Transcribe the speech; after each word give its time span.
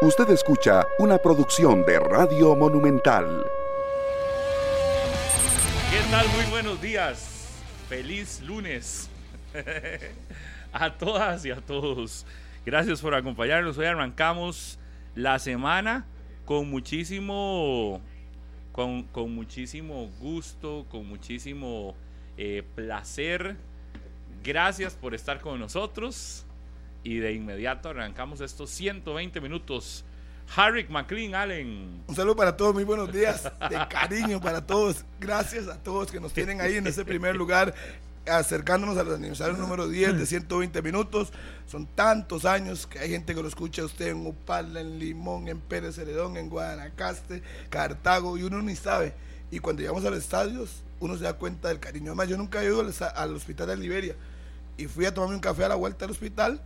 Usted 0.00 0.30
escucha 0.30 0.86
una 1.00 1.18
producción 1.18 1.84
de 1.84 1.98
Radio 1.98 2.54
Monumental. 2.54 3.44
¿Qué 5.90 5.98
tal? 6.08 6.24
Muy 6.28 6.44
buenos 6.50 6.80
días. 6.80 7.48
Feliz 7.88 8.40
lunes 8.42 9.10
a 10.72 10.96
todas 10.96 11.44
y 11.44 11.50
a 11.50 11.56
todos. 11.56 12.24
Gracias 12.64 13.00
por 13.00 13.12
acompañarnos. 13.12 13.76
Hoy 13.76 13.86
arrancamos 13.86 14.78
la 15.16 15.40
semana 15.40 16.06
con 16.44 16.70
muchísimo, 16.70 18.00
con, 18.70 19.04
muchísimo 19.34 20.08
gusto, 20.20 20.86
con 20.88 21.08
muchísimo 21.08 21.96
eh, 22.36 22.62
placer. 22.76 23.56
Gracias 24.44 24.94
por 24.94 25.16
estar 25.16 25.40
con 25.40 25.58
nosotros. 25.58 26.46
Y 27.08 27.20
de 27.20 27.32
inmediato 27.32 27.88
arrancamos 27.88 28.42
estos 28.42 28.68
120 28.68 29.40
minutos. 29.40 30.04
Harrick 30.54 30.90
McLean 30.90 31.34
Allen. 31.34 32.02
Un 32.06 32.14
saludo 32.14 32.36
para 32.36 32.54
todos, 32.54 32.74
muy 32.74 32.84
buenos 32.84 33.10
días, 33.10 33.50
de 33.70 33.78
cariño 33.88 34.42
para 34.42 34.66
todos. 34.66 35.06
Gracias 35.18 35.68
a 35.68 35.82
todos 35.82 36.12
que 36.12 36.20
nos 36.20 36.34
tienen 36.34 36.60
ahí 36.60 36.74
en 36.76 36.86
ese 36.86 37.06
primer 37.06 37.34
lugar, 37.34 37.74
acercándonos 38.26 38.98
al 38.98 39.14
aniversario 39.14 39.56
número 39.56 39.88
10 39.88 40.18
de 40.18 40.26
120 40.26 40.82
minutos. 40.82 41.32
Son 41.66 41.86
tantos 41.86 42.44
años 42.44 42.86
que 42.86 42.98
hay 42.98 43.08
gente 43.08 43.34
que 43.34 43.40
lo 43.40 43.48
escucha 43.48 43.86
usted 43.86 44.08
en 44.08 44.26
Upala, 44.26 44.82
en 44.82 44.98
Limón, 44.98 45.48
en 45.48 45.60
Pérez 45.60 45.96
Heredón, 45.96 46.36
en 46.36 46.50
Guanacaste, 46.50 47.42
Cartago, 47.70 48.36
y 48.36 48.42
uno 48.42 48.60
ni 48.60 48.76
sabe. 48.76 49.14
Y 49.50 49.60
cuando 49.60 49.80
llegamos 49.80 50.04
a 50.04 50.10
los 50.10 50.18
estadios, 50.18 50.82
uno 51.00 51.16
se 51.16 51.24
da 51.24 51.32
cuenta 51.32 51.68
del 51.68 51.80
cariño. 51.80 52.08
Además, 52.08 52.28
yo 52.28 52.36
nunca 52.36 52.62
he 52.62 52.66
ido 52.66 52.82
al 52.82 53.34
hospital 53.34 53.66
de 53.66 53.76
Liberia 53.78 54.14
y 54.76 54.84
fui 54.88 55.06
a 55.06 55.14
tomarme 55.14 55.36
un 55.36 55.40
café 55.40 55.64
a 55.64 55.70
la 55.70 55.74
vuelta 55.74 56.04
del 56.04 56.10
hospital 56.10 56.60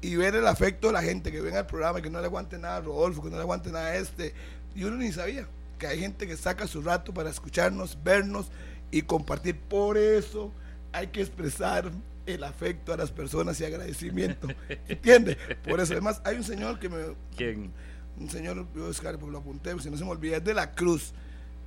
y 0.00 0.16
ver 0.16 0.34
el 0.34 0.46
afecto 0.46 0.88
de 0.88 0.92
la 0.92 1.02
gente 1.02 1.32
que 1.32 1.40
venga 1.40 1.60
al 1.60 1.66
programa, 1.66 2.02
que 2.02 2.10
no 2.10 2.20
le 2.20 2.26
aguante 2.26 2.58
nada 2.58 2.76
a 2.76 2.80
Rodolfo, 2.80 3.22
que 3.22 3.30
no 3.30 3.36
le 3.36 3.42
aguante 3.42 3.70
nada 3.70 3.86
a 3.86 3.96
este. 3.96 4.34
Y 4.74 4.84
uno 4.84 4.96
ni 4.96 5.12
sabía 5.12 5.46
que 5.78 5.86
hay 5.86 6.00
gente 6.00 6.26
que 6.26 6.36
saca 6.36 6.66
su 6.66 6.82
rato 6.82 7.12
para 7.12 7.30
escucharnos, 7.30 7.98
vernos 8.02 8.50
y 8.90 9.02
compartir. 9.02 9.58
Por 9.58 9.96
eso 9.96 10.52
hay 10.92 11.08
que 11.08 11.20
expresar 11.20 11.90
el 12.26 12.44
afecto 12.44 12.92
a 12.92 12.96
las 12.96 13.10
personas 13.10 13.60
y 13.60 13.64
agradecimiento. 13.64 14.48
¿Entiende? 14.88 15.36
Por 15.66 15.80
eso, 15.80 15.92
además, 15.92 16.20
hay 16.24 16.36
un 16.36 16.44
señor 16.44 16.78
que 16.78 16.88
me. 16.88 16.98
¿Quién? 17.36 17.72
Un 18.18 18.30
señor, 18.30 18.66
yo 18.74 18.86
Oscar, 18.86 19.18
pues 19.18 19.30
lo 19.30 19.38
apunté, 19.38 19.78
si 19.80 19.90
no 19.90 19.96
se 19.96 20.04
me 20.04 20.10
olvida, 20.10 20.38
es 20.38 20.44
de 20.44 20.54
la 20.54 20.72
Cruz. 20.72 21.12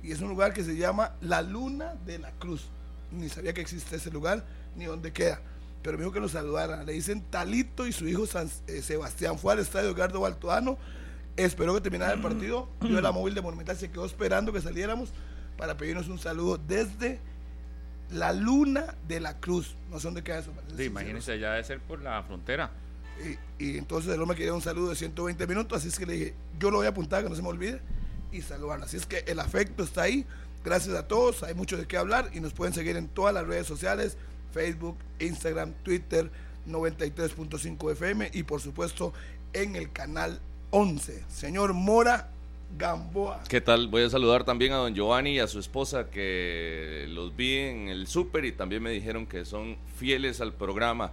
Y 0.02 0.12
es 0.12 0.20
un 0.20 0.28
lugar 0.28 0.52
que 0.52 0.64
se 0.64 0.76
llama 0.76 1.14
La 1.20 1.42
Luna 1.42 1.94
de 2.06 2.18
la 2.18 2.30
Cruz. 2.32 2.68
Ni 3.12 3.28
sabía 3.28 3.52
que 3.52 3.60
existe 3.60 3.96
ese 3.96 4.10
lugar, 4.10 4.44
ni 4.76 4.86
dónde 4.86 5.12
queda 5.12 5.40
pero 5.82 5.96
me 5.96 6.04
dijo 6.04 6.12
que 6.12 6.20
lo 6.20 6.28
saludara. 6.28 6.84
Le 6.84 6.92
dicen 6.92 7.22
Talito 7.30 7.86
y 7.86 7.92
su 7.92 8.06
hijo 8.06 8.24
eh, 8.66 8.82
Sebastián. 8.82 9.38
Fue 9.38 9.52
al 9.52 9.58
estadio 9.58 9.90
Edgardo 9.90 10.20
Baltoano. 10.20 10.78
Esperó 11.36 11.74
que 11.74 11.80
terminara 11.80 12.12
el 12.12 12.20
partido. 12.20 12.68
Yo 12.80 13.00
la 13.00 13.12
móvil 13.12 13.34
de 13.34 13.40
Monumental 13.40 13.76
se 13.76 13.90
quedó 13.90 14.04
esperando 14.04 14.52
que 14.52 14.60
saliéramos 14.60 15.10
para 15.56 15.76
pedirnos 15.76 16.08
un 16.08 16.18
saludo 16.18 16.58
desde 16.58 17.20
la 18.10 18.32
luna 18.32 18.94
de 19.06 19.20
la 19.20 19.38
cruz. 19.38 19.76
No 19.90 19.98
sé 19.98 20.08
dónde 20.08 20.22
queda 20.22 20.38
eso. 20.38 20.52
Sí, 20.76 20.84
imagínense, 20.84 21.32
allá 21.32 21.52
debe 21.52 21.64
ser 21.64 21.80
por 21.80 22.02
la 22.02 22.22
frontera. 22.22 22.70
Y, 23.58 23.64
y 23.64 23.78
entonces 23.78 24.12
el 24.14 24.20
hombre 24.20 24.36
quería 24.36 24.54
un 24.54 24.62
saludo 24.62 24.90
de 24.90 24.96
120 24.96 25.46
minutos, 25.46 25.78
así 25.78 25.88
es 25.88 25.98
que 25.98 26.06
le 26.06 26.12
dije, 26.14 26.34
yo 26.58 26.70
lo 26.70 26.78
voy 26.78 26.86
a 26.86 26.90
apuntar, 26.90 27.22
que 27.22 27.28
no 27.28 27.36
se 27.36 27.42
me 27.42 27.48
olvide, 27.48 27.80
y 28.32 28.40
saludarla. 28.40 28.86
Así 28.86 28.96
es 28.96 29.06
que 29.06 29.24
el 29.26 29.38
afecto 29.38 29.82
está 29.82 30.02
ahí. 30.02 30.26
Gracias 30.64 30.94
a 30.94 31.06
todos, 31.06 31.42
hay 31.42 31.54
mucho 31.54 31.76
de 31.76 31.86
qué 31.86 31.96
hablar 31.96 32.30
y 32.34 32.40
nos 32.40 32.52
pueden 32.52 32.74
seguir 32.74 32.96
en 32.96 33.08
todas 33.08 33.32
las 33.32 33.46
redes 33.46 33.66
sociales, 33.66 34.18
Facebook, 34.52 34.96
Instagram, 35.18 35.72
Twitter, 35.82 36.30
93.5 36.68 37.92
FM 37.92 38.30
y 38.32 38.42
por 38.42 38.60
supuesto 38.60 39.12
en 39.52 39.76
el 39.76 39.90
canal 39.92 40.40
11. 40.70 41.24
Señor 41.28 41.72
Mora 41.72 42.30
Gamboa. 42.78 43.42
¿Qué 43.48 43.60
tal? 43.60 43.88
Voy 43.88 44.02
a 44.02 44.10
saludar 44.10 44.44
también 44.44 44.72
a 44.72 44.76
don 44.76 44.94
Giovanni 44.94 45.34
y 45.34 45.38
a 45.40 45.46
su 45.46 45.58
esposa 45.58 46.08
que 46.10 47.06
los 47.08 47.34
vi 47.34 47.56
en 47.56 47.88
el 47.88 48.06
súper 48.06 48.44
y 48.44 48.52
también 48.52 48.82
me 48.82 48.90
dijeron 48.90 49.26
que 49.26 49.44
son 49.44 49.76
fieles 49.96 50.40
al 50.40 50.52
programa. 50.52 51.12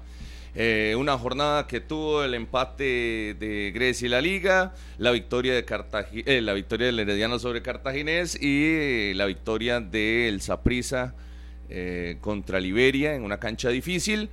Eh, 0.60 0.96
una 0.98 1.18
jornada 1.18 1.68
que 1.68 1.80
tuvo 1.80 2.24
el 2.24 2.34
empate 2.34 3.36
de 3.40 3.72
Grecia 3.74 4.08
y 4.08 4.10
la 4.10 4.22
Liga, 4.22 4.74
la 4.98 5.12
victoria 5.12 5.54
de 5.54 5.66
Cartagin 5.66 6.24
eh, 6.26 6.42
la 6.42 6.54
victoria 6.54 6.88
del 6.88 7.00
Herediano 7.00 7.38
sobre 7.38 7.62
Cartaginés 7.62 8.42
y 8.42 9.14
la 9.14 9.26
victoria 9.26 9.82
del 9.82 10.42
Saprissa 10.42 11.14
eh, 11.70 12.18
contra 12.22 12.60
Liberia 12.60 13.16
en 13.16 13.24
una 13.24 13.40
cancha 13.40 13.70
difícil. 13.70 14.30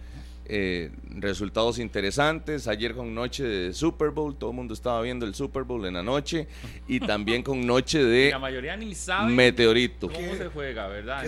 Eh, 0.47 0.91
resultados 1.09 1.79
interesantes. 1.79 2.69
Ayer 2.69 2.95
con 2.95 3.15
noche 3.15 3.45
de 3.45 3.73
Super 3.73 4.11
Bowl, 4.11 4.37
todo 4.37 4.51
el 4.51 4.57
mundo 4.57 4.75
estaba 4.75 5.01
viendo 5.01 5.25
el 5.25 5.35
Super 5.35 5.63
Bowl 5.63 5.87
en 5.87 5.95
la 5.95 6.03
noche. 6.03 6.49
Y 6.87 7.01
también 7.01 7.43
con 7.43 7.67
noche 7.67 8.05
de 8.05 8.31
La 8.31 8.39
mayoría 8.39 8.77
ni 8.77 8.95
sabe 8.95 9.33
Meteorito. 9.33 10.11
cómo 10.11 10.35
se 10.35 10.49
juega, 10.49 10.87
¿verdad? 10.87 11.27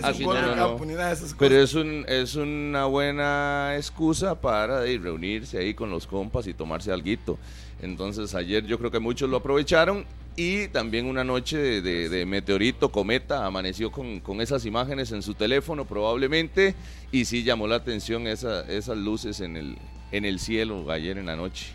Campo, 0.55 0.85
ni 0.85 0.93
nada 0.93 1.07
de 1.07 1.13
esas 1.15 1.33
Pero 1.33 1.59
es, 1.59 1.73
un, 1.73 2.05
es 2.07 2.35
una 2.35 2.85
buena 2.85 3.73
excusa 3.75 4.39
para 4.39 4.85
eh, 4.85 4.99
reunirse 5.01 5.57
ahí 5.57 5.73
con 5.73 5.89
los 5.89 6.05
compas 6.05 6.45
y 6.45 6.53
tomarse 6.53 6.91
algo. 6.91 7.39
Entonces 7.81 8.33
ayer 8.35 8.65
yo 8.65 8.77
creo 8.79 8.91
que 8.91 8.99
muchos 8.99 9.29
lo 9.29 9.37
aprovecharon 9.37 10.05
y 10.35 10.67
también 10.67 11.05
una 11.07 11.23
noche 11.23 11.57
de, 11.57 11.81
de- 11.81 12.09
de 12.09 12.25
meteorito, 12.25 12.89
cometa, 12.91 13.45
amaneció 13.45 13.91
con, 13.91 14.19
con 14.19 14.41
esas 14.41 14.65
imágenes 14.65 15.11
en 15.11 15.21
su 15.21 15.33
teléfono 15.33 15.85
probablemente 15.85 16.75
y 17.11 17.25
sí 17.25 17.43
llamó 17.43 17.67
la 17.67 17.75
atención 17.77 18.27
esa- 18.27 18.61
esas 18.71 18.97
luces 18.97 19.39
en 19.41 19.57
el, 19.57 19.77
en 20.11 20.25
el 20.25 20.39
cielo 20.39 20.89
ayer 20.91 21.17
en 21.17 21.25
la 21.27 21.35
noche. 21.35 21.67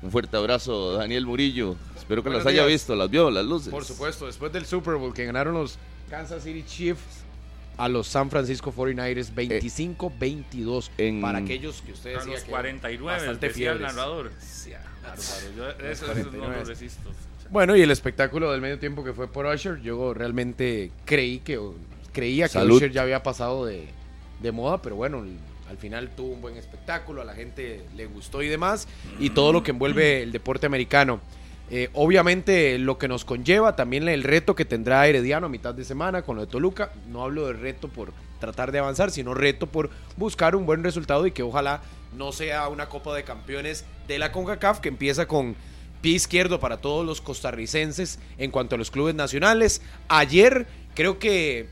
Un 0.00 0.12
fuerte 0.12 0.36
abrazo, 0.36 0.92
Daniel 0.92 1.26
Murillo. 1.26 1.74
Espero 1.96 2.22
que 2.22 2.28
Buenos 2.28 2.44
las 2.44 2.52
haya 2.54 2.64
visto, 2.66 2.94
las 2.94 3.10
vio, 3.10 3.30
las 3.32 3.44
luces. 3.44 3.70
Por 3.70 3.84
supuesto, 3.84 4.26
después 4.26 4.52
del 4.52 4.64
Super 4.64 4.94
Bowl 4.94 5.12
que 5.12 5.24
ganaron 5.24 5.54
los 5.54 5.76
Kansas 6.08 6.44
City 6.44 6.62
Chiefs 6.64 7.24
a 7.76 7.88
los 7.88 8.06
San 8.08 8.30
Francisco 8.30 8.72
49ers 8.72 9.32
25-22. 9.34 10.90
en- 10.98 11.20
para 11.20 11.38
aquellos 11.38 11.80
que 11.82 11.92
ustedes 11.92 12.16
A 12.16 12.20
los 12.20 12.26
decían 12.26 12.44
que 12.46 12.50
49, 12.50 13.16
bastante 13.18 13.48
decía 13.48 13.72
el 13.72 13.80
narrador. 13.82 14.32
Sí, 14.40 14.70
bárbaro. 15.02 15.56
Yo 15.56 15.68
eso, 15.70 15.90
eso 15.90 16.06
no 16.06 16.12
49. 16.12 16.56
lo 16.58 16.64
resisto. 16.64 17.10
Bueno, 17.50 17.76
y 17.76 17.82
el 17.82 17.90
espectáculo 17.90 18.52
del 18.52 18.60
medio 18.60 18.78
tiempo 18.78 19.02
que 19.02 19.12
fue 19.12 19.26
por 19.26 19.46
Usher, 19.46 19.80
yo 19.80 20.12
realmente 20.12 20.90
creí 21.04 21.38
que 21.38 21.58
creía 22.12 22.46
que 22.46 22.54
Salud. 22.54 22.76
Usher 22.76 22.92
ya 22.92 23.02
había 23.02 23.22
pasado 23.22 23.64
de, 23.64 23.88
de 24.42 24.52
moda, 24.52 24.82
pero 24.82 24.96
bueno, 24.96 25.24
al 25.68 25.76
final 25.78 26.10
tuvo 26.14 26.32
un 26.32 26.40
buen 26.40 26.56
espectáculo, 26.56 27.22
a 27.22 27.24
la 27.24 27.34
gente 27.34 27.84
le 27.96 28.06
gustó 28.06 28.42
y 28.42 28.48
demás, 28.48 28.86
y 29.18 29.30
todo 29.30 29.52
lo 29.52 29.62
que 29.62 29.70
envuelve 29.70 30.22
el 30.22 30.32
deporte 30.32 30.66
americano. 30.66 31.20
Eh, 31.70 31.90
obviamente 31.92 32.78
lo 32.78 32.96
que 32.96 33.08
nos 33.08 33.26
conlleva 33.26 33.76
también 33.76 34.08
el 34.08 34.22
reto 34.22 34.54
que 34.54 34.64
tendrá 34.64 35.06
Herediano 35.06 35.46
a 35.46 35.50
mitad 35.50 35.74
de 35.74 35.84
semana 35.84 36.22
con 36.22 36.36
lo 36.36 36.46
de 36.46 36.50
Toluca. 36.50 36.92
No 37.10 37.22
hablo 37.22 37.46
de 37.46 37.52
reto 37.52 37.88
por 37.88 38.12
tratar 38.40 38.72
de 38.72 38.78
avanzar, 38.78 39.10
sino 39.10 39.34
reto 39.34 39.66
por 39.66 39.90
buscar 40.16 40.56
un 40.56 40.64
buen 40.64 40.82
resultado 40.82 41.26
y 41.26 41.32
que 41.32 41.42
ojalá 41.42 41.82
no 42.16 42.32
sea 42.32 42.68
una 42.68 42.88
Copa 42.88 43.14
de 43.14 43.24
Campeones 43.24 43.84
de 44.06 44.18
la 44.18 44.32
CONCACAF 44.32 44.80
que 44.80 44.88
empieza 44.88 45.26
con 45.26 45.56
pie 46.00 46.14
izquierdo 46.14 46.60
para 46.60 46.78
todos 46.78 47.04
los 47.04 47.20
costarricenses 47.20 48.18
en 48.38 48.50
cuanto 48.50 48.74
a 48.74 48.78
los 48.78 48.90
clubes 48.90 49.14
nacionales. 49.14 49.82
Ayer 50.08 50.66
creo 50.94 51.18
que 51.18 51.68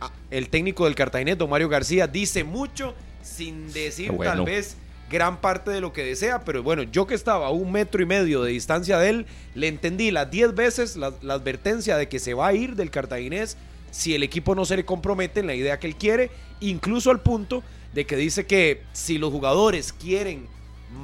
ah, 0.00 0.10
el 0.30 0.48
técnico 0.48 0.84
del 0.84 0.94
Cartaginés, 0.94 1.38
don 1.38 1.50
Mario 1.50 1.68
García, 1.68 2.06
dice 2.06 2.44
mucho 2.44 2.94
sin 3.22 3.72
decir 3.72 4.12
bueno. 4.12 4.32
tal 4.32 4.44
vez 4.44 4.76
gran 5.10 5.40
parte 5.40 5.70
de 5.70 5.80
lo 5.80 5.92
que 5.92 6.04
desea, 6.04 6.44
pero 6.44 6.62
bueno, 6.62 6.82
yo 6.82 7.06
que 7.06 7.14
estaba 7.14 7.46
a 7.46 7.50
un 7.50 7.70
metro 7.70 8.02
y 8.02 8.06
medio 8.06 8.42
de 8.42 8.50
distancia 8.50 8.98
de 8.98 9.08
él, 9.10 9.26
le 9.54 9.68
entendí 9.68 10.10
las 10.10 10.30
10 10.30 10.54
veces 10.54 10.96
la, 10.96 11.12
la 11.22 11.34
advertencia 11.34 11.96
de 11.96 12.08
que 12.08 12.18
se 12.18 12.34
va 12.34 12.48
a 12.48 12.54
ir 12.54 12.74
del 12.74 12.90
cartaginés 12.90 13.56
si 13.92 14.14
el 14.14 14.22
equipo 14.22 14.54
no 14.54 14.64
se 14.64 14.76
le 14.76 14.84
compromete 14.84 15.40
en 15.40 15.46
la 15.46 15.54
idea 15.54 15.78
que 15.78 15.86
él 15.86 15.96
quiere, 15.96 16.30
incluso 16.60 17.10
al 17.10 17.20
punto 17.20 17.62
de 17.94 18.06
que 18.06 18.16
dice 18.16 18.46
que 18.46 18.82
si 18.92 19.18
los 19.18 19.32
jugadores 19.32 19.92
quieren 19.92 20.46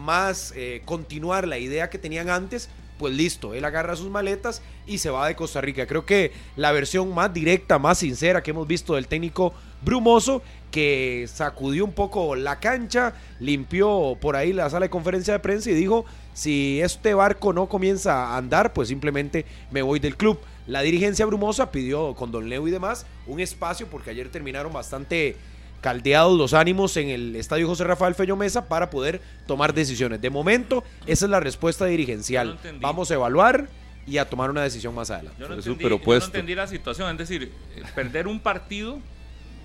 más 0.04 0.52
eh, 0.56 0.82
continuar 0.84 1.46
la 1.46 1.58
idea 1.58 1.90
que 1.90 1.98
tenían 1.98 2.30
antes, 2.30 2.68
pues 2.98 3.14
listo, 3.14 3.54
él 3.54 3.64
agarra 3.64 3.96
sus 3.96 4.10
maletas 4.10 4.62
y 4.86 4.98
se 4.98 5.10
va 5.10 5.26
de 5.26 5.34
Costa 5.34 5.60
Rica. 5.60 5.86
Creo 5.86 6.06
que 6.06 6.32
la 6.56 6.70
versión 6.70 7.12
más 7.12 7.34
directa, 7.34 7.78
más 7.78 7.98
sincera 7.98 8.42
que 8.42 8.52
hemos 8.52 8.66
visto 8.68 8.94
del 8.94 9.08
técnico 9.08 9.52
Brumoso, 9.84 10.42
que 10.70 11.28
sacudió 11.32 11.84
un 11.84 11.92
poco 11.92 12.36
la 12.36 12.60
cancha, 12.60 13.14
limpió 13.40 14.16
por 14.20 14.36
ahí 14.36 14.52
la 14.52 14.70
sala 14.70 14.86
de 14.86 14.90
conferencia 14.90 15.34
de 15.34 15.40
prensa 15.40 15.70
y 15.70 15.74
dijo, 15.74 16.04
si 16.32 16.80
este 16.80 17.14
barco 17.14 17.52
no 17.52 17.68
comienza 17.68 18.26
a 18.26 18.36
andar, 18.36 18.72
pues 18.72 18.88
simplemente 18.88 19.44
me 19.72 19.82
voy 19.82 19.98
del 19.98 20.16
club. 20.16 20.38
La 20.68 20.82
dirigencia 20.82 21.26
brumosa 21.26 21.72
pidió 21.72 22.14
con 22.14 22.30
Don 22.30 22.48
Leo 22.48 22.68
y 22.68 22.70
demás 22.70 23.04
un 23.26 23.40
espacio 23.40 23.88
porque 23.88 24.10
ayer 24.10 24.28
terminaron 24.28 24.72
bastante 24.72 25.36
caldeados 25.82 26.38
los 26.38 26.54
ánimos 26.54 26.96
en 26.96 27.10
el 27.10 27.36
estadio 27.36 27.66
José 27.66 27.84
Rafael 27.84 28.14
Feño 28.14 28.36
Mesa 28.36 28.68
para 28.68 28.88
poder 28.88 29.20
tomar 29.46 29.74
decisiones. 29.74 30.22
De 30.22 30.30
momento, 30.30 30.82
esa 31.06 31.26
es 31.26 31.30
la 31.30 31.40
respuesta 31.40 31.84
dirigencial. 31.84 32.58
No. 32.64 32.80
Vamos 32.80 33.10
a 33.10 33.14
evaluar 33.14 33.68
y 34.06 34.16
a 34.16 34.24
tomar 34.24 34.48
una 34.48 34.62
decisión 34.62 34.94
más 34.94 35.10
adelante. 35.10 35.38
Yo 35.40 35.48
no, 35.48 35.60
yo 35.60 36.14
entendí 36.14 36.54
la 36.54 36.66
situación, 36.66 37.10
es 37.10 37.18
decir, 37.18 37.52
eh, 37.76 37.82
perder 37.94 38.28
un 38.28 38.40
partido. 38.40 38.98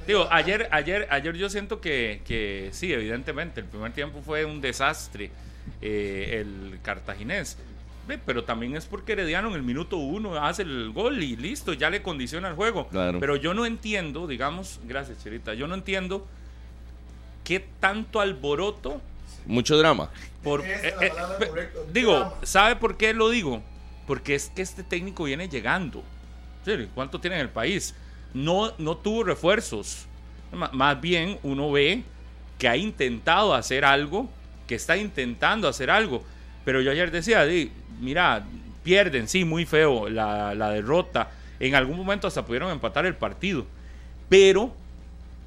Digo, 0.06 0.28
ayer, 0.32 0.68
ayer, 0.72 1.08
ayer 1.10 1.36
yo 1.36 1.50
siento 1.50 1.82
que, 1.82 2.22
que 2.26 2.70
sí, 2.72 2.92
evidentemente, 2.92 3.62
el 3.62 3.68
primer 3.68 3.94
tiempo 3.94 4.22
fue 4.26 4.44
un 4.44 4.60
desastre 4.60 5.32
eh, 5.82 6.40
el 6.42 6.80
cartaginés. 6.82 7.58
Pero 8.26 8.44
también 8.44 8.76
es 8.76 8.86
porque 8.86 9.14
Herediano 9.14 9.50
en 9.50 9.56
el 9.56 9.64
minuto 9.64 9.98
uno 9.98 10.36
hace 10.36 10.62
el 10.62 10.92
gol 10.92 11.22
y 11.22 11.36
listo, 11.36 11.74
ya 11.74 11.90
le 11.90 12.02
condiciona 12.02 12.48
el 12.48 12.56
juego. 12.56 12.88
Claro. 12.88 13.20
Pero 13.20 13.36
yo 13.36 13.54
no 13.54 13.66
entiendo, 13.66 14.28
digamos, 14.28 14.80
gracias 14.86 15.24
Cherita, 15.24 15.54
yo 15.54 15.68
no 15.68 15.76
entiendo 15.76 16.26
qué 17.44 17.66
tanto 17.80 18.20
alboroto 18.20 19.02
Mucho 19.46 19.78
drama. 19.78 20.10
por... 20.44 20.66
Es 20.66 20.84
eh, 20.84 20.94
eh, 21.02 21.12
correcta, 21.48 21.80
digo, 21.92 22.14
drama. 22.14 22.36
¿sabe 22.44 22.76
por 22.76 22.98
qué 22.98 23.14
lo 23.14 23.30
digo? 23.30 23.62
Porque 24.06 24.36
es 24.36 24.50
que 24.50 24.62
este 24.62 24.84
técnico 24.84 25.26
viene 25.26 25.50
llegando. 25.50 26.04
Sí, 26.66 26.88
¿Cuánto 26.94 27.20
tiene 27.20 27.38
en 27.38 27.44
el 27.44 27.50
país? 27.50 27.94
No, 28.34 28.74
no 28.78 28.98
tuvo 28.98 29.24
refuerzos. 29.24 30.06
Más 30.52 31.00
bien 31.02 31.40
uno 31.44 31.72
ve 31.72 32.04
que 32.58 32.68
ha 32.68 32.78
intentado 32.78 33.54
hacer 33.54 33.86
algo, 33.86 34.30
que 34.66 34.76
está 34.76 34.98
intentando 34.98 35.68
hacer 35.68 35.90
algo. 35.90 36.24
Pero 36.66 36.82
yo 36.82 36.92
ayer 36.92 37.12
decía, 37.12 37.46
di, 37.46 37.72
mira, 38.00 38.46
pierden, 38.84 39.28
sí, 39.28 39.46
muy 39.46 39.66
feo 39.66 40.10
la, 40.10 40.56
la 40.56 40.70
derrota. 40.70 41.32
En 41.60 41.76
algún 41.76 41.98
momento 41.98 42.28
hasta 42.28 42.46
pudieron 42.46 42.72
empatar 42.72 43.06
el 43.06 43.16
partido. 43.16 43.66
Pero 44.30 44.74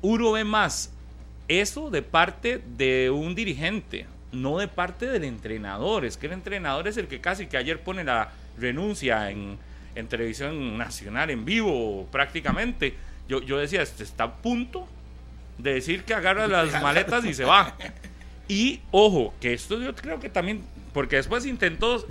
uno 0.02 0.32
ve 0.32 0.44
más 0.44 0.93
eso 1.49 1.91
de 1.91 2.02
parte 2.02 2.62
de 2.76 3.11
un 3.11 3.35
dirigente, 3.35 4.06
no 4.32 4.58
de 4.58 4.69
parte 4.69 5.06
del 5.06 5.25
entrenador. 5.25 6.05
Es 6.05 6.17
que 6.17 6.26
el 6.26 6.32
entrenador 6.32 6.88
es 6.88 6.97
el 6.97 7.08
que 7.08 7.20
casi 7.20 7.47
que 7.47 7.56
ayer 7.56 7.81
pone 7.81 8.05
la 8.05 8.31
renuncia 8.58 9.31
en, 9.31 9.58
en 9.94 10.06
televisión 10.06 10.79
nacional 10.79 11.31
en 11.31 11.44
vivo 11.44 12.06
prácticamente. 12.12 12.94
Yo, 13.29 13.43
yo 13.43 13.58
decía, 13.58 13.82
este 13.82 14.05
está 14.05 14.25
a 14.25 14.37
punto 14.37 14.87
de 15.58 15.75
decir 15.75 16.05
que 16.05 16.14
agarra 16.14 16.47
las 16.47 16.81
maletas 16.82 17.25
y 17.25 17.35
se 17.35 17.44
va. 17.44 17.75
Y 18.49 18.81
ojo, 18.91 19.35
que 19.41 19.52
esto 19.52 19.81
yo 19.81 19.94
creo 19.94 20.19
que 20.20 20.29
también, 20.29 20.62
porque 20.93 21.17
después 21.17 21.47
intentó 21.47 22.06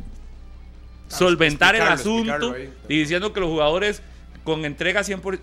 solventar 1.09 1.75
el 1.75 1.81
asunto 1.81 2.55
y 2.87 2.99
diciendo 2.99 3.33
que 3.33 3.39
los 3.39 3.49
jugadores 3.49 4.01
con 4.43 4.63
entrega 4.65 5.01
100%, 5.01 5.39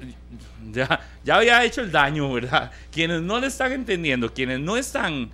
ya, 0.72 1.00
ya 1.24 1.36
había 1.36 1.62
hecho 1.64 1.80
el 1.82 1.92
daño, 1.92 2.32
¿verdad? 2.32 2.72
Quienes 2.90 3.20
no 3.22 3.38
le 3.38 3.46
están 3.48 3.72
entendiendo, 3.72 4.32
quienes 4.32 4.58
no 4.60 4.76
están 4.76 5.30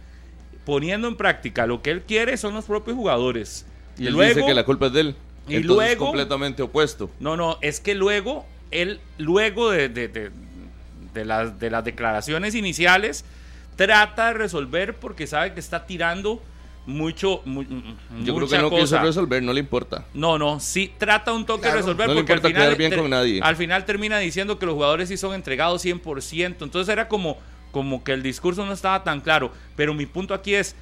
poniendo 0.65 1.09
en 1.09 1.17
práctica 1.17 1.67
lo 1.67 1.81
que 1.83 1.91
él 1.91 2.03
quiere 2.03 2.37
son 2.37 2.55
los 2.55 2.65
propios 2.67 2.97
jugadores. 2.97 3.65
Y 3.99 4.07
él 4.07 4.15
dice 4.17 4.45
que 4.45 4.55
la 4.55 4.65
culpa 4.65 4.87
es 4.87 4.93
de 4.93 5.01
él. 5.01 5.17
y 5.49 5.57
Entonces, 5.57 5.67
luego- 5.67 6.07
completamente 6.07 6.63
opuesto. 6.63 7.11
No, 7.21 7.37
no, 7.37 7.59
es 7.63 7.81
que 7.81 7.95
luego, 7.95 8.47
él, 8.71 9.01
luego 9.19 9.71
de, 9.71 9.89
de, 9.89 10.09
de- 10.09 10.31
de 11.15 11.25
las, 11.25 11.59
de 11.59 11.71
las 11.71 11.85
declaraciones 11.85 12.55
iniciales, 12.55 13.25
trata 13.77 14.29
de 14.29 14.35
resolver 14.35 14.95
porque 14.97 15.27
sabe 15.27 15.53
que 15.53 15.61
está 15.61 15.85
tirando 15.87 16.43
mucho. 16.87 17.43
mu- 17.45 17.63
Yo 18.25 18.35
creo 18.35 18.49
que 18.49 18.59
no 18.59 18.71
quiso 18.71 18.81
cosa. 18.83 19.03
resolver, 19.03 19.43
no 19.43 19.53
le 19.53 19.61
importa. 19.61 20.05
No, 20.15 20.39
no, 20.39 20.59
sí 20.61 20.93
trata 20.99 21.33
un 21.33 21.47
toque 21.47 21.69
de 21.69 21.75
resolver 21.75 22.09
no 22.09 22.15
le 22.15 22.21
porque 22.21 22.33
al 22.33 22.39
importa 22.39 22.49
final, 22.49 22.63
quedar 22.69 22.79
bien 22.79 22.91
ter- 22.91 23.01
con 23.01 23.11
nadie. 23.11 23.41
al 23.43 23.57
final 23.57 23.85
termina 23.85 24.19
diciendo 24.19 24.59
que 24.59 24.67
los 24.67 24.75
jugadores 24.75 25.09
sí 25.09 25.17
son 25.17 25.35
entregados 25.35 25.85
100%. 25.85 26.65
Entonces 26.65 26.89
era 26.93 27.09
como, 27.09 27.39
como 27.71 28.03
que 28.05 28.13
el 28.13 28.23
discurso 28.23 28.67
no 28.67 28.73
estaba 28.73 29.05
tan 29.05 29.21
claro. 29.21 29.53
Pero 29.77 29.95
mi 29.95 30.07
punto 30.07 30.35
aquí 30.35 30.55
es, 30.55 30.75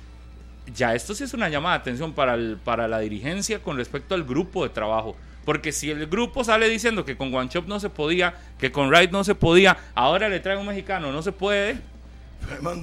ya 0.75 0.95
esto 0.95 1.15
sí 1.15 1.25
es 1.25 1.35
una 1.35 1.49
llamada 1.49 1.77
de 1.77 1.81
atención 1.83 2.13
para, 2.13 2.35
el- 2.35 2.57
para 2.65 2.89
la 2.89 2.99
dirigencia 3.01 3.63
con 3.63 3.77
respecto 3.77 4.15
al 4.15 4.25
grupo 4.25 4.63
de 4.63 4.71
trabajo. 4.71 5.17
Porque 5.45 5.73
si 5.73 5.91
el 5.91 6.07
grupo 6.07 6.45
sale 6.45 6.69
diciendo 6.69 7.05
que 7.05 7.17
con 7.17 7.31
Guanchop 7.31 7.67
no 7.67 7.81
se 7.81 7.89
podía, 7.91 8.35
que 8.59 8.71
con 8.71 8.89
Wright 8.89 9.11
no 9.11 9.25
se 9.25 9.35
podía, 9.35 9.77
ahora 9.95 10.29
le 10.29 10.39
trae 10.41 10.57
un 10.57 10.67
mexicano, 10.67 11.11
no 11.13 11.23
se 11.23 11.33
puede, 11.33 11.79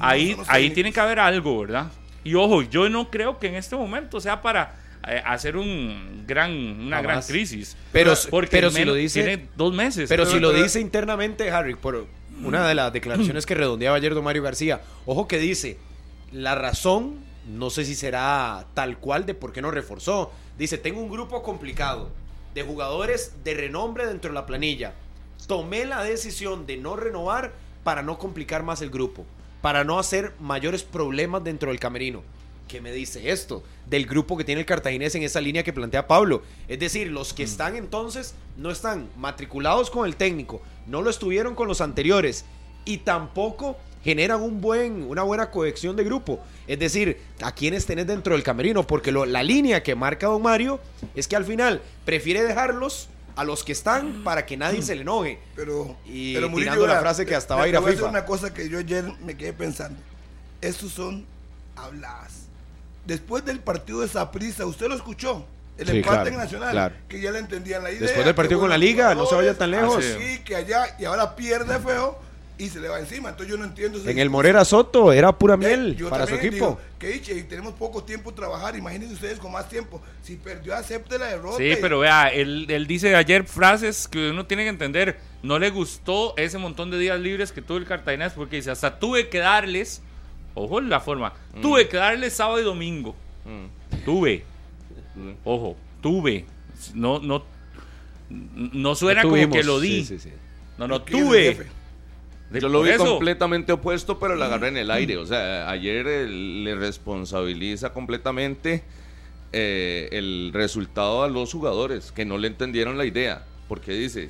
ahí, 0.01 0.35
ahí 0.47 0.69
tiene 0.71 0.91
que 0.91 0.99
haber 0.99 1.19
algo, 1.19 1.59
¿verdad? 1.61 1.87
Y 2.27 2.35
ojo, 2.35 2.61
yo 2.61 2.89
no 2.89 3.09
creo 3.09 3.39
que 3.39 3.47
en 3.47 3.55
este 3.55 3.75
momento 3.77 4.19
sea 4.19 4.41
para 4.41 4.75
eh, 5.07 5.21
hacer 5.25 5.55
un 5.55 6.25
gran, 6.27 6.51
una 6.51 7.01
gran 7.01 7.21
crisis. 7.21 7.77
Pero, 7.93 8.13
Porque 8.29 8.49
pero 8.51 8.69
si 8.69 8.83
lo 8.83 8.93
dice, 8.93 9.23
Tiene 9.23 9.47
dos 9.55 9.73
meses. 9.73 10.09
pero 10.09 10.25
si 10.25 10.37
lo 10.39 10.51
pero- 10.51 10.63
dice 10.63 10.81
internamente 10.81 11.49
Harry, 11.51 11.75
por 11.75 12.05
una 12.43 12.67
de 12.67 12.75
las 12.75 12.91
declaraciones 12.91 13.45
que 13.45 13.55
redondeaba 13.55 13.95
ayer 13.95 14.13
don 14.13 14.25
Mario 14.25 14.43
García, 14.43 14.81
ojo 15.05 15.25
que 15.27 15.37
dice, 15.39 15.77
la 16.33 16.55
razón, 16.55 17.15
no 17.47 17.69
sé 17.69 17.85
si 17.85 17.95
será 17.95 18.65
tal 18.73 18.97
cual 18.97 19.25
de 19.25 19.33
por 19.33 19.53
qué 19.53 19.61
no 19.61 19.71
reforzó. 19.71 20.33
Dice, 20.57 20.77
tengo 20.77 20.99
un 20.99 21.09
grupo 21.09 21.41
complicado 21.43 22.09
de 22.53 22.63
jugadores 22.63 23.35
de 23.45 23.53
renombre 23.53 24.05
dentro 24.05 24.31
de 24.31 24.35
la 24.35 24.45
planilla. 24.45 24.93
Tomé 25.47 25.85
la 25.85 26.03
decisión 26.03 26.65
de 26.65 26.75
no 26.75 26.97
renovar 26.97 27.53
para 27.85 28.01
no 28.01 28.17
complicar 28.17 28.63
más 28.63 28.81
el 28.81 28.89
grupo, 28.89 29.25
para 29.61 29.83
no 29.83 29.99
hacer 29.99 30.33
mayores 30.39 30.83
problemas 30.83 31.43
dentro 31.43 31.69
del 31.69 31.79
camerino. 31.79 32.21
¿Qué 32.67 32.81
me 32.81 32.91
dice 32.91 33.31
esto? 33.31 33.63
Del 33.89 34.05
grupo 34.05 34.35
que 34.37 34.43
tiene 34.43 34.59
el 34.61 34.67
cartaginés 34.67 35.15
en 35.15 35.23
esa 35.23 35.39
línea 35.39 35.63
que 35.63 35.71
plantea 35.71 36.07
Pablo. 36.07 36.41
Es 36.67 36.79
decir, 36.79 37.07
los 37.11 37.33
que 37.33 37.43
están 37.43 37.75
entonces 37.77 38.35
no 38.57 38.71
están 38.71 39.07
matriculados 39.17 39.89
con 39.89 40.05
el 40.05 40.17
técnico, 40.17 40.61
no 40.85 41.01
lo 41.01 41.09
estuvieron 41.09 41.55
con 41.55 41.69
los 41.69 41.79
anteriores 41.79 42.43
y 42.83 42.97
tampoco 42.97 43.77
generan 44.03 44.41
un 44.41 44.59
buen, 44.61 45.03
una 45.03 45.23
buena 45.23 45.49
cohesión 45.49 45.95
de 45.95 46.03
grupo. 46.03 46.39
Es 46.67 46.77
decir, 46.79 47.19
a 47.41 47.53
quienes 47.53 47.85
tenés 47.85 48.07
dentro 48.07 48.33
del 48.33 48.43
camerino, 48.43 48.85
porque 48.85 49.11
lo- 49.13 49.25
la 49.25 49.43
línea 49.43 49.81
que 49.81 49.95
marca 49.95 50.27
Don 50.27 50.41
Mario 50.41 50.79
es 51.15 51.27
que 51.27 51.35
al 51.37 51.45
final 51.45 51.81
prefiere 52.05 52.43
dejarlos 52.43 53.07
a 53.37 53.43
los 53.45 53.63
que 53.63 53.71
están 53.71 54.23
para 54.23 54.45
que 54.45 54.57
nadie 54.57 54.81
se 54.81 54.95
le 54.95 55.01
enoje. 55.03 55.39
Pero, 55.55 55.95
Y 56.05 56.33
pero 56.33 56.49
Murillo, 56.49 56.71
tirando 56.73 56.87
la 56.93 56.99
frase 56.99 57.25
que 57.25 57.35
hasta 57.35 57.55
va 57.55 57.63
a 57.63 57.67
ir 57.67 57.77
a 57.77 57.81
FIFA. 57.81 58.05
una 58.07 58.25
cosa 58.25 58.53
que 58.53 58.67
yo 58.67 58.79
ayer 58.79 59.05
me 59.23 59.37
quedé 59.37 59.53
pensando. 59.53 59.97
Estos 60.59 60.91
son 60.91 61.25
habladas. 61.75 62.33
Después 63.05 63.45
del 63.45 63.59
partido 63.59 64.01
de 64.01 64.07
Saprissa, 64.07 64.65
¿usted 64.65 64.87
lo 64.87 64.95
escuchó? 64.95 65.45
El 65.77 65.87
Sí, 65.87 65.97
empate 65.97 66.15
claro, 66.15 66.29
en 66.29 66.37
Nacional. 66.37 66.71
claro. 66.71 66.95
Que 67.07 67.21
ya 67.21 67.31
le 67.31 67.39
entendían 67.39 67.83
la 67.83 67.91
idea. 67.91 68.01
Después 68.01 68.25
del 68.25 68.33
partido 68.35 68.59
con 68.59 68.69
la 68.69 68.77
Liga, 68.77 69.13
no 69.13 69.25
se 69.27 69.35
vaya 69.35 69.55
tan 69.55 69.69
lejos. 69.71 70.03
así, 70.03 70.39
que 70.39 70.55
allá, 70.55 70.95
y 70.99 71.05
ahora 71.05 71.35
pierde 71.35 71.77
feo 71.79 72.17
y 72.57 72.69
se 72.69 72.79
le 72.79 72.87
va 72.87 72.99
encima. 72.99 73.29
Entonces 73.29 73.53
yo 73.53 73.57
no 73.57 73.65
entiendo. 73.65 73.99
En 74.09 74.17
el. 74.17 74.29
Morera 74.29 74.65
Soto 74.65 75.11
era 75.13 75.37
pura 75.37 75.57
miel 75.57 75.95
yo 75.95 76.09
para 76.09 76.25
su 76.25 76.35
equipo. 76.35 76.79
digo, 76.99 77.21
que 77.23 77.43
tenemos 77.43 77.73
poco 77.73 78.03
tiempo 78.03 78.33
trabajar. 78.33 78.75
Imagínense 78.75 79.13
ustedes 79.13 79.39
con 79.39 79.51
más 79.51 79.69
tiempo. 79.69 80.01
Si 80.23 80.35
perdió, 80.35 80.75
acepte 80.75 81.17
la 81.19 81.27
derrota. 81.27 81.57
Sí, 81.57 81.73
pero 81.79 81.99
vea, 81.99 82.27
él, 82.29 82.65
él 82.69 82.87
dice 82.87 83.15
ayer 83.15 83.45
frases 83.45 84.07
que 84.07 84.31
uno 84.31 84.45
tiene 84.45 84.63
que 84.63 84.69
entender. 84.69 85.19
No 85.43 85.59
le 85.59 85.69
gustó 85.69 86.35
ese 86.37 86.57
montón 86.57 86.89
de 86.89 86.97
días 86.97 87.19
libres 87.19 87.51
que 87.51 87.61
tuvo 87.61 87.77
el 87.77 87.85
Cartaginés 87.85 88.33
porque 88.33 88.57
dice, 88.57 88.71
hasta 88.71 88.97
tuve 88.99 89.29
que 89.29 89.37
darles, 89.37 90.01
ojo 90.55 90.81
la 90.81 90.99
forma, 90.99 91.33
tuve 91.61 91.87
que 91.87 91.97
darles 91.97 92.33
sábado 92.33 92.59
y 92.59 92.63
domingo. 92.63 93.15
Mm. 93.45 94.03
Tuve, 94.03 94.43
ojo, 95.43 95.77
tuve. 96.01 96.45
No, 96.93 97.19
no, 97.19 97.43
no 98.29 98.95
suena 98.95 99.21
como 99.21 99.49
que 99.49 99.63
lo 99.63 99.79
di. 99.79 100.03
sí, 100.03 100.17
sí, 100.17 100.29
sí. 100.29 100.35
No, 100.77 100.87
no, 100.87 101.03
¿Quién 101.03 101.19
es 101.19 101.23
el 101.23 101.55
tuve. 101.55 101.67
De- 102.49 102.61
Yo 102.61 102.69
lo 102.69 102.81
vi 102.81 102.91
eso. 102.91 103.05
completamente 103.05 103.73
opuesto, 103.73 104.19
pero 104.19 104.35
la 104.35 104.45
agarré 104.45 104.69
en 104.69 104.77
el 104.77 104.91
aire. 104.91 105.17
O 105.17 105.25
sea, 105.25 105.69
ayer 105.69 106.05
le 106.29 106.75
responsabiliza 106.75 107.91
completamente 107.93 108.83
eh, 109.53 110.09
el 110.11 110.51
resultado 110.53 111.23
a 111.23 111.27
los 111.29 111.51
jugadores 111.51 112.11
que 112.11 112.25
no 112.25 112.37
le 112.37 112.47
entendieron 112.47 112.97
la 112.97 113.05
idea. 113.05 113.45
Porque 113.67 113.91
dice, 113.93 114.29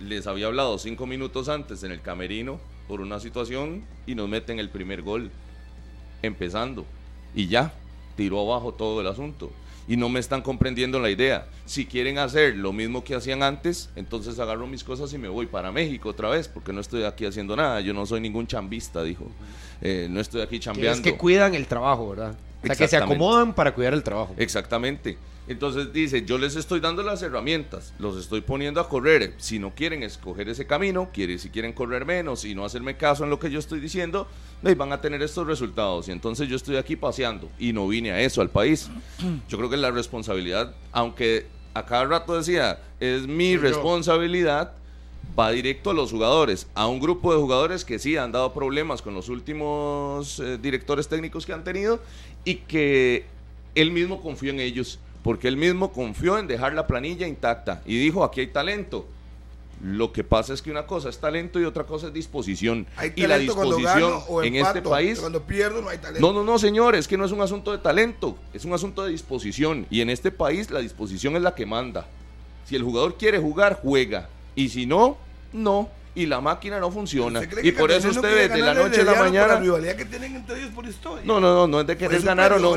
les 0.00 0.26
había 0.28 0.46
hablado 0.46 0.78
cinco 0.78 1.06
minutos 1.06 1.48
antes 1.48 1.82
en 1.82 1.90
el 1.92 2.00
camerino 2.00 2.60
por 2.86 3.00
una 3.00 3.18
situación 3.18 3.84
y 4.06 4.14
nos 4.14 4.28
meten 4.28 4.60
el 4.60 4.68
primer 4.70 5.02
gol 5.02 5.30
empezando. 6.22 6.86
Y 7.34 7.48
ya, 7.48 7.74
tiró 8.16 8.40
abajo 8.40 8.74
todo 8.74 9.00
el 9.00 9.06
asunto. 9.08 9.50
Y 9.88 9.96
no 9.96 10.08
me 10.08 10.18
están 10.18 10.42
comprendiendo 10.42 10.98
la 10.98 11.10
idea. 11.10 11.46
Si 11.64 11.86
quieren 11.86 12.18
hacer 12.18 12.56
lo 12.56 12.72
mismo 12.72 13.04
que 13.04 13.14
hacían 13.14 13.42
antes, 13.42 13.90
entonces 13.94 14.38
agarro 14.38 14.66
mis 14.66 14.82
cosas 14.82 15.12
y 15.12 15.18
me 15.18 15.28
voy 15.28 15.46
para 15.46 15.70
México 15.70 16.08
otra 16.08 16.28
vez, 16.28 16.48
porque 16.48 16.72
no 16.72 16.80
estoy 16.80 17.04
aquí 17.04 17.24
haciendo 17.24 17.54
nada. 17.54 17.80
Yo 17.80 17.94
no 17.94 18.04
soy 18.04 18.20
ningún 18.20 18.46
chambista, 18.46 19.02
dijo. 19.02 19.26
Eh, 19.80 20.08
no 20.10 20.20
estoy 20.20 20.40
aquí 20.42 20.58
chambeando. 20.58 20.96
es 20.96 21.00
que 21.00 21.16
cuidan 21.16 21.54
el 21.54 21.66
trabajo, 21.66 22.10
¿verdad? 22.10 22.36
O 22.62 22.66
sea, 22.66 22.76
que 22.76 22.88
se 22.88 22.96
acomodan 22.96 23.54
para 23.54 23.74
cuidar 23.74 23.94
el 23.94 24.02
trabajo. 24.02 24.34
Exactamente. 24.36 25.16
Entonces 25.48 25.92
dice, 25.92 26.24
yo 26.24 26.38
les 26.38 26.56
estoy 26.56 26.80
dando 26.80 27.02
las 27.02 27.22
herramientas, 27.22 27.94
los 27.98 28.16
estoy 28.16 28.40
poniendo 28.40 28.80
a 28.80 28.88
correr. 28.88 29.34
Si 29.36 29.58
no 29.58 29.74
quieren 29.74 30.02
escoger 30.02 30.48
ese 30.48 30.66
camino, 30.66 31.10
quiere, 31.12 31.38
si 31.38 31.50
quieren 31.50 31.72
correr 31.72 32.04
menos 32.04 32.44
y 32.44 32.54
no 32.54 32.64
hacerme 32.64 32.96
caso 32.96 33.24
en 33.24 33.30
lo 33.30 33.38
que 33.38 33.50
yo 33.50 33.58
estoy 33.58 33.78
diciendo, 33.80 34.26
van 34.76 34.92
a 34.92 35.00
tener 35.00 35.22
estos 35.22 35.46
resultados. 35.46 36.08
Y 36.08 36.12
entonces 36.12 36.48
yo 36.48 36.56
estoy 36.56 36.76
aquí 36.76 36.96
paseando 36.96 37.48
y 37.58 37.72
no 37.72 37.86
vine 37.86 38.10
a 38.10 38.20
eso, 38.20 38.40
al 38.40 38.50
país. 38.50 38.90
Yo 39.48 39.58
creo 39.58 39.70
que 39.70 39.76
la 39.76 39.90
responsabilidad, 39.90 40.74
aunque 40.92 41.46
a 41.74 41.84
cada 41.86 42.04
rato 42.06 42.36
decía, 42.36 42.80
es 42.98 43.26
mi 43.26 43.56
responsabilidad, 43.56 44.72
va 45.38 45.50
directo 45.50 45.90
a 45.90 45.94
los 45.94 46.10
jugadores, 46.10 46.66
a 46.74 46.86
un 46.86 47.00
grupo 47.00 47.32
de 47.32 47.38
jugadores 47.38 47.84
que 47.84 47.98
sí 47.98 48.16
han 48.16 48.32
dado 48.32 48.52
problemas 48.52 49.02
con 49.02 49.14
los 49.14 49.28
últimos 49.28 50.40
eh, 50.40 50.58
directores 50.58 51.08
técnicos 51.08 51.44
que 51.44 51.52
han 51.52 51.64
tenido 51.64 52.00
y 52.44 52.56
que 52.56 53.26
él 53.74 53.90
mismo 53.90 54.22
confió 54.22 54.50
en 54.50 54.60
ellos, 54.60 54.98
porque 55.26 55.48
él 55.48 55.56
mismo 55.56 55.92
confió 55.92 56.38
en 56.38 56.46
dejar 56.46 56.72
la 56.72 56.86
planilla 56.86 57.26
intacta 57.26 57.82
y 57.84 57.98
dijo, 57.98 58.22
aquí 58.22 58.42
hay 58.42 58.46
talento. 58.46 59.08
Lo 59.82 60.12
que 60.12 60.22
pasa 60.22 60.54
es 60.54 60.62
que 60.62 60.70
una 60.70 60.86
cosa 60.86 61.08
es 61.08 61.18
talento 61.18 61.58
y 61.58 61.64
otra 61.64 61.82
cosa 61.82 62.06
es 62.06 62.12
disposición. 62.12 62.86
Hay 62.96 63.12
y 63.16 63.26
la 63.26 63.36
disposición 63.36 64.02
gano 64.02 64.18
o 64.28 64.44
en 64.44 64.54
este 64.54 64.82
país 64.82 65.18
Cuando 65.18 65.42
pierdo 65.42 65.82
no 65.82 65.88
hay 65.88 65.98
talento. 65.98 66.20
no, 66.20 66.32
no, 66.32 66.44
no, 66.44 66.60
señor, 66.60 66.94
es 66.94 67.08
que 67.08 67.18
no 67.18 67.24
es 67.24 67.32
un 67.32 67.40
asunto 67.40 67.72
de 67.72 67.78
talento, 67.78 68.38
es 68.54 68.64
un 68.64 68.72
asunto 68.72 69.04
de 69.04 69.10
disposición. 69.10 69.84
Y 69.90 70.00
en 70.00 70.10
este 70.10 70.30
país 70.30 70.70
la 70.70 70.78
disposición 70.78 71.34
es 71.34 71.42
la 71.42 71.56
que 71.56 71.66
manda. 71.66 72.06
Si 72.64 72.76
el 72.76 72.84
jugador 72.84 73.16
quiere 73.16 73.40
jugar, 73.40 73.80
juega. 73.82 74.28
Y 74.54 74.68
si 74.68 74.86
no, 74.86 75.18
no. 75.52 75.88
Y 76.16 76.24
la 76.26 76.40
máquina 76.40 76.80
no 76.80 76.90
funciona. 76.90 77.40
¿Usted 77.40 77.50
cree 77.58 77.68
Y 77.68 77.72
por 77.72 77.90
eso 77.90 78.08
Cartagena 78.08 78.20
usted 78.20 78.28
quiere 78.30 78.48
ve 78.48 78.54
de 78.54 78.62
la 78.62 78.74
noche 78.74 79.00
a 79.02 79.04
la 79.04 79.14
mañana. 79.14 79.46
La 79.54 79.60
rivalidad 79.60 79.96
que 79.96 80.04
tienen 80.06 80.34
entre 80.36 80.58
ellos 80.58 80.70
por 80.74 80.86
historia. 80.86 81.22
No, 81.26 81.38
no, 81.40 81.54
no, 81.54 81.66
no 81.66 81.80
es 81.82 81.86
de 81.86 81.94
querer 81.96 82.10
Pues 82.12 82.20
un 82.22 82.26
ganar 82.26 82.52
o 82.54 82.58
no. 82.58 82.76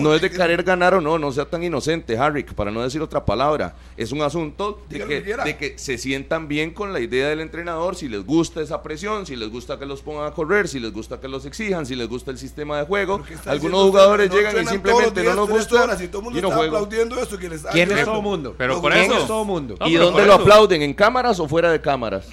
No 0.00 0.14
es 0.14 0.20
de 0.20 0.30
querer 0.30 0.64
ganar 0.64 0.94
o 0.94 1.00
no, 1.00 1.16
no 1.16 1.30
sea 1.30 1.44
tan 1.44 1.62
inocente, 1.62 2.18
Harry, 2.18 2.42
para 2.42 2.72
no 2.72 2.82
decir 2.82 3.00
otra 3.00 3.24
palabra. 3.24 3.76
Es 3.96 4.10
un 4.10 4.20
asunto 4.20 4.82
de 4.88 4.98
que, 4.98 5.20
de 5.22 5.56
que 5.56 5.78
se 5.78 5.96
sientan 5.96 6.48
bien 6.48 6.72
con 6.72 6.92
la 6.92 6.98
idea 6.98 7.28
del 7.28 7.40
entrenador, 7.40 7.94
si 7.94 8.08
les 8.08 8.26
gusta 8.26 8.60
esa 8.60 8.82
presión, 8.82 9.26
si 9.26 9.36
les 9.36 9.48
gusta 9.48 9.78
que 9.78 9.86
los 9.86 10.02
pongan 10.02 10.26
a 10.26 10.32
correr, 10.32 10.66
si 10.66 10.80
les 10.80 10.92
gusta 10.92 11.20
que 11.20 11.28
los 11.28 11.46
exijan, 11.46 11.86
si 11.86 11.94
les 11.94 12.08
gusta 12.08 12.32
el 12.32 12.38
sistema 12.38 12.78
de 12.80 12.84
juego. 12.86 13.18
¿Pero 13.18 13.28
qué 13.28 13.34
está 13.34 13.52
Algunos 13.52 13.82
jugadores 13.82 14.28
llegan 14.28 14.60
y 14.60 14.66
simplemente 14.66 15.22
no 15.22 15.34
nos 15.34 15.48
gusta 15.48 15.84
horas, 15.84 16.02
y 16.02 16.08
todo 16.08 16.22
mundo 16.22 16.36
y 16.38 16.42
no 16.42 16.48
está 16.48 16.58
juego. 16.58 16.76
aplaudiendo 16.78 17.22
eso 17.22 17.38
que 17.38 17.48
les 17.48 17.62
¿Quién 17.62 17.92
es 17.92 18.04
todo 18.04 18.22
mundo? 18.22 18.56
Pero 18.58 18.80
por 18.80 18.92
¿Quién 18.92 19.04
eso- 19.04 19.18
es 19.20 19.26
todo 19.28 19.44
mundo? 19.44 19.76
No, 19.78 19.86
¿Y 19.86 19.94
dónde 19.94 20.26
lo 20.26 20.34
aplauden? 20.34 20.82
¿En 20.82 20.94
cámaras 20.94 21.38
o 21.38 21.46
fuera 21.46 21.70
de 21.70 21.80
cámaras? 21.80 22.26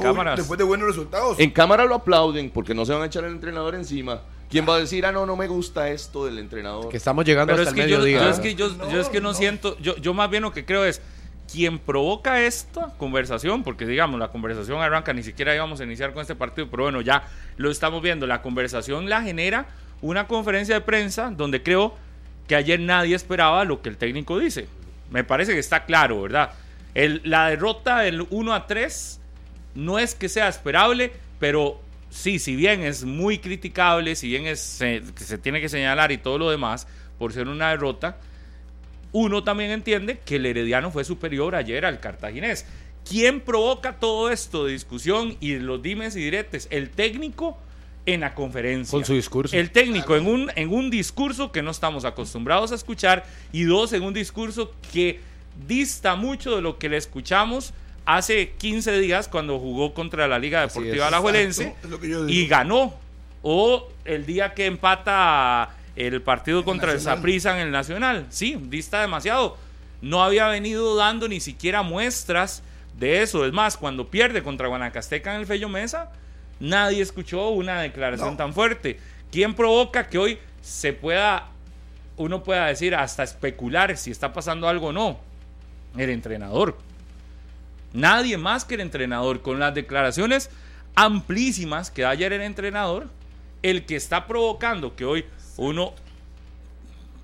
Cámaras. 0.00 0.36
Después 0.38 0.58
de 0.58 0.64
buenos 0.64 0.88
resultados. 0.88 1.38
En 1.38 1.50
cámara 1.50 1.84
lo 1.84 1.94
aplauden 1.94 2.50
porque 2.50 2.74
no 2.74 2.84
se 2.84 2.92
van 2.92 3.02
a 3.02 3.06
echar 3.06 3.24
al 3.24 3.32
entrenador 3.32 3.74
encima. 3.74 4.20
¿Quién 4.50 4.68
va 4.68 4.74
a 4.74 4.78
decir, 4.78 5.06
ah, 5.06 5.12
no, 5.12 5.24
no 5.24 5.34
me 5.36 5.48
gusta 5.48 5.88
esto 5.90 6.26
del 6.26 6.38
entrenador? 6.38 6.88
Que 6.90 6.98
estamos 6.98 7.24
llegando 7.24 7.52
Pero 7.54 7.62
hasta 7.62 7.74
es 7.74 7.78
el 7.78 7.84
que 7.86 7.90
yo, 7.90 7.98
mediodía. 8.00 8.24
yo 8.24 8.30
es 8.30 8.40
que 8.40 8.54
yo, 8.54 8.68
No, 8.68 8.90
yo 8.90 9.00
es 9.00 9.08
que 9.08 9.20
no, 9.20 9.28
no. 9.30 9.34
siento, 9.34 9.78
yo, 9.78 9.96
yo 9.96 10.12
más 10.12 10.28
bien 10.28 10.42
lo 10.42 10.52
que 10.52 10.64
creo 10.66 10.84
es 10.84 11.00
quien 11.50 11.78
provoca 11.78 12.42
esta 12.42 12.88
conversación, 12.98 13.62
porque 13.62 13.86
digamos, 13.86 14.20
la 14.20 14.28
conversación 14.28 14.80
arranca, 14.80 15.12
ni 15.14 15.22
siquiera 15.22 15.54
íbamos 15.54 15.80
a 15.80 15.84
iniciar 15.84 16.12
con 16.12 16.20
este 16.22 16.34
partido, 16.34 16.68
pero 16.70 16.82
bueno, 16.84 17.00
ya 17.00 17.24
lo 17.56 17.70
estamos 17.70 18.02
viendo, 18.02 18.26
la 18.26 18.42
conversación 18.42 19.08
la 19.08 19.22
genera 19.22 19.66
una 20.02 20.26
conferencia 20.26 20.74
de 20.74 20.80
prensa 20.82 21.30
donde 21.30 21.62
creo 21.62 21.94
que 22.46 22.54
ayer 22.56 22.78
nadie 22.80 23.14
esperaba 23.14 23.64
lo 23.64 23.80
que 23.82 23.88
el 23.88 23.96
técnico 23.96 24.38
dice. 24.38 24.66
Me 25.10 25.24
parece 25.24 25.52
que 25.54 25.58
está 25.60 25.84
claro, 25.84 26.22
¿verdad? 26.22 26.50
El- 26.94 27.22
la 27.24 27.48
derrota 27.48 28.00
del 28.00 28.26
1 28.30 28.52
a 28.54 28.66
3 28.66 29.20
no 29.74 29.98
es 29.98 30.14
que 30.14 30.28
sea 30.28 30.48
esperable, 30.48 31.12
pero 31.38 31.80
sí, 32.10 32.38
si 32.38 32.56
bien 32.56 32.82
es 32.82 33.04
muy 33.04 33.38
criticable, 33.38 34.14
si 34.16 34.28
bien 34.28 34.46
es, 34.46 34.60
se, 34.60 35.02
que 35.14 35.24
se 35.24 35.38
tiene 35.38 35.60
que 35.60 35.68
señalar 35.68 36.12
y 36.12 36.18
todo 36.18 36.38
lo 36.38 36.50
demás 36.50 36.86
por 37.18 37.32
ser 37.32 37.48
una 37.48 37.70
derrota, 37.70 38.18
uno 39.12 39.44
también 39.44 39.70
entiende 39.70 40.20
que 40.24 40.36
el 40.36 40.46
Herediano 40.46 40.90
fue 40.90 41.04
superior 41.04 41.54
ayer 41.54 41.84
al 41.84 42.00
cartaginés. 42.00 42.66
¿Quién 43.08 43.40
provoca 43.40 43.98
todo 43.98 44.30
esto 44.30 44.64
de 44.64 44.72
discusión 44.72 45.36
y 45.40 45.56
los 45.56 45.82
dimes 45.82 46.16
y 46.16 46.20
diretes? 46.20 46.68
El 46.70 46.90
técnico 46.90 47.58
en 48.06 48.20
la 48.20 48.34
conferencia. 48.34 48.90
Con 48.90 49.04
su 49.04 49.14
discurso. 49.14 49.56
El 49.56 49.70
técnico 49.70 50.16
en 50.16 50.26
un, 50.26 50.50
en 50.54 50.72
un 50.72 50.90
discurso 50.90 51.52
que 51.52 51.62
no 51.62 51.70
estamos 51.70 52.04
acostumbrados 52.04 52.72
a 52.72 52.74
escuchar 52.74 53.24
y 53.52 53.64
dos, 53.64 53.92
en 53.92 54.02
un 54.02 54.14
discurso 54.14 54.74
que 54.92 55.20
dista 55.66 56.16
mucho 56.16 56.56
de 56.56 56.62
lo 56.62 56.78
que 56.78 56.88
le 56.88 56.96
escuchamos 56.96 57.74
hace 58.04 58.50
15 58.50 58.98
días 59.00 59.28
cuando 59.28 59.58
jugó 59.58 59.94
contra 59.94 60.26
la 60.28 60.38
Liga 60.38 60.60
Deportiva. 60.62 61.08
Alajuelense 61.08 61.74
y 62.28 62.46
ganó. 62.46 62.94
O 63.42 63.88
el 64.04 64.24
día 64.24 64.54
que 64.54 64.66
empata 64.66 65.70
el 65.96 66.22
partido 66.22 66.64
contra 66.64 66.92
el. 66.92 67.00
Saprissa 67.00 67.54
en 67.58 67.66
el 67.66 67.70
Nacional. 67.72 68.26
Sí, 68.30 68.56
dista 68.68 69.00
demasiado. 69.00 69.56
No 70.00 70.22
había 70.22 70.46
venido 70.48 70.96
dando 70.96 71.28
ni 71.28 71.40
siquiera 71.40 71.82
muestras 71.82 72.62
de 72.98 73.22
eso. 73.22 73.44
Es 73.46 73.52
más, 73.52 73.76
cuando 73.76 74.08
pierde 74.08 74.42
contra 74.42 74.68
Guanacasteca 74.68 75.34
en 75.34 75.40
el 75.40 75.46
Fello 75.46 75.68
Mesa, 75.68 76.10
nadie 76.60 77.02
escuchó 77.02 77.48
una 77.50 77.80
declaración 77.80 78.30
No. 78.30 78.36
tan 78.36 78.52
fuerte. 78.54 78.98
¿Quién 79.30 79.54
provoca 79.54 80.08
que 80.08 80.18
hoy 80.18 80.38
se 80.60 80.92
pueda, 80.92 81.48
uno 82.16 82.42
pueda 82.44 82.66
decir, 82.66 82.94
hasta 82.94 83.22
especular 83.22 83.96
si 83.96 84.10
está 84.10 84.32
pasando 84.32 84.68
algo 84.68 84.88
o 84.88 84.92
no? 84.92 85.18
El 85.96 86.10
entrenador. 86.10 86.76
Nadie 87.92 88.38
más 88.38 88.64
que 88.64 88.74
el 88.74 88.80
entrenador, 88.80 89.42
con 89.42 89.58
las 89.58 89.74
declaraciones 89.74 90.50
amplísimas 90.94 91.90
que 91.90 92.02
da 92.02 92.10
ayer 92.10 92.32
el 92.32 92.42
entrenador, 92.42 93.08
el 93.62 93.84
que 93.84 93.96
está 93.96 94.26
provocando 94.26 94.96
que 94.96 95.04
hoy 95.04 95.24
uno 95.56 95.94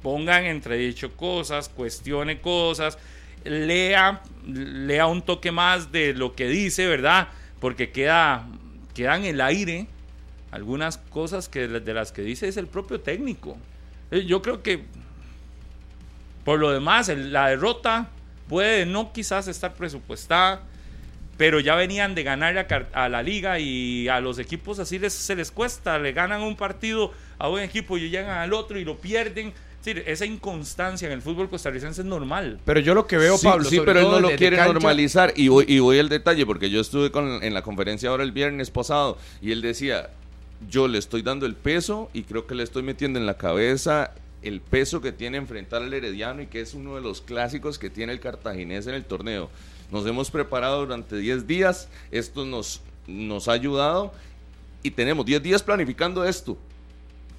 ponga 0.02 0.40
en 0.40 0.46
entredicho 0.46 1.16
cosas, 1.16 1.68
cuestione 1.68 2.40
cosas, 2.40 2.98
lea, 3.44 4.22
lea 4.46 5.06
un 5.06 5.22
toque 5.22 5.52
más 5.52 5.90
de 5.90 6.14
lo 6.14 6.34
que 6.34 6.48
dice, 6.48 6.87
¿verdad? 6.87 7.28
Porque 7.60 7.90
queda, 7.90 8.46
queda 8.94 9.16
en 9.16 9.25
el 9.25 9.40
aire 9.40 9.87
algunas 10.50 10.98
cosas 10.98 11.48
que 11.48 11.68
de 11.68 11.94
las 11.94 12.12
que 12.12 12.22
dice 12.22 12.48
es 12.48 12.56
el 12.56 12.66
propio 12.66 13.00
técnico. 13.00 13.56
Eh, 14.10 14.25
Yo 14.25 14.40
creo 14.40 14.62
que 14.62 14.84
por 16.48 16.58
lo 16.58 16.70
demás, 16.70 17.08
la 17.08 17.48
derrota 17.48 18.08
puede 18.49 18.87
no 18.87 19.12
quizás 19.12 19.49
estar 19.49 19.75
presupuestada, 19.75 20.62
pero 21.37 21.61
ya 21.61 21.76
venían 21.76 22.14
de 22.14 22.25
ganar 22.25 22.67
a, 22.93 23.09
la 23.09 23.23
liga 23.23 23.61
y 23.61 24.09
a 24.09 24.21
los 24.21 24.38
equipos 24.38 24.78
así 24.81 24.99
les, 24.99 25.12
se 25.12 25.37
les 25.37 25.52
cuesta, 25.52 25.99
le 25.99 26.12
ganan 26.12 26.43
un 26.43 26.57
partido 26.57 27.12
a 27.38 27.49
un 27.49 27.61
equipo 27.61 27.97
y 27.97 28.11
llegan 28.11 28.38
al 28.38 28.52
otro 28.52 28.78
y 28.78 28.85
lo 28.85 28.99
pierden. 28.99 29.49
Es 29.78 29.85
decir, 29.85 30.02
esa 30.09 30.26
inconstancia 30.26 31.07
en 31.07 31.12
el 31.12 31.23
fútbol 31.23 31.49
costarricense 31.49 32.00
es 32.00 32.07
normal. 32.07 32.59
Pero 32.64 32.81
yo 32.81 32.95
lo 32.95 33.07
que 33.07 33.17
veo, 33.17 33.38
sí, 33.38 33.47
Pablo, 33.47 33.64
sí, 33.71 33.76
sobre 33.76 33.93
pero 33.93 34.00
él 34.07 34.11
no 34.11 34.21
lo 34.21 34.37
quiere 34.37 34.57
cancha- 34.57 34.73
normalizar. 34.73 35.33
Y 35.37 35.47
voy, 35.47 35.67
y 35.69 35.78
voy 35.78 36.00
al 36.00 36.09
detalle, 36.09 36.45
porque 36.45 36.69
yo 36.69 36.81
estuve 36.81 37.12
con, 37.12 37.43
en 37.45 37.55
la 37.55 37.62
conferencia 37.62 38.11
ahora 38.11 38.25
el 38.25 38.33
viernes 38.33 38.73
pasado 38.73 39.17
y 39.40 39.52
él 39.52 39.62
decía, 39.62 40.11
yo 40.69 40.88
le 40.88 40.99
estoy 40.99 41.23
dando 41.23 41.47
el 41.47 41.55
peso 41.55 42.11
y 42.12 42.25
creo 42.25 42.49
que 42.49 42.57
le 42.57 42.64
estoy 42.64 42.83
metiendo 42.83 43.21
en 43.21 43.26
la 43.26 43.38
cabeza 43.38 44.12
el 44.42 44.61
peso 44.61 45.00
que 45.00 45.12
tiene 45.12 45.38
enfrentar 45.38 45.83
al 45.83 45.92
Herediano 45.92 46.42
y 46.42 46.47
que 46.47 46.61
es 46.61 46.75
uno 46.75 46.95
de 46.95 47.00
los 47.00 47.21
clásicos 47.21 47.78
que 47.78 47.90
tiene 47.90 48.12
el 48.12 48.21
cartaginés 48.21 48.87
en 48.87 48.95
el 48.95 49.04
torneo. 49.04 49.50
Nos 49.90 50.07
hemos 50.07 50.30
preparado 50.30 50.80
durante 50.80 51.16
10 51.16 51.47
días, 51.47 51.88
esto 52.11 52.45
nos, 52.45 52.83
nos 53.07 53.49
ha 53.49 53.52
ayudado 53.52 54.12
y 54.83 54.90
tenemos 54.90 55.25
10 55.26 55.42
días 55.42 55.62
planificando 55.62 56.25
esto 56.25 56.59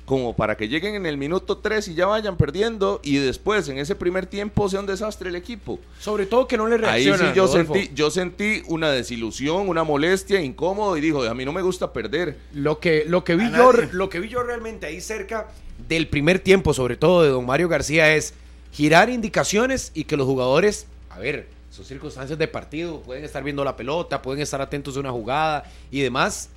como 0.10 0.36
para 0.36 0.58
que 0.58 0.68
lleguen 0.68 0.96
en 0.96 1.06
el 1.06 1.18
minuto 1.18 1.60
3 1.60 1.89
y 1.89 1.94
ya 1.94 2.08
vayan 2.08 2.36
perdiendo 2.36 3.00
y 3.04 3.18
después 3.18 3.70
en 3.70 3.78
ese 3.78 3.94
primer 3.94 4.25
tiempo 4.25 4.68
sea 4.68 4.80
un 4.80 4.88
desastre 4.88 5.30
el 5.30 5.36
equipo. 5.36 5.80
Sobre 6.00 6.25
todo 6.25 6.48
que 6.48 6.58
no 6.58 6.68
le 6.68 6.78
Ahí 6.78 7.06
reacciona. 7.06 7.30
sí 7.30 7.36
yo 7.36 7.48
sentí, 7.48 7.92
yo 7.94 8.10
sentí 8.10 8.63
una 8.66 8.89
desilusión, 8.89 9.70
una 9.70 9.84
molestia, 9.84 10.42
incómodo 10.42 10.98
y 10.98 11.01
dijo, 11.01 11.22
a 11.22 11.36
mí 11.36 11.46
no 11.46 11.54
me 11.54 11.62
gusta 11.62 11.94
perder. 11.94 12.39
Lo 12.54 12.80
que, 12.80 13.06
lo, 13.06 13.24
que 13.24 13.36
vi 13.36 13.51
yo, 13.51 13.72
lo 13.92 14.10
que 14.10 14.20
vi 14.20 14.30
yo 14.30 14.42
realmente 14.42 14.88
ahí 14.88 15.00
cerca 15.00 15.46
del 15.88 16.08
primer 16.08 16.39
tiempo, 16.39 16.74
sobre 16.74 16.98
todo 16.98 17.22
de 17.22 17.30
don 17.30 17.46
Mario 17.46 17.70
García, 17.70 18.16
es 18.16 18.34
girar 18.72 19.12
indicaciones 19.12 19.92
y 19.94 20.06
que 20.06 20.18
los 20.18 20.25
jugadores, 20.25 20.88
a 21.12 21.20
ver, 21.20 21.50
son 21.70 21.86
circunstancias 21.86 22.39
de 22.39 22.48
partido, 22.48 23.01
pueden 23.01 23.24
estar 23.24 23.44
viendo 23.44 23.63
la 23.63 23.75
pelota, 23.75 24.24
pueden 24.24 24.42
estar 24.42 24.60
atentos 24.60 24.98
a 24.98 25.01
una 25.01 25.12
jugada 25.12 25.66
y 25.92 26.01
demás. 26.01 26.50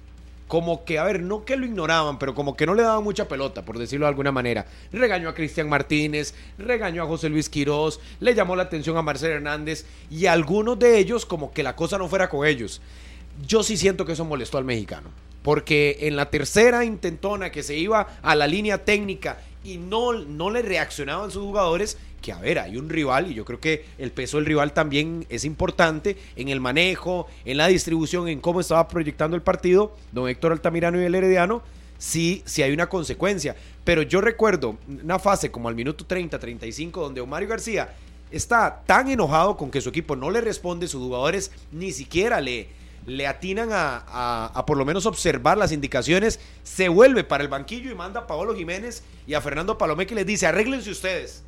Como 0.53 0.85
que, 0.85 0.99
a 0.99 1.05
ver, 1.05 1.23
no 1.23 1.47
que 1.47 1.57
lo 1.57 1.65
ignoraban, 1.65 2.19
pero 2.19 2.35
como 2.35 2.59
que 2.59 2.67
no 2.67 2.75
le 2.75 2.83
daban 2.83 3.03
mucha 3.03 3.27
pelota, 3.27 3.65
por 3.65 3.79
decirlo 3.79 4.05
de 4.05 4.11
alguna 4.11 4.33
manera. 4.33 4.67
Regañó 4.93 5.31
a 5.31 5.35
Cristian 5.35 5.67
Martínez, 5.67 6.35
regañó 6.59 7.03
a 7.03 7.07
José 7.07 7.31
Luis 7.31 7.49
Quirós, 7.49 8.01
le 8.21 8.35
llamó 8.35 8.55
la 8.55 8.65
atención 8.65 8.99
a 8.99 9.03
Marcelo 9.03 9.33
Hernández 9.33 9.87
y 10.11 10.27
algunos 10.27 10.79
de 10.79 10.99
ellos 10.99 11.25
como 11.25 11.55
que 11.55 11.63
la 11.63 11.75
cosa 11.75 11.97
no 11.97 12.07
fuera 12.07 12.29
con 12.29 12.47
ellos. 12.47 12.83
Yo 13.49 13.63
sí 13.63 13.79
siento 13.79 14.05
que 14.05 14.13
eso 14.13 14.27
molestó 14.27 14.59
al 14.59 14.67
mexicano. 14.67 15.09
Porque 15.43 15.97
en 16.03 16.17
la 16.17 16.29
tercera 16.29 16.85
intentona 16.85 17.51
que 17.51 17.63
se 17.63 17.79
iba 17.79 18.19
a 18.21 18.35
la 18.35 18.47
línea 18.47 18.85
técnica 18.85 19.39
y 19.65 19.79
no, 19.79 20.13
no 20.13 20.51
le 20.51 20.61
reaccionaban 20.61 21.31
sus 21.31 21.45
jugadores, 21.45 21.97
que 22.23 22.33
a 22.33 22.39
ver, 22.39 22.59
hay 22.61 22.77
un 22.79 22.89
rival 22.89 23.31
y 23.31 23.35
yo 23.35 23.45
creo 23.45 23.61
que 23.61 23.85
el 23.99 24.11
peso 24.13 24.39
del 24.39 24.47
rival 24.47 24.73
también 24.73 25.27
es 25.29 25.45
importante 25.45 26.17
en 26.37 26.49
el 26.49 26.61
manejo, 26.61 27.27
en 27.45 27.59
la 27.59 27.67
distribución, 27.67 28.29
en 28.29 28.41
cómo 28.41 28.61
estaba 28.61 28.89
proyectando 28.89 29.37
el 29.37 29.43
partido, 29.43 29.95
don 30.13 30.29
Héctor 30.29 30.53
Altamirano 30.53 31.01
y 31.01 31.05
el 31.05 31.15
Herediano, 31.15 31.63
sí, 31.99 32.43
sí 32.47 32.63
hay 32.63 32.73
una 32.73 32.89
consecuencia. 32.89 33.55
Pero 33.85 34.03
yo 34.03 34.21
recuerdo 34.21 34.77
una 34.89 35.19
fase 35.19 35.51
como 35.51 35.69
al 35.69 35.75
minuto 35.75 36.07
30, 36.07 36.39
35, 36.39 37.01
donde 37.03 37.21
Omario 37.21 37.49
García 37.49 37.93
está 38.31 38.83
tan 38.87 39.11
enojado 39.11 39.57
con 39.57 39.71
que 39.71 39.81
su 39.81 39.89
equipo 39.91 40.17
no 40.17 40.31
le 40.31 40.41
responde, 40.41 40.89
sus 40.89 41.03
jugadores 41.03 41.51
ni 41.73 41.93
siquiera 41.93 42.41
le, 42.41 42.69
le 43.07 43.27
atinan 43.27 43.73
a, 43.73 43.97
a- 44.07 44.47
a 44.55 44.65
por 44.65 44.79
lo 44.79 44.85
menos 44.85 45.05
observar 45.07 45.59
las 45.59 45.73
indicaciones, 45.73 46.39
se 46.63 46.89
vuelve 46.89 47.25
para 47.25 47.43
el 47.43 47.49
banquillo 47.51 47.91
y 47.91 47.95
manda 47.95 48.21
a 48.21 48.27
Paolo 48.27 48.55
Jiménez 48.55 49.03
y 49.27 49.35
a 49.35 49.41
Fernando 49.41 49.77
Palomé 49.77 50.07
que 50.07 50.15
les 50.15 50.25
dice, 50.27 50.47
arréglense 50.47 50.91
ustedes. 50.91 51.43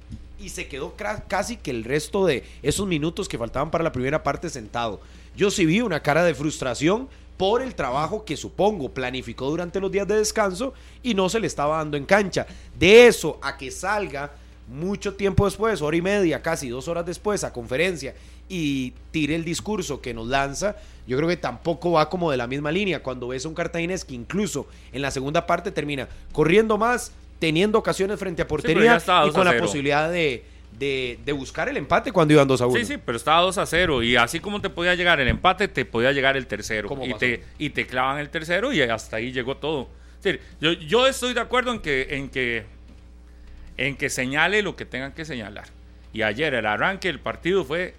Y 0.45 0.51
se 0.51 0.69
quedó 0.69 0.95
casi 1.27 1.57
que 1.57 1.71
el 1.71 1.85
resto 1.85 2.27
de 2.27 2.45
esos 2.63 2.87
minutos 2.87 3.29
que 3.29 3.39
faltaban 3.39 3.71
para 3.71 3.83
la 3.83 3.93
primera 3.93 4.23
parte 4.23 4.51
sentado. 4.51 5.01
Yo 5.35 5.51
sí 5.51 5.65
vi 5.65 5.81
una 5.81 6.01
cara 6.01 6.23
de 6.23 6.35
frustración 6.35 7.09
por 7.39 7.63
el 7.63 7.75
trabajo 7.75 8.27
que 8.27 8.37
supongo 8.37 8.91
planificó 8.91 9.49
durante 9.49 9.81
los 9.81 9.91
días 9.91 10.07
de 10.07 10.17
descanso 10.17 10.75
y 11.03 11.15
no 11.15 11.31
se 11.31 11.41
le 11.41 11.47
estaba 11.47 11.79
dando 11.79 11.97
en 11.97 12.05
cancha. 12.05 12.47
De 12.79 13.07
eso 13.07 13.39
a 13.41 13.57
que 13.57 13.71
salga 13.71 14.33
mucho 14.69 15.15
tiempo 15.15 15.47
después, 15.47 15.81
hora 15.81 15.97
y 15.97 16.03
media, 16.03 16.43
casi 16.43 16.69
dos 16.69 16.89
horas 16.89 17.07
después, 17.07 17.43
a 17.43 17.51
conferencia 17.51 18.15
y 18.47 18.93
tire 19.13 19.35
el 19.35 19.45
discurso 19.45 20.03
que 20.03 20.13
nos 20.13 20.29
lanza, 20.29 20.77
yo 21.07 21.17
creo 21.17 21.29
que 21.29 21.39
tampoco 21.39 21.93
va 21.93 22.11
como 22.11 22.31
de 22.31 22.37
la 22.37 22.47
misma 22.47 22.71
línea. 22.71 23.03
Cuando 23.03 23.29
ves 23.29 23.47
a 23.47 23.49
un 23.49 23.55
cartaginés 23.55 24.05
que 24.05 24.15
incluso 24.15 24.67
en 24.93 25.01
la 25.01 25.11
segunda 25.11 25.47
parte 25.47 25.71
termina 25.71 26.07
corriendo 26.33 26.77
más, 26.77 27.13
teniendo 27.45 27.79
ocasiones 27.79 28.19
frente 28.19 28.41
a 28.41 28.49
portería 28.49 28.97
y 28.97 29.31
con 29.31 29.45
la 29.45 29.59
posibilidad 29.59 30.11
de, 30.11 30.47
de, 30.79 31.33
buscar 31.33 31.69
el 31.69 31.77
empate 31.77 32.11
cuando 32.11 32.33
iban 32.33 32.49
2 32.49 32.59
a 32.63 32.67
1. 32.69 32.79
Sí, 32.79 32.87
sí, 32.87 32.95
pero 33.05 33.19
estaba 33.19 33.43
2 33.43 33.59
a 33.59 33.67
0 33.67 34.03
y 34.03 34.17
así 34.17 34.41
como 34.41 34.63
te 34.63 34.71
podía 34.71 34.95
llegar 34.95 35.21
el 35.21 35.29
empate, 35.29 35.69
te 35.69 35.85
podía 35.85 36.11
llegar 36.13 36.39
el 36.39 36.47
tercero. 36.47 36.89
Y 37.05 37.13
te, 37.13 37.45
y 37.59 37.69
te 37.69 37.87
clavan 37.87 38.19
el 38.19 38.31
tercero 38.31 38.73
y 38.73 38.81
hasta 38.81 39.19
ahí 39.19 39.31
llegó 39.31 39.59
todo. 39.59 39.91
yo, 40.59 40.73
yo 40.73 41.07
estoy 41.07 41.35
de 41.35 41.41
acuerdo 41.41 41.71
en 41.71 41.81
que, 41.81 42.07
en, 42.17 42.31
que, 42.31 42.65
en 43.77 43.95
que 43.95 44.09
señale 44.09 44.63
lo 44.63 44.75
que 44.75 44.87
tengan 44.87 45.13
que 45.13 45.27
señalar. 45.27 45.67
Y 46.15 46.23
ayer 46.23 46.55
el 46.55 46.65
arranque 46.65 47.09
del 47.09 47.21
partido 47.21 47.67
fue 47.67 47.93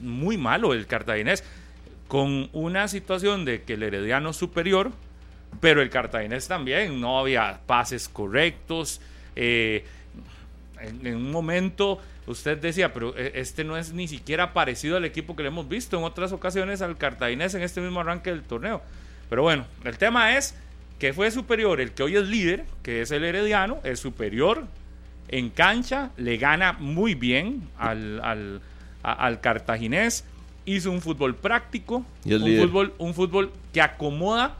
muy 0.00 0.38
malo 0.38 0.74
el 0.74 0.86
cartaginés, 0.86 1.42
con 2.06 2.50
una 2.52 2.86
situación 2.86 3.44
de 3.44 3.62
que 3.62 3.72
el 3.72 3.82
herediano 3.82 4.32
superior, 4.32 4.92
pero 5.60 5.82
el 5.82 5.90
cartaginés 5.90 6.48
también, 6.48 7.00
no 7.00 7.18
había 7.18 7.60
pases 7.66 8.08
correctos. 8.08 9.00
Eh, 9.36 9.84
en, 10.80 11.16
un 11.16 11.30
momento 11.30 12.00
usted 12.26 12.58
decía, 12.58 12.92
pero 12.92 13.16
e, 13.16 13.32
este 13.36 13.64
no 13.64 13.76
es 13.76 13.92
ni 13.92 14.08
siquiera 14.08 14.52
parecido 14.52 14.96
al 14.96 15.04
equipo 15.04 15.36
que 15.36 15.42
le 15.42 15.48
hemos 15.48 15.68
visto 15.68 15.98
en 15.98 16.04
otras 16.04 16.32
ocasiones 16.32 16.82
al 16.82 16.96
cartaginés 16.96 17.54
en 17.54 17.62
este 17.62 17.80
mismo 17.80 18.00
arranque 18.00 18.30
del 18.30 18.42
torneo. 18.42 18.82
Pero 19.28 19.42
bueno, 19.42 19.66
el 19.84 19.96
tema 19.98 20.36
es 20.36 20.54
que 20.98 21.12
fue 21.12 21.30
superior 21.30 21.80
el 21.80 21.92
que 21.92 22.02
hoy 22.02 22.16
es 22.16 22.28
líder, 22.28 22.64
que 22.82 23.02
es 23.02 23.10
el 23.10 23.24
Herediano, 23.24 23.80
es 23.82 24.00
superior 24.00 24.64
en 25.28 25.50
cancha, 25.50 26.10
le 26.16 26.36
gana 26.36 26.74
muy 26.74 27.14
bien 27.14 27.68
al, 27.78 28.20
al, 28.22 28.60
al 29.02 29.40
cartaginés, 29.40 30.24
hizo 30.64 30.90
un 30.90 31.00
fútbol 31.00 31.34
práctico, 31.34 32.04
un 32.24 32.58
fútbol, 32.58 32.94
un 32.98 33.14
fútbol 33.14 33.52
que 33.72 33.80
acomoda 33.80 34.58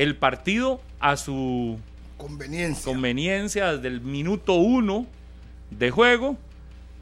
el 0.00 0.16
partido 0.16 0.80
a 0.98 1.18
su 1.18 1.78
conveniencia. 2.16 2.90
conveniencia 2.90 3.74
desde 3.74 3.88
el 3.88 4.00
minuto 4.00 4.54
uno 4.54 5.06
de 5.70 5.90
juego 5.90 6.38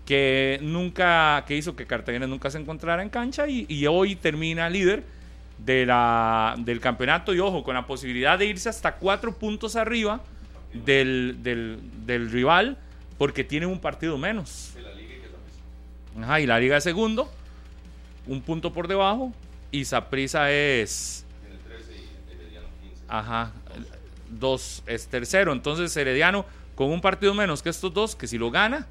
que 0.04 0.58
nunca 0.62 1.44
que 1.46 1.56
hizo 1.56 1.76
que 1.76 1.86
Cartagena 1.86 2.26
nunca 2.26 2.50
se 2.50 2.58
encontrara 2.58 3.00
en 3.04 3.08
cancha 3.08 3.46
y, 3.46 3.86
hoy 3.86 4.16
termina 4.16 4.68
líder 4.68 5.04
de 5.58 5.86
la, 5.86 6.56
del 6.58 6.80
campeonato 6.80 7.32
y 7.32 7.38
ojo 7.38 7.62
con 7.62 7.74
la 7.74 7.86
posibilidad 7.86 8.36
de 8.36 8.46
irse 8.46 8.68
hasta 8.68 8.96
cuatro 8.96 9.32
puntos 9.32 9.76
arriba 9.76 10.20
del, 10.72 11.36
del, 11.42 12.30
rival 12.32 12.78
porque 13.16 13.44
tiene 13.44 13.66
un 13.66 13.78
partido 13.78 14.18
menos 14.18 14.74
Ajá, 16.20 16.40
y 16.40 16.46
la 16.46 16.58
liga 16.58 16.74
de 16.74 16.80
segundo 16.80 17.30
un 18.26 18.42
punto 18.42 18.72
por 18.72 18.88
debajo 18.88 19.32
y 19.70 19.84
Saprisa 19.84 20.50
es 20.50 21.24
ajá 23.08 23.52
dos 24.30 24.82
es 24.86 25.06
tercero 25.06 25.52
entonces 25.52 25.96
Herediano 25.96 26.44
con 26.78 26.90
un 26.90 27.00
partido 27.00 27.34
menos 27.34 27.60
que 27.60 27.70
estos 27.70 27.92
dos, 27.92 28.14
que 28.14 28.28
si 28.28 28.38
lo 28.38 28.52
gana, 28.52 28.86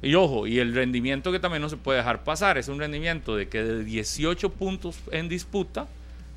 y 0.00 0.14
ojo, 0.14 0.46
y 0.46 0.58
el 0.58 0.74
rendimiento 0.74 1.30
que 1.30 1.38
también 1.38 1.60
no 1.60 1.68
se 1.68 1.76
puede 1.76 1.98
dejar 1.98 2.24
pasar, 2.24 2.56
es 2.56 2.68
un 2.68 2.78
rendimiento 2.78 3.36
de 3.36 3.46
que 3.46 3.62
de 3.62 3.84
18 3.84 4.52
puntos 4.52 4.96
en 5.10 5.28
disputa, 5.28 5.86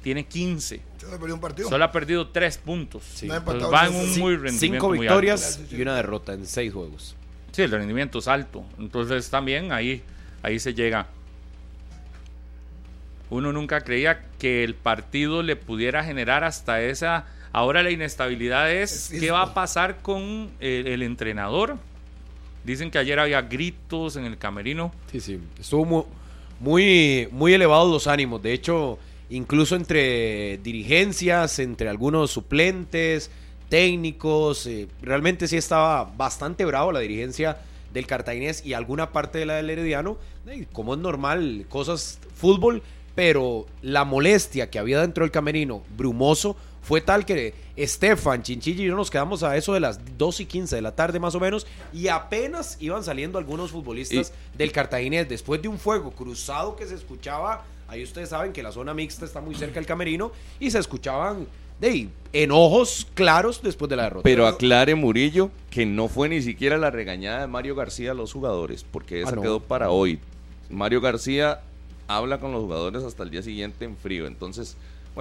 tiene 0.04 0.26
15. 0.26 0.82
Solo 1.00 1.16
ha 1.16 1.18
perdido 1.18 1.36
un 1.36 1.42
partido. 1.42 1.70
Solo 1.70 1.86
ha 1.86 1.92
perdido 1.94 2.28
3 2.28 2.58
puntos. 2.58 3.04
va 3.30 3.88
en 3.88 3.96
un 3.96 4.20
muy 4.20 4.36
rendimiento. 4.36 4.60
Cinco 4.60 4.90
victorias 4.90 5.62
y 5.72 5.82
una 5.82 5.96
derrota 5.96 6.34
en 6.34 6.46
6 6.46 6.74
juegos. 6.74 7.16
Sí, 7.54 7.62
el 7.62 7.72
rendimiento 7.72 8.20
es 8.20 8.28
alto. 8.28 8.66
Entonces 8.78 9.30
también 9.30 9.72
ahí, 9.72 10.04
ahí 10.44 10.60
se 10.60 10.74
llega. 10.74 11.08
Uno 13.30 13.54
nunca 13.54 13.82
creía 13.82 14.26
que 14.40 14.64
el 14.64 14.76
partido 14.76 15.44
le 15.44 15.56
pudiera 15.56 16.04
generar 16.04 16.44
hasta 16.44 16.82
esa 16.82 17.28
Ahora 17.52 17.82
la 17.82 17.92
inestabilidad 17.92 18.72
es 18.72 19.10
qué 19.10 19.32
va 19.32 19.42
a 19.42 19.54
pasar 19.54 20.02
con 20.02 20.52
el, 20.60 21.02
entrenador. 21.02 21.78
Dicen 22.64 22.92
que 22.92 23.00
ayer 23.00 23.20
había 23.20 23.42
gritos 23.42 24.16
en 24.18 24.26
el 24.26 24.38
camerino. 24.38 24.92
Sí, 25.12 25.20
sí. 25.20 25.40
Estuvo 25.60 26.08
muy, 26.60 27.28
muy, 27.32 27.54
elevados 27.54 27.92
los 27.92 28.06
ánimos. 28.06 28.44
De 28.44 28.54
hecho, 28.54 29.00
incluso 29.32 29.76
entre 29.76 30.60
dirigencias, 30.60 31.58
entre 31.58 31.90
algunos 31.90 32.30
suplentes, 32.30 33.32
técnicos, 33.68 34.68
eh, 34.68 34.88
realmente 35.02 35.48
sí 35.48 35.58
estaba 35.58 36.04
bastante 36.04 36.66
bravo 36.66 36.92
la 36.92 37.00
dirigencia 37.00 37.58
del 37.94 38.06
cartaginés 38.06 38.64
y 38.64 38.74
alguna 38.74 39.12
parte 39.12 39.40
de 39.40 39.48
la 39.48 39.56
del 39.56 39.72
herediano. 39.72 40.18
como 40.72 40.94
es 40.94 41.00
normal, 41.00 41.66
cosas 41.68 42.20
fútbol, 42.36 42.84
pero 43.16 43.66
la 43.82 44.06
molestia 44.06 44.70
que 44.70 44.80
había 44.80 45.02
dentro 45.02 45.24
del 45.24 45.32
camerino, 45.32 45.84
brumoso, 45.98 46.56
fue 46.82 47.02
tal 47.02 47.26
que 47.26 47.54
Estefan, 47.76 48.42
Chinchilla 48.42 48.84
y 48.84 48.88
yo 48.88 48.96
nos 48.96 49.12
quedamos 49.12 49.44
a 49.44 49.56
eso 49.56 49.74
de 49.74 49.80
las 49.80 50.00
2 50.18 50.40
y 50.40 50.46
15 50.46 50.76
de 50.76 50.82
la 50.82 50.96
tarde 50.96 51.20
más 51.20 51.36
o 51.36 51.40
menos 51.40 51.68
y 51.94 52.08
apenas 52.08 52.78
iban 52.80 53.04
saliendo 53.04 53.38
algunos 53.38 53.72
futbolistas 53.72 54.34
del 54.58 54.72
Cartaginés 54.72 55.30
después 55.30 55.62
de 55.62 55.68
un 55.68 55.78
fuego 55.78 56.12
cruzado 56.12 56.76
que 56.76 56.88
se 56.88 56.96
escuchaba, 56.96 57.64
ahí 57.88 58.04
ustedes 58.04 58.30
saben 58.30 58.54
que 58.54 58.64
la 58.64 58.72
zona 58.72 58.94
mixta 58.94 59.26
está 59.26 59.42
muy 59.42 59.56
cerca 59.56 59.76
del 59.76 59.86
camerino 59.86 60.32
y 60.60 60.72
se 60.72 60.80
escuchaban 60.80 61.48
de 61.80 62.10
enojos 62.34 63.08
claros 63.14 63.62
después 63.62 63.90
de 63.90 63.96
la 63.96 64.04
derrota. 64.04 64.24
Pero 64.24 64.48
aclare 64.48 64.96
Murillo 64.96 65.52
que 65.70 65.86
no 65.86 66.08
fue 66.08 66.28
ni 66.28 66.42
siquiera 66.42 66.78
la 66.78 66.92
regañada 66.92 67.42
de 67.42 67.48
Mario 67.48 67.76
García 67.76 68.12
a 68.12 68.14
los 68.14 68.34
jugadores, 68.34 68.84
porque 68.90 69.22
esa 69.22 69.36
ah, 69.38 69.42
quedó 69.42 69.60
para 69.60 69.90
hoy. 69.90 70.20
Mario 70.70 71.02
García 71.02 71.62
habla 72.10 72.40
con 72.40 72.52
los 72.52 72.62
jugadores 72.62 73.04
hasta 73.04 73.24
el 73.24 73.30
día 73.30 73.42
siguiente 73.42 73.86
en 73.86 73.96
frío, 73.96 74.28
entonces 74.28 74.76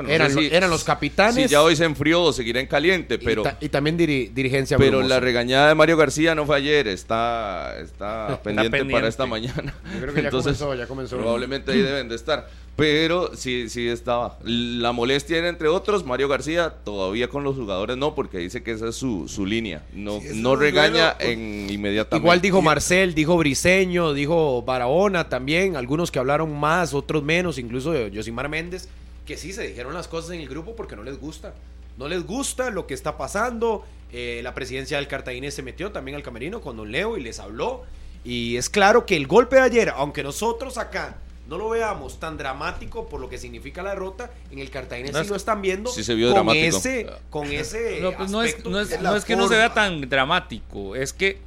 eran, 0.07 0.71
los 0.71 0.85
capitanes. 0.85 1.35
Si 1.35 1.49
ya 1.49 1.63
hoy 1.63 1.75
se 1.75 1.85
enfrió 1.85 2.23
o 2.23 2.33
seguirá 2.33 2.61
en 2.61 2.67
caliente, 2.67 3.19
pero. 3.19 3.43
Y, 3.61 3.69
también 3.69 3.97
dirigencia. 3.97 4.77
Pero 4.79 5.03
la 5.03 5.21
regañada 5.21 5.69
de 5.69 5.75
Mario 5.75 5.97
García 5.97 6.35
no 6.35 6.47
fue 6.47 6.57
ayer, 6.57 6.89
está, 6.89 7.79
está, 7.81 8.41
pendiente, 8.45 8.85
para 8.87 9.09
esta 9.09 9.27
mañana. 9.27 9.75
Yo 9.95 10.01
creo 10.01 10.15
que 10.15 10.21
Entonces, 10.29 10.59
ya 10.59 10.87
comenzó, 10.87 11.17
Probablemente 11.17 11.73
ahí 11.73 11.81
deben 11.81 12.09
de 12.09 12.15
estar. 12.15 12.49
Pero 12.79 13.35
sí, 13.37 13.69
sí 13.69 13.89
estaba. 13.89 14.39
La 14.45 14.93
molestia 14.93 15.37
era 15.37 15.49
entre 15.49 15.67
otros, 15.69 16.07
Mario 16.07 16.29
García, 16.29 16.71
todavía 16.71 17.29
con 17.29 17.43
los 17.43 17.57
jugadores 17.57 17.97
no, 17.97 18.15
porque 18.15 18.39
dice 18.39 18.63
que 18.63 18.71
esa 18.71 18.89
es 18.89 18.95
su, 18.95 19.29
su 19.29 19.45
línea. 19.45 19.85
No, 19.93 20.21
no 20.35 20.55
regaña 20.55 21.17
pues, 21.19 21.31
en 21.31 21.69
inmediatamente. 21.69 22.25
Igual 22.25 22.41
dijo 22.41 22.63
Marcel, 22.63 23.15
dijo 23.15 23.37
Briseño, 23.37 24.15
dijo 24.15 24.63
Barahona 24.63 25.29
también, 25.29 25.75
algunos 25.75 26.13
que 26.13 26.21
hablaron 26.21 26.57
más, 26.57 26.95
otros 26.95 27.25
menos, 27.25 27.59
incluso 27.59 27.93
Josimar 28.15 28.49
Méndez 28.49 28.89
que 29.29 29.37
sí 29.37 29.53
se 29.53 29.67
dijeron 29.67 29.93
las 29.93 30.09
cosas 30.09 30.31
en 30.31 30.41
el 30.41 30.49
grupo 30.49 30.75
porque 30.75 30.97
no 30.97 31.03
les 31.03 31.21
gusta. 31.21 31.53
No 31.99 32.09
les 32.09 32.25
gusta 32.25 32.71
lo 32.71 32.87
que 32.87 32.95
está 32.95 33.19
pasando. 33.19 33.85
Eh, 34.11 34.41
la 34.43 34.55
presidencia 34.55 34.97
del 34.97 35.07
Cartaginés 35.07 35.53
se 35.53 35.63
metió 35.63 35.93
también 35.93 36.15
al 36.15 36.23
camerino 36.23 36.63
con 36.63 36.79
Don 36.79 36.91
Leo 36.91 37.19
y 37.19 37.23
les 37.23 37.39
habló. 37.39 37.85
Y 38.25 38.57
es 38.57 38.71
claro 38.71 39.05
que 39.05 39.17
el 39.17 39.27
golpe 39.27 39.57
de 39.57 39.63
ayer, 39.63 39.93
aunque 39.95 40.23
nosotros 40.23 40.79
acá 40.79 41.19
no 41.49 41.59
lo 41.59 41.69
veamos 41.69 42.21
tan 42.21 42.37
dramático 42.37 43.09
por 43.09 43.21
lo 43.21 43.29
que 43.29 43.39
significa 43.39 43.83
la 43.83 43.91
derrota, 43.91 44.31
en 44.51 44.59
el 44.59 44.71
Cartaginés 44.71 45.17
sí 45.17 45.29
lo 45.29 45.37
están 45.37 45.63
viendo 45.63 45.91
sí 45.91 46.05
se 46.05 46.15
vio 46.15 46.33
con, 46.33 46.49
ese, 46.51 47.11
con 47.31 47.51
ese. 47.51 48.01
No, 48.03 48.13
pues 48.13 48.31
no, 48.31 48.43
es, 48.43 48.65
no, 48.65 48.81
es, 49.17 49.25
que 49.25 49.35
no 49.35 49.49
se 49.49 49.57
vea 49.57 49.73
tan 49.73 50.09
dramático, 50.09 50.95
es 50.95 51.13
que 51.13 51.39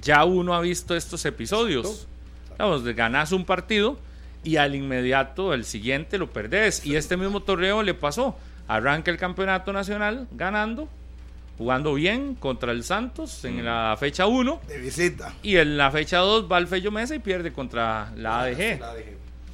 ya 0.00 0.24
uno 0.24 0.54
ha 0.54 0.60
visto 0.60 0.94
estos 0.96 1.24
episodios. 1.26 2.06
Vamos, 2.58 2.84
ganas 2.84 3.32
un 3.32 3.44
partido 3.44 3.98
y 4.44 4.56
al 4.56 4.74
inmediato, 4.74 5.54
el 5.54 5.64
siguiente 5.64 6.18
lo 6.18 6.30
perdés. 6.30 6.84
Y 6.84 6.96
este 6.96 7.16
mismo 7.16 7.42
torneo 7.42 7.82
le 7.82 7.94
pasó. 7.94 8.36
Arranca 8.68 9.10
el 9.10 9.18
campeonato 9.18 9.72
nacional 9.72 10.28
ganando, 10.32 10.88
jugando 11.58 11.94
bien 11.94 12.34
contra 12.34 12.72
el 12.72 12.84
Santos 12.84 13.44
en 13.44 13.64
la 13.64 13.96
fecha 13.98 14.26
1. 14.26 14.60
De 14.66 14.78
visita. 14.78 15.34
Y 15.42 15.56
en 15.56 15.76
la 15.76 15.90
fecha 15.90 16.18
2 16.18 16.50
va 16.50 16.56
al 16.56 16.68
Fello 16.68 16.90
Mesa 16.90 17.14
y 17.14 17.18
pierde 17.18 17.52
contra 17.52 18.12
la 18.16 18.40
ADG. 18.40 18.80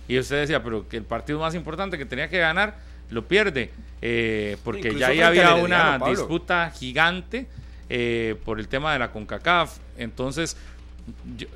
Y 0.09 0.19
usted 0.19 0.41
decía, 0.41 0.63
pero 0.63 0.89
que 0.89 0.97
el 0.97 1.05
partido 1.05 1.39
más 1.39 1.55
importante 1.55 1.99
que 1.99 2.07
tenía 2.07 2.29
que 2.29 2.39
ganar 2.39 2.79
lo 3.11 3.29
pierde. 3.29 3.71
Eh, 4.01 4.57
porque 4.65 4.95
ya 4.95 5.09
ahí 5.09 5.21
había 5.21 5.55
una 5.55 5.99
disputa 5.99 6.71
gigante 6.71 7.47
eh, 7.89 8.37
por 8.45 8.59
el 8.59 8.69
tema 8.69 8.93
de 8.93 8.99
la 8.99 9.11
CONCACAF. 9.13 9.79
Entonces, 9.97 10.57
yo, 11.37 11.47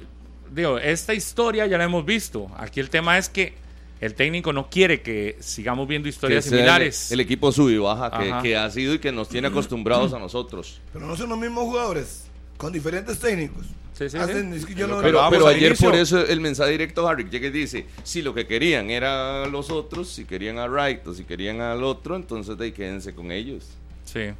digo, 0.50 0.78
esta 0.78 1.14
historia 1.14 1.66
ya 1.66 1.78
la 1.78 1.84
hemos 1.84 2.04
visto. 2.04 2.50
Aquí 2.56 2.80
el 2.80 2.90
tema 2.90 3.18
es 3.18 3.28
que 3.28 3.54
el 4.00 4.14
técnico 4.14 4.52
no 4.52 4.68
quiere 4.68 5.00
que 5.00 5.36
sigamos 5.40 5.86
viendo 5.86 6.08
historias 6.08 6.44
similares. 6.44 7.12
El, 7.12 7.20
equipo 7.20 7.52
sube 7.52 7.72
y 7.72 7.78
baja 7.78 8.10
que, 8.42 8.56
ha 8.56 8.68
sido 8.70 8.94
y 8.94 8.98
que 8.98 9.12
nos 9.12 9.28
tiene 9.28 9.48
acostumbrados 9.48 10.12
a 10.12 10.18
nosotros. 10.18 10.80
Pero 10.92 11.06
no 11.06 11.16
son 11.16 11.28
los 11.28 11.38
mismos 11.38 11.64
jugadores, 11.64 12.24
con 12.56 12.72
diferentes 12.72 13.18
técnicos. 13.18 13.64
Sí, 14.10 14.18
sí, 14.18 14.74
pero, 15.02 15.46
ayer 15.46 15.76
por 15.76 15.94
eso 15.94 16.24
el 16.26 16.40
mensaje 16.40 16.72
directo 16.72 17.06
a 17.06 17.12
Harry 17.12 17.28
llega 17.28 17.48
y 17.48 17.50
dice, 17.50 17.86
si 18.02 18.22
lo 18.22 18.34
que 18.34 18.46
querían 18.46 18.90
era 18.90 19.46
los 19.46 19.70
otros, 19.70 20.08
si 20.08 20.24
querían 20.24 20.58
a 20.58 20.66
Wright 20.66 21.06
o 21.06 21.14
si 21.14 21.24
querían 21.24 21.60
al 21.60 21.82
otro, 21.84 22.16
entonces 22.16 22.56
de 22.58 22.72
quédense 22.72 23.14
con 23.14 23.30
ellos. 23.30 23.68
Sí. 24.04 24.30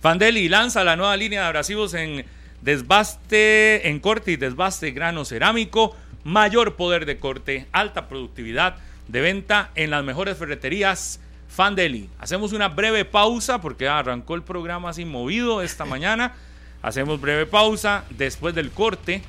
Fandeli 0.00 0.48
lanza 0.48 0.84
la 0.84 0.96
nueva 0.96 1.16
línea 1.16 1.42
de 1.42 1.46
abrasivos 1.46 1.94
en 1.94 2.24
desbaste 2.60 3.88
en 3.88 4.00
corte 4.00 4.32
y 4.32 4.36
desbaste 4.36 4.90
grano 4.92 5.24
cerámico, 5.24 5.96
mayor 6.24 6.76
poder 6.76 7.06
de 7.06 7.18
corte, 7.18 7.66
alta 7.72 8.08
productividad 8.08 8.76
de 9.08 9.20
venta 9.20 9.70
en 9.74 9.90
las 9.90 10.04
mejores 10.04 10.36
ferreterías 10.36 11.20
Fandeli. 11.48 12.08
Hacemos 12.18 12.52
una 12.52 12.68
breve 12.68 13.04
pausa 13.04 13.60
porque 13.60 13.86
arrancó 13.86 14.34
el 14.34 14.42
programa 14.42 14.88
así 14.88 15.04
movido 15.04 15.60
esta 15.60 15.84
mañana. 15.84 16.34
Hacemos 16.82 17.20
breve 17.20 17.46
pausa 17.46 18.04
después 18.10 18.54
del 18.54 18.70
corte. 18.70 19.22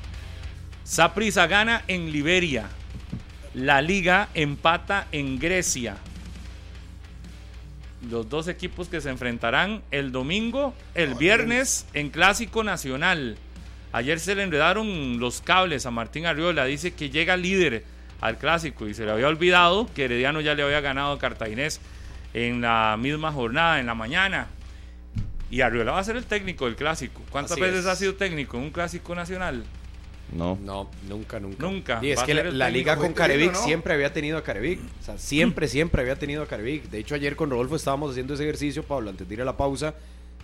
Saprisa 0.83 1.47
gana 1.47 1.83
en 1.87 2.11
Liberia. 2.11 2.67
La 3.53 3.81
liga 3.81 4.29
empata 4.33 5.07
en 5.11 5.37
Grecia. 5.37 5.97
Los 8.09 8.27
dos 8.27 8.47
equipos 8.47 8.89
que 8.89 8.99
se 8.99 9.09
enfrentarán 9.09 9.81
el 9.91 10.11
domingo, 10.11 10.73
el 10.95 11.13
viernes 11.13 11.85
en 11.93 12.09
Clásico 12.09 12.63
Nacional. 12.63 13.37
Ayer 13.93 14.19
se 14.19 14.33
le 14.33 14.43
enredaron 14.43 15.19
los 15.19 15.39
cables 15.39 15.85
a 15.85 15.91
Martín 15.91 16.25
Arriola. 16.25 16.65
Dice 16.65 16.93
que 16.93 17.11
llega 17.11 17.37
líder 17.37 17.83
al 18.19 18.39
Clásico 18.39 18.87
y 18.87 18.95
se 18.95 19.05
le 19.05 19.11
había 19.11 19.27
olvidado 19.27 19.87
que 19.93 20.05
Herediano 20.05 20.41
ya 20.41 20.55
le 20.55 20.63
había 20.63 20.81
ganado 20.81 21.13
a 21.13 21.19
Cartaginés 21.19 21.79
en 22.33 22.61
la 22.61 22.97
misma 22.99 23.31
jornada, 23.31 23.79
en 23.79 23.85
la 23.85 23.93
mañana. 23.93 24.47
Y 25.53 25.61
Arriola 25.61 25.91
va 25.91 25.99
a 25.99 26.03
ser 26.03 26.15
el 26.15 26.25
técnico 26.25 26.65
del 26.65 26.75
Clásico. 26.75 27.21
¿Cuántas 27.29 27.51
Así 27.51 27.61
veces 27.61 27.81
es. 27.81 27.85
ha 27.85 27.95
sido 27.95 28.15
técnico 28.15 28.57
en 28.57 28.63
un 28.63 28.71
Clásico 28.71 29.13
Nacional? 29.13 29.63
No. 30.35 30.57
No, 30.59 30.89
nunca, 31.07 31.39
nunca. 31.39 31.63
Nunca. 31.63 31.99
Y 32.01 32.09
es 32.09 32.23
que 32.23 32.33
la, 32.33 32.71
liga 32.71 32.95
con 32.95 33.13
Carevic 33.13 33.51
¿no? 33.51 33.63
siempre 33.63 33.93
había 33.93 34.11
tenido 34.11 34.39
a 34.39 34.43
Carevic. 34.43 34.79
O 34.79 35.03
sea, 35.03 35.19
siempre, 35.19 35.67
siempre 35.67 36.01
había 36.01 36.15
tenido 36.15 36.41
a 36.41 36.47
Carevic. 36.47 36.89
De 36.89 36.97
hecho, 36.97 37.13
ayer 37.13 37.35
con 37.35 37.51
Rodolfo 37.51 37.75
estábamos 37.75 38.09
haciendo 38.09 38.33
ese 38.33 38.45
ejercicio, 38.45 38.81
Pablo, 38.81 39.11
antes 39.11 39.29
de 39.29 39.31
ir 39.35 39.43
a 39.43 39.45
la 39.45 39.55
pausa, 39.55 39.93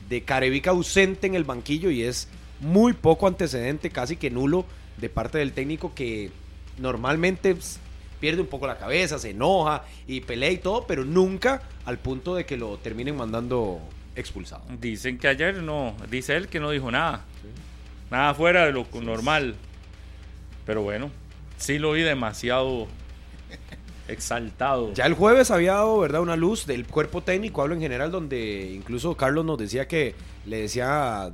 de 0.07 0.21
Carevic 0.21 0.67
ausente 0.67 1.25
en 1.25 1.33
el 1.33 1.43
banquillo 1.43 1.89
y 1.89 2.03
es 2.03 2.27
muy 2.59 2.93
poco 2.93 3.25
antecedente, 3.25 3.89
casi 3.89 4.15
que 4.15 4.29
nulo, 4.29 4.63
de 4.97 5.09
parte 5.09 5.39
del 5.39 5.53
técnico 5.53 5.95
que 5.95 6.29
normalmente 6.77 7.55
pues, 7.55 7.79
pierde 8.19 8.41
un 8.41 8.47
poco 8.47 8.67
la 8.67 8.77
cabeza, 8.77 9.17
se 9.17 9.31
enoja 9.31 9.85
y 10.05 10.21
pelea 10.21 10.51
y 10.51 10.59
todo, 10.59 10.85
pero 10.85 11.03
nunca 11.03 11.63
al 11.85 11.97
punto 11.97 12.35
de 12.35 12.45
que 12.45 12.57
lo 12.57 12.77
terminen 12.77 13.17
mandando 13.17 13.81
expulsado. 14.19 14.63
Dicen 14.79 15.17
que 15.17 15.27
ayer 15.27 15.61
no, 15.63 15.95
dice 16.09 16.35
él 16.35 16.47
que 16.47 16.59
no 16.59 16.71
dijo 16.71 16.91
nada. 16.91 17.25
Nada 18.11 18.33
fuera 18.33 18.65
de 18.65 18.71
lo 18.71 18.87
normal. 19.01 19.55
Pero 20.65 20.81
bueno, 20.81 21.11
sí 21.57 21.79
lo 21.79 21.91
vi 21.93 22.01
demasiado 22.01 22.87
exaltado. 24.07 24.93
Ya 24.93 25.05
el 25.05 25.13
jueves 25.13 25.51
había 25.51 25.73
dado, 25.73 25.99
¿verdad? 25.99 26.21
Una 26.21 26.35
luz 26.35 26.65
del 26.65 26.85
cuerpo 26.85 27.21
técnico, 27.21 27.61
hablo 27.61 27.75
en 27.75 27.81
general, 27.81 28.11
donde 28.11 28.71
incluso 28.73 29.15
Carlos 29.15 29.45
nos 29.45 29.57
decía 29.57 29.87
que 29.87 30.15
le 30.45 30.61
decía, 30.61 31.31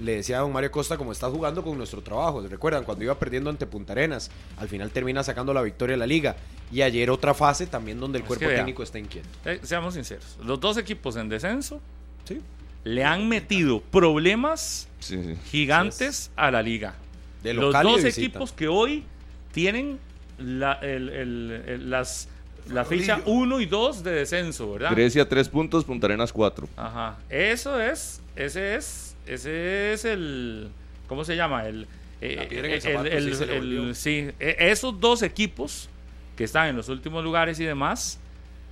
le 0.00 0.16
decía 0.16 0.38
a 0.38 0.40
don 0.40 0.52
Mario 0.52 0.70
Costa 0.70 0.96
como 0.96 1.12
estás 1.12 1.30
jugando 1.30 1.62
con 1.62 1.76
nuestro 1.76 2.02
trabajo. 2.02 2.42
¿Se 2.42 2.48
recuerdan? 2.48 2.84
Cuando 2.84 3.04
iba 3.04 3.18
perdiendo 3.18 3.50
ante 3.50 3.66
Punta 3.66 3.92
Arenas, 3.92 4.30
al 4.56 4.68
final 4.68 4.90
termina 4.90 5.22
sacando 5.22 5.52
la 5.52 5.62
victoria 5.62 5.94
de 5.94 5.98
la 5.98 6.06
liga. 6.06 6.36
Y 6.72 6.82
ayer 6.82 7.10
otra 7.10 7.34
fase 7.34 7.66
también 7.66 8.00
donde 8.00 8.18
el 8.18 8.22
Es 8.22 8.28
cuerpo 8.28 8.46
técnico 8.46 8.82
está 8.82 8.98
inquieto. 8.98 9.28
Eh, 9.44 9.60
seamos 9.62 9.94
sinceros, 9.94 10.38
los 10.42 10.60
dos 10.60 10.76
equipos 10.76 11.16
en 11.16 11.28
descenso 11.28 11.80
Sí. 12.28 12.40
le 12.84 13.04
han 13.04 13.28
metido 13.28 13.80
problemas 13.80 14.88
Sí, 15.00 15.16
sí. 15.22 15.34
gigantes 15.50 16.30
a 16.36 16.50
la 16.50 16.62
liga. 16.62 16.94
De 17.42 17.54
los 17.54 17.72
dos 17.82 18.04
equipos 18.04 18.52
que 18.52 18.68
hoy 18.68 19.04
tienen 19.52 19.98
la, 20.38 20.72
el- 20.74 21.08
el- 21.08 21.62
el- 21.66 21.90
las, 21.90 22.28
la 22.70 22.84
ficha 22.84 23.18
Farolillo. 23.18 23.38
1 23.40 23.60
y 23.60 23.66
2 23.66 24.02
de 24.04 24.10
descenso, 24.12 24.72
¿verdad? 24.72 24.90
Grecia 24.92 25.28
3 25.28 25.48
puntos, 25.48 25.84
Punta 25.84 26.06
Arenas 26.06 26.32
4. 26.32 26.68
Ajá. 26.76 27.16
Eso 27.28 27.80
es, 27.80 28.20
ese 28.36 28.74
es, 28.76 29.16
ese 29.26 29.92
es 29.92 30.04
el, 30.04 30.68
¿cómo 31.08 31.24
se 31.24 31.36
llama? 31.36 31.66
El, 31.66 31.86
eh, 32.20 32.48
el- 32.50 32.82
zapato, 32.82 33.94
sí 33.94 34.28
e- 34.40 34.56
esos 34.58 34.98
dos 35.00 35.22
equipos 35.22 35.88
que 36.36 36.44
están 36.44 36.68
en 36.68 36.76
los 36.76 36.88
últimos 36.88 37.22
lugares 37.24 37.58
y 37.60 37.64
demás, 37.64 38.18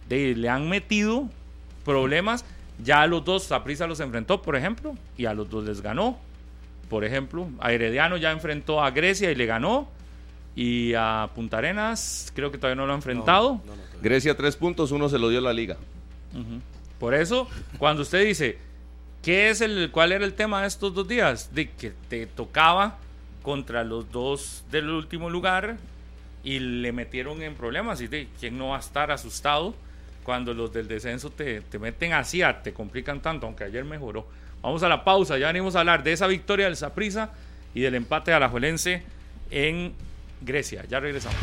de, 0.09 0.35
le 0.37 0.49
han 0.49 0.69
metido 0.69 1.29
problemas. 1.85 2.45
Ya 2.83 3.03
a 3.03 3.07
los 3.07 3.25
dos, 3.25 3.45
Saprissa 3.45 3.87
los 3.87 4.01
enfrentó, 4.01 4.43
por 4.43 4.57
ejemplo, 4.57 4.97
y 5.17 5.27
a 5.27 5.35
los 5.35 5.49
dos 5.49 5.65
les 5.65 5.81
ganó. 5.81 6.19
Por 6.89 7.05
ejemplo, 7.05 7.49
a 7.59 7.73
Herediano 7.73 8.17
ya 8.17 8.31
enfrentó 8.31 8.83
a 8.83 8.91
Grecia 8.91 9.31
y 9.31 9.35
le 9.35 9.47
ganó. 9.47 9.89
Y 10.55 10.95
a 10.95 11.29
Punta 11.35 11.59
Arenas, 11.59 12.33
creo 12.35 12.51
que 12.51 12.57
todavía 12.57 12.77
no 12.77 12.87
lo 12.87 12.93
ha 12.93 12.97
enfrentado. 12.97 13.61
No, 13.65 13.77
no, 13.77 13.77
no. 13.77 13.83
Grecia 14.01 14.37
3 14.37 14.57
puntos, 14.57 14.91
uno 14.91 15.09
se 15.09 15.19
lo 15.19 15.29
dio 15.29 15.41
la 15.41 15.53
liga. 15.53 15.77
Por 16.99 17.15
eso, 17.15 17.49
cuando 17.79 18.03
usted 18.03 18.25
dice, 18.25 18.59
¿qué 19.23 19.51
es 19.51 19.61
el, 19.61 19.91
¿cuál 19.91 20.13
era 20.13 20.25
el 20.25 20.35
tema 20.35 20.63
de 20.63 20.69
estos 20.69 20.95
dos 20.95 21.07
días? 21.07 21.55
De 21.55 21.71
que 21.71 21.93
te 22.09 22.27
tocaba 22.27 22.99
contra 23.43 23.85
los 23.85 24.11
dos 24.11 24.65
del 24.71 24.89
último 24.91 25.29
lugar 25.29 25.77
y 26.43 26.59
le 26.59 26.93
metieron 26.93 27.43
en 27.43 27.55
problemas. 27.55 28.01
Y 28.01 28.07
de 28.07 28.29
quién 28.41 28.57
no 28.57 28.69
va 28.69 28.77
a 28.77 28.81
estar 28.81 29.11
asustado 29.11 29.75
cuando 30.27 30.53
los 30.53 30.73
del 30.73 30.89
descenso 30.89 31.31
te, 31.31 31.61
te 31.63 31.79
meten 31.79 32.13
así, 32.13 32.43
a- 32.43 32.61
te 32.63 32.73
complican 32.75 33.23
tanto, 33.23 33.47
aunque 33.47 33.63
ayer 33.65 33.85
mejoró. 33.85 34.27
Vamos 34.61 34.83
a 34.83 34.89
la 34.89 35.05
pausa, 35.05 35.39
ya 35.39 35.47
venimos 35.47 35.77
a 35.77 35.81
hablar 35.81 36.03
de 36.03 36.13
esa 36.13 36.27
victoria 36.27 36.67
del 36.67 36.77
Saprissa 36.77 37.31
y 37.75 37.81
del 37.81 37.95
empate 37.95 38.33
a 38.33 38.41
la 38.41 38.49
Juelense 38.49 39.05
en 39.53 39.93
Grecia. 40.43 40.85
Ya 40.91 40.99
regresamos. 40.99 41.39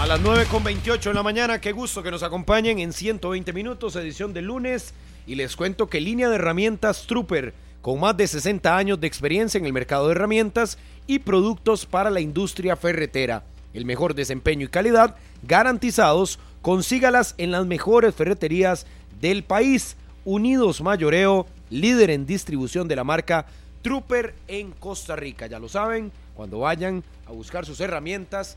A 0.00 0.06
las 0.08 0.20
9 0.20 0.46
con 0.50 0.64
28 0.64 1.10
de 1.10 1.14
la 1.14 1.22
mañana, 1.22 1.60
qué 1.60 1.70
gusto 1.70 2.02
que 2.02 2.10
nos 2.10 2.24
acompañen 2.24 2.80
en 2.80 2.92
120 2.92 3.52
minutos, 3.52 3.94
edición 3.94 4.32
de 4.32 4.42
lunes. 4.42 4.92
Y 5.26 5.36
les 5.36 5.54
cuento 5.54 5.88
que 5.88 6.00
línea 6.00 6.28
de 6.28 6.34
herramientas 6.34 7.06
Trooper, 7.06 7.54
con 7.82 8.00
más 8.00 8.16
de 8.16 8.26
60 8.26 8.76
años 8.76 9.00
de 9.00 9.06
experiencia 9.06 9.58
en 9.58 9.66
el 9.66 9.72
mercado 9.72 10.06
de 10.08 10.12
herramientas 10.16 10.78
y 11.06 11.20
productos 11.20 11.86
para 11.86 12.10
la 12.10 12.18
industria 12.20 12.74
ferretera. 12.74 13.44
El 13.74 13.84
mejor 13.84 14.14
desempeño 14.14 14.66
y 14.66 14.68
calidad 14.70 15.14
garantizados, 15.44 16.38
consígalas 16.62 17.34
en 17.38 17.50
las 17.50 17.66
mejores 17.66 18.14
ferreterías 18.14 18.86
del 19.20 19.44
país. 19.44 19.96
Unidos 20.24 20.80
Mayoreo, 20.80 21.46
líder 21.68 22.10
en 22.10 22.26
distribución 22.26 22.86
de 22.86 22.94
la 22.96 23.02
marca 23.04 23.44
Trooper 23.82 24.34
en 24.46 24.70
Costa 24.70 25.16
Rica. 25.16 25.48
Ya 25.48 25.58
lo 25.58 25.68
saben, 25.68 26.12
cuando 26.34 26.60
vayan 26.60 27.02
a 27.26 27.32
buscar 27.32 27.66
sus 27.66 27.80
herramientas, 27.80 28.56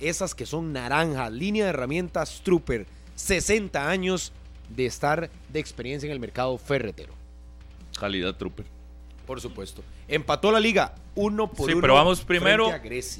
esas 0.00 0.34
que 0.34 0.46
son 0.46 0.72
naranjas, 0.72 1.30
línea 1.30 1.64
de 1.64 1.70
herramientas 1.70 2.40
Trooper, 2.42 2.86
60 3.14 3.88
años 3.88 4.32
de 4.70 4.86
estar 4.86 5.28
de 5.52 5.60
experiencia 5.60 6.06
en 6.06 6.12
el 6.12 6.20
mercado 6.20 6.56
ferretero. 6.56 7.12
Calidad 8.00 8.34
Trooper. 8.36 8.64
Por 9.26 9.40
supuesto. 9.40 9.84
Empató 10.08 10.50
la 10.50 10.58
liga 10.60 10.94
uno 11.14 11.50
por 11.50 11.66
Sí, 11.66 11.72
uno. 11.74 11.82
pero 11.82 11.94
vamos 11.94 12.22
primero 12.22 12.70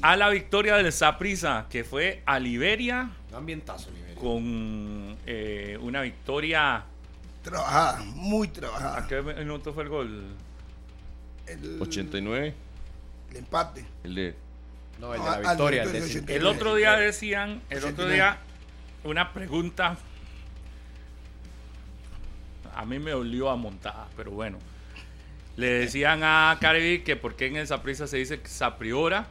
a 0.01 0.17
la 0.17 0.29
victoria 0.31 0.77
del 0.77 0.91
Saprissa, 0.93 1.67
que 1.69 1.85
fue 1.85 2.23
a 2.25 2.39
Liberia 2.39 3.11
Ambientazo, 3.35 3.91
Liberia. 3.91 4.12
Con 4.23 5.17
eh, 5.27 5.77
una 5.83 6.01
victoria. 6.01 6.85
Trabajada, 7.43 8.05
muy 8.15 8.47
¿A 8.47 8.53
trabajada. 8.53 9.07
qué 9.09 9.21
minuto 9.21 9.75
fue 9.75 9.83
el 9.83 9.89
gol? 9.89 10.25
El, 11.49 11.83
89, 11.83 12.55
el 13.33 13.37
empate. 13.37 13.85
el 14.05 14.15
de... 14.15 14.37
No, 15.01 15.13
el 15.13 15.21
de 15.21 15.27
la 15.29 15.39
victoria. 15.41 15.83
el 15.83 15.89
minuto 15.89 16.05
décimo. 16.05 16.23
89. 16.23 16.37
El 16.37 16.47
otro 16.47 16.75
día 16.77 16.93
decían, 16.97 17.61
el 17.69 17.79
otro 17.79 18.05
89. 18.05 18.15
día, 18.15 18.39
una 19.03 19.33
pregunta. 19.33 19.97
A 22.77 22.85
mí 22.87 23.01
me 23.01 23.11
dolió 23.11 23.51
a 23.51 23.57
montada, 23.57 24.07
pero 24.17 24.31
bueno. 24.31 24.59
Le 25.57 25.67
decían 25.67 26.21
a 26.23 26.57
Caribe 26.61 27.03
que 27.03 27.17
por 27.17 27.35
qué 27.35 27.47
en 27.49 27.57
el 27.57 27.67
Saprissa 27.67 28.07
se 28.07 28.19
dice 28.19 28.41
Sapriora 28.45 29.27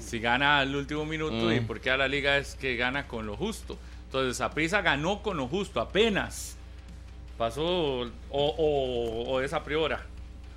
si 0.00 0.18
gana 0.18 0.58
al 0.58 0.74
último 0.74 1.06
minuto 1.06 1.52
y 1.52 1.60
Mm. 1.60 1.66
por 1.66 1.80
qué 1.80 1.90
a 1.90 1.96
la 1.96 2.08
liga 2.08 2.36
es 2.38 2.56
que 2.56 2.76
gana 2.76 3.06
con 3.06 3.24
lo 3.26 3.36
justo. 3.36 3.78
Entonces 4.18 4.38
Saprissa 4.38 4.80
ganó 4.82 5.22
con 5.22 5.36
lo 5.36 5.46
justo, 5.48 5.80
apenas. 5.80 6.56
Pasó 7.36 7.62
o, 7.64 8.08
o, 8.30 9.24
o 9.28 9.40
es. 9.42 9.50
Sapriora 9.50 10.06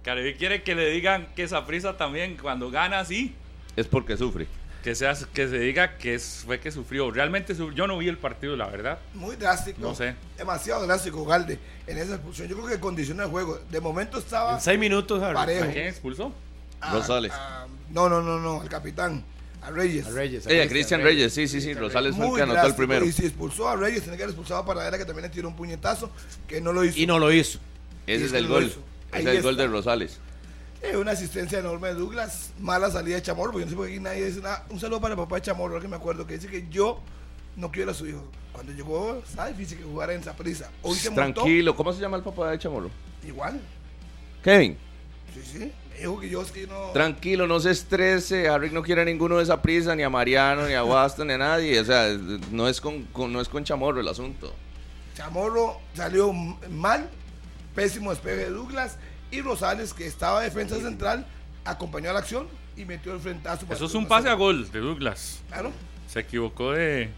Caribe 0.04 0.36
quiere 0.36 0.64
que 0.64 0.74
le 0.76 0.90
digan 0.90 1.28
que 1.36 1.48
Saprissa 1.48 1.98
también 1.98 2.38
cuando 2.38 2.72
gana 2.72 3.04
sí. 3.06 3.36
es 3.76 3.88
porque 3.88 4.18
sufre. 4.18 4.48
que, 4.84 4.96
sea, 4.96 5.14
que 5.34 5.48
se 5.48 5.60
diga 5.60 5.98
que 5.98 6.16
es- 6.16 6.44
fue 6.46 6.60
que 6.60 6.72
sufrió. 6.72 7.12
Realmente 7.12 7.54
su- 7.54 7.72
yo 7.72 7.86
no 7.88 7.98
vi 8.00 8.08
el 8.08 8.18
partido, 8.18 8.56
la 8.56 8.66
verdad. 8.68 8.98
Muy 9.14 9.36
drástico. 9.36 9.80
No 9.80 9.94
sé. 9.94 10.16
Demasiado 10.38 10.86
drástico, 10.88 11.24
Galde, 11.26 11.60
en 11.86 11.98
esa 12.00 12.16
expulsión. 12.16 12.48
Yo 12.48 12.56
creo 12.58 12.68
que 12.70 12.80
condiciona 12.80 13.24
el 13.26 13.30
juego. 13.30 13.60
De 13.70 13.80
momento 13.80 14.18
estaba. 14.18 14.56
En 14.56 14.62
seis 14.62 14.80
minutos, 14.80 15.22
Harry. 15.22 15.36
Parejo. 15.36 15.66
¿A 15.66 15.68
quién 15.74 15.88
expulsó? 15.88 16.34
a- 16.80 16.94
Rosales. 16.94 17.32
a- 17.34 17.68
no, 17.92 18.10
no, 18.10 18.22
no, 18.22 18.40
no, 18.40 18.62
al 18.62 18.70
capitán, 18.70 19.24
a 19.62 19.70
Reyes. 19.70 20.08
A 20.08 20.10
Reyes. 20.10 20.48
a 20.48 20.52
Ella, 20.52 20.68
Cristian 20.68 21.02
Reyes, 21.02 21.34
sí, 21.34 21.48
sí, 21.48 21.62
sí. 21.62 21.74
Rosales 21.74 22.16
fue 22.16 22.28
el 22.28 22.36
que 22.36 22.42
anotó 22.42 22.68
el 22.68 22.76
primero. 22.76 23.06
Y 23.06 23.12
si 23.12 23.26
expulsó 23.26 23.70
a 23.70 23.76
Reyes, 23.76 24.02
tenía 24.02 24.18
que 24.18 24.24
haber 24.24 24.34
expulsado 24.34 24.62
a 24.62 24.66
Paradera, 24.66 24.98
que 24.98 25.06
también 25.06 25.24
le 25.24 25.30
tiró 25.30 25.48
un 25.48 25.56
puñetazo, 25.56 26.12
que 26.48 26.62
no 26.62 26.74
lo 26.74 26.84
hizo. 26.84 27.00
Y 27.00 27.06
no 27.06 27.20
lo 27.20 27.32
hizo. 27.32 27.60
Ese 28.08 28.26
es 28.26 28.34
el 28.34 28.48
gol. 28.48 28.66
Ese 29.14 29.20
es 29.20 29.26
el 29.26 29.42
gol 29.44 29.58
de 29.58 29.68
Rosales. 29.68 30.20
Eh, 30.82 30.98
una 30.98 31.12
asistencia 31.12 31.60
enorme 31.60 31.90
de 31.90 31.94
Douglas, 31.94 32.54
mala 32.60 32.90
salida 32.90 33.18
de 33.18 33.22
Chamorro, 33.22 33.52
porque 33.52 33.66
yo 33.66 33.66
no 33.66 33.72
sé 33.72 33.76
por 33.78 33.88
qué 33.88 34.00
nadie 34.00 34.26
dice 34.26 34.42
nada. 34.42 34.66
Un 34.70 34.80
saludo 34.80 35.00
para 35.00 35.14
el 35.14 35.20
papá 35.20 35.36
de 35.36 35.42
Chamorro, 35.44 35.74
ahora 35.74 35.82
que 35.84 35.88
me 35.88 35.96
acuerdo, 35.96 36.26
que 36.26 36.34
dice 36.36 36.48
que 36.48 36.68
yo 36.70 37.00
no 37.56 37.72
quiere 37.72 37.92
a 37.92 37.94
su 37.94 38.08
hijo. 38.08 38.24
Cuando 38.52 38.74
llegó, 38.74 39.22
está 39.24 39.46
difícil 39.48 39.78
que 39.78 39.84
jugara 39.84 40.14
en 40.14 40.24
Saprissa. 40.24 40.72
Hoy 40.82 40.96
se 40.98 41.12
montó 41.12 41.42
Tranquilo, 41.44 41.76
¿cómo 41.76 41.94
se 41.94 42.02
llama 42.02 42.18
el 42.18 42.24
papá 42.24 42.50
de 42.50 42.58
Chamorro? 42.58 42.90
igual. 43.24 43.62
Kevin. 44.44 44.76
Sí, 45.36 45.42
sí. 45.44 45.72
Me 46.02 46.08
dijo 46.08 46.20
que 46.20 46.30
yo 46.30 46.42
es 46.42 46.52
que 46.52 46.66
no. 46.68 46.90
Tranquilo, 46.94 47.46
no 47.48 47.60
se 47.60 47.72
estrese. 47.72 48.48
Harry 48.50 48.72
no 48.72 48.82
quiere 48.82 49.02
a 49.02 49.06
ninguno 49.06 49.38
de 49.38 49.44
esa 49.44 49.62
prisa, 49.62 49.96
ni 49.96 50.04
a 50.04 50.10
Mariano, 50.10 50.68
ni 50.68 50.74
a 50.74 50.84
Waston, 50.84 51.28
ni 51.28 51.34
a 51.34 51.38
nadie. 51.38 51.80
O 51.80 51.86
sea, 51.86 52.08
no 52.52 52.68
es 52.68 52.82
con, 52.82 53.04
con- 53.06 53.32
no 53.32 53.40
es 53.40 53.48
con 53.48 53.64
Chamorro 53.64 54.00
el 54.02 54.08
asunto. 54.08 54.54
Chamorro 55.16 55.80
salió 55.94 56.34
mal, 56.34 57.10
pésimo 57.76 58.10
despeje 58.10 58.38
de 58.38 58.50
Douglas 58.50 58.98
y 59.30 59.42
Rosales, 59.42 59.94
que 59.94 60.08
estaba 60.08 60.42
defensa 60.42 60.78
central, 60.78 61.26
acompañó 61.66 62.10
a 62.10 62.14
la 62.14 62.20
acción 62.20 62.48
y 62.76 62.86
metió 62.86 63.14
el 63.14 63.20
frentazo. 63.20 63.66
Eso 63.70 63.86
es 63.86 63.94
un 63.94 64.06
1-0. 64.06 64.08
pase 64.08 64.30
a 64.30 64.34
gol 64.34 64.72
de 64.72 64.80
Douglas. 64.80 65.42
Claro. 65.50 65.72
Se 66.08 66.22
equivocó 66.22 66.72
de. 66.72 67.10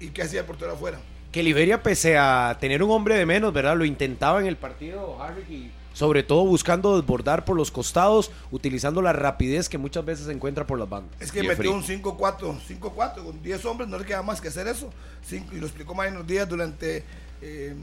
¿Y 0.00 0.08
qué 0.08 0.22
hacía 0.22 0.40
el 0.40 0.46
portero 0.46 0.72
afuera? 0.72 0.98
Que 1.32 1.42
Liberia, 1.42 1.82
pese 1.82 2.16
a 2.18 2.56
tener 2.60 2.82
un 2.82 2.90
hombre 2.90 3.16
de 3.16 3.24
menos, 3.26 3.52
¿verdad? 3.52 3.76
Lo 3.76 3.84
intentaba 3.84 4.40
en 4.40 4.46
el 4.46 4.56
partido, 4.56 5.20
Harvick, 5.22 5.48
y 5.50 5.70
sobre 5.92 6.22
todo 6.22 6.44
buscando 6.44 6.98
desbordar 7.00 7.44
por 7.44 7.56
los 7.56 7.70
costados, 7.70 8.30
utilizando 8.50 9.02
la 9.02 9.12
rapidez 9.12 9.68
que 9.68 9.78
muchas 9.78 10.04
veces 10.04 10.26
se 10.26 10.32
encuentra 10.32 10.66
por 10.66 10.78
las 10.78 10.88
bandas. 10.88 11.14
Es 11.20 11.30
que 11.32 11.40
Jeffrey. 11.42 11.68
metió 11.70 11.72
un 11.72 11.82
5-4, 11.84 12.58
5-4, 12.80 13.24
con 13.24 13.42
10 13.42 13.64
hombres 13.66 13.88
no 13.88 13.98
le 13.98 14.04
queda 14.04 14.22
más 14.22 14.40
que 14.40 14.48
hacer 14.48 14.66
eso. 14.68 14.90
Cinco- 15.26 15.54
y 15.54 15.58
lo 15.60 15.66
explicó 15.66 15.94
Maynor 15.94 16.26
Díaz 16.26 16.48
durante 16.48 17.04
eh, 17.40 17.74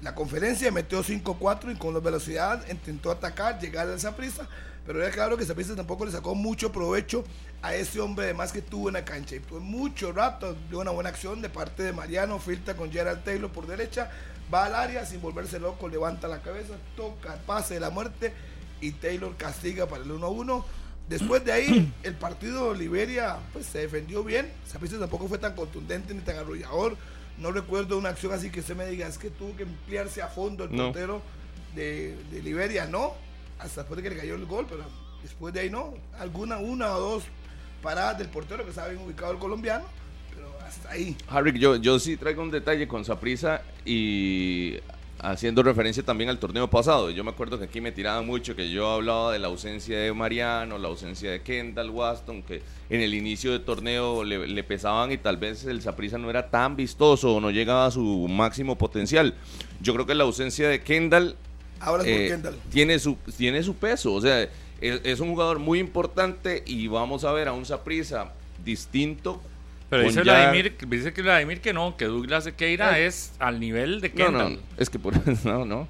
la 0.00 0.14
conferencia, 0.14 0.70
metió 0.70 1.02
5-4 1.02 1.72
y 1.72 1.76
con 1.76 1.92
la 1.92 2.00
velocidad 2.00 2.64
intentó 2.70 3.10
atacar, 3.10 3.58
llegar 3.60 3.88
a 3.88 3.94
esa 3.94 4.14
prisa, 4.16 4.48
pero 4.86 5.02
era 5.02 5.10
claro 5.12 5.36
que 5.36 5.42
esa 5.44 5.54
prisa 5.54 5.74
tampoco 5.76 6.06
le 6.06 6.12
sacó 6.12 6.34
mucho 6.34 6.70
provecho 6.72 7.24
a 7.60 7.74
ese 7.74 8.00
hombre 8.00 8.24
además 8.26 8.52
que 8.52 8.62
tuvo 8.62 8.88
en 8.88 8.94
la 8.94 9.04
cancha. 9.04 9.34
Y 9.34 9.40
por 9.40 9.60
mucho 9.60 10.12
rato 10.12 10.56
dio 10.70 10.78
una 10.80 10.92
buena 10.92 11.10
acción 11.10 11.42
de 11.42 11.48
parte 11.50 11.82
de 11.82 11.92
Mariano, 11.92 12.38
filtra 12.38 12.74
con 12.76 12.90
Gerald 12.92 13.24
Taylor 13.24 13.50
por 13.50 13.66
derecha, 13.66 14.10
va 14.52 14.64
al 14.66 14.74
área 14.74 15.04
sin 15.06 15.20
volverse 15.20 15.58
loco, 15.58 15.88
levanta 15.88 16.28
la 16.28 16.40
cabeza, 16.42 16.74
toca, 16.96 17.36
pase 17.46 17.74
de 17.74 17.80
la 17.80 17.90
muerte 17.90 18.32
y 18.80 18.92
Taylor 18.92 19.36
castiga 19.36 19.86
para 19.86 20.02
el 20.04 20.10
1-1. 20.10 20.64
Después 21.08 21.44
de 21.44 21.52
ahí, 21.52 21.92
el 22.02 22.14
partido 22.14 22.74
Liberia 22.74 23.38
pues, 23.52 23.66
se 23.66 23.78
defendió 23.80 24.22
bien. 24.24 24.50
Saprissa 24.66 24.98
tampoco 24.98 25.28
fue 25.28 25.38
tan 25.38 25.54
contundente 25.54 26.14
ni 26.14 26.20
tan 26.20 26.36
arrollador. 26.36 26.96
No 27.38 27.52
recuerdo 27.52 27.96
una 27.98 28.08
acción 28.10 28.32
así 28.32 28.50
que 28.50 28.60
usted 28.60 28.76
me 28.76 28.86
diga, 28.86 29.06
es 29.06 29.16
que 29.18 29.30
tuvo 29.30 29.56
que 29.56 29.62
emplearse 29.62 30.22
a 30.22 30.28
fondo 30.28 30.64
el 30.64 30.74
No. 30.74 30.84
portero 30.86 31.22
de, 31.74 32.16
de 32.30 32.42
Liberia. 32.42 32.86
No, 32.86 33.14
hasta 33.58 33.82
después 33.82 33.96
de 33.96 34.02
que 34.02 34.10
le 34.14 34.20
cayó 34.20 34.34
el 34.34 34.44
gol, 34.46 34.66
pero 34.68 34.84
después 35.22 35.54
de 35.54 35.60
ahí 35.60 35.70
no. 35.70 35.94
Alguna, 36.18 36.58
una 36.58 36.94
o 36.96 37.00
dos 37.00 37.24
paradas 37.82 38.18
del 38.18 38.28
portero 38.28 38.64
que 38.64 38.70
estaba 38.70 38.88
bien 38.88 39.00
ubicado 39.02 39.32
el 39.32 39.38
colombiano, 39.38 39.84
hasta 40.78 40.90
ahí. 40.92 41.16
Harry, 41.28 41.58
yo, 41.58 41.76
yo 41.76 41.98
sí 41.98 42.16
traigo 42.16 42.42
un 42.42 42.50
detalle 42.50 42.86
con 42.88 43.04
Saprisa 43.04 43.62
y 43.84 44.76
haciendo 45.20 45.62
referencia 45.62 46.02
también 46.02 46.30
al 46.30 46.38
torneo 46.38 46.68
pasado. 46.68 47.10
Yo 47.10 47.24
me 47.24 47.30
acuerdo 47.30 47.58
que 47.58 47.64
aquí 47.64 47.80
me 47.80 47.92
tiraban 47.92 48.26
mucho, 48.26 48.54
que 48.54 48.70
yo 48.70 48.90
hablaba 48.90 49.32
de 49.32 49.38
la 49.38 49.48
ausencia 49.48 49.98
de 49.98 50.12
Mariano, 50.12 50.78
la 50.78 50.88
ausencia 50.88 51.30
de 51.30 51.42
Kendall 51.42 51.90
Waston, 51.90 52.42
que 52.42 52.62
en 52.90 53.00
el 53.00 53.14
inicio 53.14 53.52
del 53.52 53.62
torneo 53.62 54.24
le, 54.24 54.46
le 54.46 54.64
pesaban 54.64 55.12
y 55.12 55.18
tal 55.18 55.36
vez 55.36 55.64
el 55.64 55.82
Saprisa 55.82 56.18
no 56.18 56.30
era 56.30 56.50
tan 56.50 56.76
vistoso 56.76 57.34
o 57.34 57.40
no 57.40 57.50
llegaba 57.50 57.86
a 57.86 57.90
su 57.90 58.26
máximo 58.28 58.78
potencial. 58.78 59.34
Yo 59.80 59.92
creo 59.94 60.06
que 60.06 60.14
la 60.14 60.24
ausencia 60.24 60.68
de 60.68 60.80
Kendall 60.80 61.36
Ahora 61.80 62.02
es 62.04 62.10
por 62.10 62.20
eh, 62.20 62.28
Kendall. 62.28 62.56
tiene 62.70 62.98
su 62.98 63.16
tiene 63.36 63.62
su 63.62 63.74
peso, 63.74 64.14
o 64.14 64.20
sea, 64.20 64.42
es, 64.42 64.50
es 65.04 65.20
un 65.20 65.30
jugador 65.30 65.58
muy 65.58 65.78
importante 65.78 66.62
y 66.66 66.86
vamos 66.88 67.24
a 67.24 67.32
ver 67.32 67.48
a 67.48 67.52
un 67.52 67.64
Saprisa 67.64 68.32
distinto. 68.64 69.40
Pero 69.90 70.02
dice 70.02 70.22
Vladimir, 70.22 70.76
dice 70.88 71.12
que 71.12 71.22
Vladimir 71.22 71.60
que 71.60 71.72
no, 71.72 71.96
que 71.96 72.04
Douglas 72.04 72.44
Sequeira 72.44 72.98
es 72.98 73.32
al 73.38 73.58
nivel 73.58 74.00
de 74.00 74.10
No, 74.10 74.14
Kendall. 74.14 74.52
no, 74.54 74.58
es 74.76 74.90
que 74.90 74.98
por 74.98 75.14
no, 75.44 75.64
no. 75.64 75.88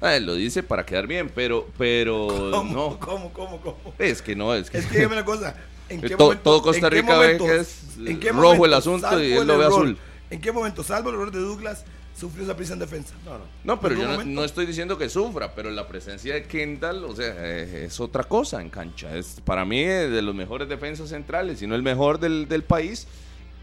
Ah, 0.00 0.18
lo 0.18 0.34
dice 0.34 0.62
para 0.62 0.84
quedar 0.84 1.06
bien, 1.06 1.30
pero 1.34 1.68
pero 1.78 2.26
¿Cómo, 2.52 2.72
no. 2.74 2.98
¿Cómo, 2.98 3.32
cómo, 3.32 3.60
cómo? 3.60 3.94
Es 3.98 4.20
que 4.20 4.34
no, 4.34 4.52
es 4.54 4.68
que 4.70 4.78
Es 4.78 4.86
que 4.86 4.96
dígame 4.98 5.14
una 5.16 5.24
cosa. 5.24 5.54
¿En 5.88 6.00
qué 6.00 6.10
To- 6.10 6.24
momento, 6.24 6.42
todo 6.42 6.62
Costa 6.62 6.86
en 6.88 6.90
qué 6.92 7.00
Rica 7.02 7.18
ve 7.18 7.24
momento- 7.38 7.44
que 7.46 7.56
es 7.60 7.82
en 8.04 8.18
qué 8.20 8.30
rojo 8.32 8.52
el 8.52 8.58
momento, 8.58 8.76
asunto 8.76 9.22
y 9.22 9.32
él 9.32 9.38
el 9.42 9.46
lo 9.46 9.58
ve 9.58 9.64
error, 9.64 9.80
azul. 9.84 9.98
¿En 10.30 10.40
qué 10.40 10.50
momento, 10.52 10.82
salvo 10.82 11.10
el 11.10 11.14
error 11.16 11.30
de 11.30 11.38
Douglas, 11.40 11.84
sufrió 12.16 12.44
esa 12.44 12.56
prisa 12.56 12.74
en 12.74 12.78
defensa? 12.78 13.14
No, 13.24 13.38
no. 13.38 13.44
No, 13.64 13.80
pero 13.80 13.94
¿En 13.94 14.00
yo 14.00 14.08
no, 14.08 14.24
no 14.24 14.44
estoy 14.44 14.66
diciendo 14.66 14.96
que 14.98 15.08
sufra, 15.08 15.54
pero 15.54 15.70
la 15.70 15.86
presencia 15.88 16.34
de 16.34 16.44
Kendall, 16.44 17.04
o 17.04 17.14
sea, 17.14 17.34
eh, 17.36 17.84
es 17.86 18.00
otra 18.00 18.24
cosa 18.24 18.60
en 18.60 18.70
cancha. 18.70 19.16
Es 19.16 19.40
para 19.44 19.64
mí 19.64 19.80
eh, 19.80 20.08
de 20.08 20.22
los 20.22 20.34
mejores 20.34 20.68
defensas 20.68 21.08
centrales, 21.08 21.58
si 21.58 21.66
no 21.66 21.74
el 21.74 21.82
mejor 21.82 22.18
del, 22.20 22.48
del 22.48 22.62
país, 22.62 23.06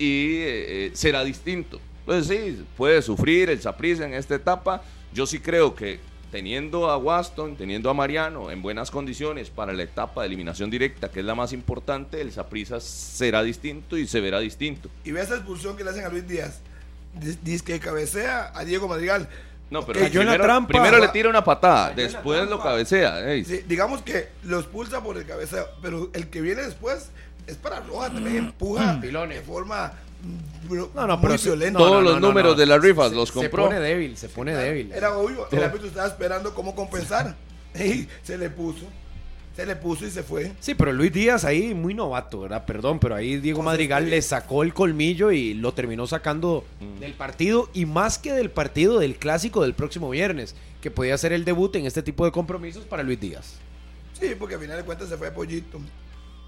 y 0.02 0.38
eh, 0.38 0.88
eh, 0.88 0.92
será 0.94 1.24
distinto. 1.24 1.80
Pues 2.06 2.28
sí, 2.28 2.66
puede 2.76 3.02
sufrir 3.02 3.50
el 3.50 3.62
Saprissa 3.62 4.06
en 4.06 4.14
esta 4.16 4.36
etapa. 4.36 4.82
Yo 5.14 5.26
sí 5.28 5.40
creo 5.40 5.76
que 5.76 6.00
teniendo 6.32 6.90
a 6.90 6.98
Waston, 6.98 7.56
teniendo 7.56 7.90
a 7.90 7.94
Mariano 7.94 8.50
en 8.50 8.62
buenas 8.62 8.90
condiciones 8.90 9.50
para 9.50 9.74
la 9.74 9.84
etapa 9.84 10.22
de 10.22 10.28
eliminación 10.28 10.70
directa, 10.72 11.12
que 11.12 11.20
es 11.20 11.26
la 11.26 11.36
más 11.36 11.54
importante, 11.54 12.22
el 12.22 12.32
Saprissa 12.32 12.80
será 12.80 13.44
distinto 13.44 13.98
y 13.98 14.08
se 14.08 14.22
verá 14.22 14.40
distinto. 14.40 14.90
Y 15.04 15.12
ve 15.12 15.22
esa 15.22 15.36
expulsión 15.36 15.76
que 15.78 15.84
le 15.84 15.92
hacen 15.92 16.06
a 16.06 16.10
Luis 16.10 16.28
Díaz. 16.28 16.62
Dice- 17.13 17.63
que 17.63 17.80
cabecea 17.80 18.52
a 18.56 18.63
Diego 18.63 18.88
Madrigal. 18.88 19.28
No, 19.69 19.86
pero 19.86 20.00
Cayó 20.02 20.19
en 20.21 20.28
la 20.28 20.34
primero, 20.34 20.43
trampa. 20.43 20.67
primero 20.67 20.97
le 21.00 21.08
tira 21.10 21.30
una 21.30 21.43
patada, 21.43 21.91
después 21.91 22.50
lo 22.50 22.62
cabecea. 22.62 23.21
Sí, 23.45 23.63
digamos 23.67 24.02
que 24.02 24.30
lo 24.43 24.60
expulsa 24.60 25.02
por 25.02 25.17
el 25.17 25.26
cabeceo, 25.26 25.65
pero 25.82 26.10
el 26.13 26.28
que 26.30 26.41
viene 26.41 26.63
después 26.63 27.10
es 27.47 27.56
para 27.56 27.80
Roja, 27.80 28.10
también 28.10 28.38
empuja 28.38 29.00
Pilones. 29.00 29.38
de 29.39 29.43
forma 29.45 29.93
mm, 30.69 30.76
No, 30.93 31.08
no, 31.08 31.21
pero 31.21 31.38
se- 31.38 31.50
violenta. 31.50 31.80
Todos 31.80 32.04
no, 32.04 32.10
los 32.12 32.19
no, 32.21 32.28
números 32.28 32.52
no. 32.54 32.60
de 32.60 32.65
las 32.65 32.82
rifas 32.82 33.10
Se- 33.12 33.15
los 33.15 33.30
Se 33.30 33.34
compró. 33.36 33.65
pone 33.67 33.80
débil, 33.80 34.17
se 34.17 34.28
pone 34.30 34.54
débil. 34.54 34.91
Era 34.91 35.15
obvio, 35.17 35.47
el 35.52 35.63
árbitro 35.63 35.88
estaba 35.88 36.08
esperando 36.08 36.54
cómo 36.54 36.76
compensar. 36.76 37.36
Y 37.74 38.06
se 38.24 38.38
le 38.38 38.50
puso, 38.50 38.86
se 39.56 39.66
le 39.66 39.76
puso 39.76 40.06
y 40.06 40.12
se 40.12 40.24
fue. 40.24 40.52
Sí, 40.60 40.76
pero 40.76 40.94
Luis 40.94 41.12
Díaz 41.12 41.44
ahí 41.44 41.74
muy 41.74 41.94
novato, 41.94 42.40
¿verdad? 42.42 42.66
Perdón, 42.66 43.00
pero 43.00 43.16
ahí 43.16 43.38
Diego 43.38 43.62
Madrigal 43.62 44.10
le 44.10 44.22
sacó 44.22 44.64
el 44.64 44.74
colmillo 44.74 45.32
y 45.32 45.54
lo 45.54 45.74
terminó 45.74 46.08
sacando 46.08 46.64
del 47.00 47.14
partido 47.14 47.70
y 47.74 47.86
más 47.86 48.18
que 48.18 48.32
del 48.34 48.50
partido 48.50 49.00
del 49.00 49.16
clásico 49.16 49.62
del 49.62 49.74
próximo 49.74 50.10
viernes, 50.10 50.56
que 50.82 50.90
podía 50.90 51.18
ser 51.18 51.34
el 51.34 51.44
debut 51.46 51.76
en 51.76 51.86
este 51.86 52.02
tipo 52.02 52.26
de 52.26 52.32
compromisos 52.32 52.86
para 52.86 53.04
Luis 53.04 53.20
Díaz. 53.20 53.56
Sí, 54.20 54.30
porque 54.40 54.56
al 54.56 54.62
final 54.62 54.78
de 54.78 54.84
cuentas 54.84 55.10
se 55.10 55.18
fue 55.18 55.28
a 55.28 55.34
Pollito. 55.34 55.80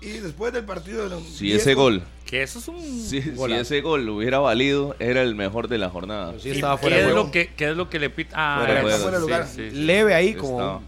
Y 0.02 0.20
después 0.20 0.52
del 0.52 0.66
partido 0.66 1.04
de 1.04 1.10
los 1.12 1.24
Si 1.24 1.46
10 1.46 1.62
ese 1.62 1.74
gol, 1.76 2.04
Que 2.26 2.44
eso 2.44 2.60
es 2.60 2.68
un... 2.68 2.82
si, 2.82 3.20
ese 3.20 3.82
gol 3.82 4.08
hubiera 4.10 4.40
valido, 4.40 4.96
era 5.00 5.22
el 5.22 5.34
mejor 5.34 5.70
de 5.70 5.78
la 5.78 5.90
jornada. 5.90 6.32
Pero 6.32 6.40
sí 6.42 6.50
¿Y 6.50 6.52
estaba 6.54 6.76
¿Qué, 6.76 6.82
fuera 6.82 6.98
de 6.98 7.08
es 7.08 7.14
lo 7.14 7.32
que, 7.32 7.48
¿Qué 7.56 7.70
es 7.70 7.78
lo 7.78 7.90
que 7.90 8.00
le 8.00 8.10
pita? 8.10 8.36
Ah, 8.36 8.64
Fuera. 8.66 8.82
Fuera 8.82 9.12
de 9.12 9.20
lugar. 9.22 9.48
sí, 9.48 9.70
sí. 9.70 9.76
Leve 9.78 10.14
ahí 10.14 10.30
Estaba. 10.30 10.82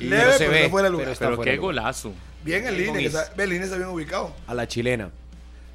Leve, 0.00 0.16
pero 0.22 0.32
se 0.32 0.38
pero 0.38 0.50
ve, 0.52 0.62
no 0.64 0.70
fuera 0.70 0.84
de 0.86 0.90
lugar. 0.92 1.04
pero 1.04 1.12
está 1.12 1.24
Pero 1.26 1.36
fuera 1.36 1.50
qué 1.52 1.56
lugar. 1.56 1.74
golazo. 1.74 2.12
Bien 2.44 2.66
el 2.66 2.80
is- 3.00 3.14
está, 3.14 3.32
el 3.42 3.50
línea 3.50 3.64
está 3.64 3.76
bien 3.76 3.88
ubicado. 3.88 4.34
a 4.46 4.54
la 4.54 4.66
chilena. 4.68 5.10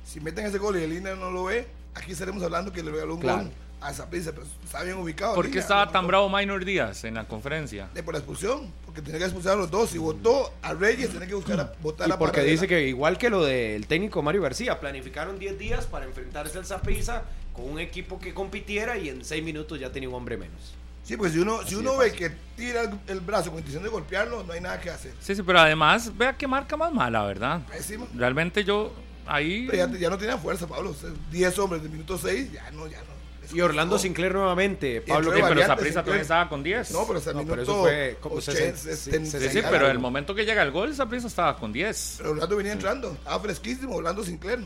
Si 0.06 0.20
meten 0.20 0.46
ese 0.46 0.58
gol 0.58 0.78
y 0.80 0.84
el 0.84 0.90
línea 0.90 1.16
no 1.16 1.32
lo 1.32 1.46
ve, 1.46 1.68
aquí 1.96 2.12
estaremos 2.14 2.42
hablando 2.44 2.72
que 2.72 2.84
le 2.84 2.92
regaló 2.92 3.16
un 3.16 3.22
Claro. 3.22 3.44
gol 3.44 3.52
a 3.82 3.92
esa 3.92 4.10
prisa, 4.10 4.32
pero 4.32 4.46
está 4.64 4.84
bien 4.84 4.98
ubicado. 4.98 5.34
¿Por 5.36 5.46
qué 5.46 5.50
línea, 5.50 5.62
estaba 5.62 5.92
tan 5.92 6.06
bravo 6.06 6.30
Minor 6.30 6.64
Díaz 6.64 7.04
en 7.04 7.16
la 7.16 7.26
conferencia? 7.28 7.90
De 7.94 8.04
por 8.04 8.14
la 8.14 8.20
expulsión, 8.20 8.72
porque 8.86 9.02
tenía 9.02 9.18
que 9.20 9.26
expulsar 9.26 9.54
a 9.54 9.56
los 9.56 9.72
dos. 9.72 9.90
Si 9.90 9.98
votó 9.98 10.54
a 10.62 10.74
Reyes, 10.74 11.10
tenía 11.10 11.28
que 11.28 11.34
buscar 11.36 11.60
a 11.60 11.74
votar 11.82 12.08
Y 12.08 12.12
a 12.12 12.18
porque 12.20 12.42
dice 12.44 12.68
que 12.68 12.88
igual 12.88 13.18
que 13.18 13.30
lo 13.30 13.44
del 13.44 13.88
técnico 13.88 14.22
Mario 14.22 14.42
García, 14.44 14.80
planificaron 14.80 15.40
10 15.40 15.58
días 15.58 15.86
para 15.88 16.06
enfrentarse 16.06 16.58
al 16.60 16.66
Zaprisa 16.66 17.24
con 17.54 17.66
un 17.70 17.80
equipo 17.80 18.20
que 18.20 18.34
compitiera 18.34 18.98
y 18.98 19.10
en 19.10 19.26
6 19.26 19.44
minutos 19.44 19.80
ya 19.80 19.92
tenía 19.92 20.10
un 20.10 20.16
hombre 20.16 20.38
menos. 20.38 20.76
Sí, 21.04 21.18
pues 21.18 21.34
si 21.34 21.40
uno, 21.40 21.62
si 21.66 21.76
uno 21.76 21.98
ve 21.98 22.12
que 22.14 22.30
tira 22.56 22.82
el, 22.84 22.92
el 23.08 23.20
brazo 23.22 23.50
con 23.50 23.58
intención 23.60 23.84
de 23.84 23.90
golpearlo, 23.90 24.44
no 24.44 24.54
hay 24.54 24.62
nada 24.62 24.80
que 24.80 24.90
hacer. 24.90 25.14
Sí, 25.20 25.36
sí, 25.36 25.42
pero 25.44 25.60
además, 25.60 26.16
vea 26.18 26.38
qué 26.38 26.48
marca 26.48 26.78
más 26.78 26.94
mala, 26.94 27.24
¿verdad? 27.26 27.62
Pésimo. 27.68 28.08
Realmente 28.16 28.64
yo 28.64 28.94
ahí... 29.26 29.68
Pero 29.70 29.88
ya, 29.92 29.98
ya 30.00 30.10
no 30.10 30.18
tiene 30.18 30.38
fuerza, 30.38 30.68
Pablo. 30.68 30.92
O 30.92 30.94
sea, 30.94 31.10
10 31.32 31.60
hombres 31.60 31.84
de 31.84 31.90
minuto 31.90 32.18
6, 32.18 32.52
ya 32.54 32.70
no, 32.72 32.88
ya 32.88 33.00
no. 33.00 33.22
Eso 33.44 33.56
Y 33.56 33.62
Orlando 33.62 33.96
no. 33.96 34.00
Sinclair 34.00 34.34
nuevamente, 34.34 35.02
Pablo 35.02 35.32
Sí, 35.32 35.40
pero 35.42 35.48
Sinclair. 35.48 35.94
también 35.96 36.22
estaba 36.22 36.48
con 36.48 36.62
10. 36.64 36.92
No, 36.92 37.08
pero 37.08 37.18
hasta 37.18 37.32
el 37.32 37.36
No, 37.38 37.42
minuto 37.44 37.52
pero 37.56 37.64
eso 37.64 37.82
fue 37.82 38.18
como 38.22 38.36
80, 38.36 38.56
60, 38.78 38.96
70, 38.96 39.26
Sí, 39.26 39.38
sí, 39.38 39.44
60, 39.48 39.70
pero 39.72 39.90
el 39.90 39.98
momento 40.00 40.36
que 40.36 40.46
llega 40.46 40.62
el 40.62 40.70
gol, 40.72 40.94
Saprissa 40.96 41.26
estaba 41.28 41.58
con 41.58 41.74
10. 41.74 42.16
Pero 42.20 42.32
Orlando 42.32 42.56
venía 42.56 42.74
entrando, 42.74 43.12
estaba 43.14 43.40
fresquísimo, 43.40 43.96
Orlando 43.96 44.24
Sinclair. 44.24 44.60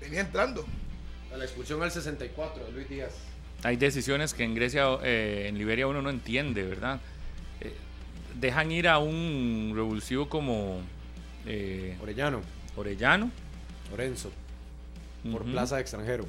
Venía 0.00 0.20
entrando. 0.20 0.64
A 1.34 1.36
la 1.36 1.44
expulsión 1.44 1.82
al 1.82 1.90
64 1.92 2.64
de 2.64 2.72
Luis 2.72 2.88
Díaz. 2.88 3.10
Hay 3.62 3.76
decisiones 3.76 4.34
que 4.34 4.44
en 4.44 4.54
Grecia, 4.54 4.86
eh, 5.02 5.46
en 5.48 5.58
Liberia 5.58 5.86
uno 5.86 6.02
no 6.02 6.10
entiende, 6.10 6.62
¿verdad? 6.62 7.00
Eh, 7.60 7.74
dejan 8.38 8.70
ir 8.70 8.88
a 8.88 8.98
un 8.98 9.72
revulsivo 9.74 10.28
como 10.28 10.80
eh, 11.46 11.96
Orellano, 12.02 12.42
Orellano. 12.76 13.30
Lorenzo, 13.90 14.30
por 15.30 15.44
plaza 15.44 15.76
de 15.76 15.82
extranjero. 15.82 16.26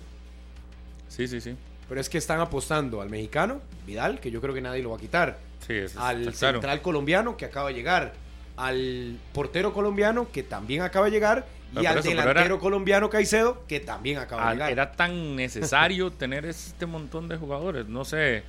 Sí, 1.09 1.27
sí, 1.27 1.41
sí. 1.41 1.55
Pero 1.89 1.99
es 2.01 2.09
que 2.09 2.17
están 2.17 2.39
apostando 2.39 3.01
al 3.01 3.09
mexicano, 3.09 3.61
Vidal, 3.85 4.19
que 4.19 4.29
yo 4.29 4.41
creo 4.41 4.53
que 4.53 4.61
nadie 4.61 4.83
lo 4.83 4.91
va 4.91 4.97
a 4.97 4.99
quitar. 4.99 5.39
Sí, 5.65 5.73
eso 5.73 5.99
Al 5.99 6.21
claro. 6.21 6.35
central 6.35 6.81
colombiano, 6.81 7.35
que 7.37 7.45
acaba 7.45 7.69
de 7.69 7.75
llegar. 7.75 8.13
al 8.57 9.17
portero 9.33 9.71
colombiano, 9.73 10.31
que 10.31 10.41
también 10.43 10.81
acaba 10.81 11.05
de 11.05 11.11
llegar, 11.11 11.45
y 11.75 11.85
al 11.85 11.97
eso, 11.99 12.09
delantero 12.09 12.39
era- 12.55 12.57
colombiano 12.57 13.09
Caicedo, 13.09 13.65
que 13.67 13.79
también 13.79 14.17
acaba 14.17 14.49
de 14.49 14.55
llegar. 14.55 14.71
Era 14.71 14.91
tan 14.93 15.35
necesario 15.35 16.11
tener 16.11 16.45
este 16.45 16.85
montón 16.85 17.27
de 17.27 17.37
jugadores. 17.37 17.87
No 17.87 18.05
sé, 18.05 18.43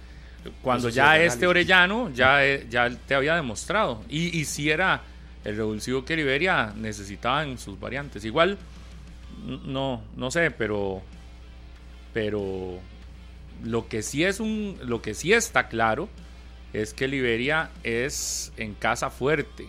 cuando 0.62 0.88
ya 0.88 1.16
es 1.18 1.34
este 1.34 1.44
análisis. 1.44 1.48
Orellano 1.48 2.10
ya, 2.10 2.44
eh, 2.46 2.66
ya 2.70 2.88
te 2.90 3.14
había 3.14 3.34
demostrado. 3.34 4.02
Y, 4.08 4.38
y 4.38 4.44
si 4.44 4.70
era 4.70 5.02
el 5.44 5.56
revulsivo 5.56 6.04
que 6.04 6.16
Liberia 6.16 6.72
necesitaba 6.76 7.42
en 7.44 7.58
sus 7.58 7.78
variantes. 7.78 8.24
Igual, 8.24 8.58
no, 9.64 10.02
no 10.16 10.30
sé, 10.30 10.50
pero, 10.50 11.02
pero 12.12 12.78
lo 13.64 13.88
que 13.88 14.02
sí 14.02 14.24
es 14.24 14.40
un, 14.40 14.78
lo 14.82 15.02
que 15.02 15.14
sí 15.14 15.32
está 15.32 15.68
claro 15.68 16.08
es 16.72 16.92
que 16.94 17.08
Liberia 17.08 17.70
es 17.82 18.52
en 18.56 18.74
casa 18.74 19.10
fuerte. 19.10 19.68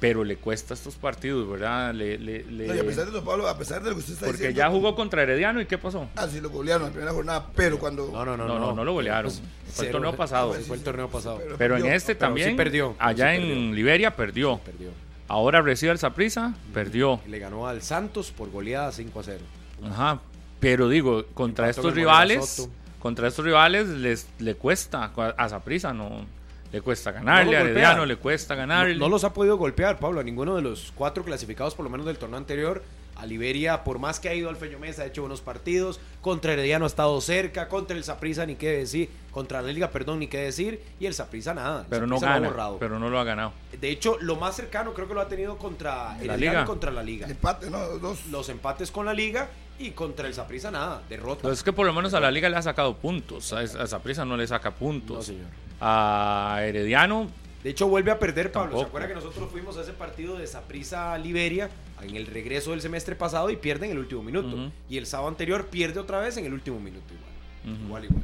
Pero 0.00 0.22
le 0.22 0.36
cuesta 0.36 0.74
estos 0.74 0.94
partidos, 0.94 1.48
¿verdad? 1.50 1.92
Le, 1.92 2.18
le- 2.18 2.44
le- 2.44 2.66
No, 2.68 2.74
y 2.74 2.78
a 2.78 2.84
pesar 2.84 3.04
de 3.06 3.10
eso, 3.16 3.24
Pablo, 3.24 3.48
a 3.48 3.58
pesar 3.58 3.82
de 3.82 3.90
lo 3.90 3.96
que 3.96 4.00
usted 4.00 4.12
está 4.14 4.26
porque 4.26 4.38
diciendo. 4.48 4.58
ya 4.58 4.70
jugó 4.70 4.94
contra 4.94 5.22
Herediano 5.24 5.60
y 5.60 5.66
¿qué 5.66 5.76
pasó? 5.76 6.08
Ah, 6.14 6.28
sí, 6.30 6.40
lo 6.40 6.50
golearon 6.50 6.82
en 6.82 6.88
la 6.88 6.92
primera 6.92 7.12
jornada, 7.12 7.46
pero 7.56 7.78
cuando. 7.80 8.08
No, 8.12 8.24
no, 8.24 8.36
no, 8.36 8.46
No, 8.46 8.58
no, 8.60 8.72
no 8.74 8.84
lo 8.84 8.92
golearon. 8.92 9.24
Pues, 9.32 9.42
Fue 9.74 9.86
el 9.86 9.92
torneo 9.92 10.14
pasado. 10.14 10.54
Sí, 10.54 10.62
fue 10.62 10.76
el 10.76 10.84
torneo 10.84 11.08
pasado. 11.08 11.38
Pero- 11.42 11.56
Pero 11.58 11.76
en 11.78 11.86
este 11.86 12.14
Pero 12.14 12.26
también. 12.28 12.50
sí 12.50 12.54
perdió, 12.56 12.94
Allá 13.00 13.30
sí 13.34 13.42
en 13.42 13.48
perdió. 13.48 13.72
Liberia 13.74 14.14
perdió. 14.16 14.58
Perdió. 14.58 14.90
Ahora 15.26 15.60
recibe 15.62 15.90
el 15.92 15.98
Saprissa, 15.98 16.54
perdió. 16.72 17.20
Le 17.26 17.38
ganó 17.40 17.66
al 17.66 17.82
Santos 17.82 18.30
por 18.30 18.50
goleada 18.52 18.92
5 18.92 19.18
a 19.18 19.22
0. 19.24 19.40
Ajá. 19.84 20.20
Pero 20.60 20.88
digo, 20.88 21.24
contra 21.34 21.68
estos 21.68 21.92
rivales, 21.94 22.68
contra 23.00 23.26
estos 23.28 23.44
rivales 23.44 23.88
les 23.88 24.26
le 24.38 24.54
cuesta 24.54 25.12
a 25.36 25.48
Saprissa 25.48 25.92
no 25.92 26.24
le 26.72 26.80
cuesta 26.82 27.12
ganarle, 27.12 27.52
No 27.52 27.58
a. 27.58 27.60
Herediano 27.62 28.06
le 28.06 28.16
cuesta 28.16 28.54
ganarle. 28.54 28.94
No, 28.94 29.00
no 29.00 29.08
los 29.08 29.24
ha 29.24 29.32
podido 29.32 29.56
golpear, 29.56 29.98
Pablo, 29.98 30.20
a 30.20 30.22
ninguno 30.24 30.56
de 30.56 30.62
los 30.62 30.92
cuatro 30.94 31.24
clasificados, 31.24 31.74
por 31.74 31.84
lo 31.84 31.90
menos 31.90 32.06
del 32.06 32.18
torneo 32.18 32.38
anterior. 32.38 32.82
A 33.16 33.26
Liberia, 33.26 33.82
por 33.82 33.98
más 33.98 34.20
que 34.20 34.28
ha 34.28 34.34
ido 34.34 34.48
al 34.48 34.54
Feño 34.54 34.78
Mesa, 34.78 35.02
ha 35.02 35.06
hecho 35.06 35.22
buenos 35.22 35.40
partidos. 35.40 35.98
Contra 36.20 36.52
Herediano 36.52 36.84
ha 36.84 36.88
estado 36.88 37.20
cerca. 37.20 37.66
Contra 37.66 37.96
el 37.96 38.04
Saprissa, 38.04 38.46
ni 38.46 38.54
qué 38.54 38.68
decir. 38.70 39.08
Contra 39.32 39.60
la 39.60 39.72
Liga, 39.72 39.90
perdón, 39.90 40.20
ni 40.20 40.28
qué 40.28 40.38
decir. 40.38 40.80
Y 41.00 41.06
el 41.06 41.14
Saprissa, 41.14 41.52
nada. 41.52 41.80
El 41.80 41.86
pero 41.88 42.06
no 42.06 42.20
Saprissa 42.20 42.26
lo 42.28 42.30
ha 42.30 42.34
gana, 42.38 42.48
borrado. 42.50 42.78
pero 42.78 42.98
no 43.00 43.10
lo 43.10 43.18
ha 43.18 43.24
ganado. 43.24 43.52
De 43.80 43.90
hecho, 43.90 44.18
lo 44.20 44.36
más 44.36 44.54
cercano 44.54 44.94
creo 44.94 45.08
que 45.08 45.14
lo 45.14 45.20
ha 45.20 45.26
tenido 45.26 45.58
contra 45.58 46.10
La 46.10 46.34
Herediano 46.34 46.36
Liga. 46.38 46.62
y 46.62 46.66
contra 46.66 46.90
la 46.92 47.02
Liga. 47.02 47.26
El 47.26 47.32
empate, 47.32 47.70
¿no? 47.70 47.78
Dos. 47.98 48.26
Los 48.26 48.48
empates 48.50 48.92
con 48.92 49.04
la 49.06 49.14
Liga 49.14 49.48
y 49.78 49.90
contra 49.90 50.26
el 50.26 50.34
Saprissa, 50.34 50.70
nada. 50.70 51.02
Derrota. 51.08 51.42
Pero 51.42 51.54
es 51.54 51.62
que 51.62 51.72
por 51.72 51.86
lo 51.86 51.92
menos 51.92 52.14
a 52.14 52.20
la 52.20 52.30
liga 52.30 52.48
le 52.48 52.56
ha 52.56 52.62
sacado 52.62 52.96
puntos, 52.96 53.52
a, 53.52 53.60
a 53.60 53.86
Saprissa 53.86 54.24
no 54.24 54.36
le 54.36 54.46
saca 54.46 54.70
No, 54.70 54.76
puntos. 54.76 55.26
señor. 55.26 55.46
A 55.80 56.58
Herediano 56.62 57.28
De 57.62 57.70
hecho, 57.70 57.86
vuelve 57.88 58.10
a 58.10 58.18
perder, 58.18 58.50
Pablo. 58.50 58.70
Tampoco. 58.70 58.82
¿Se 58.84 58.88
acuerda 58.88 59.08
que 59.08 59.14
nosotros 59.14 59.48
fuimos 59.50 59.76
a 59.76 59.82
ese 59.82 59.92
partido 59.92 60.36
de 60.36 60.46
Saprissa 60.46 61.16
Liberia 61.18 61.70
en 62.02 62.16
el 62.16 62.26
regreso 62.26 62.72
del 62.72 62.80
semestre 62.80 63.14
pasado 63.16 63.50
y 63.50 63.56
pierde 63.56 63.86
en 63.86 63.92
el 63.92 63.98
último 63.98 64.22
minuto? 64.22 64.70
Y 64.88 64.96
el 64.98 65.06
sábado 65.06 65.28
anterior 65.28 65.66
pierde 65.66 66.00
otra 66.00 66.18
vez 66.20 66.36
en 66.36 66.46
el 66.46 66.52
último 66.52 66.80
minuto 66.80 67.06
igual. 67.14 67.78
Igual, 67.84 68.04
igual. 68.04 68.22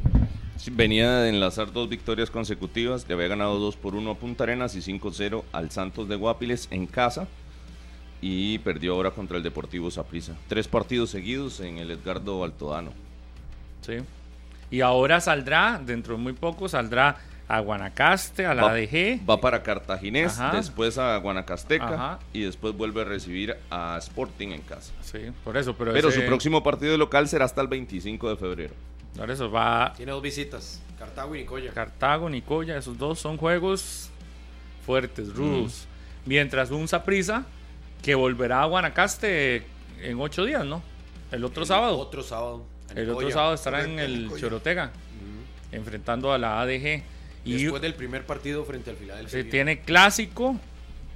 Sí, 0.57 0.71
Venía 0.73 1.19
de 1.19 1.31
enlazar 1.31 1.73
dos 1.73 1.89
victorias 1.89 2.31
consecutivas, 2.31 3.07
le 3.09 3.15
había 3.15 3.27
ganado 3.29 3.59
2 3.59 3.77
por 3.77 3.95
1 3.97 4.11
a 4.11 4.15
Punta 4.15 4.45
Arenas 4.45 4.75
y 4.77 4.81
5-0 4.81 5.43
al 5.53 5.71
Santos 5.73 6.09
de 6.09 6.15
Guapiles 6.17 6.69
en 6.71 6.87
casa 6.87 7.27
y 8.27 8.59
perdió 8.61 8.95
ahora 8.95 9.11
contra 9.11 9.37
el 9.37 9.43
Deportivo 9.43 9.91
Saprissa. 9.91 10.33
Tres 10.49 10.67
partidos 10.67 11.11
seguidos 11.11 11.61
en 11.61 11.77
el 11.77 11.91
Edgardo 11.91 12.43
Altodano. 12.43 12.91
Sí. 13.83 13.99
Y 14.71 14.81
ahora 14.81 15.21
saldrá, 15.21 15.79
dentro 15.85 16.17
de 16.17 16.23
muy 16.23 16.33
poco, 16.33 16.67
saldrá 16.67 17.19
a 17.47 17.61
Guanacaste, 17.61 18.47
a 18.47 18.55
la 18.55 18.63
Va- 18.63 18.71
ADG. 18.73 19.21
Va 19.29 19.39
para 19.43 19.63
Cartaginés, 19.63 20.41
Ajá. 20.41 20.57
después 20.57 20.97
a 20.97 21.19
Guanacasteca 21.19 21.85
Ajá. 21.95 22.19
y 22.33 22.41
después 22.45 22.75
vuelve 22.75 23.03
a 23.03 23.05
recibir 23.05 23.59
a 23.71 23.99
Sporting 23.99 24.49
en 24.53 24.63
casa. 24.63 24.95
Sí, 25.03 25.19
por 25.45 25.59
eso, 25.59 25.77
pero, 25.77 25.93
Pero 25.93 26.09
ese- 26.09 26.21
su 26.23 26.27
próximo 26.27 26.63
partido 26.63 26.97
local 26.97 27.29
será 27.29 27.45
hasta 27.45 27.61
el 27.61 27.69
25 27.69 28.31
de 28.31 28.37
febrero. 28.37 28.73
Por 29.19 29.31
eso 29.31 29.51
va 29.51 29.93
Tiene 29.95 30.13
dos 30.13 30.23
visitas, 30.23 30.81
Cartago 30.99 31.37
y 31.37 31.41
Nicoya. 31.41 31.73
Cartago, 31.73 32.31
Nicoya, 32.31 32.79
esos 32.79 32.97
dos 32.97 33.19
son 33.21 33.37
juegos 33.37 34.09
fuertes, 34.87 35.35
rudos. 35.35 35.87
Mientras 36.25 36.71
un 36.71 36.89
Saprisa 36.89 37.45
que 38.05 38.15
volverá 38.15 38.61
a 38.63 38.67
Guanacaste 38.67 39.63
en 40.03 40.21
ocho 40.21 40.45
días, 40.45 40.65
¿no? 40.65 40.83
El 41.33 41.43
otro 41.43 41.65
sábado. 41.65 41.99
Otro 41.99 42.23
sábado. 42.23 42.65
el 42.95 43.09
otro 43.09 43.31
sábado 43.31 43.55
estará 43.55 43.83
en 43.83 43.99
el. 43.99 44.31
Chorotega, 44.39 44.93
enfrentando 45.73 46.31
a 46.33 46.39
la 46.39 46.61
ADG. 46.61 47.03
Y 47.47 47.63
Después 47.63 47.83
del 47.83 47.95
primer 47.95 48.25
partido 48.25 48.65
frente 48.65 48.91
al 48.91 48.97
Philadelphia. 48.97 49.31
se 49.31 49.45
tiene 49.45 49.81
clásico, 49.81 50.59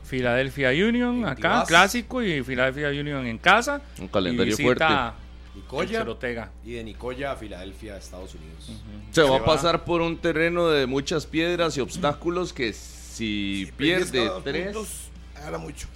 Philadelphia 0.08 0.70
Union 0.70 1.18
En 1.20 1.24
acá, 1.26 1.64
clásico 1.66 2.22
y 2.22 2.42
Philadelphia 2.42 2.88
Union 2.88 3.26
en 3.26 3.38
casa. 3.38 3.82
Un 3.98 4.08
calendario 4.08 4.54
y 4.58 4.66
el 4.66 4.78
Nicoya 5.54 5.98
Chorotega. 6.00 6.50
y 6.64 6.72
de 6.72 6.84
Nicoya 6.84 7.32
a 7.32 7.36
Filadelfia, 7.36 7.96
Estados 7.96 8.34
Unidos. 8.34 8.70
Se 9.10 9.22
va 9.22 9.28
Se 9.28 9.34
a 9.36 9.38
va. 9.40 9.44
pasar 9.44 9.84
por 9.84 10.00
un 10.02 10.16
terreno 10.18 10.68
de 10.68 10.86
muchas 10.86 11.26
piedras 11.26 11.76
y 11.76 11.80
obstáculos 11.80 12.52
que 12.52 12.72
si, 12.72 13.64
Si 13.66 13.72
pierde 13.72 14.30
tres... 14.44 14.66
puntos, 14.66 15.08
agarra 15.34 15.58
mucho. 15.58 15.88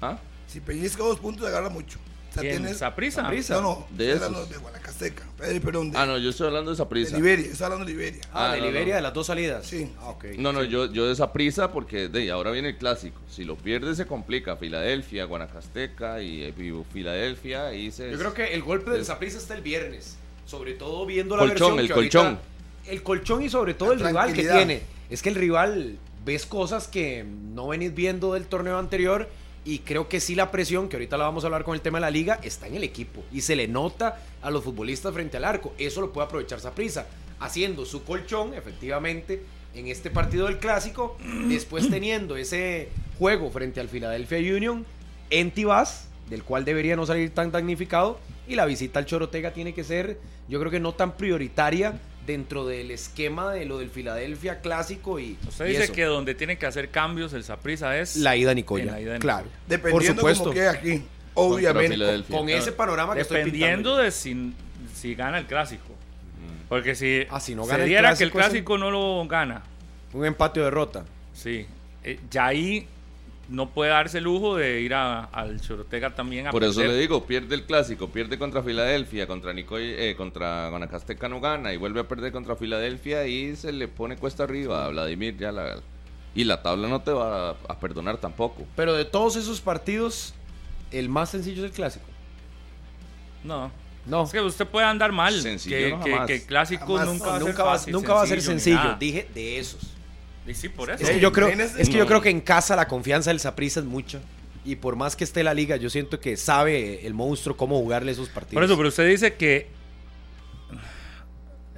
¿Ah? 0.00 0.18
Si 0.46 0.60
pellizca 0.60 1.02
dos 1.02 1.18
puntos, 1.20 1.46
agarra 1.46 1.68
mucho. 1.68 1.98
O 2.30 2.32
sea, 2.32 2.42
¿Quién? 2.42 2.62
No, 2.62 3.60
no. 3.60 3.86
De 3.90 4.10
esos. 4.12 4.22
hablando 4.22 4.46
de 4.46 4.56
Guanacasteca. 4.58 5.24
Eh, 5.42 5.60
perdón, 5.60 5.90
de, 5.90 5.98
Ah, 5.98 6.06
no, 6.06 6.16
yo 6.16 6.30
estoy 6.30 6.46
hablando 6.46 6.70
de 6.70 6.74
esa 6.74 6.84
de 6.84 6.90
prisa. 6.90 7.16
Liberia. 7.16 7.46
Estoy 7.50 7.64
hablando 7.64 7.84
de 7.84 7.90
Liberia. 7.92 8.20
Ah, 8.32 8.50
Ah, 8.50 8.54
de 8.54 8.60
no, 8.60 8.66
Liberia 8.66 8.94
no. 8.94 8.96
de 8.96 9.02
las 9.02 9.14
dos 9.14 9.26
salidas. 9.26 9.66
Sí. 9.66 9.90
Ah, 9.98 10.10
ok. 10.10 10.24
No, 10.38 10.52
no, 10.52 10.62
yo, 10.62 10.86
yo 10.92 11.06
de 11.06 11.12
esa 11.12 11.32
prisa 11.32 11.72
porque 11.72 12.08
de, 12.08 12.30
ahora 12.30 12.52
viene 12.52 12.68
el 12.68 12.76
clásico. 12.78 13.20
Si 13.28 13.44
lo 13.44 13.56
pierde 13.56 13.96
se 13.96 14.06
complica. 14.06 14.56
Filadelfia, 14.56 15.24
Guanacasteca 15.24 16.22
y, 16.22 16.44
y 16.44 16.84
Filadelfia 16.92 17.74
y 17.74 17.90
se... 17.90 18.10
Yo 18.12 18.18
creo 18.18 18.32
que 18.34 18.54
el 18.54 18.62
golpe 18.62 18.90
del 18.92 19.04
Saprissa 19.04 19.38
está 19.38 19.54
el 19.54 19.62
viernes. 19.62 20.16
Sobre 20.46 20.74
todo 20.74 21.06
viendo 21.06 21.36
la 21.36 21.42
Colchón, 21.48 21.76
versión 21.76 21.78
el 21.80 21.86
que 21.88 21.92
ahorita- 21.94 22.18
colchón. 22.18 22.38
el 22.86 23.02
colchón 23.02 23.42
y 23.42 23.48
sobre 23.50 23.74
todo 23.74 23.88
La 23.94 23.94
el 24.02 24.06
rival 24.06 24.26
que 24.28 24.42
tranquilidad. 24.44 24.56
tiene. 24.56 24.82
Es 25.10 25.22
que 25.22 25.28
el 25.30 25.34
rival 25.34 25.98
ves 26.24 26.46
cosas 26.46 26.86
que 26.86 27.24
no 27.24 27.68
venís 27.68 27.92
viendo 27.94 28.34
del 28.34 28.46
torneo 28.46 28.78
anterior 28.78 29.28
y 29.64 29.80
creo 29.80 30.08
que 30.08 30.20
sí 30.20 30.34
la 30.34 30.50
presión, 30.50 30.88
que 30.88 30.96
ahorita 30.96 31.18
la 31.18 31.24
vamos 31.24 31.44
a 31.44 31.48
hablar 31.48 31.64
con 31.64 31.74
el 31.74 31.80
tema 31.80 31.98
de 31.98 32.02
la 32.02 32.10
liga, 32.10 32.40
está 32.42 32.66
en 32.66 32.76
el 32.76 32.84
equipo 32.84 33.22
y 33.30 33.42
se 33.42 33.56
le 33.56 33.68
nota 33.68 34.22
a 34.42 34.50
los 34.50 34.64
futbolistas 34.64 35.12
frente 35.12 35.36
al 35.36 35.44
arco. 35.44 35.74
Eso 35.78 36.00
lo 36.00 36.12
puede 36.12 36.26
aprovechar 36.26 36.60
Saprissa, 36.60 37.06
haciendo 37.38 37.84
su 37.84 38.04
colchón, 38.04 38.54
efectivamente, 38.54 39.42
en 39.74 39.88
este 39.88 40.10
partido 40.10 40.46
del 40.46 40.58
clásico, 40.58 41.16
después 41.48 41.90
teniendo 41.90 42.36
ese 42.36 42.88
juego 43.18 43.50
frente 43.50 43.80
al 43.80 43.88
Philadelphia 43.88 44.38
Union 44.56 44.86
en 45.28 45.50
Tibás, 45.50 46.08
del 46.28 46.42
cual 46.42 46.64
debería 46.64 46.96
no 46.96 47.06
salir 47.06 47.30
tan 47.30 47.52
damnificado, 47.52 48.18
y 48.48 48.54
la 48.54 48.66
visita 48.66 48.98
al 48.98 49.06
Chorotega 49.06 49.52
tiene 49.52 49.74
que 49.74 49.84
ser, 49.84 50.18
yo 50.48 50.58
creo 50.58 50.70
que 50.70 50.80
no 50.80 50.94
tan 50.94 51.16
prioritaria 51.16 52.00
dentro 52.26 52.66
del 52.66 52.90
esquema 52.90 53.52
de 53.52 53.64
lo 53.64 53.78
del 53.78 53.90
Filadelfia 53.90 54.60
clásico 54.60 55.18
y, 55.18 55.36
Usted 55.48 55.64
y 55.66 55.68
dice 55.70 55.84
eso. 55.84 55.92
que 55.92 56.04
donde 56.04 56.34
tiene 56.34 56.58
que 56.58 56.66
hacer 56.66 56.90
cambios 56.90 57.32
el 57.32 57.42
Saprissa 57.44 57.98
es 57.98 58.16
la 58.16 58.36
ida 58.36 58.50
a 58.52 58.54
Nicoya. 58.54 58.84
En 58.84 58.90
la 58.92 59.00
ida 59.00 59.16
a 59.16 59.18
claro. 59.18 59.44
Nicoya. 59.46 59.60
Dependiendo 59.66 60.20
Por 60.22 60.32
cómo 60.34 60.34
supuesto. 60.34 60.50
quede 60.54 60.68
aquí. 60.68 61.02
Obviamente. 61.34 62.24
Con 62.30 62.48
ese 62.48 62.72
panorama 62.72 63.14
que 63.14 63.22
estoy 63.22 63.38
dependiendo 63.38 63.90
pintando. 63.90 64.02
de 64.02 64.10
si, 64.10 64.52
si 64.94 65.14
gana 65.14 65.38
el 65.38 65.46
clásico. 65.46 65.84
Porque 66.68 66.94
si, 66.94 67.24
Ah, 67.30 67.40
si 67.40 67.54
no 67.54 67.64
se 67.64 67.70
gana 67.70 67.82
el 67.82 67.88
diera 67.88 68.14
que 68.14 68.24
el 68.24 68.30
clásico, 68.30 68.74
clásico 68.74 68.78
no 68.78 68.90
lo 68.90 69.26
gana, 69.26 69.62
Un 70.12 70.24
empate 70.24 70.60
o 70.60 70.64
derrota. 70.64 71.04
sí, 71.32 71.66
eh, 72.04 72.18
ya 72.30 72.46
ahí 72.46 72.86
no 73.50 73.68
puede 73.70 73.90
darse 73.90 74.18
el 74.18 74.24
lujo 74.24 74.56
de 74.56 74.80
ir 74.80 74.94
a- 74.94 75.24
al 75.24 75.60
Chorotega 75.60 76.14
también 76.14 76.46
a 76.46 76.50
Por 76.52 76.64
eso 76.64 76.82
le 76.82 76.96
digo, 76.96 77.26
pierde 77.26 77.54
el 77.56 77.64
clásico, 77.64 78.08
pierde 78.08 78.38
contra 78.38 78.62
Filadelfia, 78.62 79.26
contra 79.26 79.52
Nicoy, 79.52 79.92
eh, 79.98 80.14
contra 80.16 80.68
Guanacasteca 80.70 81.28
no 81.28 81.40
gana 81.40 81.72
y 81.72 81.76
vuelve 81.76 82.00
a 82.00 82.08
perder 82.08 82.30
contra 82.32 82.54
Filadelfia 82.56 83.26
y 83.26 83.56
se 83.56 83.72
le 83.72 83.88
pone 83.88 84.16
cuesta 84.16 84.44
arriba 84.44 84.86
a 84.86 84.88
Vladimir 84.88 85.36
ya 85.36 85.50
la, 85.52 85.76
y 86.34 86.44
la 86.44 86.62
tabla 86.62 86.86
no 86.88 87.02
te 87.02 87.10
va 87.10 87.50
a, 87.50 87.56
a 87.68 87.78
perdonar 87.80 88.18
tampoco. 88.18 88.64
Pero 88.76 88.94
de 88.94 89.04
todos 89.04 89.34
esos 89.36 89.60
partidos, 89.60 90.32
el 90.92 91.08
más 91.08 91.30
sencillo 91.30 91.64
es 91.64 91.70
el 91.70 91.76
clásico. 91.76 92.06
No. 93.44 93.70
No. 94.06 94.24
Es 94.24 94.30
que 94.32 94.40
usted 94.40 94.66
puede 94.66 94.86
andar 94.86 95.12
mal. 95.12 95.34
Sencillo 95.40 95.76
que, 95.76 95.90
no 95.90 96.04
que- 96.04 96.10
jamás. 96.12 96.26
que 96.26 96.34
el 96.36 96.42
clásico 96.44 96.96
Jamás. 96.96 97.06
nunca, 97.06 97.24
No, 97.26 97.30
va, 97.30 97.34
a 97.34 97.38
ser 97.38 97.46
nunca 97.48 97.64
va, 97.64 97.72
fácil, 97.72 97.92
nunca 97.92 98.14
va 98.14 98.22
a 98.22 98.26
ser 98.26 98.42
sencillo. 98.42 98.96
Dije 98.98 99.28
de 99.34 99.58
esos. 99.58 99.80
Y 100.46 100.54
sí, 100.54 100.68
por 100.68 100.90
eso. 100.90 101.02
Es 101.02 101.10
que 101.10 101.20
yo 101.20 101.32
creo, 101.32 101.48
es 101.48 101.88
que 101.88 101.98
yo 101.98 102.06
creo 102.06 102.20
que 102.20 102.30
en 102.30 102.40
casa 102.40 102.76
la 102.76 102.88
confianza 102.88 103.30
del 103.30 103.40
Saprissa 103.40 103.80
es 103.80 103.86
mucha. 103.86 104.20
Y 104.64 104.76
por 104.76 104.96
más 104.96 105.16
que 105.16 105.24
esté 105.24 105.42
la 105.42 105.54
liga, 105.54 105.76
yo 105.76 105.88
siento 105.88 106.20
que 106.20 106.36
sabe 106.36 107.06
el 107.06 107.14
monstruo 107.14 107.56
cómo 107.56 107.78
jugarle 107.78 108.12
esos 108.12 108.28
partidos. 108.28 108.54
Por 108.54 108.64
eso, 108.64 108.76
pero 108.76 108.88
usted 108.88 109.08
dice 109.08 109.34
que 109.34 109.68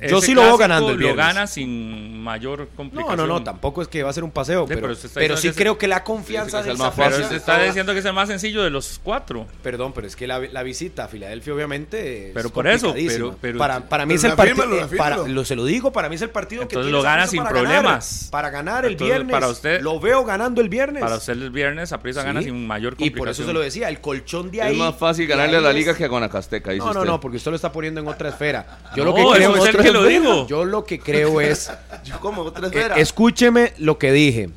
Yo 0.09 0.21
sí 0.21 0.35
lo 0.35 0.43
veo 0.43 0.57
ganando 0.57 0.89
el 0.91 0.95
Lo 0.95 0.99
viernes. 0.99 1.27
gana 1.27 1.47
sin 1.47 2.21
mayor 2.23 2.61
No, 2.61 2.67
complicación. 2.77 3.17
no, 3.17 3.27
no, 3.27 3.43
tampoco 3.43 3.83
es 3.83 3.89
que 3.89 4.03
va 4.03 4.11
a 4.11 4.13
ser 4.13 4.25
un 4.25 4.31
paseo, 4.31 4.63
Sí, 4.67 4.75
pero, 4.75 4.81
pero 5.15 5.37
sí 5.37 5.49
que 5.49 5.55
se- 5.55 5.59
creo 5.59 5.79
que 5.79 5.89
la 5.89 6.05
confianza 6.05 6.59
que 6.59 6.61
es 6.61 6.65
del 6.67 6.73
el 6.73 6.79
más 6.79 6.95
Pero 6.95 7.17
usted 7.23 7.37
está 7.37 7.63
diciendo 7.63 7.93
que 7.93 7.99
es 8.01 8.05
el 8.05 8.13
más 8.13 8.29
sencillo 8.29 8.63
de 8.63 8.71
los 8.71 9.01
cuatro. 9.03 9.47
Perdón, 9.63 9.93
pero 9.95 10.07
es 10.07 10.17
que 10.17 10.27
la, 10.27 10.39
la 10.41 10.63
visita 10.63 11.05
a 11.05 11.09
Filadelfia 11.09 11.55
obviamente 11.55 12.29
es 12.29 12.35
Pero 12.35 12.51
por 12.51 12.67
eso, 12.67 12.95
pero- 12.95 13.37
pero- 13.41 13.59
para, 13.59 13.81
para 13.89 14.07
mí 14.07 14.15
pero 14.15 14.19
es 14.19 14.25
el 14.25 14.37
partido 14.37 15.27
lo 15.29 15.45
se 15.45 15.57
lo 15.57 15.65
digo, 15.65 15.93
para 15.93 16.09
mí 16.09 16.15
es 16.17 16.23
el 16.23 16.31
partido 16.31 16.61
que 16.63 16.75
Entonces 16.75 16.87
tiene 16.87 16.99
lo 16.99 17.03
gana 17.03 17.27
sin 17.27 17.43
para 17.43 17.55
ganar. 17.55 17.69
problemas. 17.73 18.29
para 18.31 18.51
ganar 18.51 18.85
el 18.85 18.93
Entonces, 18.93 19.15
viernes. 19.17 19.33
para 19.33 19.49
usted- 19.49 19.81
lo 19.83 19.99
veo 20.01 20.25
ganando 20.25 20.61
el 20.61 20.69
viernes. 20.69 21.03
Para 21.03 21.17
usted 21.17 21.33
el 21.33 21.51
viernes, 21.51 21.93
Aprisa 21.93 22.23
gana 22.23 22.41
Sí. 22.41 22.47
sin 22.47 22.67
mayor 22.67 22.95
y 22.95 22.97
complicación. 22.97 23.19
por 23.19 23.29
eso 23.29 23.45
se 23.45 23.53
lo 23.53 23.61
decía, 23.61 23.89
el 23.89 24.01
colchón 24.01 24.51
de 24.51 24.63
ahí 24.63 24.73
Es 24.73 24.79
más 24.79 24.97
fácil 24.97 25.27
ganarle 25.27 25.57
a 25.57 25.61
la 25.61 25.73
liga 25.73 25.95
que 25.95 26.05
a 26.05 26.09
Guanacasteca, 26.09 26.73
No, 26.75 26.93
no, 26.93 27.05
no, 27.05 27.21
porque 27.21 27.37
usted 27.37 27.51
lo 27.51 27.57
está 27.57 27.71
poniendo 27.73 28.01
en 28.01 28.09
otra 28.09 28.29
esfera. 28.31 28.79
Yo 28.97 29.05
No, 29.05 29.11
lo 29.11 29.17
que 29.17 29.23
creo 29.23 29.55
es 29.57 29.69
es 29.69 29.75
lo 29.93 30.05
dijo. 30.05 30.47
Yo 30.47 30.65
lo 30.65 30.85
que 30.85 30.99
creo 30.99 31.41
es 31.41 31.71
Yo 32.05 32.19
como 32.21 32.49
Eh, 32.49 32.89
escúcheme 32.97 33.73
lo 33.79 33.99
que 33.99 34.13
dije. 34.13 34.51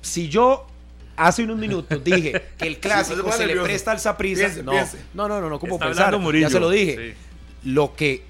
Si 0.00 0.28
yo 0.28 0.66
hace 1.16 1.44
unos 1.44 1.56
minutos 1.56 2.02
dije 2.04 2.42
que 2.58 2.66
el 2.66 2.78
clásico 2.78 3.32
se 3.32 3.46
le 3.46 3.56
presta 3.56 3.92
al 3.92 4.00
Saprissa, 4.00 4.46
Piense, 4.48 4.62
no, 4.62 4.72
no, 5.14 5.28
no, 5.28 5.40
no, 5.40 5.50
no, 5.50 5.58
¿cómo 5.58 5.74
Está 5.74 5.86
pensar? 5.86 6.34
Ya 6.34 6.50
se 6.50 6.60
lo 6.60 6.70
dije. 6.70 7.14
Sí. 7.14 7.70
Lo 7.70 7.94
que 7.96 8.22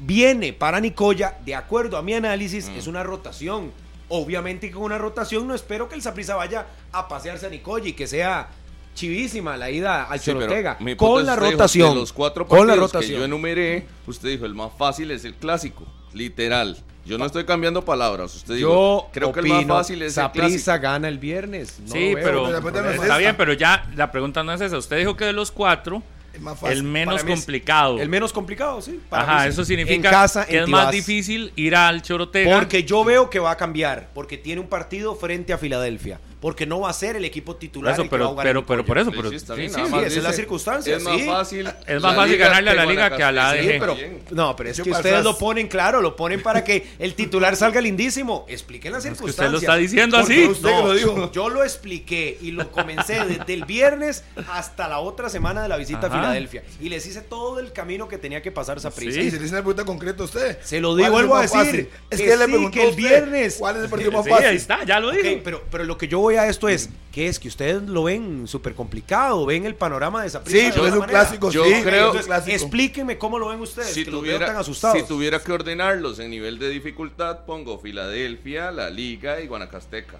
viene 0.00 0.52
para 0.52 0.80
Nicoya, 0.80 1.36
de 1.44 1.54
acuerdo 1.54 1.96
a 1.96 2.02
mi 2.02 2.14
análisis, 2.14 2.68
Mm. 2.68 2.76
es 2.78 2.86
una 2.86 3.02
rotación. 3.02 3.70
Obviamente 4.08 4.70
con 4.70 4.82
una 4.82 4.98
rotación 4.98 5.46
no 5.48 5.54
espero 5.54 5.88
que 5.88 5.94
el 5.94 6.02
Saprissa 6.02 6.34
vaya 6.34 6.66
a 6.92 7.08
pasearse 7.08 7.46
a 7.46 7.48
Nicoya 7.48 7.88
y 7.88 7.92
que 7.94 8.06
sea 8.06 8.48
chivísima 8.94 9.56
la 9.56 9.70
ida 9.70 10.04
al 10.04 10.20
Sí, 10.20 10.32
Chorotega. 10.32 10.76
Con 10.98 11.24
la 11.24 11.34
dijo, 11.36 11.50
rotación. 11.50 11.90
De 11.94 12.00
los 12.00 12.12
cuatro 12.12 12.46
con 12.46 12.66
la 12.66 12.74
partidos 12.74 12.90
que 12.92 12.96
rotación. 12.98 13.18
yo 13.20 13.24
enumeré, 13.24 13.86
usted 14.06 14.28
dijo 14.28 14.44
el 14.44 14.54
más 14.54 14.70
fácil 14.76 15.10
es 15.12 15.24
el 15.24 15.34
clásico, 15.34 15.86
literal. 16.14 16.76
Yo 17.04 17.18
no 17.18 17.26
estoy 17.26 17.44
cambiando 17.44 17.84
palabras. 17.84 18.32
Usted 18.36 18.54
dijo, 18.54 18.68
Yo 18.68 19.08
creo 19.12 19.32
que 19.32 19.40
el 19.40 19.46
opino, 19.46 19.56
más 19.74 19.78
fácil 19.78 20.02
es 20.02 20.08
el 20.08 20.12
Saprissa 20.14 20.48
clásico. 20.78 20.82
gana 20.82 21.08
el 21.08 21.18
viernes. 21.18 21.80
No 21.80 21.92
sí, 21.92 22.10
lo 22.10 22.14
veo. 22.16 22.24
pero 22.24 22.42
pero 22.44 22.50
la 22.52 22.60
pregunta 22.60 22.82
no 22.82 22.88
es 22.88 22.94
está 22.94 23.06
esa. 23.06 23.18
bien, 23.18 23.36
pero 23.36 23.52
ya 23.54 23.90
la 23.96 24.12
pregunta 24.12 24.42
no 24.44 24.52
es 24.52 24.60
esa. 24.60 24.78
Usted 24.78 24.98
dijo 24.98 25.16
que 25.16 25.24
de 25.24 25.32
los 25.32 25.50
cuatro, 25.50 26.00
Es 26.32 26.40
más 26.40 26.56
fácil. 26.58 26.76
el 26.78 26.84
menos 26.84 27.14
Para 27.16 27.24
mí 27.26 27.32
es 27.32 27.38
complicado. 27.40 27.98
El 28.00 28.08
menos 28.08 28.32
complicado, 28.32 28.80
sí. 28.80 29.00
para 29.08 29.24
Ajá, 29.24 29.34
mí 29.38 29.42
sí. 29.42 29.48
eso 29.48 29.64
significa 29.64 29.94
en 29.96 30.02
casa, 30.14 30.46
que 30.46 30.58
en 30.58 30.62
es 30.64 30.68
más 30.68 30.80
Tibás. 30.90 30.92
difícil 30.92 31.52
ir 31.56 31.74
al 31.74 32.02
Chorotega. 32.02 32.56
Porque 32.56 32.84
yo 32.84 33.02
veo 33.04 33.28
que 33.28 33.40
va 33.40 33.50
a 33.50 33.56
cambiar, 33.56 34.08
porque 34.14 34.38
tiene 34.38 34.60
un 34.60 34.68
partido 34.68 35.16
frente 35.16 35.52
a 35.52 35.58
Filadelfia, 35.58 36.20
porque 36.42 36.66
no 36.66 36.80
va 36.80 36.90
a 36.90 36.92
ser 36.92 37.14
el 37.14 37.24
equipo 37.24 37.54
titular 37.54 37.92
Eso, 37.94 38.02
el 38.02 38.10
que 38.10 38.16
va 38.16 38.16
a 38.16 38.18
pero, 38.18 38.30
jugar 38.30 38.46
pero, 38.46 38.66
pero 38.66 38.84
por 38.84 38.98
eso, 38.98 39.10
pero, 39.12 39.30
Sí, 39.30 39.38
sí, 39.38 39.46
bien, 39.54 39.70
sí, 39.70 39.80
sí, 39.80 39.96
esa 39.96 40.06
es 40.06 40.22
la 40.24 40.32
circunstancia, 40.32 40.96
Es 40.96 41.02
más 41.04 41.16
sí. 41.20 41.24
fácil. 41.26 41.70
Es 41.86 42.02
más 42.02 42.16
fácil 42.16 42.36
ganarle 42.36 42.70
a 42.70 42.74
la 42.74 42.84
liga 42.84 43.16
que 43.16 43.22
a 43.22 43.30
la. 43.30 43.50
ADG. 43.50 43.78
pero 43.78 43.96
no, 44.32 44.56
pero 44.56 44.70
es 44.70 44.76
que 44.82 44.90
pasas. 44.90 45.04
ustedes 45.06 45.24
lo 45.24 45.38
ponen 45.38 45.68
claro, 45.68 46.00
lo 46.02 46.16
ponen 46.16 46.42
para 46.42 46.64
que 46.64 46.84
el 46.98 47.14
titular 47.14 47.54
salga 47.54 47.80
lindísimo. 47.80 48.44
Expliquen 48.48 48.92
las 48.92 49.04
que 49.04 49.10
usted 49.10 49.18
circunstancias. 49.18 49.52
lo 49.52 49.58
está 49.58 49.76
diciendo 49.76 50.16
así. 50.18 50.44
usted 50.46 50.68
que 50.68 50.82
lo 50.82 50.94
dijo. 50.94 51.32
Yo 51.32 51.48
lo 51.48 51.62
expliqué 51.62 52.36
y 52.40 52.50
lo 52.50 52.72
comencé 52.72 53.24
desde 53.24 53.54
el 53.54 53.64
viernes 53.64 54.24
hasta 54.50 54.88
la 54.88 54.98
otra 54.98 55.28
semana 55.30 55.62
de 55.62 55.68
la 55.68 55.76
visita 55.76 56.08
Ajá. 56.08 56.08
a 56.08 56.20
Filadelfia 56.20 56.64
y 56.80 56.88
les 56.88 57.06
hice 57.06 57.20
todo 57.22 57.60
el 57.60 57.72
camino 57.72 58.08
que 58.08 58.18
tenía 58.18 58.42
que 58.42 58.50
pasar 58.50 58.78
esa 58.78 58.90
prisa. 58.90 59.20
Y 59.20 59.30
se 59.30 59.38
le 59.38 59.44
hizo 59.46 59.54
una 59.54 59.62
pregunta 59.62 59.84
concreta 59.84 60.22
a 60.22 60.26
usted. 60.26 60.58
Se 60.64 60.80
lo 60.80 60.88
¿Cuál 60.88 60.98
digo, 61.04 61.12
vuelvo 61.12 61.36
a 61.36 61.42
decir? 61.42 61.88
Es 62.10 62.18
que 62.18 62.24
que, 62.26 62.32
él 62.32 62.38
le 62.40 62.46
sí, 62.46 62.50
preguntó 62.50 62.70
que 62.72 62.80
a 62.80 62.82
el 62.84 62.90
usted, 62.90 63.02
viernes. 63.02 63.56
¿Cuál 63.60 63.76
es 63.76 63.84
el 63.84 63.90
partido 63.90 64.10
más 64.10 64.24
Sí, 64.24 64.30
fácil? 64.30 64.46
ahí 64.48 64.56
está, 64.56 64.84
ya 64.84 64.98
lo 64.98 65.12
pero, 65.44 65.62
pero 65.70 65.84
lo 65.84 65.96
que 65.96 66.08
yo 66.08 66.18
voy 66.18 66.31
a 66.38 66.48
esto 66.48 66.68
es, 66.68 66.90
que 67.12 67.28
es 67.28 67.38
que 67.38 67.48
ustedes 67.48 67.82
lo 67.82 68.04
ven 68.04 68.46
súper 68.48 68.74
complicado, 68.74 69.44
ven 69.46 69.66
el 69.66 69.74
panorama 69.74 70.22
de 70.22 70.28
esa 70.28 70.42
Sí, 70.44 70.68
pero 70.72 70.86
es 70.86 70.94
un 70.94 71.02
clásico, 71.02 71.50
Yo 71.50 71.64
sí. 71.64 71.82
creo-. 71.82 72.14
Explíquenme 72.46 73.18
cómo 73.18 73.38
lo 73.38 73.48
ven 73.48 73.60
ustedes, 73.60 73.88
Si 73.92 74.04
que 74.04 74.10
los 74.10 74.20
tuviera, 74.20 74.46
tan 74.46 74.56
asustados. 74.56 74.98
si 74.98 75.04
tuviera 75.06 75.40
que 75.42 75.52
ordenarlos 75.52 76.18
en 76.18 76.30
nivel 76.30 76.58
de 76.58 76.68
dificultad, 76.70 77.44
pongo 77.44 77.78
Filadelfia, 77.78 78.70
la 78.70 78.90
Liga 78.90 79.40
y 79.40 79.46
Guanacasteca. 79.46 80.18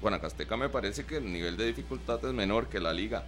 Guanacasteca 0.00 0.56
me 0.56 0.68
parece 0.68 1.04
que 1.04 1.16
el 1.18 1.30
nivel 1.32 1.56
de 1.56 1.66
dificultad 1.66 2.24
es 2.24 2.32
menor 2.32 2.68
que 2.68 2.80
la 2.80 2.92
Liga. 2.92 3.24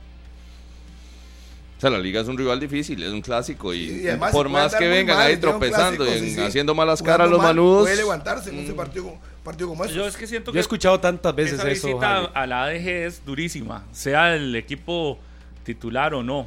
O 1.83 1.85
sea, 1.85 1.91
la 1.91 1.99
Liga 1.99 2.21
es 2.21 2.29
un 2.29 2.39
rival 2.39 2.61
difícil, 2.61 3.03
es 3.03 3.11
un 3.11 3.23
clásico 3.23 3.75
y, 3.75 4.03
Y 4.05 4.07
además 4.07 4.31
por 4.31 4.49
más 4.49 4.73
que 4.73 4.87
vengan 4.87 5.17
mal, 5.17 5.27
ahí 5.27 5.37
tropezando 5.37 6.05
clásico, 6.05 6.15
y 6.17 6.19
sí, 6.21 6.29
en- 6.31 6.35
sí. 6.37 6.41
haciendo 6.41 6.77
malas 6.77 7.03
caras 7.03 7.29
los 7.29 7.39
mal, 7.41 7.49
manudos. 7.49 7.83
Puede 7.83 7.97
levantarse 7.97 8.51
en 8.51 8.61
ese 8.61 8.73
partido, 8.73 9.13
partido 9.43 9.69
como 9.71 9.85
ese. 9.85 9.95
Yo 9.95 10.07
es 10.07 10.17
que 10.17 10.29
siento 10.29 10.51
Yo 10.51 10.53
que 10.53 10.59
he 10.59 10.61
escuchado 10.61 11.01
tantas 11.01 11.35
veces 11.35 11.59
esa 11.59 11.69
eso. 11.69 11.89
visita 11.89 12.19
a 12.27 12.47
la 12.47 12.63
ADG 12.67 12.87
es 12.89 13.25
durísima, 13.27 13.85
sea 13.91 14.33
el 14.37 14.55
equipo 14.55 15.19
titular 15.65 16.15
o 16.15 16.23
no 16.23 16.47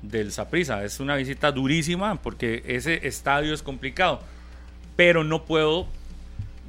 del 0.00 0.30
Saprissa. 0.30 0.84
Es 0.84 1.00
una 1.00 1.16
visita 1.16 1.50
durísima 1.50 2.14
porque 2.22 2.62
ese 2.64 3.04
estadio 3.08 3.54
es 3.54 3.64
complicado. 3.64 4.20
Pero 4.94 5.24
no 5.24 5.44
puedo 5.44 5.88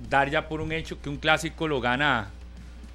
dar 0.10 0.32
ya 0.32 0.48
por 0.50 0.62
un 0.62 0.72
hecho 0.72 1.00
que 1.00 1.10
un 1.10 1.18
clásico 1.18 1.68
lo 1.68 1.80
gana 1.80 2.32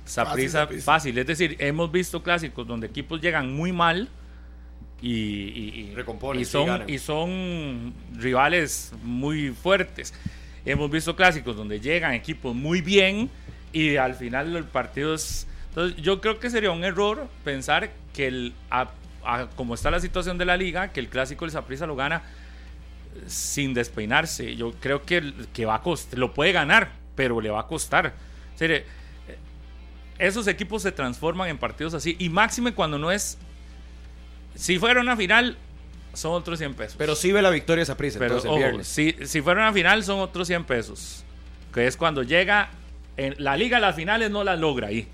Saprissa 0.04 0.66
Fácil, 0.66 0.82
fácil. 0.82 1.18
Es 1.18 1.26
decir, 1.28 1.54
hemos 1.60 1.92
visto 1.92 2.20
clásicos 2.20 2.66
donde 2.66 2.88
equipos 2.88 3.20
llegan 3.20 3.54
muy 3.54 3.70
mal 3.70 4.08
y, 5.00 5.10
y- 5.10 5.90
y- 5.90 5.94
Recomponen, 5.94 6.42
y 6.42 6.44
son, 6.44 6.66
y 6.90 6.98
son 6.98 7.94
rivales 8.16 8.92
muy 9.02 9.50
fuertes. 9.50 10.12
Hemos 10.64 10.90
visto 10.90 11.14
clásicos 11.16 11.56
donde 11.56 11.80
llegan 11.80 12.14
equipos 12.14 12.54
muy 12.54 12.80
bien 12.82 13.30
y 13.72 13.96
al 13.96 14.14
final 14.14 14.54
el 14.56 14.64
partido 14.64 15.14
es... 15.14 15.46
Entonces 15.68 16.02
yo 16.02 16.20
creo 16.20 16.40
que 16.40 16.50
sería 16.50 16.70
un 16.72 16.84
error 16.84 17.28
pensar 17.44 17.90
que 18.12 18.26
el, 18.26 18.54
a- 18.70 18.90
a- 19.24 19.46
como 19.54 19.74
está 19.74 19.90
la 19.90 20.00
situación 20.00 20.36
de 20.38 20.44
la 20.44 20.56
liga, 20.56 20.88
que 20.92 21.00
el 21.00 21.08
clásico 21.08 21.44
del 21.44 21.52
Saprissa 21.52 21.86
lo 21.86 21.94
gana 21.94 22.22
sin 23.26 23.74
despeinarse. 23.74 24.56
Yo 24.56 24.72
creo 24.80 25.02
que, 25.04 25.18
el- 25.18 25.46
que 25.52 25.64
va 25.64 25.76
a 25.76 25.82
costar, 25.82 26.18
lo 26.18 26.34
puede 26.34 26.52
ganar, 26.52 26.90
pero 27.14 27.40
le 27.40 27.50
va 27.50 27.60
a 27.60 27.66
costar. 27.66 28.14
O 28.54 28.58
sea, 28.58 28.82
esos 30.18 30.46
equipos 30.48 30.82
se 30.82 30.90
transforman 30.92 31.48
en 31.48 31.58
partidos 31.58 31.94
así. 31.94 32.16
Y 32.18 32.28
máxime 32.28 32.72
cuando 32.74 32.98
no 32.98 33.10
es. 33.12 33.38
Si 34.58 34.78
fuera 34.78 35.00
una 35.00 35.16
final, 35.16 35.56
son 36.14 36.32
otros 36.32 36.58
100 36.58 36.74
pesos. 36.74 36.96
Pero 36.98 37.14
sí 37.14 37.30
ve 37.32 37.40
la 37.42 37.50
victoria 37.50 37.82
esa 37.82 37.96
prisa, 37.96 38.18
Pero 38.18 38.34
entonces 38.36 38.50
ojo, 38.50 38.58
viernes. 38.58 38.88
si, 38.88 39.14
si 39.24 39.40
fuera 39.40 39.60
una 39.62 39.72
final, 39.72 40.02
son 40.02 40.18
otros 40.18 40.46
100 40.48 40.64
pesos. 40.64 41.24
Que 41.72 41.86
es 41.86 41.96
cuando 41.96 42.22
llega. 42.22 42.70
En 43.16 43.34
la 43.38 43.56
liga, 43.56 43.78
las 43.80 43.94
finales 43.96 44.30
no 44.30 44.44
las 44.44 44.58
logra 44.58 44.88
ahí. 44.88 45.08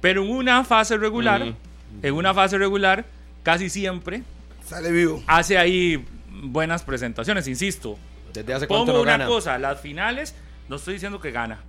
Pero 0.00 0.22
en 0.24 0.30
una 0.30 0.64
fase 0.64 0.96
regular, 0.96 1.54
en 2.02 2.14
una 2.14 2.34
fase 2.34 2.58
regular, 2.58 3.04
casi 3.42 3.68
siempre 3.70 4.22
Sale 4.66 4.90
vivo. 4.90 5.22
hace 5.26 5.58
ahí 5.58 6.04
buenas 6.30 6.82
presentaciones, 6.82 7.46
insisto. 7.48 7.98
Desde 8.32 8.54
hace 8.54 8.66
cuánto 8.66 8.86
Pongo 8.86 8.98
no 8.98 9.02
una 9.02 9.12
gana. 9.12 9.26
cosa, 9.26 9.58
las 9.58 9.80
finales, 9.80 10.34
no 10.68 10.76
estoy 10.76 10.94
diciendo 10.94 11.20
que 11.20 11.30
gana. 11.30 11.60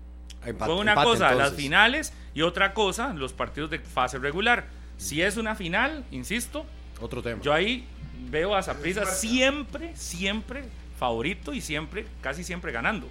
Empate- 0.45 0.67
Pongo 0.67 0.79
una 0.81 0.91
empate, 0.93 1.09
cosa, 1.09 1.33
las 1.35 1.53
finales 1.53 2.13
y 2.33 2.41
otra 2.41 2.73
cosa, 2.73 3.13
los 3.13 3.33
partidos 3.33 3.69
de 3.69 3.79
fase 3.79 4.17
regular. 4.19 4.65
Si 4.97 5.21
es 5.21 5.35
una 5.37 5.55
final, 5.55 6.05
insisto, 6.11 6.65
Otro 7.03 7.21
tema. 7.21 7.41
yo 7.41 7.53
ahí 7.53 7.85
veo 8.29 8.55
a 8.55 8.63
Saprissa 8.63 9.05
siempre, 9.05 9.95
siempre 9.95 10.63
favorito 10.97 11.53
y 11.53 11.59
siempre, 11.59 12.05
casi 12.21 12.43
siempre 12.43 12.71
ganando. 12.71 13.07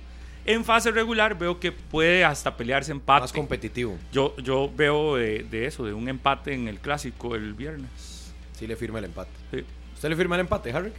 En 0.46 0.64
fase 0.64 0.90
regular 0.90 1.38
veo 1.38 1.60
que 1.60 1.70
puede 1.70 2.24
hasta 2.24 2.56
pelearse 2.56 2.90
empate. 2.90 3.20
Más 3.20 3.32
competitivo. 3.32 3.98
Yo, 4.10 4.34
yo 4.38 4.72
veo 4.74 5.16
de, 5.16 5.44
de 5.44 5.66
eso, 5.66 5.84
de 5.84 5.92
un 5.92 6.08
empate 6.08 6.54
en 6.54 6.68
el 6.68 6.80
clásico 6.80 7.34
el 7.36 7.52
viernes. 7.52 8.32
Sí 8.58 8.66
le 8.66 8.74
firma 8.76 8.98
el 8.98 9.04
empate. 9.04 9.30
Sí. 9.50 9.64
¿Usted 9.94 10.08
le 10.08 10.16
firma 10.16 10.36
el 10.36 10.40
empate, 10.40 10.72
Harry? 10.72 10.92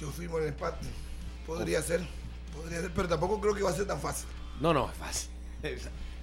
Yo 0.00 0.10
firmo 0.12 0.38
el 0.38 0.46
empate. 0.46 0.86
Podría 1.46 1.82
ser. 1.82 2.00
Podría 2.54 2.80
ser, 2.80 2.92
pero 2.94 3.08
tampoco 3.08 3.40
creo 3.40 3.54
que 3.54 3.62
va 3.62 3.70
a 3.70 3.74
ser 3.74 3.86
tan 3.86 4.00
fácil. 4.00 4.28
No, 4.60 4.72
no, 4.72 4.88
es 4.90 4.96
fácil. 4.96 5.30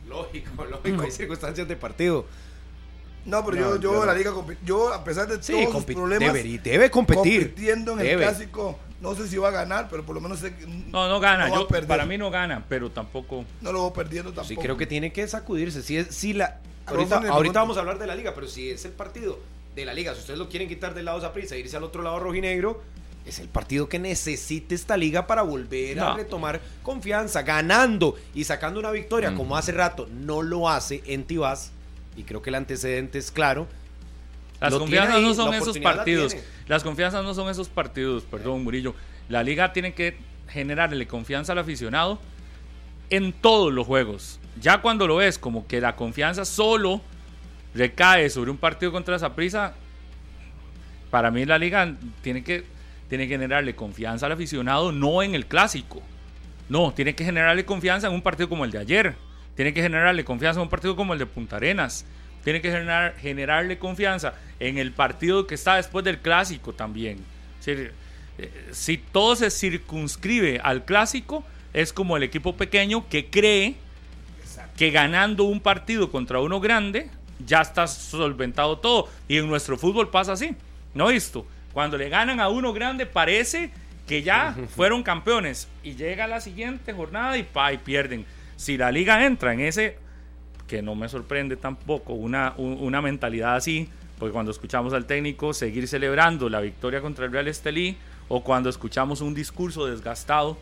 lógico, 0.07 0.65
lógico. 0.65 1.01
Hay 1.01 1.11
circunstancias 1.11 1.67
de 1.67 1.75
partido. 1.75 2.25
No, 3.25 3.45
pero 3.45 3.57
No, 3.57 3.75
yo, 3.75 3.81
yo 3.93 4.05
la 4.05 4.13
liga, 4.15 4.31
yo 4.65 4.91
a 4.93 5.03
pesar 5.03 5.27
de 5.27 5.41
Sí, 5.43 5.53
todos 5.53 5.73
los 5.75 5.85
problemas, 5.85 6.33
debe, 6.33 6.57
debe 6.59 6.89
competir. 6.89 7.49
compitiendo 7.49 7.93
en 7.99 7.99
el 8.07 8.17
clásico, 8.17 8.79
no 8.99 9.13
sé 9.15 9.27
si 9.27 9.37
va 9.37 9.49
a 9.49 9.51
ganar, 9.51 9.87
pero 9.89 10.03
por 10.03 10.15
lo 10.15 10.21
menos 10.21 10.39
sé 10.39 10.55
que 10.55 10.65
No, 10.65 11.07
no 11.07 11.19
gana. 11.19 11.47
va 11.49 11.55
Yo, 11.55 11.67
para 11.87 12.05
mí 12.05 12.17
no 12.17 12.31
gana, 12.31 12.65
pero 12.67 12.89
tampoco. 12.89 13.45
no 13.61 13.71
lo 13.71 13.81
voy 13.83 13.91
perdiendo 13.91 14.31
tampoco. 14.31 14.47
Sí, 14.47 14.55
creo 14.57 14.75
que 14.77 14.87
tiene 14.87 15.13
que 15.13 15.27
sacudirse. 15.27 15.83
Si 15.83 15.97
es, 15.97 16.07
si 16.15 16.33
la, 16.33 16.59
ahorita, 16.87 17.17
ahorita 17.29 17.59
vamos 17.59 17.77
a 17.77 17.81
hablar 17.81 17.99
de 17.99 18.07
la 18.07 18.15
liga, 18.15 18.33
pero 18.33 18.47
si 18.47 18.69
es 18.71 18.85
el 18.85 18.91
partido 18.91 19.39
de 19.75 19.85
la 19.85 19.93
liga, 19.93 20.13
si 20.15 20.21
ustedes 20.21 20.39
lo 20.39 20.49
quieren 20.49 20.67
quitar 20.67 20.93
del 20.95 21.05
lado 21.05 21.19
de 21.19 21.29
prisa 21.29 21.55
e 21.55 21.59
irse 21.59 21.77
al 21.77 21.83
otro 21.83 22.01
lado 22.01 22.19
rojinegro, 22.19 22.81
es 23.25 23.37
el 23.37 23.47
partido 23.49 23.87
que 23.87 23.99
necesita 23.99 24.73
esta 24.73 24.97
liga 24.97 25.27
para 25.27 25.43
volver 25.43 25.99
a 25.99 26.15
retomar 26.15 26.59
confianza, 26.81 27.43
ganando 27.43 28.15
y 28.33 28.45
sacando 28.45 28.79
una 28.79 28.89
victoria, 28.89 29.29
Mm. 29.29 29.37
como 29.37 29.55
hace 29.55 29.71
rato 29.73 30.07
no 30.11 30.41
lo 30.41 30.67
hace 30.67 31.03
en 31.05 31.23
Tibás, 31.25 31.71
y 32.15 32.23
creo 32.23 32.41
que 32.41 32.49
el 32.49 32.55
antecedente 32.55 33.17
es 33.17 33.31
claro. 33.31 33.67
Las 34.59 34.75
confianzas 34.75 35.15
ahí, 35.15 35.23
no 35.23 35.33
son 35.33 35.53
esos 35.53 35.75
la 35.77 35.81
partidos. 35.81 36.35
Las 36.67 36.83
confianzas 36.83 37.23
no 37.23 37.33
son 37.33 37.49
esos 37.49 37.67
partidos, 37.67 38.23
perdón, 38.23 38.63
Murillo. 38.63 38.93
La 39.27 39.43
liga 39.43 39.73
tiene 39.73 39.93
que 39.93 40.17
generarle 40.47 41.07
confianza 41.07 41.53
al 41.53 41.59
aficionado 41.59 42.19
en 43.09 43.33
todos 43.33 43.73
los 43.73 43.87
juegos. 43.87 44.39
Ya 44.59 44.81
cuando 44.81 45.07
lo 45.07 45.17
ves 45.17 45.39
como 45.39 45.65
que 45.67 45.81
la 45.81 45.95
confianza 45.95 46.45
solo 46.45 47.01
recae 47.73 48.29
sobre 48.29 48.51
un 48.51 48.57
partido 48.57 48.91
contra 48.91 49.17
Saprissa, 49.17 49.73
para 51.09 51.31
mí 51.31 51.45
la 51.45 51.57
liga 51.57 51.95
tiene 52.21 52.43
que 52.43 52.63
tiene 53.09 53.27
que 53.27 53.33
generarle 53.33 53.75
confianza 53.75 54.27
al 54.27 54.31
aficionado, 54.31 54.93
no 54.93 55.21
en 55.21 55.35
el 55.35 55.45
clásico. 55.45 56.01
No, 56.69 56.93
tiene 56.93 57.13
que 57.13 57.25
generarle 57.25 57.65
confianza 57.65 58.07
en 58.07 58.13
un 58.13 58.21
partido 58.21 58.47
como 58.47 58.63
el 58.63 58.71
de 58.71 58.77
ayer. 58.77 59.15
Tiene 59.55 59.73
que 59.73 59.81
generarle 59.81 60.23
confianza 60.23 60.59
en 60.59 60.63
un 60.63 60.69
partido 60.69 60.95
como 60.95 61.13
el 61.13 61.19
de 61.19 61.25
Punta 61.25 61.57
Arenas. 61.57 62.05
Tiene 62.43 62.61
que 62.61 62.71
generar, 62.71 63.15
generarle 63.19 63.77
confianza 63.77 64.33
en 64.59 64.77
el 64.77 64.91
partido 64.91 65.45
que 65.45 65.55
está 65.55 65.75
después 65.75 66.03
del 66.03 66.19
clásico 66.19 66.73
también. 66.73 67.17
Si, 67.59 67.71
eh, 67.71 67.91
si 68.71 68.97
todo 68.97 69.35
se 69.35 69.51
circunscribe 69.51 70.59
al 70.63 70.85
clásico, 70.85 71.43
es 71.73 71.93
como 71.93 72.17
el 72.17 72.23
equipo 72.23 72.55
pequeño 72.55 73.07
que 73.07 73.29
cree 73.29 73.75
que 74.77 74.91
ganando 74.91 75.43
un 75.43 75.59
partido 75.59 76.11
contra 76.11 76.39
uno 76.39 76.59
grande 76.59 77.09
ya 77.45 77.61
está 77.61 77.87
solventado 77.87 78.77
todo. 78.79 79.09
Y 79.27 79.37
en 79.37 79.47
nuestro 79.47 79.77
fútbol 79.77 80.09
pasa 80.09 80.33
así. 80.33 80.55
¿No 80.93 81.07
visto? 81.07 81.45
Cuando 81.73 81.97
le 81.97 82.09
ganan 82.09 82.39
a 82.39 82.49
uno 82.49 82.73
grande 82.73 83.05
parece 83.05 83.71
que 84.07 84.23
ya 84.23 84.55
fueron 84.75 85.03
campeones. 85.03 85.67
Y 85.83 85.95
llega 85.95 86.27
la 86.27 86.41
siguiente 86.41 86.93
jornada 86.93 87.37
y, 87.37 87.43
pa, 87.43 87.73
y 87.73 87.77
pierden. 87.77 88.25
Si 88.61 88.77
la 88.77 88.91
liga 88.91 89.25
entra 89.25 89.53
en 89.53 89.61
ese, 89.61 89.97
que 90.67 90.83
no 90.83 90.93
me 90.93 91.09
sorprende 91.09 91.55
tampoco, 91.57 92.13
una, 92.13 92.53
un- 92.57 92.77
una 92.79 93.01
mentalidad 93.01 93.55
así, 93.55 93.89
porque 94.19 94.33
cuando 94.33 94.51
escuchamos 94.51 94.93
al 94.93 95.05
técnico 95.07 95.51
seguir 95.51 95.87
celebrando 95.87 96.47
la 96.47 96.61
victoria 96.61 97.01
contra 97.01 97.25
el 97.25 97.31
Real 97.31 97.47
Estelí, 97.47 97.97
o 98.27 98.43
cuando 98.43 98.69
escuchamos 98.69 99.19
un 99.21 99.33
discurso 99.33 99.87
desgastado, 99.87 100.59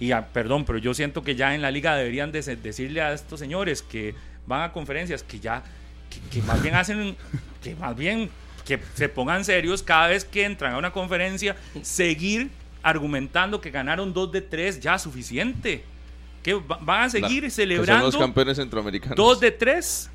y 0.00 0.10
ah, 0.10 0.26
perdón, 0.32 0.64
pero 0.64 0.78
yo 0.78 0.92
siento 0.92 1.22
que 1.22 1.36
ya 1.36 1.54
en 1.54 1.62
la 1.62 1.70
liga 1.70 1.94
deberían 1.94 2.32
de- 2.32 2.42
decirle 2.56 3.00
a 3.00 3.12
estos 3.12 3.38
señores 3.38 3.82
que 3.82 4.16
van 4.48 4.62
a 4.62 4.72
conferencias 4.72 5.22
que 5.22 5.38
ya, 5.38 5.62
que, 6.10 6.18
que 6.34 6.42
más 6.44 6.60
bien 6.60 6.74
hacen, 6.74 7.14
que 7.62 7.76
más 7.76 7.96
bien 7.96 8.28
que 8.66 8.80
se 8.94 9.08
pongan 9.08 9.44
serios 9.44 9.84
cada 9.84 10.08
vez 10.08 10.24
que 10.24 10.44
entran 10.44 10.74
a 10.74 10.78
una 10.78 10.90
conferencia, 10.92 11.54
seguir 11.82 12.50
argumentando 12.82 13.60
que 13.60 13.70
ganaron 13.70 14.12
dos 14.12 14.32
de 14.32 14.40
tres, 14.40 14.80
ya 14.80 14.98
suficiente. 14.98 15.84
Que 16.42 16.54
va- 16.54 16.78
van 16.80 17.02
a 17.04 17.10
seguir 17.10 17.42
La- 17.42 17.48
que 17.48 17.50
celebrando 17.50 18.10
son 18.10 18.20
los 18.20 18.26
campeones 18.28 18.56
centroamericanos. 18.56 19.16
dos 19.16 19.40
de 19.40 19.50
tres. 19.50 20.10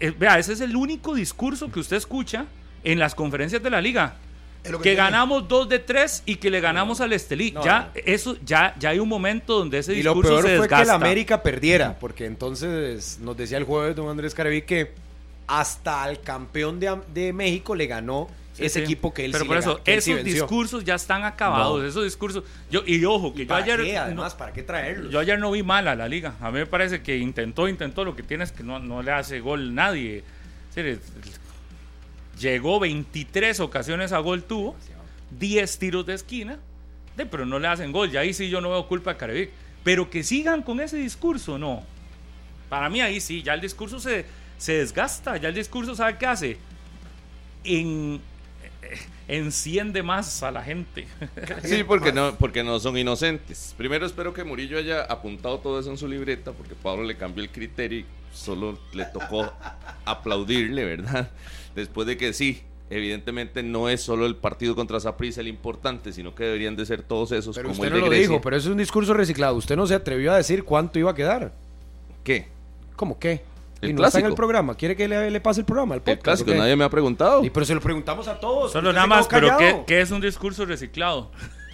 Eh, 0.00 0.10
vea, 0.18 0.38
ese 0.38 0.54
es 0.54 0.60
el 0.62 0.74
único 0.74 1.14
discurso 1.14 1.70
que 1.70 1.78
usted 1.80 1.98
escucha 1.98 2.46
en 2.82 2.98
las 2.98 3.14
conferencias 3.14 3.62
de 3.62 3.68
la 3.70 3.80
liga. 3.80 4.14
Que 4.82 4.94
ganamos 4.94 5.48
dos 5.48 5.68
de 5.68 5.80
tres 5.80 6.22
y 6.24 6.36
que 6.36 6.48
le 6.48 6.60
ganamos 6.60 7.00
al 7.00 7.12
Estelí. 7.12 7.50
No, 7.50 7.64
ya, 7.64 7.90
eso, 8.06 8.36
ya, 8.44 8.74
ya 8.78 8.90
hay 8.90 9.00
un 9.00 9.08
momento 9.08 9.58
donde 9.58 9.78
ese 9.78 9.92
Y 9.92 10.02
lo 10.04 10.12
discurso 10.14 10.36
peor 10.36 10.46
se 10.46 10.56
fue 10.56 10.68
que 10.68 10.82
el 10.82 10.90
América 10.90 11.42
perdiera, 11.42 11.98
porque 11.98 12.26
entonces 12.26 13.18
nos 13.20 13.36
decía 13.36 13.58
el 13.58 13.64
jueves 13.64 13.96
don 13.96 14.08
Andrés 14.08 14.34
Careví 14.34 14.62
que 14.62 14.92
hasta 15.48 16.04
al 16.04 16.20
campeón 16.20 16.78
de, 16.78 16.96
de 17.12 17.32
México 17.32 17.74
le 17.74 17.86
ganó 17.88 18.28
Sí, 18.54 18.66
ese 18.66 18.80
sí. 18.80 18.84
equipo 18.84 19.14
que 19.14 19.24
él 19.24 19.32
Pero 19.32 19.44
sí 19.44 19.48
por 19.48 19.56
eso, 19.56 19.80
esos 19.86 20.24
discursos 20.24 20.84
ya 20.84 20.94
están 20.96 21.24
acabados. 21.24 21.80
No. 21.80 21.86
Esos 21.88 22.04
discursos. 22.04 22.44
Yo, 22.70 22.82
y 22.86 23.02
ojo, 23.04 23.32
que 23.32 23.42
¿Y 23.42 23.44
yo 23.46 23.48
para 23.48 23.64
ayer. 23.64 23.80
qué, 23.82 24.14
no- 24.14 24.28
¿para 24.36 24.52
qué 24.52 24.62
traerlos? 24.62 25.10
Yo 25.10 25.18
ayer 25.20 25.38
no 25.38 25.50
vi 25.50 25.62
mal 25.62 25.88
a 25.88 25.94
la 25.94 26.06
liga. 26.06 26.34
A 26.40 26.50
mí 26.50 26.58
me 26.58 26.66
parece 26.66 27.00
que 27.02 27.16
intentó, 27.16 27.66
intentó. 27.66 28.04
Lo 28.04 28.14
que 28.14 28.22
tiene 28.22 28.44
es 28.44 28.52
que 28.52 28.62
no, 28.62 28.78
no 28.78 29.02
le 29.02 29.10
hace 29.12 29.40
gol 29.40 29.74
nadie. 29.74 30.22
Llegó 32.38 32.80
23 32.80 33.60
ocasiones 33.60 34.12
a 34.12 34.18
gol 34.18 34.42
tuvo, 34.42 34.74
10 35.38 35.78
tiros 35.78 36.06
de 36.06 36.14
esquina, 36.14 36.58
de, 37.16 37.26
pero 37.26 37.46
no 37.46 37.58
le 37.58 37.68
hacen 37.68 37.92
gol. 37.92 38.12
Y 38.12 38.16
ahí 38.16 38.34
sí 38.34 38.48
yo 38.48 38.60
no 38.60 38.70
veo 38.70 38.86
culpa 38.88 39.12
de 39.12 39.16
Carevic. 39.18 39.50
Pero 39.84 40.10
que 40.10 40.22
sigan 40.22 40.62
con 40.62 40.80
ese 40.80 40.96
discurso, 40.96 41.58
no. 41.58 41.82
Para 42.68 42.88
mí 42.88 43.00
ahí 43.00 43.20
sí, 43.20 43.42
ya 43.42 43.54
el 43.54 43.60
discurso 43.60 43.98
se, 44.00 44.24
se 44.58 44.74
desgasta. 44.74 45.36
Ya 45.36 45.48
el 45.48 45.54
discurso, 45.54 45.94
¿sabe 45.94 46.16
qué 46.18 46.26
hace? 46.26 46.58
En, 47.64 48.20
enciende 49.28 50.02
más 50.02 50.42
a 50.42 50.50
la 50.50 50.62
gente. 50.62 51.06
Sí, 51.64 51.84
porque 51.84 52.12
no, 52.12 52.34
porque 52.34 52.64
no 52.64 52.78
son 52.80 52.96
inocentes. 52.98 53.74
Primero 53.76 54.04
espero 54.06 54.32
que 54.34 54.44
Murillo 54.44 54.78
haya 54.78 55.02
apuntado 55.02 55.58
todo 55.58 55.80
eso 55.80 55.90
en 55.90 55.98
su 55.98 56.08
libreta, 56.08 56.52
porque 56.52 56.74
Pablo 56.74 57.04
le 57.04 57.16
cambió 57.16 57.42
el 57.42 57.50
criterio 57.50 58.00
y 58.00 58.06
solo 58.32 58.78
le 58.92 59.04
tocó 59.06 59.52
aplaudirle, 60.04 60.84
¿verdad? 60.84 61.30
Después 61.74 62.06
de 62.06 62.16
que 62.16 62.32
sí, 62.32 62.62
evidentemente 62.90 63.62
no 63.62 63.88
es 63.88 64.02
solo 64.02 64.26
el 64.26 64.36
partido 64.36 64.74
contra 64.74 65.00
Saprissa 65.00 65.40
el 65.40 65.48
importante, 65.48 66.12
sino 66.12 66.34
que 66.34 66.44
deberían 66.44 66.76
de 66.76 66.84
ser 66.86 67.02
todos 67.02 67.32
esos 67.32 67.54
Pero 67.56 67.68
como 67.68 67.80
usted 67.80 67.94
el 67.94 68.00
no 68.00 68.04
de 68.08 68.16
lo 68.16 68.22
dijo, 68.22 68.40
pero 68.40 68.56
eso 68.56 68.68
es 68.68 68.72
un 68.72 68.78
discurso 68.78 69.14
reciclado. 69.14 69.56
Usted 69.56 69.76
no 69.76 69.86
se 69.86 69.94
atrevió 69.94 70.32
a 70.32 70.36
decir 70.36 70.64
cuánto 70.64 70.98
iba 70.98 71.10
a 71.10 71.14
quedar. 71.14 71.52
¿Qué? 72.24 72.48
¿Cómo 72.96 73.18
qué? 73.18 73.42
El 73.82 73.90
y 73.90 73.92
no 73.92 74.04
está 74.04 74.18
en 74.18 74.22
clásico. 74.22 74.28
el 74.28 74.34
programa. 74.34 74.74
¿Quiere 74.76 74.96
que 74.96 75.06
le, 75.08 75.30
le 75.30 75.40
pase 75.40 75.60
el 75.60 75.66
programa? 75.66 75.94
El, 75.94 75.98
El 75.98 76.02
podcast, 76.04 76.22
clásico, 76.24 76.50
o 76.50 76.54
qué? 76.54 76.58
nadie 76.60 76.76
me 76.76 76.84
ha 76.84 76.88
preguntado. 76.90 77.44
Y 77.44 77.50
pero 77.50 77.66
se 77.66 77.74
lo 77.74 77.80
preguntamos 77.80 78.28
a 78.28 78.40
todos. 78.40 78.72
Solo 78.72 78.92
nada 78.92 79.06
más, 79.06 79.26
pero 79.28 79.56
¿qué, 79.58 79.82
qué 79.86 80.00
es 80.00 80.10
un 80.10 80.20
discurso 80.20 80.64
reciclado? 80.64 81.30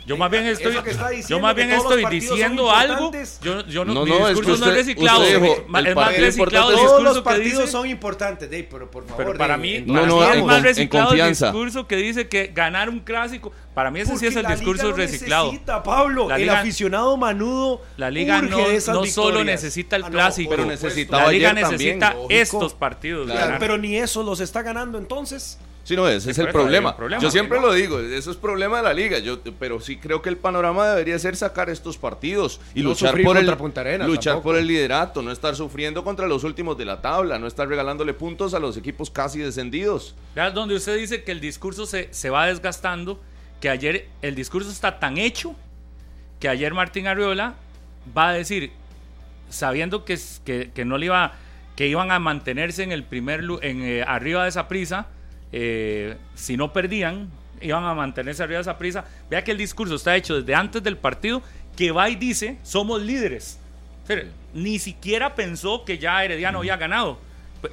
Yo 0.09 0.17
más 0.17 0.31
bien 0.31 0.47
estoy, 0.47 0.75
que 0.83 0.95
yo 1.29 1.39
más 1.39 1.55
que 1.55 1.65
bien 1.65 1.71
estoy 1.77 2.05
diciendo 2.07 2.71
algo. 2.73 3.13
Yo, 3.43 3.65
yo 3.67 3.85
no, 3.85 3.93
No, 3.95 4.05
mi 4.05 4.11
no, 4.11 4.17
es 4.17 4.23
que 4.23 4.29
discurso 4.31 4.49
no 4.49 4.55
usted- 4.55 4.71
es 4.71 4.77
reciclado. 4.87 5.21
usted 5.21 5.43
dijo, 5.43 5.67
el 5.77 5.87
es 5.87 5.95
más 5.95 6.17
reciclado 6.17 6.71
el 6.71 6.77
Todos 6.77 6.81
discurso 6.87 7.03
los 7.03 7.17
que 7.19 7.23
partidos 7.23 7.61
dice. 7.61 7.73
son 7.73 7.89
importantes, 7.89 8.51
Dave, 8.51 8.69
pero 8.71 8.91
por 8.91 9.05
favor. 9.07 9.25
Pero 9.27 9.39
para 9.39 9.57
mí, 9.59 9.75
en- 9.77 9.87
No, 9.87 9.93
para 9.95 10.07
no, 10.07 10.17
mí 10.17 10.23
en 10.25 10.31
es 10.33 10.39
con- 10.39 10.47
más 10.47 10.63
reciclado 10.63 11.13
el 11.13 11.29
discurso 11.29 11.87
que 11.87 11.97
dice 11.97 12.27
que 12.29 12.47
ganar 12.55 12.89
un 12.89 13.01
clásico. 13.01 13.53
Para 13.75 13.91
mí 13.91 14.01
ese 14.01 14.07
sí 14.09 14.13
Porque 14.15 14.27
es 14.29 14.37
el 14.37 14.47
discurso 14.47 14.93
reciclado. 14.93 15.47
necesita, 15.53 15.83
Pablo. 15.83 16.29
La 16.29 16.37
el 16.37 16.41
liga- 16.43 16.61
aficionado 16.61 17.17
manudo. 17.17 17.83
La 17.99 18.11
liga 18.11 18.39
urge 18.39 18.81
no, 18.89 18.95
no 18.95 19.07
solo 19.07 19.45
necesita 19.45 19.95
el 19.97 20.05
Ah, 20.05 20.07
no, 20.07 20.13
clásico, 20.13 20.51
pero 20.51 20.63
por 20.65 20.73
necesitaba 20.73 21.25
la 21.27 21.33
liga 21.33 21.49
también, 21.51 21.71
necesita 21.71 22.15
lógico. 22.15 22.33
estos 22.33 22.75
partidos. 22.75 23.31
Pero 23.61 23.77
ni 23.79 23.97
eso 23.97 24.23
los 24.23 24.41
está 24.41 24.63
ganando 24.63 24.97
entonces. 24.99 25.59
Sí, 25.89 25.97
no, 25.97 26.07
ese 26.07 26.31
es 26.33 26.37
el 26.39 26.49
problema. 26.49 26.95
Yo 27.19 27.31
siempre 27.31 27.59
lo 27.63 27.73
digo, 27.73 27.99
eso 27.99 28.31
es 28.31 28.37
problema 28.37 28.77
de 28.77 28.83
la 28.83 28.93
liga. 28.93 29.19
Yo, 29.21 29.41
pero 29.59 29.81
sí 29.81 29.97
creo 29.97 30.21
que 30.21 30.29
el 30.29 30.37
panorama 30.37 30.87
debería 30.87 31.19
ser 31.19 31.35
sacar 31.35 31.71
estos 31.71 31.97
partidos 31.97 32.61
y 32.75 32.83
No 32.83 32.91
luchar 32.91 33.13
por 33.23 33.39
el 33.39 33.49
Arenas 33.49 34.07
luchar 34.07 34.35
tampoco. 34.35 34.43
por 34.51 34.57
el 34.59 34.67
liderato, 34.67 35.23
no 35.23 35.33
estar 35.33 35.57
sufriendo 35.57 36.05
contra 36.05 36.29
los 36.29 36.45
últimos 36.45 36.77
de 36.77 36.85
la 36.85 37.01
tabla, 37.01 37.39
no 37.39 37.47
estar 37.47 37.67
regalándole 37.67 38.13
puntos 38.13 38.53
a 38.53 38.59
los 38.61 38.77
equipos 38.77 39.09
casi 39.11 39.39
descendidos. 39.39 40.15
Vea, 40.35 40.51
donde 40.51 40.75
usted 40.75 40.95
dice 40.99 41.25
que 41.25 41.33
el 41.33 41.41
discurso 41.41 41.87
se, 41.87 42.09
se 42.13 42.29
va 42.29 42.47
desgastando, 42.49 43.19
que 43.59 43.71
ayer 43.71 44.09
el 44.21 44.35
discurso 44.35 44.71
está 44.71 44.99
tan 45.01 45.17
hecho 45.17 45.57
que 46.39 46.51
ayer 46.51 46.75
Martín 46.75 47.07
Arriola 47.07 47.55
va 48.15 48.29
a 48.29 48.33
decir, 48.35 48.73
sabiendo 49.49 50.05
que, 50.05 50.19
que, 50.45 50.71
que 50.75 50.85
no 50.85 50.99
le 50.99 51.07
iba, 51.07 51.33
que 51.77 51.87
iban 51.89 52.11
a 52.11 52.19
mantenerse 52.19 52.83
en 52.83 52.93
el 52.93 53.05
primer 53.05 53.43
lu- 53.43 53.59
en, 53.63 53.83
eh, 53.83 54.05
arriba 54.07 54.43
de 54.43 54.51
esa 54.51 54.69
prisa, 54.69 55.07
si 55.53 56.57
no 56.57 56.73
perdían, 56.73 57.31
iban 57.61 57.85
a 57.85 57.95
mantenerse 57.95 58.43
arriba 58.43 58.59
de 58.59 58.63
esa 58.63 58.79
prisa. 58.79 59.05
Vea 59.31 59.43
que 59.43 59.53
el 59.53 59.59
discurso 59.59 59.95
está 59.95 60.17
hecho 60.17 60.41
desde 60.41 60.55
antes 60.55 60.83
del 60.83 60.97
partido, 60.97 61.43
que 61.77 61.91
va 61.91 62.09
y 62.11 62.17
dice, 62.17 62.59
somos 62.63 63.03
líderes. 63.03 63.59
Ni 64.55 64.79
siquiera 64.79 65.35
pensó 65.35 65.85
que 65.85 65.99
ya 65.99 66.25
Herediano 66.25 66.59
había 66.59 66.77
ganado. 66.77 67.19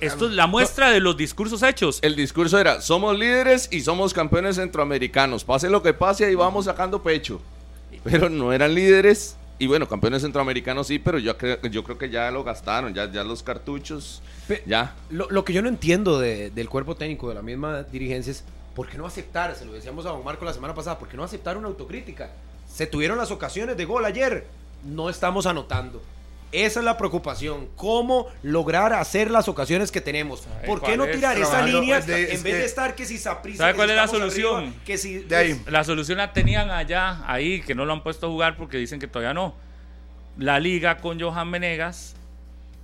Esto 0.02 0.28
es 0.28 0.34
la 0.34 0.48
muestra 0.48 0.90
de 0.90 1.00
los 1.00 1.16
discursos 1.16 1.62
hechos. 1.62 2.00
El 2.02 2.16
discurso 2.16 2.60
era, 2.60 2.82
somos 2.82 3.18
líderes 3.18 3.70
y 3.72 3.82
somos 3.82 4.14
campeones 4.14 4.56
centroamericanos. 4.56 5.44
Pase 5.44 5.70
lo 5.70 5.84
que 5.84 5.94
pase, 5.94 6.26
ahí 6.26 6.36
vamos 6.36 6.66
sacando 6.66 7.02
pecho. 7.02 7.42
Pero 8.04 8.30
no 8.30 8.52
eran 8.52 8.74
líderes. 8.74 9.38
Y 9.58 9.68
bueno, 9.68 9.88
campeones 9.88 10.24
centroamericanos 10.24 10.88
sí, 10.88 11.00
pero 11.00 11.18
yo 11.18 11.38
creo, 11.38 11.98
que 11.98 12.10
ya 12.10 12.30
lo 12.32 12.44
gastaron, 12.44 12.94
ya, 12.94 13.24
los 13.24 13.42
cartuchos, 13.42 14.22
ya. 14.66 14.96
Lo, 15.10 15.30
lo 15.30 15.44
que 15.46 15.54
yo 15.54 15.62
no 15.62 15.70
entiendo 15.70 16.20
de- 16.20 16.50
del 16.52 16.70
cuerpo 16.70 16.96
técnico 16.96 17.30
de 17.30 17.36
la 17.36 17.42
misma 17.42 17.84
dirigencia 17.84 18.32
es 18.32 18.44
por 18.76 18.88
qué 18.90 18.98
no 18.98 19.06
aceptar, 19.06 19.56
se 19.56 19.66
lo 19.66 19.74
decíamos 19.74 20.06
a 20.06 20.10
don 20.10 20.24
Marco 20.24 20.44
la 20.46 20.54
semana 20.54 20.74
pasada, 20.74 21.00
por 21.00 21.08
qué 21.08 21.18
no 21.18 21.24
aceptar 21.24 21.58
una 21.58 21.68
autocrítica. 21.68 22.32
Se 22.72 22.88
tuvieron 22.88 23.18
las 23.18 23.32
ocasiones 23.32 23.78
de 23.78 23.86
gol 23.86 24.04
ayer, 24.06 24.46
no 24.84 25.10
estamos 25.10 25.46
anotando. 25.46 26.02
Esa 26.52 26.80
es 26.80 26.86
la 26.86 26.98
preocupación. 26.98 27.68
¿Cómo 27.76 28.28
lograr 28.44 28.94
hacer 28.94 29.30
las 29.32 29.48
ocasiones 29.50 29.92
que 29.92 30.00
tenemos? 30.00 30.42
¿Sabe 30.42 30.66
¿Por 30.68 30.82
qué 30.82 30.96
no 30.96 31.04
es? 31.06 31.12
tirar 31.16 31.36
esa 31.38 31.50
Trabajando, 31.50 31.82
línea 31.82 31.98
es 31.98 32.08
de- 32.08 32.16
en 32.30 32.32
es 32.36 32.44
vez 32.44 32.54
que- 32.54 32.60
de 32.60 32.66
estar 32.66 32.96
que 32.96 33.06
si 33.06 33.18
Saprissa 33.18 33.58
¿Sabe 33.64 33.76
cuál 33.76 33.90
es 33.90 33.96
la 33.98 34.08
solución? 34.08 34.56
arriba, 34.64 34.74
que 34.86 34.98
si 34.98 35.20
De 35.20 35.36
ahí. 35.36 35.62
La 35.68 35.84
solución 35.84 36.18
la 36.18 36.32
tenían 36.34 36.70
allá, 36.70 37.24
ahí, 37.30 37.62
que 37.62 37.76
no 37.76 37.84
lo 37.84 37.92
han 37.94 38.04
puesto 38.04 38.28
a 38.28 38.30
jugar 38.30 38.56
porque 38.58 38.78
dicen 38.78 39.00
que 39.00 39.08
todavía 39.08 39.34
no. 39.34 39.54
La 40.38 40.60
liga 40.60 40.98
con 41.00 41.20
Johan 41.20 41.50
Menegas 41.50 42.15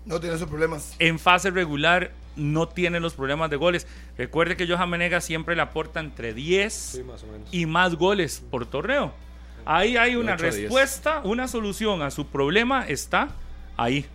No 0.06 0.20
tiene 0.20 0.36
esos 0.36 0.49
problemas. 0.49 0.95
en 0.99 1.20
fase 1.20 1.52
regular 1.52 2.12
no 2.36 2.68
tiene 2.68 2.99
los 2.99 3.14
problemas 3.14 3.49
de 3.49 3.58
goles. 3.58 3.88
Recuerde 4.18 4.56
que 4.56 4.68
Johan 4.68 4.89
Menegas 4.89 5.24
siempre 5.24 5.56
le 5.56 5.62
aporta 5.62 5.99
entre 5.99 6.34
10 6.34 7.02
más 7.06 7.24
o 7.24 7.28
menos. 7.28 7.49
y 7.52 7.66
más 7.66 7.95
goles 7.95 8.43
por 8.49 8.66
torneo. 8.66 9.14
Ahí 9.66 9.97
hay 9.97 10.16
una 10.16 10.36
respuesta, 10.38 11.22
una 11.24 11.47
solución 11.47 12.02
a 12.02 12.10
su 12.10 12.26
problema 12.28 12.88
está 12.88 13.30
ahí. 13.78 14.06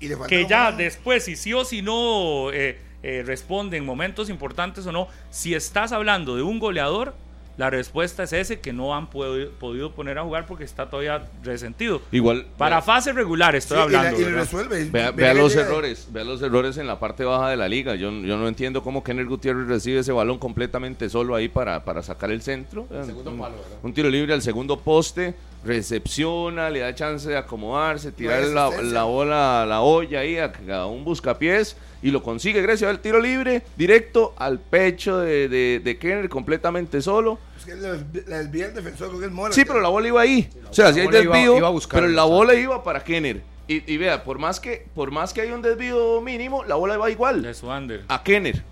Y 0.00 0.08
le 0.08 0.16
falta 0.16 0.28
Que 0.28 0.46
ya 0.46 0.72
después, 0.72 1.24
si 1.24 1.36
sí 1.36 1.52
o 1.52 1.64
si 1.64 1.82
no 1.82 2.50
eh, 2.52 2.78
eh, 3.02 3.22
responde 3.26 3.76
en 3.76 3.84
momentos 3.84 4.30
importantes 4.30 4.86
o 4.86 4.92
no, 4.92 5.08
si 5.30 5.54
estás 5.54 5.92
hablando 5.92 6.36
de 6.36 6.42
un 6.42 6.58
goleador, 6.58 7.14
La 7.56 7.70
respuesta 7.70 8.24
es 8.24 8.32
ese 8.32 8.58
que 8.60 8.72
no 8.72 8.94
han 8.96 9.08
podido, 9.10 9.50
podido 9.52 9.92
poner 9.92 10.18
a 10.18 10.22
jugar 10.24 10.44
porque 10.46 10.64
está 10.64 10.90
todavía 10.90 11.28
resentido. 11.44 12.02
Igual. 12.10 12.46
Para 12.58 12.76
vea- 12.76 12.82
fase 12.82 13.12
regular 13.12 13.54
estoy 13.54 13.78
Sí, 13.78 13.84
y 13.88 13.92
la- 13.92 13.98
hablando. 14.00 14.20
y. 14.20 14.90
Vea, 14.90 15.10
Ve- 15.10 15.22
vea 15.22 15.32
ve- 15.32 15.38
los 15.40 15.54
errores, 15.54 16.08
vea 16.10 16.24
los 16.24 16.42
errores 16.42 16.76
en 16.78 16.86
la 16.86 16.98
parte 16.98 17.24
baja 17.24 17.50
de 17.50 17.56
la 17.56 17.68
liga. 17.68 17.94
Yo, 17.94 18.10
yo 18.10 18.36
no 18.36 18.48
entiendo 18.48 18.82
cómo 18.82 19.04
Kenner 19.04 19.26
Gutiérrez 19.26 19.68
recibe 19.68 20.00
ese 20.00 20.10
balón 20.12 20.38
completamente 20.38 21.08
solo 21.08 21.34
ahí 21.36 21.48
para, 21.48 21.84
para 21.84 22.02
sacar 22.02 22.30
el 22.30 22.42
centro. 22.42 22.86
segundo 23.06 23.30
un, 23.30 23.38
palo, 23.38 23.54
¿verdad? 23.56 23.78
un 23.82 23.94
tiro 23.94 24.08
libre 24.10 24.34
al 24.34 24.42
segundo 24.42 24.78
poste, 24.80 25.34
recepciona, 25.64 26.70
le 26.70 26.80
da 26.80 26.94
chance 26.94 27.28
de 27.28 27.36
acomodarse, 27.36 28.12
tirar 28.12 28.42
la, 28.44 28.70
la 28.82 29.02
bola 29.04 29.62
a 29.62 29.66
la 29.66 29.80
olla 29.80 30.20
ahí 30.20 30.38
a, 30.38 30.52
a 30.72 30.86
un 30.86 31.04
buscapiés 31.04 31.76
y 32.02 32.10
lo 32.10 32.22
consigue 32.22 32.60
gracias 32.62 32.90
al 32.90 33.00
tiro 33.00 33.18
libre 33.20 33.62
directo 33.76 34.34
al 34.36 34.58
pecho 34.60 35.18
de, 35.18 35.48
de, 35.48 35.80
de 35.82 35.98
Kenner 35.98 36.28
completamente 36.28 37.00
solo. 37.00 37.38
Es 37.58 37.64
que 37.64 37.74
le, 37.74 37.98
le 38.26 38.36
desvía 38.38 38.66
el 38.66 38.74
defensor, 38.74 39.18
que 39.18 39.26
es 39.26 39.32
Mora. 39.32 39.52
Sí, 39.54 39.64
pero 39.64 39.80
la 39.80 39.88
bola 39.88 40.08
iba 40.08 40.20
ahí. 40.20 40.48
O 40.70 40.74
sea, 40.74 40.86
la 40.86 40.92
si 40.92 41.00
hay 41.00 41.06
iba- 41.06 41.18
desvío, 41.18 41.56
iba 41.56 41.68
a 41.68 41.70
buscar, 41.70 42.00
pero 42.00 42.12
la 42.12 42.24
bola 42.24 42.54
iba 42.54 42.82
para 42.84 43.02
Kenner. 43.02 43.40
Y, 43.66 43.90
y 43.90 43.96
vea, 43.96 44.22
por 44.22 44.38
más 44.38 44.60
que 44.60 44.86
por 44.94 45.10
más 45.10 45.32
que 45.32 45.40
hay 45.40 45.50
un 45.50 45.62
desvío 45.62 46.20
mínimo, 46.20 46.64
la 46.64 46.74
bola 46.74 46.94
iba 46.96 47.10
igual 47.10 47.40
De 47.42 47.54
su 47.54 47.68
under. 47.68 48.02
a 48.08 48.22
Kenner. 48.22 48.62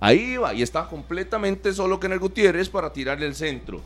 Ahí 0.00 0.32
iba 0.32 0.52
y 0.52 0.62
estaba 0.62 0.88
completamente 0.88 1.72
solo 1.72 2.00
Kenner 2.00 2.18
Gutiérrez 2.18 2.68
para 2.68 2.92
tirarle 2.92 3.26
el 3.26 3.34
centro. 3.36 3.80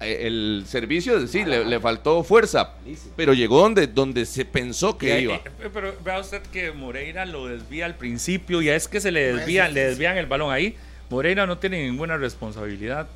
Eh, 0.00 0.26
El 0.26 0.64
servicio, 0.66 1.26
sí, 1.26 1.44
le, 1.44 1.64
le 1.64 1.78
faltó 1.80 2.22
fuerza, 2.24 2.72
pero 3.16 3.34
llegó 3.34 3.60
donde, 3.60 3.86
donde 3.86 4.24
se 4.24 4.44
pensó 4.46 4.96
que 4.96 5.20
Y 5.20 5.24
iba. 5.24 5.34
eh, 5.36 5.68
pero 5.72 5.94
vea 6.04 6.18
usted 6.18 6.40
que 6.44 6.72
Moreira 6.72 7.26
lo 7.26 7.46
desvía 7.46 7.84
al 7.86 7.96
principio 7.96 8.62
y 8.62 8.70
es 8.70 8.88
que 8.88 9.00
se 9.00 9.12
le 9.12 9.34
desvían, 9.34 9.74
le 9.74 9.84
desvían 9.86 10.16
el 10.16 10.26
balón 10.26 10.52
ahí. 10.52 10.74
Moreira 11.10 11.46
no 11.46 11.58
tiene 11.58 11.84
ninguna 11.84 12.16
responsabilidad. 12.16 13.08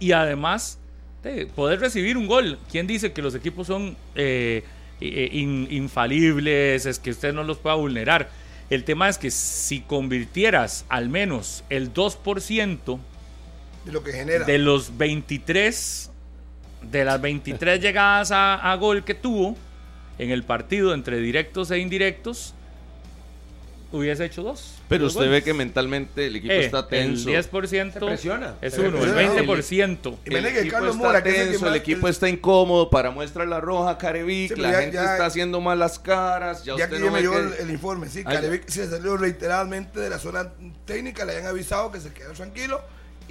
Y 0.00 0.12
además, 0.12 0.78
de 1.22 1.46
poder 1.46 1.80
recibir 1.80 2.16
un 2.16 2.26
gol. 2.26 2.58
¿Quién 2.70 2.86
dice 2.86 3.12
que 3.12 3.20
los 3.22 3.34
equipos 3.34 3.66
son 3.66 3.96
eh, 4.14 4.64
eh, 5.00 5.28
in- 5.32 5.68
infalibles? 5.70 6.86
Es 6.86 6.98
que 6.98 7.10
usted 7.10 7.32
no 7.34 7.44
los 7.44 7.58
pueda 7.58 7.74
vulnerar. 7.76 8.30
El 8.70 8.84
tema 8.84 9.08
es 9.08 9.18
que 9.18 9.30
si 9.30 9.80
convirtieras 9.80 10.86
al 10.88 11.08
menos 11.10 11.62
el 11.68 11.92
2% 11.92 12.98
De 13.84 13.92
lo 13.92 14.02
que 14.02 14.12
genera. 14.12 14.44
de 14.46 14.58
los 14.58 14.96
23, 14.96 16.10
de 16.90 17.04
las 17.04 17.20
23 17.20 17.80
llegadas 17.80 18.30
a, 18.30 18.54
a 18.72 18.74
gol 18.76 19.04
que 19.04 19.14
tuvo 19.14 19.56
en 20.18 20.30
el 20.30 20.42
partido 20.44 20.94
entre 20.94 21.18
directos 21.18 21.70
e 21.70 21.78
indirectos, 21.78 22.54
hubiese 23.90 24.24
hecho 24.24 24.42
dos. 24.42 24.76
Pero 24.88 25.06
usted 25.06 25.30
ve 25.30 25.42
que 25.42 25.52
mentalmente 25.54 26.26
el 26.26 26.36
equipo 26.36 26.52
Eh, 26.52 26.64
está 26.66 26.86
tenso. 26.86 27.28
El 27.30 27.36
10% 27.44 27.92
Se 27.92 28.00
presiona. 28.00 28.54
es 28.60 28.74
Se 28.74 28.80
uno, 28.80 29.02
el 29.02 29.10
presiona. 29.12 29.42
20%. 29.42 30.16
Y 30.24 30.28
El 30.28 30.32
Imagínate 30.32 30.52
que 30.54 30.60
equipo 30.60 30.72
Carlos 30.74 30.94
está 30.96 31.06
Mora, 31.06 31.22
que 31.22 31.28
el 31.42 31.50
tenso, 31.50 31.68
el 31.68 31.74
equipo 31.76 32.06
el- 32.06 32.10
está 32.12 32.28
incómodo 32.28 32.90
para 32.90 33.10
muestra 33.10 33.44
la 33.46 33.60
roja, 33.60 33.96
Carevic, 33.98 34.54
Sí, 34.54 34.60
la 34.60 34.72
ya- 34.72 34.80
gente 34.80 34.96
ya- 34.96 35.12
está 35.12 35.26
haciendo 35.26 35.60
malas 35.60 35.98
caras, 35.98 36.64
ya, 36.64 36.76
Ya 36.76 36.84
usted 36.84 36.96
que 36.98 37.04
no 37.04 37.10
me 37.10 37.20
que- 37.20 37.26
el, 37.26 37.52
el 37.60 37.70
informe, 37.70 38.08
sí, 38.08 38.22
Carevic 38.24 38.68
se 38.68 38.88
salió 38.88 39.16
reiteradamente 39.16 39.98
de 40.00 40.10
la 40.10 40.18
zona 40.18 40.50
técnica, 40.86 41.24
le 41.24 41.32
habían 41.32 41.46
avisado 41.48 41.90
que 41.92 42.00
se 42.00 42.12
quedó 42.12 42.32
tranquilo 42.32 42.80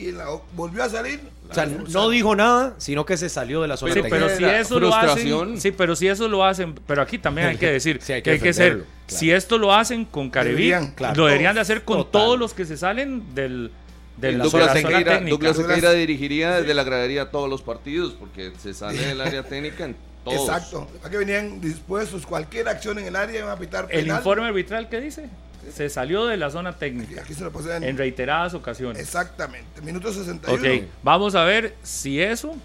y 0.02 0.12
la- 0.12 0.26
volvió 0.54 0.84
a 0.84 0.90
salir. 0.90 1.20
O 1.50 1.54
sea, 1.54 1.66
la 1.66 1.84
no 1.90 2.10
dijo 2.10 2.36
nada, 2.36 2.76
sino 2.78 3.06
que 3.06 3.18
se 3.18 3.28
salió 3.30 3.62
de 3.62 3.68
la 3.68 3.76
zona 3.78 3.94
técnica. 3.94 4.16
pero 4.16 4.30
si 4.38 4.44
eso 4.46 4.80
lo 4.80 4.92
frustración. 4.92 5.48
hacen, 5.50 5.62
sí, 5.62 5.72
pero 5.72 5.96
si 5.96 6.08
eso 6.08 6.28
lo 6.28 6.46
hacen, 6.46 6.76
pero 6.88 7.02
aquí 7.02 7.18
también 7.18 7.48
hay 7.48 7.58
que 7.58 7.70
decir 7.72 8.00
Sí, 8.02 8.14
hay 8.14 8.22
que 8.22 8.24
que 8.24 8.32
hay 8.32 8.40
que 8.40 8.54
ser, 8.54 8.72
claro. 8.74 8.86
si 9.08 9.32
esto 9.32 9.58
lo 9.58 9.74
hacen 9.74 10.06
con 10.06 10.32
Deberían, 10.32 10.92
claro, 10.92 11.16
lo 11.16 11.26
deberían 11.28 11.56
de 11.56 11.62
hacer 11.62 11.84
con 11.84 11.98
total. 11.98 12.12
todos 12.22 12.40
los 12.40 12.54
que 12.54 12.66
se 12.66 12.78
salen 12.78 13.36
del, 13.36 13.72
de 14.18 14.32
la, 14.34 14.44
Douglas 14.46 14.68
zona 14.70 14.74
técnica. 14.74 15.20
Douglas 15.20 15.58
Douglas- 15.58 15.58
Sequeira 15.58 15.92
dirigiría 15.94 16.52
desde 16.62 16.74
la 16.74 16.84
gradería 16.84 17.32
todos 17.32 17.50
los 17.50 17.62
partidos 17.62 18.14
porque 18.14 18.54
se 18.62 18.74
sale 18.74 19.00
del 19.06 19.20
área 19.20 19.44
técnica 19.48 19.86
en 19.86 19.96
todos. 20.24 20.48
Exacto. 20.48 20.88
Que 21.10 21.18
venían 21.18 21.60
dispuestos, 21.60 22.26
cualquier 22.26 22.70
acción 22.70 22.98
en 23.00 23.06
el 23.08 23.16
área 23.18 23.40
iban 23.40 23.50
a 23.52 23.58
pitar 23.58 23.88
El 23.90 24.08
informe 24.08 24.46
arbitral 24.46 24.88
que 24.88 25.02
dice, 25.02 25.28
se 25.74 25.90
salió 25.90 26.26
de 26.26 26.38
la 26.38 26.50
zona 26.50 26.72
Y 26.72 26.74
técnica 26.74 27.22
aquí 27.22 27.34
se 27.34 27.44
lo 27.44 27.52
en- 27.76 27.84
en 27.84 27.98
reiteradas 27.98 28.54
ocasiones. 28.54 29.02
Exactamente. 29.02 29.82
Minuto 29.82 30.12
61. 30.14 30.54
Ok, 30.54 30.84
vamos 31.04 31.36
a 31.36 31.44
ver 31.44 31.76
si 31.84 32.22
eso 32.22 32.56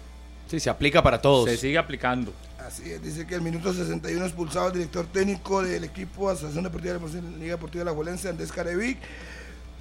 Sí, 0.47 0.59
se 0.59 0.69
aplica 0.69 1.03
para 1.03 1.21
todos. 1.21 1.49
se 1.49 1.57
sigue 1.57 1.77
aplicando. 1.77 2.33
Así 2.59 2.91
es, 2.91 3.01
dice 3.01 3.25
que 3.25 3.35
el 3.35 3.41
minuto 3.41 3.71
61 3.73 4.25
expulsado 4.25 4.67
el 4.67 4.73
director 4.73 5.05
técnico 5.07 5.61
del 5.63 5.83
equipo 5.85 6.29
Asociación 6.29 6.63
Deportiva 6.65 6.93
de 6.95 6.99
la 7.21 7.37
Liga 7.37 7.51
Deportiva 7.55 7.81
de 7.81 7.85
la 7.91 7.95
Juelense, 7.95 8.27
Andrés 8.27 8.51
Carevic, 8.51 8.97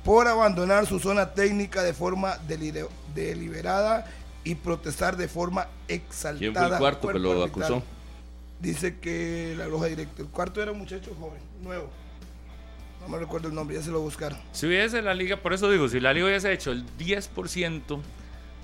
por 0.04 0.28
abandonar 0.28 0.86
su 0.86 1.00
zona 1.00 1.32
técnica 1.34 1.82
de 1.82 1.92
forma 1.92 2.38
deliberada 3.14 4.06
y 4.44 4.54
protestar 4.54 5.16
de 5.16 5.26
forma 5.26 5.66
exaltada. 5.88 6.38
¿Quién 6.38 6.54
fue 6.54 6.66
el 6.66 6.78
cuarto 6.78 7.08
que 7.08 7.18
lo 7.18 7.42
acusó? 7.42 7.82
Dice 8.60 8.98
que 8.98 9.54
la 9.58 9.66
roja 9.66 9.86
directa. 9.86 10.22
El 10.22 10.28
cuarto 10.28 10.62
era 10.62 10.70
un 10.72 10.78
muchacho 10.78 11.14
joven, 11.18 11.40
nuevo. 11.62 11.90
No 13.06 13.12
me 13.12 13.18
recuerdo 13.18 13.48
el 13.48 13.54
nombre, 13.54 13.76
ya 13.76 13.82
se 13.82 13.90
lo 13.90 14.00
buscaron. 14.00 14.38
Si 14.52 14.66
hubiese 14.66 15.00
la 15.02 15.14
liga, 15.14 15.36
por 15.36 15.52
eso 15.52 15.70
digo, 15.70 15.88
si 15.88 16.00
la 16.00 16.12
liga 16.12 16.26
hubiese 16.26 16.52
hecho 16.52 16.72
el 16.72 16.84
10% 16.98 18.00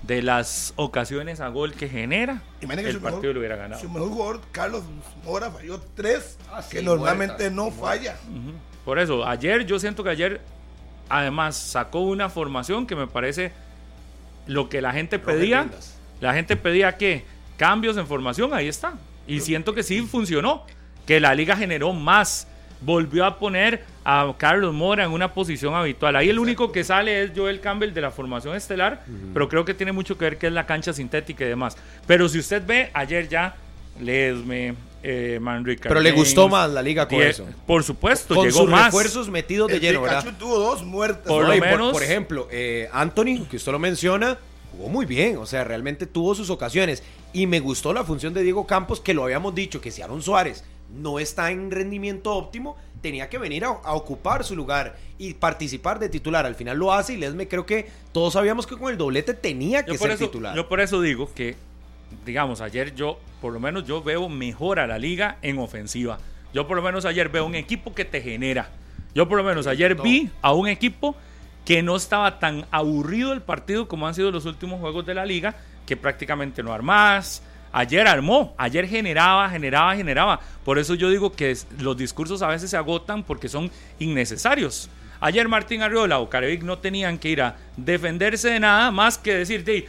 de 0.03 0.21
las 0.21 0.73
ocasiones 0.75 1.39
a 1.39 1.47
gol 1.47 1.71
que 1.73 1.87
genera, 1.87 2.41
Imagínate 2.61 2.89
el 2.89 2.99
partido 2.99 3.21
mejor- 3.21 3.33
lo 3.35 3.39
hubiera 3.39 3.55
ganado. 3.55 3.81
Su 3.81 3.89
mejor 3.89 4.09
jugador, 4.09 4.41
Carlos 4.51 4.83
Mora, 5.23 5.49
falló 5.49 5.79
tres, 5.95 6.37
Ah, 6.51 6.61
sí, 6.61 6.75
que 6.77 6.81
normalmente 6.83 7.49
muertas, 7.49 7.51
no 7.53 7.71
falla. 7.71 8.17
Por 8.83 8.99
eso, 8.99 9.25
ayer 9.25 9.65
yo 9.65 9.79
siento 9.79 10.03
que 10.03 10.09
ayer 10.09 10.41
además 11.07 11.55
sacó 11.55 12.01
una 12.01 12.27
formación 12.29 12.85
que 12.85 12.97
me 12.97 13.07
parece 13.07 13.53
lo 14.45 14.67
que 14.67 14.81
la 14.81 14.91
gente 14.91 15.19
pedía. 15.19 15.61
Lindas. 15.61 15.95
La 16.19 16.33
gente 16.33 16.57
pedía 16.57 16.97
que 16.97 17.23
cambios 17.55 17.95
en 17.95 18.05
formación, 18.07 18.53
ahí 18.53 18.67
está. 18.67 18.95
Y 19.25 19.39
siento 19.39 19.73
que 19.73 19.83
sí 19.83 20.01
funcionó, 20.01 20.65
que 21.05 21.21
la 21.21 21.33
liga 21.33 21.55
generó 21.55 21.93
más. 21.93 22.47
Volvió 22.85 23.25
a 23.25 23.37
poner 23.39 23.83
a 24.05 24.33
Carlos 24.37 24.73
Mora 24.73 25.03
en 25.05 25.11
una 25.11 25.33
posición 25.33 25.73
habitual. 25.75 26.15
Ahí 26.15 26.29
el 26.29 26.39
único 26.39 26.71
que 26.71 26.83
sale 26.83 27.23
es 27.23 27.31
Joel 27.35 27.59
Campbell 27.61 27.93
de 27.93 28.01
la 28.01 28.11
formación 28.11 28.55
estelar, 28.55 29.03
pero 29.33 29.47
creo 29.47 29.63
que 29.65 29.73
tiene 29.73 29.91
mucho 29.91 30.17
que 30.17 30.25
ver 30.25 30.37
que 30.37 30.47
es 30.47 30.53
la 30.53 30.65
cancha 30.65 30.91
sintética 30.93 31.45
y 31.45 31.47
demás. 31.47 31.77
Pero 32.07 32.27
si 32.27 32.39
usted 32.39 32.61
ve, 32.65 32.89
ayer 32.93 33.29
ya 33.29 33.55
Lesme, 34.01 34.73
eh, 35.03 35.37
Manrique 35.41 35.87
Pero 35.87 35.99
le 35.99 36.11
gustó 36.11 36.49
más 36.49 36.69
la 36.71 36.81
liga 36.81 37.07
con 37.07 37.19
Die- 37.19 37.29
eso. 37.29 37.45
Por 37.67 37.83
supuesto, 37.83 38.35
Con 38.35 38.45
llegó 38.47 38.61
sus 38.61 38.69
más. 38.69 38.85
refuerzos 38.85 39.29
metidos 39.29 39.67
de 39.67 39.75
El 39.75 39.81
lleno, 39.81 40.01
Pikachu 40.01 40.25
¿verdad? 40.25 40.39
tuvo 40.39 40.59
dos. 40.59 40.83
Por 40.83 41.43
¿no? 41.43 41.53
lo 41.53 41.59
menos- 41.59 41.91
por 41.93 42.03
ejemplo, 42.03 42.47
eh, 42.51 42.89
Anthony, 42.91 43.45
que 43.49 43.57
usted 43.57 43.71
lo 43.71 43.79
menciona, 43.79 44.37
jugó 44.71 44.89
muy 44.89 45.05
bien. 45.05 45.37
O 45.37 45.45
sea, 45.45 45.63
realmente 45.63 46.05
tuvo 46.07 46.33
sus 46.35 46.49
ocasiones. 46.49 47.03
Y 47.33 47.47
me 47.47 47.59
gustó 47.59 47.93
la 47.93 48.03
función 48.03 48.33
de 48.33 48.43
Diego 48.43 48.65
Campos, 48.67 48.99
que 48.99 49.13
lo 49.13 49.23
habíamos 49.23 49.53
dicho, 49.55 49.79
que 49.81 49.91
si 49.91 50.01
Aaron 50.01 50.21
Suárez 50.21 50.63
no 50.93 51.19
está 51.19 51.51
en 51.51 51.71
rendimiento 51.71 52.33
óptimo, 52.33 52.77
tenía 53.01 53.29
que 53.29 53.37
venir 53.37 53.65
a, 53.65 53.69
a 53.69 53.93
ocupar 53.93 54.43
su 54.43 54.55
lugar 54.55 54.95
y 55.17 55.33
participar 55.33 55.99
de 55.99 56.09
titular. 56.09 56.45
Al 56.45 56.55
final 56.55 56.77
lo 56.77 56.93
hace 56.93 57.13
y 57.13 57.17
Lesme 57.17 57.47
creo 57.47 57.65
que 57.65 57.89
todos 58.11 58.33
sabíamos 58.33 58.67
que 58.67 58.77
con 58.77 58.91
el 58.91 58.97
doblete 58.97 59.33
tenía 59.33 59.83
que 59.83 59.97
ser 59.97 60.11
eso, 60.11 60.25
titular. 60.25 60.55
yo 60.55 60.67
por 60.67 60.79
eso 60.79 61.01
digo 61.01 61.29
que, 61.33 61.55
digamos, 62.25 62.61
ayer 62.61 62.95
yo, 62.95 63.19
por 63.41 63.53
lo 63.53 63.59
menos 63.59 63.85
yo 63.85 64.01
veo 64.01 64.29
mejor 64.29 64.79
a 64.79 64.87
la 64.87 64.97
liga 64.97 65.37
en 65.41 65.59
ofensiva. 65.59 66.19
Yo 66.53 66.67
por 66.67 66.77
lo 66.77 66.83
menos 66.83 67.05
ayer 67.05 67.29
veo 67.29 67.45
un 67.45 67.55
equipo 67.55 67.93
que 67.93 68.05
te 68.05 68.21
genera. 68.21 68.69
Yo 69.15 69.27
por 69.27 69.37
lo 69.37 69.43
menos 69.43 69.67
ayer 69.67 69.95
vi 69.95 70.29
a 70.41 70.53
un 70.53 70.67
equipo 70.67 71.15
que 71.65 71.81
no 71.81 71.95
estaba 71.95 72.39
tan 72.39 72.65
aburrido 72.71 73.33
el 73.33 73.41
partido 73.41 73.87
como 73.87 74.07
han 74.07 74.13
sido 74.13 74.31
los 74.31 74.45
últimos 74.45 74.79
juegos 74.79 75.05
de 75.05 75.13
la 75.13 75.25
liga, 75.25 75.55
que 75.85 75.97
prácticamente 75.97 76.61
no 76.63 76.73
armás. 76.73 77.41
Ayer 77.75 78.07
armó, 78.07 78.53
ayer 78.55 78.87
generaba, 78.87 79.49
generaba, 79.49 79.95
generaba. 79.95 80.39
Por 80.63 80.77
eso 80.77 80.93
yo 80.93 81.09
digo 81.09 81.33
que 81.33 81.57
los 81.79 81.97
discursos 81.97 82.43
a 82.43 82.47
veces 82.47 82.69
se 82.69 82.77
agotan 82.77 83.23
porque 83.23 83.49
son 83.49 83.71
innecesarios. 83.97 84.91
Ayer 85.19 85.47
Martín 85.47 85.81
Arriola 85.81 86.19
o 86.19 86.29
Carevic 86.29 86.61
no 86.61 86.77
tenían 86.77 87.17
que 87.17 87.29
ir 87.29 87.41
a 87.41 87.55
defenderse 87.75 88.51
de 88.51 88.59
nada 88.59 88.91
más 88.91 89.17
que 89.17 89.33
decir, 89.33 89.65
"Di, 89.65 89.85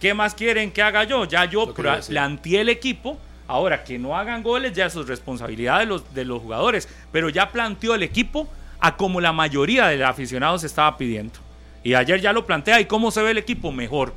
¿qué 0.00 0.12
más 0.12 0.34
quieren 0.34 0.72
que 0.72 0.82
haga 0.82 1.04
yo? 1.04 1.24
Ya 1.24 1.44
yo 1.44 1.72
planteé 2.08 2.62
el 2.62 2.68
equipo. 2.68 3.16
Ahora, 3.46 3.84
que 3.84 3.96
no 3.98 4.16
hagan 4.16 4.42
goles 4.42 4.72
ya 4.72 4.86
es 4.86 4.94
responsabilidad 4.94 5.80
de 5.80 5.86
los, 5.86 6.12
de 6.12 6.24
los 6.24 6.42
jugadores. 6.42 6.88
Pero 7.12 7.28
ya 7.28 7.50
planteó 7.50 7.94
el 7.94 8.02
equipo 8.02 8.48
a 8.80 8.96
como 8.96 9.20
la 9.20 9.32
mayoría 9.32 9.86
de 9.86 9.98
los 9.98 10.08
aficionados 10.08 10.64
estaba 10.64 10.96
pidiendo. 10.96 11.38
Y 11.84 11.94
ayer 11.94 12.20
ya 12.20 12.32
lo 12.32 12.44
plantea. 12.44 12.80
¿Y 12.80 12.86
cómo 12.86 13.12
se 13.12 13.22
ve 13.22 13.30
el 13.30 13.38
equipo? 13.38 13.70
Mejor. 13.70 14.14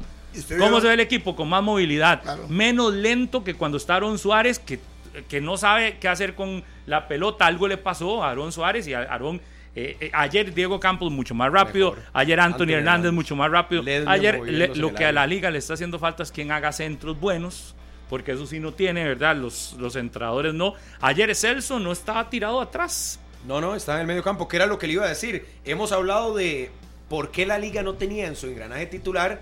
¿Cómo 0.60 0.82
se 0.82 0.88
ve 0.88 0.94
el 0.94 1.00
equipo? 1.00 1.36
Con 1.36 1.50
más 1.50 1.64
movilidad. 1.64 2.22
Claro. 2.22 2.48
Menos 2.50 2.94
lento 2.94 3.44
que 3.44 3.54
cuando 3.54 3.78
está 3.78 3.96
Aaron 3.96 4.18
Suárez, 4.18 4.60
que, 4.60 4.80
que 5.28 5.42
no 5.42 5.58
sabe 5.58 5.98
qué 6.00 6.08
hacer 6.08 6.36
con 6.36 6.64
la 6.86 7.08
pelota. 7.08 7.46
Algo 7.46 7.68
le 7.68 7.78
pasó 7.78 8.24
a 8.24 8.32
Aaron 8.32 8.52
Suárez 8.52 8.88
y 8.88 8.94
a 8.94 9.00
Aaron... 9.02 9.42
eh, 9.76 9.98
eh, 10.00 10.12
ayer 10.14 10.54
Diego 10.54 10.80
Campos 10.80 11.12
mucho 11.12 11.34
más 11.36 11.52
rápido. 11.52 11.92
Mejor. 11.92 12.04
Ayer 12.14 12.40
Anthony, 12.40 12.54
Anthony 12.54 12.64
Hernández, 12.74 12.88
Hernández. 12.88 13.12
mucho 13.14 13.36
más 13.36 13.52
rápido. 13.52 13.84
Ayer 14.08 14.42
le- 14.44 14.76
lo 14.76 14.94
que 14.94 15.06
a 15.06 15.12
la 15.12 15.26
liga 15.28 15.50
le 15.52 15.60
está 15.60 15.74
haciendo 15.74 16.00
falta 16.00 16.24
es 16.24 16.32
quien 16.32 16.52
haga 16.52 16.72
centros 16.72 17.20
buenos. 17.20 17.76
Porque 18.10 18.34
eso 18.34 18.46
sí 18.46 18.60
no 18.60 18.74
tiene, 18.74 19.06
¿verdad? 19.06 19.36
Los, 19.36 19.74
los 19.80 19.96
entradores 19.96 20.54
no. 20.54 20.76
Ayer 21.02 21.34
Celso 21.36 21.80
no 21.80 21.92
estaba 21.92 22.30
tirado 22.30 22.62
atrás. 22.62 23.20
No, 23.48 23.60
no, 23.60 23.74
está 23.76 23.96
en 23.96 24.02
el 24.02 24.08
medio 24.08 24.22
campo, 24.24 24.48
que 24.48 24.56
era 24.58 24.68
lo 24.68 24.78
que 24.78 24.86
le 24.88 24.94
iba 24.94 25.06
a 25.06 25.10
decir. 25.10 25.48
Hemos 25.66 25.92
hablado 25.92 26.36
de 26.36 26.70
por 27.10 27.32
qué 27.32 27.46
la 27.48 27.58
liga 27.58 27.82
no 27.82 27.94
tenía 27.96 28.28
en 28.28 28.36
su 28.36 28.48
engranaje 28.48 28.86
titular 28.86 29.42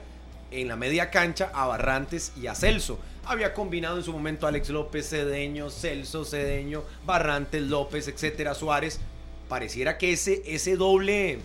en 0.52 0.68
la 0.68 0.76
media 0.76 1.10
cancha 1.10 1.52
a 1.54 1.66
Barrantes 1.66 2.34
y 2.40 2.48
a 2.48 2.56
Celso. 2.56 3.00
Había 3.26 3.54
combinado 3.54 3.98
en 3.98 4.04
su 4.04 4.12
momento 4.12 4.46
a 4.46 4.50
Alex 4.50 4.70
López, 4.70 5.10
Cedeño, 5.10 5.70
Celso, 5.70 6.26
Cedeño, 6.26 6.84
Barrantes, 7.06 7.62
López, 7.64 8.08
etcétera, 8.08 8.54
Suárez. 8.54 9.00
Pareciera 9.48 9.98
que 9.98 10.14
ese, 10.14 10.44
ese 10.46 10.76
doble, 10.76 11.40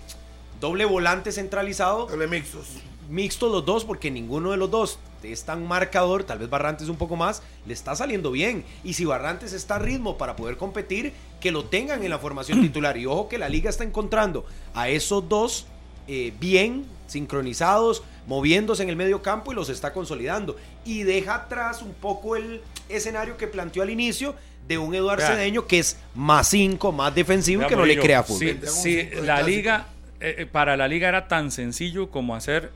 doble 0.60 0.84
volante 0.84 1.32
centralizado 1.32 2.06
Doble 2.06 2.28
mixtos. 2.28 2.66
mixtos 3.08 3.50
los 3.50 3.64
dos 3.64 3.84
porque 3.84 4.10
ninguno 4.10 4.52
de 4.52 4.56
los 4.56 4.70
dos 4.70 4.98
es 5.22 5.44
tan 5.44 5.66
marcador, 5.66 6.24
tal 6.24 6.38
vez 6.38 6.48
Barrantes 6.48 6.88
un 6.88 6.96
poco 6.96 7.16
más, 7.16 7.42
le 7.66 7.72
está 7.72 7.96
saliendo 7.96 8.30
bien. 8.30 8.64
Y 8.84 8.94
si 8.94 9.04
Barrantes 9.04 9.52
está 9.52 9.76
a 9.76 9.78
ritmo 9.78 10.16
para 10.18 10.36
poder 10.36 10.56
competir, 10.56 11.12
que 11.40 11.50
lo 11.50 11.64
tengan 11.64 12.02
en 12.04 12.10
la 12.10 12.18
formación 12.18 12.60
titular. 12.62 12.96
Y 12.96 13.06
ojo 13.06 13.28
que 13.28 13.38
la 13.38 13.48
liga 13.48 13.70
está 13.70 13.84
encontrando 13.84 14.46
a 14.74 14.88
esos 14.88 15.28
dos 15.28 15.66
eh, 16.06 16.32
bien 16.38 16.86
sincronizados, 17.06 18.02
moviéndose 18.26 18.82
en 18.82 18.88
el 18.88 18.96
medio 18.96 19.22
campo 19.22 19.52
y 19.52 19.54
los 19.54 19.68
está 19.68 19.92
consolidando. 19.92 20.56
Y 20.84 21.02
deja 21.04 21.34
atrás 21.36 21.82
un 21.82 21.94
poco 21.94 22.36
el 22.36 22.60
escenario 22.88 23.36
que 23.36 23.46
planteó 23.46 23.82
al 23.82 23.90
inicio 23.90 24.34
de 24.66 24.78
un 24.78 24.94
Eduardo 24.94 25.22
Vea. 25.24 25.36
Cedeño 25.36 25.66
que 25.66 25.78
es 25.78 25.96
más 26.14 26.48
5, 26.48 26.90
más 26.92 27.14
defensivo 27.14 27.60
y 27.60 27.64
Vea, 27.64 27.68
que 27.68 27.76
no 27.76 27.86
le 27.86 27.98
crea 27.98 28.22
fútbol. 28.24 28.58
Cinco 28.64 29.16
de 29.16 29.22
la 29.22 29.42
liga, 29.42 29.86
eh, 30.20 30.34
eh, 30.38 30.46
para 30.46 30.76
la 30.76 30.88
liga 30.88 31.08
era 31.08 31.28
tan 31.28 31.50
sencillo 31.52 32.10
como 32.10 32.34
hacer 32.34 32.70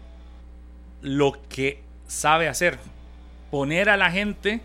lo 1.02 1.36
que 1.48 1.80
sabe 2.06 2.48
hacer. 2.48 2.78
Poner 3.50 3.88
a 3.88 3.96
la 3.96 4.10
gente 4.12 4.60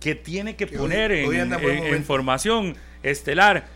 que 0.00 0.14
tiene 0.14 0.56
que 0.56 0.66
Que 0.66 0.78
poner 0.78 1.10
hoy- 1.12 1.36
en, 1.36 1.52
hoy 1.52 1.64
en 1.76 1.94
en- 1.94 2.04
formación 2.04 2.76
estelar. 3.02 3.66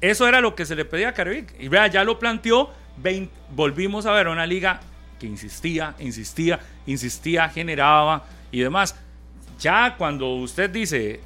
Eso 0.00 0.26
era 0.28 0.40
lo 0.40 0.54
que 0.54 0.66
se 0.66 0.74
le 0.76 0.84
pedía 0.84 1.08
a 1.10 1.14
Carevic. 1.14 1.54
Y 1.58 1.68
vea, 1.68 1.86
ya 1.86 2.04
lo 2.04 2.18
planteó. 2.18 2.70
vein- 3.02 3.30
volvimos 3.54 4.04
a 4.04 4.12
ver 4.12 4.28
una 4.28 4.46
liga 4.46 4.80
que 5.20 5.26
insistía, 5.26 5.94
insistía, 6.00 6.58
insistía, 6.86 7.48
generaba 7.48 8.24
y 8.50 8.60
demás. 8.60 8.96
Ya 9.60 9.94
cuando 9.96 10.34
usted 10.36 10.70
dice, 10.70 11.20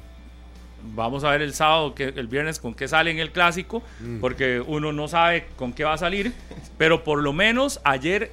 vamos 0.93 1.23
a 1.23 1.31
ver 1.31 1.41
el 1.41 1.53
sábado, 1.53 1.95
que, 1.95 2.09
el 2.09 2.27
viernes 2.27 2.59
con 2.59 2.75
qué 2.75 2.87
sale 2.87 3.09
en 3.09 3.19
el 3.19 3.31
clásico, 3.31 3.81
porque 4.21 4.59
uno 4.59 4.91
no 4.91 5.07
sabe 5.07 5.47
con 5.55 5.73
qué 5.73 5.83
va 5.83 5.93
a 5.93 5.97
salir, 5.97 6.33
pero 6.77 7.03
por 7.03 7.23
lo 7.23 7.33
menos 7.33 7.79
ayer, 7.83 8.31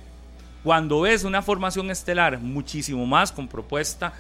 cuando 0.65 1.03
ves 1.03 1.25
una 1.25 1.41
formación 1.41 1.91
estelar 1.91 2.39
muchísimo 2.39 3.07
más 3.07 3.33
con 3.33 3.49
propuesta 3.49 4.13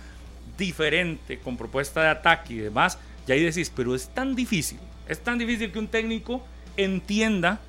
diferente, 0.56 1.38
con 1.40 1.56
propuesta 1.56 2.02
de 2.02 2.08
ataque 2.08 2.54
y 2.54 2.58
demás, 2.58 2.98
ya 3.26 3.34
ahí 3.34 3.42
decís, 3.42 3.70
pero 3.74 3.94
es 3.94 4.08
tan 4.08 4.34
difícil, 4.34 4.78
es 5.08 5.18
tan 5.18 5.38
difícil 5.38 5.72
que 5.72 5.78
un 5.78 5.88
técnico 5.88 6.42
entienda 6.76 7.60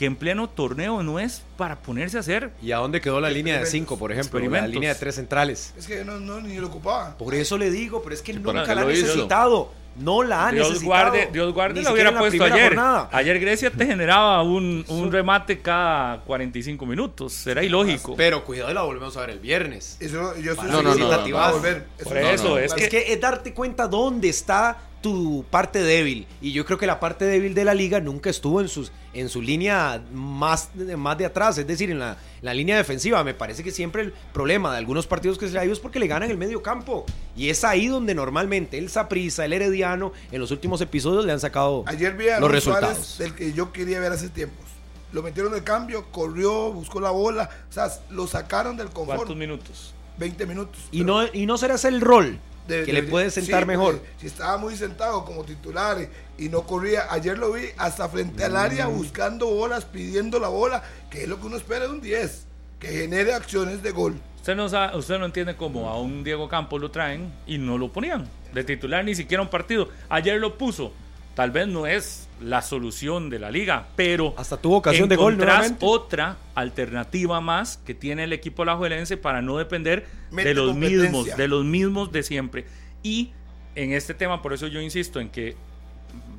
que 0.00 0.06
en 0.06 0.16
pleno 0.16 0.48
torneo 0.48 1.02
no 1.02 1.18
es 1.18 1.42
para 1.58 1.76
ponerse 1.76 2.16
a 2.16 2.20
hacer 2.20 2.52
¿Y 2.62 2.72
a 2.72 2.78
dónde 2.78 3.02
quedó 3.02 3.20
la 3.20 3.28
línea 3.28 3.58
de 3.60 3.66
5, 3.66 3.98
por 3.98 4.10
ejemplo? 4.10 4.40
La 4.40 4.66
línea 4.66 4.94
de 4.94 4.98
tres 4.98 5.16
centrales. 5.16 5.74
Es 5.76 5.86
que 5.86 6.06
no, 6.06 6.18
no 6.18 6.40
ni 6.40 6.56
lo 6.56 6.68
ocupaba. 6.68 7.18
Por 7.18 7.34
eso 7.34 7.58
le 7.58 7.70
digo, 7.70 8.02
pero 8.02 8.14
es 8.14 8.22
que 8.22 8.32
¿para 8.32 8.60
nunca 8.60 8.74
la 8.74 8.80
ha 8.80 8.92
hizo? 8.94 9.02
necesitado. 9.08 9.72
No 9.96 10.22
la 10.22 10.46
ha 10.48 10.52
Dios 10.52 10.68
necesitado. 10.70 10.86
guarde, 11.02 11.28
Dios 11.30 11.52
guarde 11.52 11.80
Ni 11.80 11.84
lo 11.84 11.90
siquiera 11.90 12.08
hubiera 12.12 12.24
la 12.24 12.30
puesto 12.30 12.44
ayer. 12.54 12.68
jornada. 12.68 13.08
Ayer 13.12 13.40
Grecia 13.40 13.70
te 13.70 13.84
generaba 13.84 14.42
un, 14.42 14.86
un 14.88 15.12
remate 15.12 15.60
cada 15.60 16.20
45 16.22 16.86
minutos. 16.86 17.46
Era 17.46 17.62
ilógico. 17.62 18.16
Pero 18.16 18.42
cuidado, 18.46 18.72
la 18.72 18.80
volvemos 18.80 19.14
a 19.18 19.20
ver 19.20 19.30
el 19.30 19.40
viernes. 19.40 19.98
Eso, 20.00 20.34
yo 20.38 20.52
estoy 20.52 20.70
No, 20.70 20.80
no, 20.80 20.94
no, 20.94 21.12
a 21.12 21.26
no. 21.28 21.52
volver. 21.52 21.84
Por 22.02 22.14
no, 22.14 22.20
eso, 22.20 22.58
es. 22.58 22.72
Es 22.74 22.88
que 22.88 23.12
es 23.12 23.20
darte 23.20 23.52
cuenta 23.52 23.86
dónde 23.86 24.30
está 24.30 24.78
tu 25.02 25.44
parte 25.50 25.82
débil. 25.82 26.26
Y 26.40 26.52
yo 26.52 26.64
creo 26.64 26.78
que 26.78 26.86
la 26.86 27.00
parte 27.00 27.26
débil 27.26 27.54
de 27.54 27.64
la 27.64 27.74
liga 27.74 28.00
nunca 28.00 28.30
estuvo 28.30 28.60
en, 28.60 28.68
sus, 28.68 28.92
en 29.12 29.28
su 29.28 29.42
línea 29.42 30.02
más, 30.12 30.70
de- 30.74 30.96
más 30.96 31.18
de 31.18 31.26
atrás, 31.26 31.58
es 31.58 31.66
decir, 31.66 31.90
en 31.90 31.98
la, 31.98 32.16
la 32.42 32.54
línea 32.54 32.76
defensiva. 32.76 33.22
Me 33.24 33.34
parece 33.34 33.64
que 33.64 33.70
siempre 33.72 34.02
el 34.02 34.12
problema 34.32 34.70
de 34.72 34.78
algunos 34.78 35.06
partidos 35.06 35.36
que 35.38 35.46
se 35.48 35.52
le 35.52 35.58
ha 35.58 35.64
ido 35.64 35.72
es 35.72 35.80
porque 35.80 35.98
le 35.98 36.06
ganan 36.06 36.30
el 36.30 36.38
medio 36.38 36.62
campo. 36.62 37.04
Y 37.36 37.48
es 37.48 37.64
ahí 37.64 37.88
donde 37.88 38.14
normalmente 38.14 38.78
el 38.78 38.88
Saprissa, 38.88 39.44
el 39.44 39.52
Herediano, 39.52 40.12
en 40.30 40.40
los 40.40 40.50
últimos 40.52 40.80
episodios 40.80 41.24
le 41.24 41.32
han 41.32 41.40
sacado 41.40 41.82
Ayer 41.86 42.16
vi 42.16 42.28
a 42.28 42.38
los 42.40 42.48
Aaron 42.48 42.60
Suárez 42.60 42.88
resultados. 42.90 43.18
del 43.18 43.34
que 43.34 43.52
yo 43.52 43.72
quería 43.72 43.98
ver 44.00 44.12
hace 44.12 44.28
tiempos. 44.28 44.66
Lo 45.12 45.22
metieron 45.24 45.52
de 45.52 45.64
cambio, 45.64 46.06
corrió, 46.12 46.72
buscó 46.72 47.00
la 47.00 47.10
bola. 47.10 47.50
O 47.68 47.72
sea, 47.72 47.88
lo 48.10 48.28
sacaron 48.28 48.76
del 48.76 48.90
confort. 48.90 49.16
¿Cuántos 49.16 49.36
minutos? 49.36 49.92
20 50.18 50.46
minutos. 50.46 50.78
Y 50.92 51.02
Pero 51.02 51.22
no, 51.22 51.28
y 51.32 51.46
no 51.46 51.58
será 51.58 51.74
ese 51.74 51.88
el 51.88 52.00
rol 52.00 52.38
de- 52.70 52.84
que 52.84 52.92
de- 52.92 53.02
le 53.02 53.08
puede 53.08 53.30
sentar 53.30 53.62
sí, 53.62 53.66
mejor. 53.66 54.00
Si 54.18 54.26
estaba 54.26 54.56
muy 54.56 54.76
sentado 54.76 55.24
como 55.24 55.44
titular 55.44 55.98
y, 56.38 56.44
y 56.46 56.48
no 56.48 56.62
corría. 56.62 57.12
Ayer 57.12 57.36
lo 57.36 57.52
vi 57.52 57.64
hasta 57.76 58.08
frente 58.08 58.44
al 58.44 58.56
área 58.56 58.88
Mm. 58.88 58.96
buscando 58.96 59.46
bolas, 59.46 59.84
pidiendo 59.84 60.38
la 60.38 60.48
bola, 60.48 60.82
que 61.10 61.22
es 61.24 61.28
lo 61.28 61.38
que 61.40 61.46
uno 61.46 61.56
espera 61.56 61.86
de 61.86 61.90
un 61.90 62.00
10. 62.00 62.46
Que 62.78 62.88
genere 62.88 63.34
acciones 63.34 63.82
de 63.82 63.90
gol. 63.90 64.18
Usted 64.36 64.56
no, 64.56 64.68
sabe, 64.70 64.96
usted 64.96 65.18
no 65.18 65.26
entiende 65.26 65.54
cómo 65.54 65.90
a 65.90 66.00
un 66.00 66.24
Diego 66.24 66.48
Campos 66.48 66.80
lo 66.80 66.90
traen 66.90 67.30
y 67.46 67.58
no 67.58 67.76
lo 67.76 67.92
ponían 67.92 68.26
de 68.54 68.64
titular 68.64 69.04
ni 69.04 69.14
siquiera 69.14 69.42
un 69.42 69.50
partido. 69.50 69.90
Ayer 70.08 70.40
lo 70.40 70.56
puso. 70.56 70.92
Tal 71.34 71.50
vez 71.50 71.68
no 71.68 71.86
es 71.86 72.28
la 72.40 72.60
solución 72.60 73.30
de 73.30 73.38
la 73.38 73.50
liga, 73.50 73.88
pero 73.96 74.34
Hasta 74.36 74.56
tuvo 74.56 74.78
ocasión 74.78 75.08
de 75.08 75.16
gol 75.16 75.34
encontrás 75.34 75.58
nuevamente. 75.58 75.86
otra 75.86 76.36
alternativa 76.54 77.40
más 77.40 77.76
que 77.78 77.94
tiene 77.94 78.24
el 78.24 78.32
equipo 78.32 78.62
alajuelense 78.62 79.16
para 79.16 79.40
no 79.40 79.56
depender 79.56 80.06
Mete 80.30 80.48
de 80.48 80.54
los 80.54 80.74
mismos, 80.74 81.36
de 81.36 81.48
los 81.48 81.64
mismos 81.64 82.12
de 82.12 82.22
siempre. 82.22 82.66
Y 83.02 83.30
en 83.74 83.92
este 83.92 84.14
tema, 84.14 84.42
por 84.42 84.52
eso 84.52 84.66
yo 84.66 84.80
insisto 84.80 85.20
en 85.20 85.30
que 85.30 85.56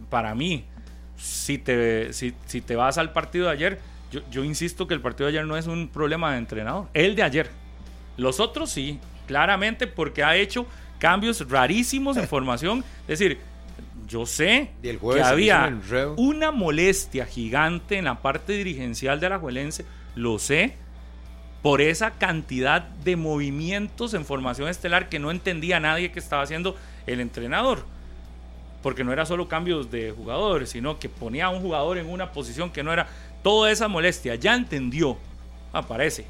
para 0.10 0.36
mí, 0.36 0.66
si 1.18 1.58
te, 1.58 2.12
si, 2.14 2.34
si 2.46 2.62
te 2.62 2.76
vas 2.76 2.98
al 2.98 3.14
partido 3.14 3.46
de 3.46 3.52
ayer, 3.54 3.80
yo, 4.12 4.22
yo 4.30 4.44
insisto 4.44 4.88
que 4.88 4.94
el 4.94 5.02
partido 5.02 5.28
de 5.28 5.38
ayer 5.38 5.48
no 5.48 5.56
es 5.56 5.68
un 5.68 5.88
problema 5.88 6.32
de 6.34 6.38
entrenador, 6.40 6.88
el 6.94 7.16
de 7.16 7.24
ayer. 7.24 7.50
Los 8.18 8.40
otros 8.40 8.70
sí, 8.70 9.00
claramente, 9.26 9.88
porque 9.88 10.24
ha 10.24 10.36
hecho 10.36 10.66
cambios 11.00 11.50
rarísimos 11.50 12.18
en 12.18 12.28
formación. 12.28 12.84
Es 13.08 13.20
decir, 13.20 13.40
yo 14.12 14.26
sé 14.26 14.72
Y 14.84 14.90
el 14.90 14.98
jueves 14.98 15.24
que 15.24 15.30
había 15.30 15.80
una 16.18 16.52
molestia 16.52 17.26
gigante 17.26 17.98
en 17.98 18.06
la 18.06 18.22
parte 18.22 18.54
dirigencial 18.54 19.22
de 19.22 19.30
la 19.30 19.40
Juelense, 19.40 19.86
lo 20.16 20.38
sé, 20.38 20.76
por 21.62 21.80
esa 21.80 22.12
cantidad 22.12 22.82
de 22.82 23.16
movimientos 23.16 24.14
en 24.14 24.26
formación 24.26 24.68
estelar 24.68 25.08
que 25.08 25.20
no 25.20 25.32
entendía 25.32 25.80
nadie 25.80 26.12
que 26.12 26.20
estaba 26.20 26.44
haciendo 26.44 26.76
el 27.08 27.22
entrenador. 27.22 27.86
Porque 28.84 29.04
no 29.06 29.14
era 29.14 29.26
solo 29.26 29.48
cambios 29.48 29.90
de 29.92 30.12
jugadores, 30.12 30.72
sino 30.72 31.00
que 31.00 31.08
ponía 31.08 31.46
a 31.46 31.50
un 31.50 31.62
jugador 31.62 31.98
en 31.98 32.10
una 32.10 32.32
posición 32.32 32.70
que 32.72 32.84
no 32.84 32.92
era. 32.92 33.08
Toda 33.44 33.72
esa 33.72 33.88
molestia 33.88 34.36
ya 34.36 34.56
entendió, 34.56 35.18
aparece. 35.72 36.26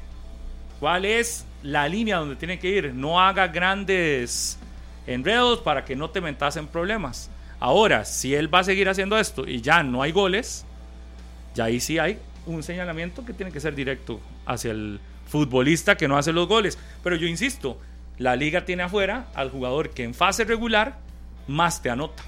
¿Cuál 0.78 1.04
es 1.04 1.46
la 1.62 1.88
línea 1.88 2.18
donde 2.18 2.36
tiene 2.36 2.58
que 2.58 2.68
ir? 2.68 2.94
No 2.94 3.20
haga 3.20 3.48
grandes 3.48 4.58
enredos 5.06 5.60
para 5.60 5.84
que 5.84 5.96
no 5.96 6.10
te 6.10 6.20
metas 6.20 6.56
en 6.56 6.68
problemas. 6.68 7.30
Ahora, 7.64 8.04
si 8.04 8.34
él 8.34 8.52
va 8.52 8.58
a 8.58 8.64
seguir 8.64 8.88
haciendo 8.88 9.16
esto 9.16 9.46
y 9.46 9.60
ya 9.60 9.84
no 9.84 10.02
hay 10.02 10.10
goles, 10.10 10.64
ya 11.54 11.66
ahí 11.66 11.78
sí 11.78 11.96
hay 12.00 12.18
un 12.44 12.64
señalamiento 12.64 13.24
que 13.24 13.32
tiene 13.32 13.52
que 13.52 13.60
ser 13.60 13.76
directo 13.76 14.20
hacia 14.46 14.72
el 14.72 14.98
futbolista 15.28 15.96
que 15.96 16.08
no 16.08 16.18
hace 16.18 16.32
los 16.32 16.48
goles. 16.48 16.76
Pero 17.04 17.14
yo 17.14 17.28
insisto, 17.28 17.78
la 18.18 18.34
liga 18.34 18.64
tiene 18.64 18.82
afuera 18.82 19.26
al 19.34 19.48
jugador 19.50 19.90
que 19.90 20.02
en 20.02 20.12
fase 20.12 20.42
regular 20.42 20.98
más 21.46 21.80
te 21.82 21.88
anota. 21.90 22.24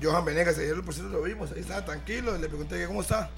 Johan 0.00 0.24
Venegas, 0.24 0.58
ayer 0.58 0.80
por 0.82 0.94
cierto 0.94 1.10
lo 1.12 1.20
vimos, 1.22 1.50
ahí 1.50 1.58
estaba 1.60 1.84
tranquilo, 1.84 2.38
le 2.38 2.46
pregunté 2.46 2.86
cómo 2.86 3.00
está. 3.00 3.30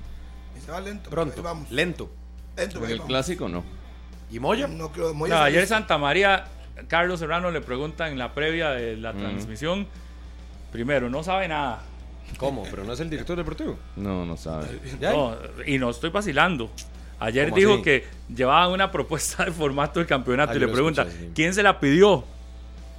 Y 0.58 0.60
se 0.60 0.70
va 0.70 0.80
lento. 0.82 1.08
Pronto, 1.08 1.36
ahí 1.38 1.42
vamos. 1.42 1.70
lento. 1.70 2.10
Lento, 2.54 2.78
En 2.84 2.90
el 2.90 2.98
vamos. 2.98 3.06
clásico 3.08 3.48
no. 3.48 3.64
¿Y 4.30 4.40
Moya? 4.40 4.66
No 4.68 4.92
creo, 4.92 5.14
Moya 5.14 5.36
No, 5.36 5.40
ayer. 5.40 5.66
Santa 5.66 5.96
María, 5.96 6.44
Carlos 6.88 7.20
Serrano 7.20 7.50
le 7.50 7.62
pregunta 7.62 8.08
en 8.08 8.18
la 8.18 8.34
previa 8.34 8.70
de 8.72 8.98
la 8.98 9.14
Mm. 9.14 9.18
transmisión. 9.18 9.86
Primero, 10.76 11.08
no 11.08 11.22
sabe 11.22 11.48
nada. 11.48 11.80
¿Cómo? 12.36 12.64
¿Pero 12.70 12.84
no 12.84 12.92
es 12.92 13.00
el 13.00 13.08
director 13.08 13.34
deportivo? 13.34 13.78
No, 13.96 14.26
no 14.26 14.36
sabe. 14.36 14.66
Y 15.66 15.78
no 15.78 15.88
estoy 15.88 16.10
vacilando. 16.10 16.70
Ayer 17.18 17.46
¿Cómo 17.48 17.56
dijo 17.56 17.72
así? 17.74 17.82
que 17.82 18.04
llevaban 18.28 18.72
una 18.72 18.92
propuesta 18.92 19.46
de 19.46 19.52
formato 19.52 20.00
del 20.00 20.06
campeonato 20.06 20.52
Ah, 20.52 20.56
y 20.56 20.58
le 20.58 20.68
pregunta, 20.68 21.02
escuché, 21.04 21.18
sí. 21.28 21.32
¿quién 21.34 21.54
se 21.54 21.62
la 21.62 21.80
pidió? 21.80 22.24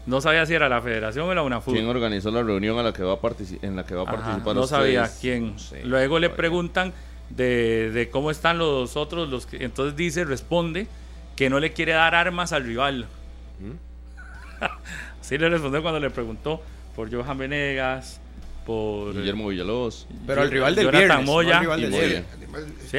No 0.08 0.22
sabía 0.22 0.44
si 0.48 0.56
era 0.56 0.68
la 0.70 0.82
federación 0.82 1.30
o 1.30 1.34
la 1.36 1.44
UNAFUT. 1.44 1.72
¿Quién 1.76 1.86
organizó 1.88 2.32
la 2.32 2.42
reunión 2.42 2.80
a 2.80 2.82
la 2.84 2.94
que 2.94 3.04
va 3.04 3.14
a 3.14 3.22
partici- 3.22 3.60
en 3.62 3.76
la 3.76 3.86
que 3.86 3.94
va 3.94 4.02
a 4.02 4.04
Ajá, 4.06 4.16
participar 4.24 4.56
no 4.56 4.66
sabía 4.66 5.08
quién. 5.22 5.54
No 5.54 5.60
sé. 5.60 5.84
Luego 5.86 6.18
le 6.18 6.32
preguntan 6.32 6.94
de, 7.30 7.92
de 7.92 8.10
cómo 8.10 8.32
están 8.32 8.58
los 8.58 8.98
otros, 8.98 9.30
los 9.30 9.46
que, 9.46 9.64
entonces 9.64 9.96
dice, 9.96 10.24
responde 10.26 10.88
que 11.36 11.52
no 11.52 11.60
le 11.60 11.74
quiere 11.74 11.92
dar 11.92 12.16
armas 12.16 12.54
al 12.54 12.64
rival. 12.64 13.06
¿Mm? 13.60 14.64
Así 15.22 15.38
le 15.38 15.48
respondió 15.50 15.84
cuando 15.84 16.00
le 16.00 16.10
preguntó 16.10 16.64
por 16.98 17.10
Johan 17.14 17.38
Venegas, 17.38 18.20
por 18.66 19.14
Guillermo 19.14 19.48
Villalobos. 19.48 20.08
Pero 20.26 20.42
al 20.42 20.52
rival 20.52 20.76
del 20.76 20.86
Jonathan 20.86 21.08
viernes, 21.08 21.26
no 21.26 21.32
Moya. 21.32 21.56
al 21.58 21.62
rival 21.62 21.82
del 21.82 21.94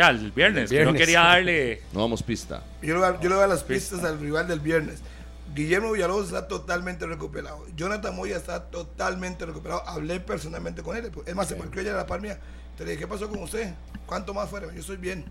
al 0.00 0.30
viernes, 0.30 0.62
El 0.62 0.68
que 0.68 0.84
no 0.84 0.92
viernes. 0.92 1.00
quería 1.02 1.20
darle... 1.20 1.82
No 1.92 2.00
damos 2.02 2.22
pista. 2.22 2.62
Yo 2.80 2.94
le, 2.94 3.00
voy 3.00 3.08
a- 3.08 3.20
yo 3.20 3.28
le 3.28 3.34
voy 3.34 3.44
a 3.44 3.48
las 3.48 3.64
pistas 3.64 4.04
al 4.04 4.18
rival 4.20 4.46
del 4.48 4.60
viernes. 4.60 5.00
Guillermo 5.54 5.92
Villalobos 5.92 6.26
está 6.26 6.46
totalmente 6.46 7.06
recuperado. 7.06 7.66
Jonathan 7.74 8.14
Moya 8.14 8.36
está 8.36 8.64
totalmente 8.70 9.44
recuperado. 9.44 9.82
Hablé 9.88 10.20
personalmente 10.20 10.82
con 10.82 10.96
él. 10.96 11.10
Es 11.26 11.34
más, 11.34 11.48
se 11.48 11.56
marcó 11.56 11.80
ayer 11.80 11.92
a 11.94 11.98
la 11.98 12.06
par 12.06 12.20
mía. 12.20 12.38
Te 12.76 12.84
le 12.84 12.92
dije, 12.92 13.02
¿qué 13.02 13.08
pasó 13.08 13.28
con 13.28 13.42
usted? 13.42 13.74
¿Cuánto 14.06 14.32
más 14.32 14.48
fuera? 14.48 14.72
Yo 14.72 14.80
estoy 14.80 14.96
bien. 14.98 15.24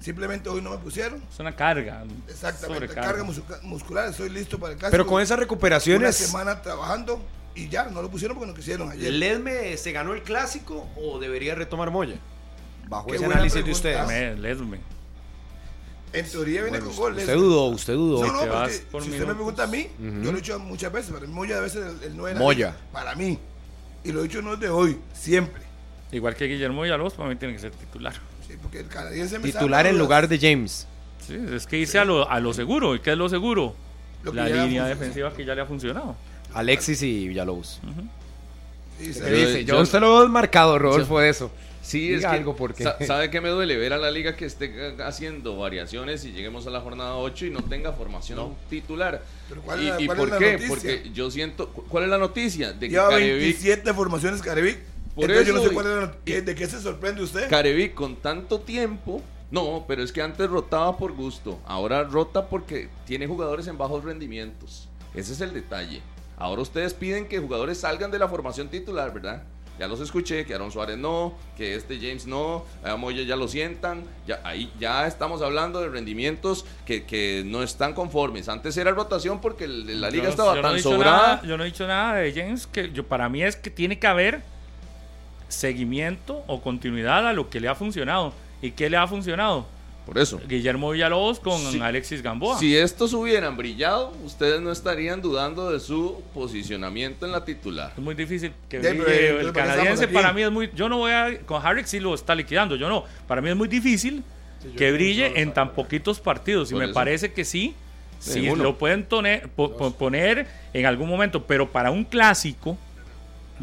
Simplemente 0.00 0.48
hoy 0.50 0.60
no 0.60 0.70
me 0.70 0.78
pusieron. 0.78 1.22
Es 1.32 1.38
una 1.40 1.56
carga. 1.56 2.04
Exactamente, 2.28 2.88
carga 2.88 3.24
muscu- 3.24 3.62
muscular, 3.62 4.08
estoy 4.10 4.28
listo 4.28 4.58
para 4.58 4.72
el 4.74 4.78
clásico. 4.78 4.90
Pero 4.90 5.06
con 5.06 5.22
esas 5.22 5.36
Una 5.38 5.44
recuperaciones, 5.44 6.16
semana 6.16 6.60
trabajando 6.60 7.22
y 7.54 7.68
ya, 7.68 7.84
no 7.84 8.02
lo 8.02 8.10
pusieron 8.10 8.36
porque 8.36 8.50
no 8.50 8.56
quisieron 8.56 8.90
ayer. 8.90 9.12
¿Ledme 9.12 9.76
se 9.76 9.92
ganó 9.92 10.14
el 10.14 10.22
clásico 10.22 10.88
o 10.96 11.18
debería 11.18 11.54
retomar 11.54 11.90
Moya? 11.90 12.16
Bajo 12.88 13.06
Qué 13.06 13.16
ese 13.16 13.24
análisis 13.26 13.64
de 13.64 13.70
ustedes. 13.70 14.10
En 16.14 16.28
teoría 16.30 16.62
viene 16.62 16.78
Bueno, 16.78 16.86
con 16.86 16.96
goles. 16.96 17.20
usted 17.20 17.34
dudó, 17.34 17.64
usted 17.66 17.94
dudó. 17.94 18.26
No, 18.26 18.32
no, 18.32 18.40
te 18.40 18.46
porque 18.46 18.58
vas 18.92 19.04
si 19.04 19.10
usted 19.10 19.26
me 19.26 19.34
pregunta 19.34 19.62
a 19.64 19.66
mí, 19.66 19.88
yo 19.98 20.30
lo 20.30 20.38
he 20.38 20.40
dicho 20.40 20.58
muchas 20.58 20.92
veces, 20.92 21.10
para 21.10 21.26
mí 21.26 21.32
Moya 21.32 21.56
debe 21.56 21.70
ser 21.70 21.84
el, 21.84 22.02
el 22.02 22.16
9 22.16 22.28
de 22.28 22.34
la 22.34 22.40
Moya. 22.40 22.76
Para 22.92 23.14
mí. 23.14 23.38
Y 24.04 24.12
lo 24.12 24.20
he 24.20 24.24
dicho 24.24 24.42
no 24.42 24.54
es 24.54 24.60
de 24.60 24.68
hoy, 24.68 24.98
siempre. 25.14 25.62
Igual 26.10 26.34
que 26.36 26.46
Guillermo 26.46 26.82
Villalobos, 26.82 27.14
para 27.14 27.30
mí 27.30 27.36
tiene 27.36 27.54
que 27.54 27.60
ser 27.60 27.72
titular. 27.72 28.12
Sí, 28.46 28.54
porque 28.60 28.80
el 28.80 28.88
canadiense 28.88 29.38
me 29.38 29.50
Titular 29.50 29.86
en 29.86 29.98
lugar 29.98 30.28
de 30.28 30.38
James. 30.38 30.86
Sí, 31.26 31.38
es 31.54 31.66
que 31.66 31.78
irse 31.78 31.98
a 31.98 32.04
lo, 32.04 32.28
a 32.28 32.40
lo 32.40 32.52
seguro. 32.52 32.94
¿Y 32.94 33.00
qué 33.00 33.12
es 33.12 33.18
lo 33.18 33.28
seguro? 33.30 33.74
Lo 34.22 34.32
la 34.34 34.48
línea 34.48 34.84
defensiva 34.84 35.32
que 35.32 35.44
ya 35.44 35.54
le 35.54 35.62
ha 35.62 35.66
funcionado. 35.66 36.14
Alexis 36.54 37.02
y 37.02 37.28
Villalobos. 37.28 37.80
Pero 38.98 39.36
dice? 39.36 39.64
yo- 39.64 39.74
Yo 39.76 39.80
usted 39.82 40.00
lo 40.00 40.18
veo 40.18 40.28
marcado, 40.28 40.78
Rodolfo, 40.78 41.18
de 41.20 41.28
eso. 41.28 41.50
Sí, 41.82 42.10
Diga 42.10 42.16
es 42.16 42.20
que, 42.26 42.30
algo 42.30 42.54
porque 42.54 42.84
sa- 42.84 42.96
¿Sabe 43.06 43.28
qué 43.28 43.40
me 43.40 43.48
duele? 43.48 43.76
Ver 43.76 43.92
a 43.92 43.98
la 43.98 44.12
liga 44.12 44.36
que 44.36 44.44
esté 44.44 44.94
haciendo 45.04 45.56
variaciones 45.56 46.24
y 46.24 46.30
lleguemos 46.30 46.64
a 46.68 46.70
la 46.70 46.80
jornada 46.80 47.16
8 47.16 47.46
y 47.46 47.50
no 47.50 47.60
tenga 47.62 47.92
formación 47.92 48.54
titular. 48.70 49.20
Pero 49.48 49.62
¿cuál 49.62 49.82
¿Y, 49.82 49.88
es 49.88 49.94
la- 49.94 50.00
y 50.00 50.06
cuál 50.06 50.18
por 50.18 50.28
es 50.28 50.32
la 50.34 50.38
qué? 50.38 50.52
noticia? 50.52 50.68
Porque 50.68 51.10
yo 51.12 51.30
siento... 51.32 51.68
cu- 51.70 51.82
¿Cuál 51.88 52.04
es 52.04 52.10
la 52.10 52.18
noticia? 52.18 52.72
De 52.72 52.86
que 52.86 52.90
Lleva 52.90 53.08
Carevic, 53.10 53.40
27 53.40 53.94
formaciones 53.94 54.40
Carevic. 54.42 54.78
Por 55.16 55.24
Entonces 55.24 55.46
yo 55.48 55.54
no 55.54 55.58
eso, 55.60 55.68
sé 55.70 55.74
cuál 55.74 55.86
es 55.86 55.92
la 55.92 55.98
y- 55.98 56.04
not- 56.06 56.16
¿qué- 56.24 56.42
¿De 56.42 56.54
qué 56.54 56.66
se 56.68 56.80
sorprende 56.80 57.22
usted? 57.24 57.50
Carevic 57.50 57.94
con 57.94 58.14
tanto 58.16 58.60
tiempo... 58.60 59.20
No, 59.50 59.84
pero 59.86 60.02
es 60.02 60.12
que 60.12 60.22
antes 60.22 60.48
rotaba 60.48 60.96
por 60.96 61.12
gusto. 61.12 61.58
Ahora 61.66 62.04
rota 62.04 62.46
porque 62.46 62.88
tiene 63.06 63.26
jugadores 63.26 63.66
en 63.66 63.76
bajos 63.76 64.02
rendimientos. 64.04 64.88
Ese 65.14 65.32
es 65.34 65.40
el 65.42 65.52
detalle. 65.52 66.00
Ahora 66.42 66.62
ustedes 66.62 66.92
piden 66.92 67.28
que 67.28 67.38
jugadores 67.38 67.78
salgan 67.78 68.10
de 68.10 68.18
la 68.18 68.26
formación 68.28 68.68
titular, 68.68 69.12
¿verdad? 69.14 69.42
Ya 69.78 69.86
los 69.88 70.00
escuché, 70.00 70.44
que 70.44 70.54
Aaron 70.54 70.70
Suárez 70.70 70.98
no, 70.98 71.34
que 71.56 71.74
este 71.76 71.96
James 71.98 72.26
no, 72.26 72.64
a 72.84 72.96
Moya 72.96 73.22
ya 73.22 73.36
lo 73.36 73.46
sientan, 73.48 74.02
ya, 74.26 74.40
ahí 74.44 74.70
ya 74.78 75.06
estamos 75.06 75.40
hablando 75.40 75.80
de 75.80 75.88
rendimientos 75.88 76.64
que, 76.84 77.04
que 77.04 77.42
no 77.46 77.62
están 77.62 77.94
conformes. 77.94 78.48
Antes 78.48 78.76
era 78.76 78.90
rotación 78.90 79.40
porque 79.40 79.64
el- 79.64 80.00
la 80.00 80.10
liga 80.10 80.24
Yo 80.24 80.30
estaba 80.30 80.56
yo 80.56 80.62
tan 80.62 80.78
sobrada. 80.80 81.16
nada- 81.36 81.42
yo 81.42 81.56
no 81.56 81.62
he 81.62 81.66
dicho 81.66 81.86
nada 81.86 82.16
de 82.16 82.32
James 82.32 82.66
que 82.66 82.90
yo 82.92 83.06
para 83.06 83.28
mí 83.28 83.42
es 83.42 83.56
que 83.56 83.70
tiene 83.70 83.98
que 83.98 84.06
haber 84.06 84.42
seguimiento 85.48 86.42
o 86.46 86.60
continuidad 86.60 87.26
a 87.26 87.32
lo 87.32 87.48
que 87.50 87.60
le 87.60 87.68
ha 87.68 87.74
funcionado. 87.74 88.32
¿Y 88.60 88.72
qué 88.72 88.88
le 88.90 88.96
ha 88.96 89.06
funcionado? 89.06 89.66
Por 90.06 90.18
eso. 90.18 90.40
Guillermo 90.48 90.90
Villalobos 90.90 91.38
con. 91.38 91.80
Alexis 91.82 92.22
Gamboa. 92.22 92.58
Si 92.58 92.76
estos 92.76 93.12
hubieran 93.14 93.56
brillado, 93.56 94.12
ustedes 94.24 94.60
no 94.60 94.72
estarían 94.72 95.22
dudando 95.22 95.70
de 95.70 95.78
su 95.78 96.20
posicionamiento 96.34 97.24
en 97.24 97.32
la 97.32 97.44
titular. 97.44 97.92
Es 97.96 98.02
muy 98.02 98.14
difícil 98.14 98.52
que 98.68 98.78
brille. 98.80 99.28
el 99.28 99.52
¿para 99.52 99.52
qué 99.52 99.52
canadiense 99.52 100.08
para 100.08 100.32
mí 100.32 100.42
es 100.42 100.50
muy. 100.50 100.70
Yo 100.74 100.88
no 100.88 100.98
voy 100.98 101.12
a. 101.12 101.38
Con 101.46 101.64
Harrick 101.64 101.86
sí 101.86 102.00
lo 102.00 102.14
está 102.14 102.34
liquidando. 102.34 102.74
Yo 102.76 102.88
no. 102.88 103.04
Para 103.28 103.40
mí 103.40 103.48
es 103.50 103.56
muy 103.56 103.68
difícil 103.68 104.24
que 104.76 104.90
brille 104.92 105.40
en 105.40 105.52
tan 105.54 105.72
poquitos 105.72 106.18
partidos. 106.20 106.70
Y 106.70 106.74
Por 106.74 106.80
me 106.80 106.84
eso. 106.86 106.94
parece 106.94 107.32
que 107.32 107.44
sí. 107.44 107.74
Sí, 108.18 108.42
lo 108.54 108.78
pueden 108.78 109.04
tone- 109.08 109.42
po- 109.56 109.76
po- 109.76 109.92
poner 109.94 110.46
en 110.72 110.86
algún 110.86 111.08
momento. 111.08 111.44
Pero 111.44 111.70
para 111.70 111.90
un 111.90 112.04
clásico, 112.04 112.76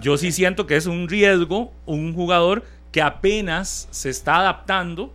yo 0.02 0.18
sí 0.18 0.32
siento 0.34 0.68
que 0.68 0.76
es 0.78 0.86
un 0.86 1.08
riesgo 1.08 1.72
un 1.86 2.14
jugador 2.14 2.64
que 2.92 3.02
apenas 3.02 3.88
se 3.92 4.10
está 4.10 4.38
adaptando 4.40 5.14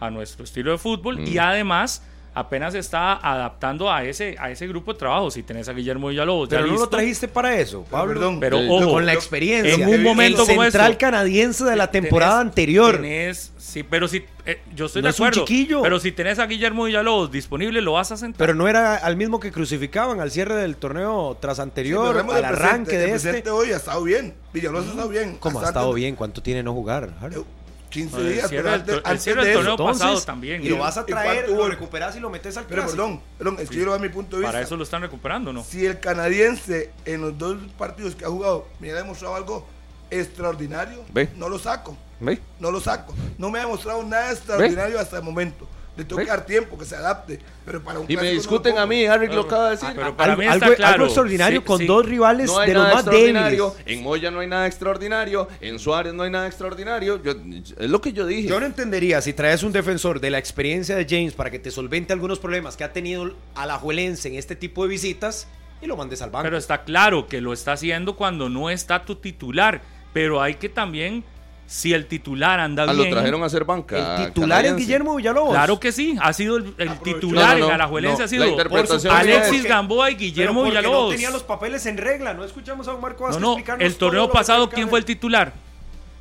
a 0.00 0.10
nuestro 0.10 0.44
estilo 0.44 0.72
de 0.72 0.78
fútbol 0.78 1.18
Mm. 1.20 1.26
y 1.26 1.38
además 1.38 2.02
apenas 2.38 2.74
está 2.74 3.14
adaptando 3.14 3.90
a 3.90 4.04
ese, 4.04 4.36
a 4.38 4.50
ese 4.50 4.66
grupo 4.66 4.92
de 4.92 4.98
trabajo. 4.98 5.30
Si 5.30 5.42
tenés 5.42 5.70
a 5.70 5.72
Guillermo 5.72 6.08
Villalobos, 6.08 6.50
ya 6.50 6.58
Pero 6.58 6.70
no 6.70 6.78
lo 6.80 6.86
trajiste 6.90 7.28
para 7.28 7.56
eso, 7.58 7.82
Pablo. 7.90 8.12
perdón, 8.12 8.38
pero 8.40 8.58
ojo, 8.58 8.90
con 8.90 9.06
la 9.06 9.14
experiencia. 9.14 9.72
en 9.72 9.88
un 9.88 10.02
momento 10.02 10.42
el 10.42 10.48
como 10.48 10.62
central 10.64 10.90
esto, 10.92 11.00
canadiense 11.00 11.64
de 11.64 11.76
la 11.76 11.86
Tenés- 11.90 12.02
temporada 12.02 12.40
anterior. 12.40 13.00
tenés- 13.00 13.52
sí, 13.56 13.82
pero 13.84 14.06
si 14.06 14.22
eh, 14.44 14.60
yo 14.74 14.84
estoy 14.84 15.00
No 15.00 15.06
de 15.06 15.10
es 15.12 15.18
un 15.20 15.28
acuerdo. 15.28 15.46
chiquillo. 15.46 15.80
Pero 15.80 15.98
si 15.98 16.12
tenés 16.12 16.38
a 16.38 16.46
Guillermo 16.46 16.84
Villalobos 16.84 17.32
disponible, 17.32 17.80
lo 17.80 17.92
vas 17.94 18.12
a 18.12 18.18
sentar. 18.18 18.36
Pero 18.38 18.54
no 18.54 18.68
era 18.68 18.96
al 18.96 19.16
mismo 19.16 19.40
que 19.40 19.50
crucificaban 19.50 20.20
al 20.20 20.30
cierre 20.30 20.56
del 20.56 20.76
torneo 20.76 21.38
tras 21.40 21.58
anterior, 21.58 22.18
al 22.18 22.44
arranque 22.44 22.90
presente, 22.98 23.32
de 23.32 23.38
este. 23.38 23.50
hoy 23.50 23.72
ha 23.72 23.76
estado 23.76 24.02
bien. 24.04 24.34
Villalobos 24.52 24.88
ha 24.88 24.90
estado 24.90 25.08
bien. 25.08 25.36
¿Cómo 25.40 25.60
ha 25.62 25.64
estado 25.64 25.90
bien? 25.94 26.14
¿Cuánto 26.14 26.42
tiene 26.42 26.62
no 26.62 26.74
jugar? 26.74 27.14
Harry? 27.22 27.36
Eh, 27.86 27.90
15 27.90 28.16
No, 28.16 28.22
el 28.22 28.32
días, 28.32 28.48
cierre 28.48 28.74
antes, 28.74 29.00
el 29.04 29.18
cierre 29.20 29.44
del 29.44 29.54
torneo 29.54 29.72
Entonces, 29.72 30.02
pasado 30.02 30.22
también. 30.22 30.62
Y 30.64 30.68
lo 30.68 30.78
vas 30.78 30.96
a 30.98 31.02
¿Y 31.02 31.04
traer, 31.04 31.48
lo 31.48 31.68
recuperas 31.68 32.16
y 32.16 32.20
lo 32.20 32.30
metes 32.30 32.56
al 32.56 32.66
Pero 32.66 32.86
perdón, 32.86 33.20
perdón, 33.38 33.56
es 33.60 33.68
que 33.70 33.76
yo 33.76 33.84
lo 33.86 33.94
a 33.94 33.98
mi 33.98 34.08
punto 34.08 34.36
de 34.36 34.40
vista. 34.42 34.52
Para 34.52 34.64
eso 34.64 34.76
lo 34.76 34.82
están 34.84 35.02
recuperando, 35.02 35.52
¿no? 35.52 35.64
Si 35.64 35.84
el 35.86 35.98
canadiense 36.00 36.90
en 37.04 37.20
los 37.22 37.36
dos 37.38 37.56
partidos 37.78 38.14
que 38.14 38.24
ha 38.24 38.28
jugado 38.28 38.66
me 38.80 38.90
ha 38.90 38.94
demostrado 38.94 39.34
algo 39.34 39.66
extraordinario, 40.10 41.04
Ve. 41.12 41.28
no 41.36 41.48
lo 41.48 41.58
saco. 41.58 41.96
¿Ve? 42.20 42.40
No 42.60 42.70
lo 42.70 42.80
saco. 42.80 43.14
No 43.38 43.50
me 43.50 43.58
ha 43.58 43.62
demostrado 43.62 44.02
nada 44.02 44.32
extraordinario 44.32 44.98
hasta 44.98 45.18
el 45.18 45.22
momento. 45.22 45.68
Le 45.96 46.04
tengo 46.04 46.20
que 46.20 46.26
dar 46.28 46.44
tiempo 46.44 46.76
que 46.78 46.84
se 46.84 46.94
adapte. 46.94 47.40
Pero 47.64 47.82
para 47.82 47.98
un 48.00 48.04
Y 48.10 48.16
me 48.16 48.22
no 48.24 48.28
discuten 48.30 48.76
a 48.78 48.84
mí, 48.86 49.06
Harry 49.06 49.28
lo 49.28 49.40
acaba 49.42 49.64
de 49.66 49.70
decir. 49.72 49.88
Ah, 49.90 49.94
pero 49.96 50.16
para 50.16 50.32
algo, 50.34 50.42
mí 50.42 50.48
está 50.48 50.66
algo- 50.66 50.76
claro. 50.76 50.92
algo 50.94 51.04
extraordinario 51.06 51.60
Sí, 51.60 51.66
con 51.66 51.78
sí. 51.78 51.86
dos 51.86 52.06
rivales 52.06 52.46
No 52.50 52.58
de 52.60 52.74
los 52.74 52.94
más 52.94 53.04
débiles. 53.06 53.62
En 53.86 54.02
Moya 54.02 54.30
no 54.30 54.40
hay 54.40 54.46
nada 54.46 54.66
extraordinario. 54.66 55.48
En 55.60 55.78
Suárez 55.78 56.12
no 56.14 56.22
hay 56.24 56.30
nada 56.30 56.46
extraordinario. 56.46 57.22
Yo- 57.22 57.32
es 57.32 57.90
lo 57.90 58.00
que 58.00 58.12
yo 58.12 58.26
dije. 58.26 58.46
Yo 58.48 58.60
no 58.60 58.66
entendería 58.66 59.20
si 59.22 59.32
traes 59.32 59.62
un 59.62 59.72
defensor 59.72 60.20
de 60.20 60.30
la 60.30 60.38
experiencia 60.38 60.94
de 60.96 61.06
James 61.08 61.32
para 61.32 61.50
que 61.50 61.58
te 61.58 61.70
solvente 61.70 62.12
algunos 62.12 62.38
problemas 62.38 62.76
que 62.76 62.84
ha 62.84 62.92
tenido 62.92 63.34
Alajuelense 63.54 64.28
en 64.28 64.34
este 64.36 64.54
tipo 64.54 64.82
de 64.84 64.90
visitas 64.90 65.48
y 65.80 65.86
lo 65.86 65.96
mandes 65.96 66.20
al 66.22 66.30
banco. 66.30 66.44
Pero 66.44 66.58
está 66.58 66.84
claro 66.84 67.26
que 67.26 67.40
lo 67.40 67.52
está 67.52 67.72
haciendo 67.72 68.16
cuando 68.16 68.48
no 68.48 68.70
está 68.70 69.04
tu 69.04 69.16
titular. 69.16 69.80
Pero 70.12 70.40
hay 70.40 70.54
que 70.54 70.68
también, 70.68 71.24
si 71.66 71.92
el 71.92 72.06
titular 72.06 72.60
anda 72.60 72.84
Ah, 72.84 72.92
lo 72.92 73.02
bien. 73.02 73.10
trajeron 73.10 73.42
a 73.42 73.46
hacer 73.46 73.64
banca. 73.64 74.16
el 74.22 74.26
titular 74.28 74.64
es. 74.64 74.76
Guillermo 74.76 75.16
Villalobos. 75.16 75.50
Claro 75.50 75.80
que 75.80 75.90
sí, 75.92 76.16
ha 76.20 76.32
sido 76.32 76.56
el, 76.58 76.74
titular 77.02 77.54
No, 77.54 77.60
no, 77.60 77.66
en 77.66 77.72
Alajuelense 77.74 78.18
no, 78.18 78.24
ha 78.24 78.28
sido 78.28 78.44
la 79.08 79.18
Alexis. 79.18 79.64
Gamboa 79.64 80.10
y 80.10 80.14
Guillermo 80.14 80.62
Villalobos. 80.62 81.04
no 81.10 81.10
tenía 81.10 81.30
los 81.30 81.42
papeles 81.42 81.84
en 81.86 81.96
regla. 81.98 82.34
No 82.34 82.44
escuchamos 82.44 82.86
a 82.88 82.94
un 82.94 83.00
Marco 83.00 83.28
No, 83.30 83.38
no, 83.38 83.56
el 83.78 83.96
torneo 83.96 84.26
lo 84.26 84.30
pasado, 84.32 84.68
¿quién 84.70 84.88
fue 84.88 84.98
el 85.00 85.04
titular? 85.04 85.52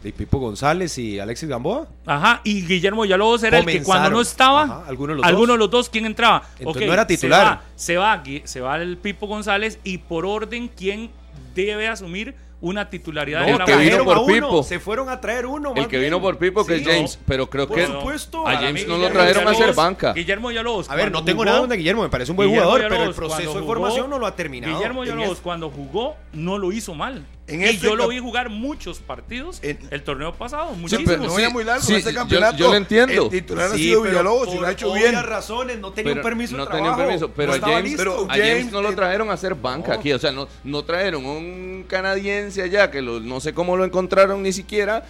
De 0.01 0.11
Pipo 0.13 0.37
González 0.37 0.97
y 0.99 1.19
Alexis 1.19 1.49
Gamboa. 1.49 1.87
Ajá, 2.05 2.41
y 2.43 2.65
Guillermo 2.65 3.01
Villalobos 3.03 3.41
era 3.43 3.57
el 3.59 3.65
que 3.65 3.81
cuando 3.81 4.09
no 4.11 4.21
estaba, 4.21 4.63
Ajá, 4.63 4.83
alguno 4.87 5.13
de 5.13 5.17
los 5.17 5.25
alguno 5.25 5.47
dos. 5.47 5.55
de 5.55 5.59
los 5.59 5.71
dos, 5.71 5.89
¿quién 5.89 6.05
entraba? 6.05 6.43
Entonces 6.59 6.85
no 6.85 6.93
era 6.93 7.07
titular. 7.07 7.61
Se 7.75 7.97
va, 7.97 8.13
se 8.13 8.19
va, 8.19 8.23
Gui- 8.23 8.45
se 8.45 8.61
va 8.61 8.77
el 8.77 8.97
Pipo 8.97 9.25
González 9.25 9.79
y 9.83 9.97
por 9.97 10.25
orden, 10.27 10.69
¿quién 10.75 11.09
debe 11.55 11.87
asumir 11.87 12.35
una 12.61 12.89
titularidad 12.89 13.41
No, 13.41 13.45
de 13.45 13.51
el 13.51 13.57
la 13.59 13.65
que 13.65 13.75
vino 13.77 14.03
por 14.05 14.17
uno, 14.19 14.25
Pipo. 14.27 14.63
Se 14.63 14.79
fueron 14.79 15.09
a 15.09 15.19
traer 15.21 15.45
uno. 15.45 15.73
El 15.75 15.87
que 15.87 15.97
bien. 15.97 16.09
vino 16.11 16.21
por 16.21 16.37
Pipo, 16.37 16.65
que 16.65 16.77
Sí. 16.79 16.81
es 16.81 16.87
James. 16.95 17.19
Pero 17.27 17.49
creo 17.49 17.67
Por 17.67 17.77
que 17.77 17.85
supuesto. 17.85 18.47
a 18.47 18.55
James 18.57 18.87
no 18.87 18.97
lo 18.97 19.09
trajeron 19.09 19.47
a 19.47 19.51
hacer 19.51 19.73
banca. 19.73 20.13
Guillermo 20.13 20.47
Villalobos. 20.49 20.89
A 20.89 20.95
ver, 20.95 21.11
no 21.11 21.23
tengo 21.23 21.37
jugó- 21.39 21.45
nada 21.45 21.59
contra 21.59 21.77
Guillermo, 21.77 22.03
me 22.03 22.09
parece 22.09 22.31
un 22.31 22.37
buen 22.37 22.49
Guillermo 22.49 22.69
jugador, 22.71 22.89
pero 22.89 23.03
el 23.03 23.13
proceso 23.13 23.41
de 23.53 23.59
jugó- 23.59 23.65
formación 23.65 24.09
no 24.09 24.17
lo 24.19 24.25
ha 24.25 24.35
terminado. 24.35 24.73
Guillermo 24.75 25.01
Villalobos, 25.01 25.39
cuando 25.39 25.69
jugó, 25.69 26.15
no 26.33 26.57
lo 26.57 26.71
hizo 26.71 26.95
mal. 26.95 27.25
En 27.47 27.61
y 27.61 27.65
este 27.65 27.85
yo 27.85 27.95
lo 27.95 28.07
vi 28.07 28.17
jugar 28.17 28.49
muchos 28.49 28.97
partidos 28.99 29.59
En- 29.61 29.77
el 29.91 30.01
torneo 30.03 30.33
pasado, 30.33 30.71
Sí, 30.73 30.79
muchísimos. 30.81 31.05
pero 31.05 31.23
No 31.23 31.29
sí, 31.29 31.35
vaya 31.35 31.49
muy 31.51 31.63
largo 31.63 31.83
sí, 31.83 31.93
este 31.93 32.11
yo- 32.11 32.19
campeonato. 32.19 32.57
yo 32.57 32.69
lo 32.69 32.75
entiendo. 32.75 33.23
El 33.25 33.29
titular 33.29 33.67
ha 33.67 33.75
Sí, 33.75 33.83
sido 33.83 34.01
pero 34.01 34.11
Villalobos 34.13 34.53
y 34.55 34.57
lo 34.59 34.65
ha 34.65 34.71
hecho 34.71 34.91
bien. 34.93 35.23
razones, 35.23 35.77
no 35.79 35.91
tenía 35.91 36.11
Pero 36.13 36.21
un 36.21 36.23
permiso 36.23 36.57
no 36.57 36.65
de 36.65 36.71
tenía 36.71 36.89
un 36.89 36.95
trabajo. 36.97 37.07
permiso, 37.07 37.31
pero 37.35 37.55
no 37.57 37.65
a 37.65 37.69
James, 37.69 37.83
listo. 37.83 37.97
pero 37.99 38.13
a 38.23 38.33
James 38.33 38.49
James, 38.57 38.71
no 38.71 38.81
lo 38.81 38.95
trajeron 38.95 39.29
a 39.29 39.33
hacer 39.33 39.53
banca 39.53 39.93
no. 39.93 39.99
aquí, 39.99 40.11
o 40.11 40.17
sea, 40.17 40.31
no, 40.31 40.47
no 40.63 40.83
trajeron 40.85 41.23
un 41.23 41.85
canadiense 41.87 42.63
allá 42.63 42.89
que 42.89 43.03
lo- 43.03 43.19
no 43.19 43.39
sé 43.39 43.53
cómo 43.53 43.77
lo 43.77 43.85
encontraron 43.85 44.41
ni 44.41 44.51
siquiera, 44.51 45.05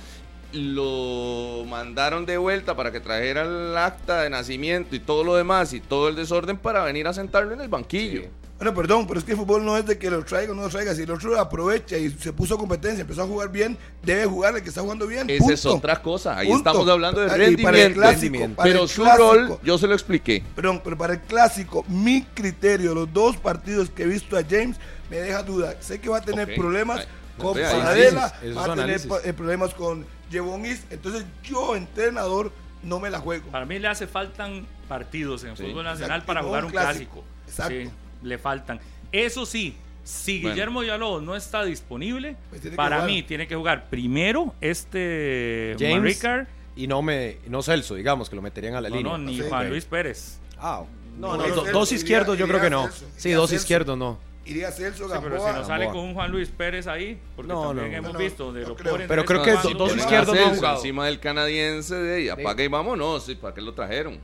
lo 0.51 1.63
mandaron 1.67 2.25
de 2.25 2.37
vuelta 2.37 2.75
para 2.75 2.91
que 2.91 2.99
trajera 2.99 3.43
el 3.43 3.77
acta 3.77 4.21
de 4.23 4.29
nacimiento 4.29 4.95
y 4.95 4.99
todo 4.99 5.23
lo 5.23 5.35
demás 5.35 5.71
y 5.73 5.79
todo 5.79 6.09
el 6.09 6.15
desorden 6.15 6.57
para 6.57 6.83
venir 6.83 7.07
a 7.07 7.13
sentarlo 7.13 7.53
en 7.53 7.61
el 7.61 7.67
banquillo. 7.69 8.21
Sí. 8.23 8.27
Bueno, 8.57 8.73
perdón, 8.73 9.05
pero 9.05 9.19
es 9.19 9.25
que 9.25 9.33
el 9.33 9.37
fútbol 9.37 9.65
no 9.65 9.77
es 9.77 9.85
de 9.85 9.97
que 9.97 10.09
lo 10.09 10.23
traiga 10.23 10.53
o 10.53 10.55
no 10.55 10.61
lo 10.61 10.69
traiga. 10.69 10.95
Si 10.95 11.01
el 11.01 11.11
otro 11.11 11.37
aprovecha 11.37 11.97
y 11.97 12.09
se 12.09 12.31
puso 12.31 12.57
competencia, 12.57 13.01
empezó 13.01 13.23
a 13.23 13.27
jugar 13.27 13.51
bien, 13.51 13.77
debe 14.01 14.25
jugar 14.25 14.55
el 14.55 14.63
que 14.63 14.69
está 14.69 14.79
jugando 14.81 15.05
bien. 15.07 15.29
Esa 15.29 15.51
es 15.51 15.65
otra 15.65 16.01
cosa, 16.01 16.37
ahí 16.37 16.47
Punto. 16.47 16.69
estamos 16.69 16.87
hablando 16.89 17.19
de 17.19 17.31
Ah, 17.31 17.49
y 17.49 17.57
para 17.57 17.77
el 17.79 17.93
rendimiento, 17.95 17.99
clásico, 17.99 18.21
rendimiento. 18.21 18.55
para 18.55 18.69
pero 18.69 18.83
el 18.83 18.89
su 18.89 19.01
clásico, 19.01 19.33
rol 19.33 19.59
yo 19.61 19.77
se 19.77 19.87
lo 19.87 19.93
expliqué. 19.93 20.41
Perdón, 20.55 20.81
pero 20.83 20.97
para 20.97 21.13
el 21.15 21.19
clásico, 21.21 21.83
mi 21.89 22.21
criterio, 22.33 22.95
los 22.95 23.11
dos 23.11 23.35
partidos 23.35 23.89
que 23.89 24.03
he 24.03 24.07
visto 24.07 24.37
a 24.37 24.43
James, 24.49 24.77
me 25.09 25.17
deja 25.17 25.43
duda. 25.43 25.75
Sé 25.81 25.99
que 25.99 26.07
va 26.07 26.19
a 26.19 26.21
tener 26.21 26.55
problemas 26.55 27.01
Ay, 27.01 27.05
con 27.37 27.53
Paradela, 27.55 28.21
va 28.21 28.27
a 28.27 28.39
tener 28.39 28.69
análisis. 28.85 29.11
problemas 29.35 29.73
con 29.73 30.05
Jebonis. 30.31 30.81
Entonces, 30.91 31.25
yo, 31.43 31.75
entrenador, 31.75 32.53
no 32.83 33.01
me 33.01 33.09
la 33.09 33.19
juego. 33.19 33.49
Para 33.51 33.65
mí 33.65 33.79
le 33.79 33.89
hace 33.89 34.07
faltan 34.07 34.65
partidos 34.87 35.43
en 35.43 35.49
el 35.49 35.57
Sí. 35.57 35.63
fútbol 35.63 35.83
nacional 35.83 36.19
Exacto, 36.21 36.25
para 36.27 36.41
jugar 36.41 36.61
un 36.63 36.65
un 36.67 36.71
clásico. 36.71 37.11
clásico. 37.11 37.23
Exacto. 37.47 37.73
Sí, 37.73 37.89
le 38.25 38.37
faltan. 38.37 38.79
Eso 39.11 39.45
sí, 39.45 39.75
si 40.03 40.39
Bueno. 40.41 40.53
Guillermo 40.55 40.79
Villalobos 40.81 41.23
no 41.23 41.35
está 41.35 41.63
disponible, 41.63 42.35
Pues 42.49 42.61
para 42.75 43.05
mí 43.05 43.23
tiene 43.23 43.47
que 43.47 43.55
jugar 43.55 43.89
primero 43.89 44.53
este 44.61 45.75
James. 45.79 46.01
Ricard 46.01 46.47
Y 46.75 46.87
no 46.87 47.01
me 47.01 47.37
y 47.45 47.49
no 47.49 47.61
Celso, 47.63 47.95
digamos, 47.95 48.29
que 48.29 48.35
lo 48.35 48.41
meterían 48.41 48.75
a 48.75 48.81
la 48.81 48.89
No, 48.89 48.95
línea. 48.97 49.11
no, 49.13 49.17
ni 49.17 49.37
Sí, 49.37 49.43
Juan. 49.47 49.69
Luis 49.69 49.85
Pérez. 49.85 50.39
Ah, 50.57 50.83
no, 51.17 51.37
No, 51.37 51.43
Celso, 51.43 51.63
dos 51.71 51.91
iría- 51.91 51.99
izquierdos 52.01 52.37
yo 52.37 52.47
creo 52.47 52.59
que 52.59 52.69
no. 52.69 52.83
Celso, 52.83 53.05
Sí, 53.15 53.31
dos 53.31 53.49
Celso. 53.49 53.63
izquierdos 53.63 53.97
no. 53.97 54.19
Iría 54.45 54.69
Celso 54.71 55.07
Sí, 55.07 55.13
pero 55.23 55.37
si 55.37 55.43
Gamboa. 55.43 55.53
nos 55.53 55.67
sale 55.67 55.85
Gamboa. 55.85 56.01
con 56.01 56.09
un 56.09 56.13
Juan 56.15 56.31
Luis 56.31 56.49
Pérez 56.49 56.85
ahí, 56.85 57.17
porque 57.35 57.51
No, 57.51 57.67
también 57.67 57.91
no. 57.93 57.97
hemos 57.97 58.13
No, 58.13 58.19
visto 58.19 58.51
no 58.51 58.59
lo 58.59 58.75
creo. 58.75 58.97
Pero 59.07 59.21
de 59.21 59.25
creo 59.27 59.41
que 59.41 59.51
dos 59.73 59.95
izquierdos 59.95 60.35
no 60.35 60.41
han 60.41 60.47
Celso 60.49 60.55
jugado. 60.57 60.75
encima 60.75 61.05
del 61.07 61.19
canadiense 61.19 61.95
de 61.95 62.21
ella. 62.21 62.33
Apaga 62.33 62.63
y 62.63 62.67
vámonos. 62.67 63.25
¿sí? 63.25 63.35
¿Para 63.35 63.55
qué 63.55 63.61
lo 63.61 63.73
trajeron? 63.73 64.19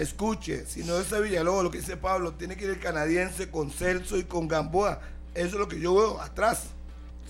Escuche, 0.00 0.64
si 0.66 0.82
no 0.84 0.98
es 0.98 1.10
Villalobos, 1.22 1.62
lo 1.64 1.70
que 1.70 1.78
dice 1.78 1.96
Pablo, 1.96 2.32
tiene 2.32 2.56
que 2.56 2.64
ir 2.64 2.70
el 2.70 2.78
canadiense 2.80 3.50
con 3.50 3.70
Celso 3.70 4.16
y 4.16 4.24
con 4.24 4.48
Gamboa. 4.48 5.00
Eso 5.34 5.46
es 5.48 5.54
lo 5.54 5.68
que 5.68 5.78
yo 5.78 5.94
veo 5.94 6.20
atrás. 6.20 6.64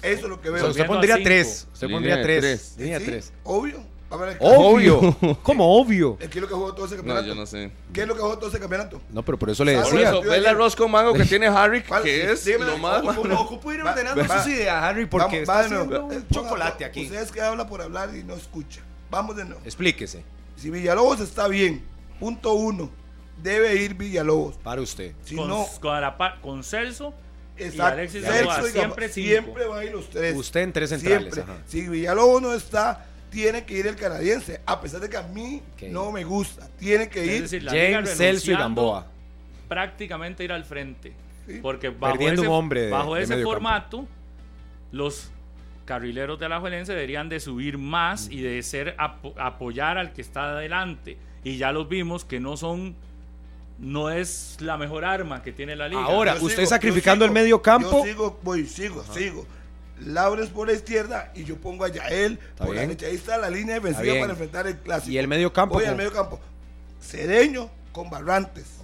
Eso 0.02 0.22
es 0.24 0.28
lo 0.30 0.40
que 0.40 0.50
veo. 0.50 0.68
usted 0.68 0.86
pondría 0.86 1.22
tres. 1.22 1.66
Usted 1.72 1.90
pondría 1.90 2.22
tres. 2.22 2.40
tres. 2.40 2.74
Línea 2.78 2.98
Sí, 3.00 3.04
tres. 3.06 3.32
Obvio. 3.44 3.82
A 4.12 4.16
ver, 4.16 4.36
Obvio. 4.40 5.16
¿Cómo 5.42 5.78
obvio? 5.80 6.16
¿Qué 6.18 6.24
es 6.26 6.36
lo 6.36 6.48
que 6.48 6.54
jugó 6.54 6.74
todo 6.74 6.86
ese 6.86 6.96
No, 6.96 7.02
campeonato? 7.02 7.26
yo 7.28 7.34
no 7.36 7.46
sé. 7.46 7.70
¿Qué 7.92 8.02
es 8.02 8.08
lo 8.08 8.14
que 8.14 8.20
jugó 8.20 8.38
todo 8.38 8.48
ese 8.50 8.58
campeonato? 8.58 9.00
No, 9.10 9.24
pero 9.24 9.38
por 9.38 9.50
eso 9.50 9.64
le 9.64 9.74
Por 9.74 9.84
Por 9.84 9.92
decía. 9.92 10.08
eso, 10.08 10.22
ve 10.22 10.36
el 10.36 10.46
arroz 10.46 10.74
con 10.74 10.90
mango 10.90 11.12
que 11.12 11.24
tiene 11.24 11.46
Harry, 11.46 11.82
que 12.02 12.32
es 12.32 12.44
Dígame, 12.44 12.64
lo 12.66 12.78
más... 12.78 13.02
ocupo- 13.04 13.72
ir 13.72 13.80
ordenando 13.82 14.24
sus 14.26 14.46
ideas, 14.48 14.82
Harry, 14.82 15.06
porque 15.06 15.44
Vamos, 15.44 15.70
está 15.72 15.84
va 15.84 16.22
chocolate 16.32 16.84
aquí. 16.84 17.04
Ustedes 17.04 17.30
que 17.30 17.40
hablan 17.40 17.68
por 17.68 17.82
hablar 17.82 18.10
y 18.16 18.24
no 18.24 18.34
escuchan. 18.34 18.82
Vamos 19.10 19.36
de 19.36 19.44
nuevo. 19.44 19.60
Explíquese, 19.64 20.24
Si 20.56 20.70
Villalobos 20.70 21.20
está 21.20 21.46
bien, 21.46 21.84
punto 22.20 22.54
uno, 22.54 22.90
debe 23.42 23.74
ir 23.76 23.94
Villalobos. 23.94 24.56
para 24.58 24.80
usted. 24.80 25.14
Si 25.24 25.34
con, 25.34 25.48
no, 25.48 25.66
con, 25.80 26.00
la 26.00 26.16
Celso 26.62 27.12
exacto, 27.56 27.94
Alexis 27.94 28.24
Celso 28.24 28.68
y 28.68 28.70
siempre 28.70 29.08
siempre 29.08 29.66
van 29.66 29.80
a 29.80 29.84
ir 29.84 29.92
los 29.92 30.08
tres. 30.10 30.36
Usted 30.36 30.60
en 30.60 30.72
tres 30.72 30.90
centrales, 30.90 31.34
Siempre. 31.34 31.52
ajá. 31.54 31.62
Si 31.66 31.88
Villalobos 31.88 32.40
no 32.42 32.54
está, 32.54 33.06
tiene 33.30 33.64
que 33.64 33.74
ir 33.78 33.86
el 33.86 33.96
canadiense. 33.96 34.60
A 34.66 34.80
pesar 34.80 35.00
de 35.00 35.08
que 35.08 35.16
a 35.16 35.22
mí 35.22 35.62
no 35.88 36.12
me 36.12 36.24
gusta, 36.24 36.68
tiene 36.78 37.08
que 37.08 37.24
ir. 37.24 37.42
Decir, 37.42 37.62
la 37.62 37.72
liga 37.72 37.96
James, 38.02 38.16
Celso 38.16 38.50
y 38.50 38.54
Gamboa. 38.54 39.06
prácticamente 39.68 40.44
ir 40.44 40.52
al 40.52 40.64
frente. 40.64 41.12
Sí. 41.46 41.58
Porque 41.62 41.88
bajo 41.90 42.12
Perdiendo 42.14 42.42
ese, 42.42 42.48
un 42.48 42.54
hombre 42.54 42.82
de- 42.82 42.90
bajo 42.90 43.14
de 43.14 43.22
ese 43.22 43.34
campo. 43.34 43.50
formato, 43.50 44.06
los 44.92 45.30
carrileros 45.84 46.38
de 46.38 46.46
Alajuelense 46.46 46.92
deberían 46.92 47.28
de 47.28 47.40
subir 47.40 47.78
más 47.78 48.28
y 48.30 48.40
de 48.42 48.62
ser 48.62 48.94
apo- 48.98 49.34
apoyar 49.38 49.98
al 49.98 50.12
que 50.12 50.20
está 50.20 50.50
adelante. 50.50 51.16
Y 51.45 51.57
ya 51.57 51.72
los 51.72 51.88
vimos 51.88 52.24
que 52.24 52.41
no 52.41 52.57
son, 52.57 52.95
no 53.78 54.11
es 54.11 54.57
la 54.61 54.76
mejor 54.76 55.05
arma 55.05 55.43
que 55.43 55.53
tiene 55.53 55.76
la 55.76 55.88
liga. 55.88 56.03
Ahora, 56.03 56.36
Yo 56.36 56.45
usted 56.45 56.59
sigo, 56.59 56.68
sacrificando 56.68 57.24
el 57.24 57.30
medio 57.30 57.62
campo. 57.62 58.05
Yo 58.05 58.05
sigo, 58.05 58.38
voy, 58.43 58.66
sigo, 58.66 59.05
sigo. 59.12 59.47
Lawrence 60.05 60.53
por 60.53 60.66
la 60.66 60.72
izquierda 60.72 61.30
y 61.34 61.45
yo 61.45 61.57
pongo 61.57 61.84
a 61.84 61.88
Yael 61.88 62.38
Está 62.51 62.64
por 62.64 62.74
la 62.74 62.82
derecha. 62.82 63.07
Ahí 63.07 63.16
está 63.16 63.36
la 63.36 63.51
línea 63.51 63.74
defensiva 63.74 64.14
para 64.20 64.32
enfrentar 64.32 64.66
el 64.66 64.78
clásico. 64.78 65.12
Y 65.12 65.18
el 65.18 65.28
medio 65.28 65.53
campo 65.53 65.74
Voy 65.74 65.84
al 65.84 65.97
medio 65.97 66.12
campo. 66.12 66.41
Cedeño 67.03 67.70
con 67.93 68.09
Barrantes. 68.09 68.79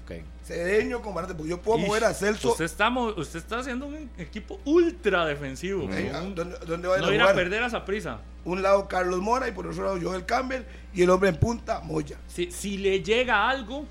Cedeño 0.47 1.03
con 1.03 1.13
Barrantes. 1.15 1.37
Porque 1.37 1.51
yo 1.51 1.61
puedo 1.61 1.79
Ish, 1.81 1.87
mover 1.87 2.05
a 2.05 2.15
Celso. 2.15 2.53
Usted 2.53 2.65
está, 2.67 2.89
usted 2.91 3.39
está 3.41 3.59
haciendo 3.59 3.87
un 3.87 4.09
equipo 4.17 4.61
ultra 4.65 5.27
defensivo. 5.27 5.85
Un- 5.85 6.35
¿dónde, 6.35 6.57
dónde 6.67 6.89
va 6.89 6.95
a 6.95 6.99
ir 6.99 7.05
a 7.05 7.07
no 7.09 7.13
ir 7.15 7.21
a 7.23 7.35
perder 7.35 7.63
a 7.63 7.67
esa 7.67 7.85
prisa. 7.85 8.21
Un 8.45 8.63
lado 8.63 8.87
Carlos 8.87 9.21
Mora 9.21 9.49
y 9.49 9.53
por 9.53 9.67
otro 9.67 9.83
lado 9.85 9.99
Joel 10.01 10.25
Campbell. 10.25 10.63
Y 10.95 11.03
el 11.03 11.11
hombre 11.11 11.31
en 11.31 11.37
punta, 11.37 11.81
Moya. 11.81 12.17
Si, 12.29 12.51
si 12.53 12.79
le 12.79 13.03
llega 13.03 13.49
algo, 13.49 13.85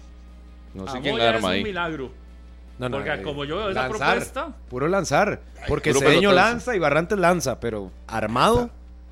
No 0.74 0.86
a 0.88 0.92
sé 0.94 1.02
quién 1.02 1.14
Moya 1.16 1.28
arma 1.30 1.38
es 1.40 1.44
un 1.46 1.52
ahí. 1.52 1.64
milagro. 1.64 2.12
No, 2.80 2.90
no, 2.90 2.98
Porque 2.98 3.14
eh, 3.14 3.22
como 3.22 3.46
yo 3.46 3.58
veo 3.58 3.70
esa 3.70 3.88
propuesta- 3.90 4.54
Puro 4.70 4.88
lanzar. 4.88 5.42
Porque 5.68 5.94
Puro 5.94 6.02
Cedeño 6.08 6.32
lanza 6.34 6.76
y 6.76 6.80
Barrantes 6.80 7.18
lanza, 7.18 7.60
pero 7.60 7.92
armado. 8.08 8.70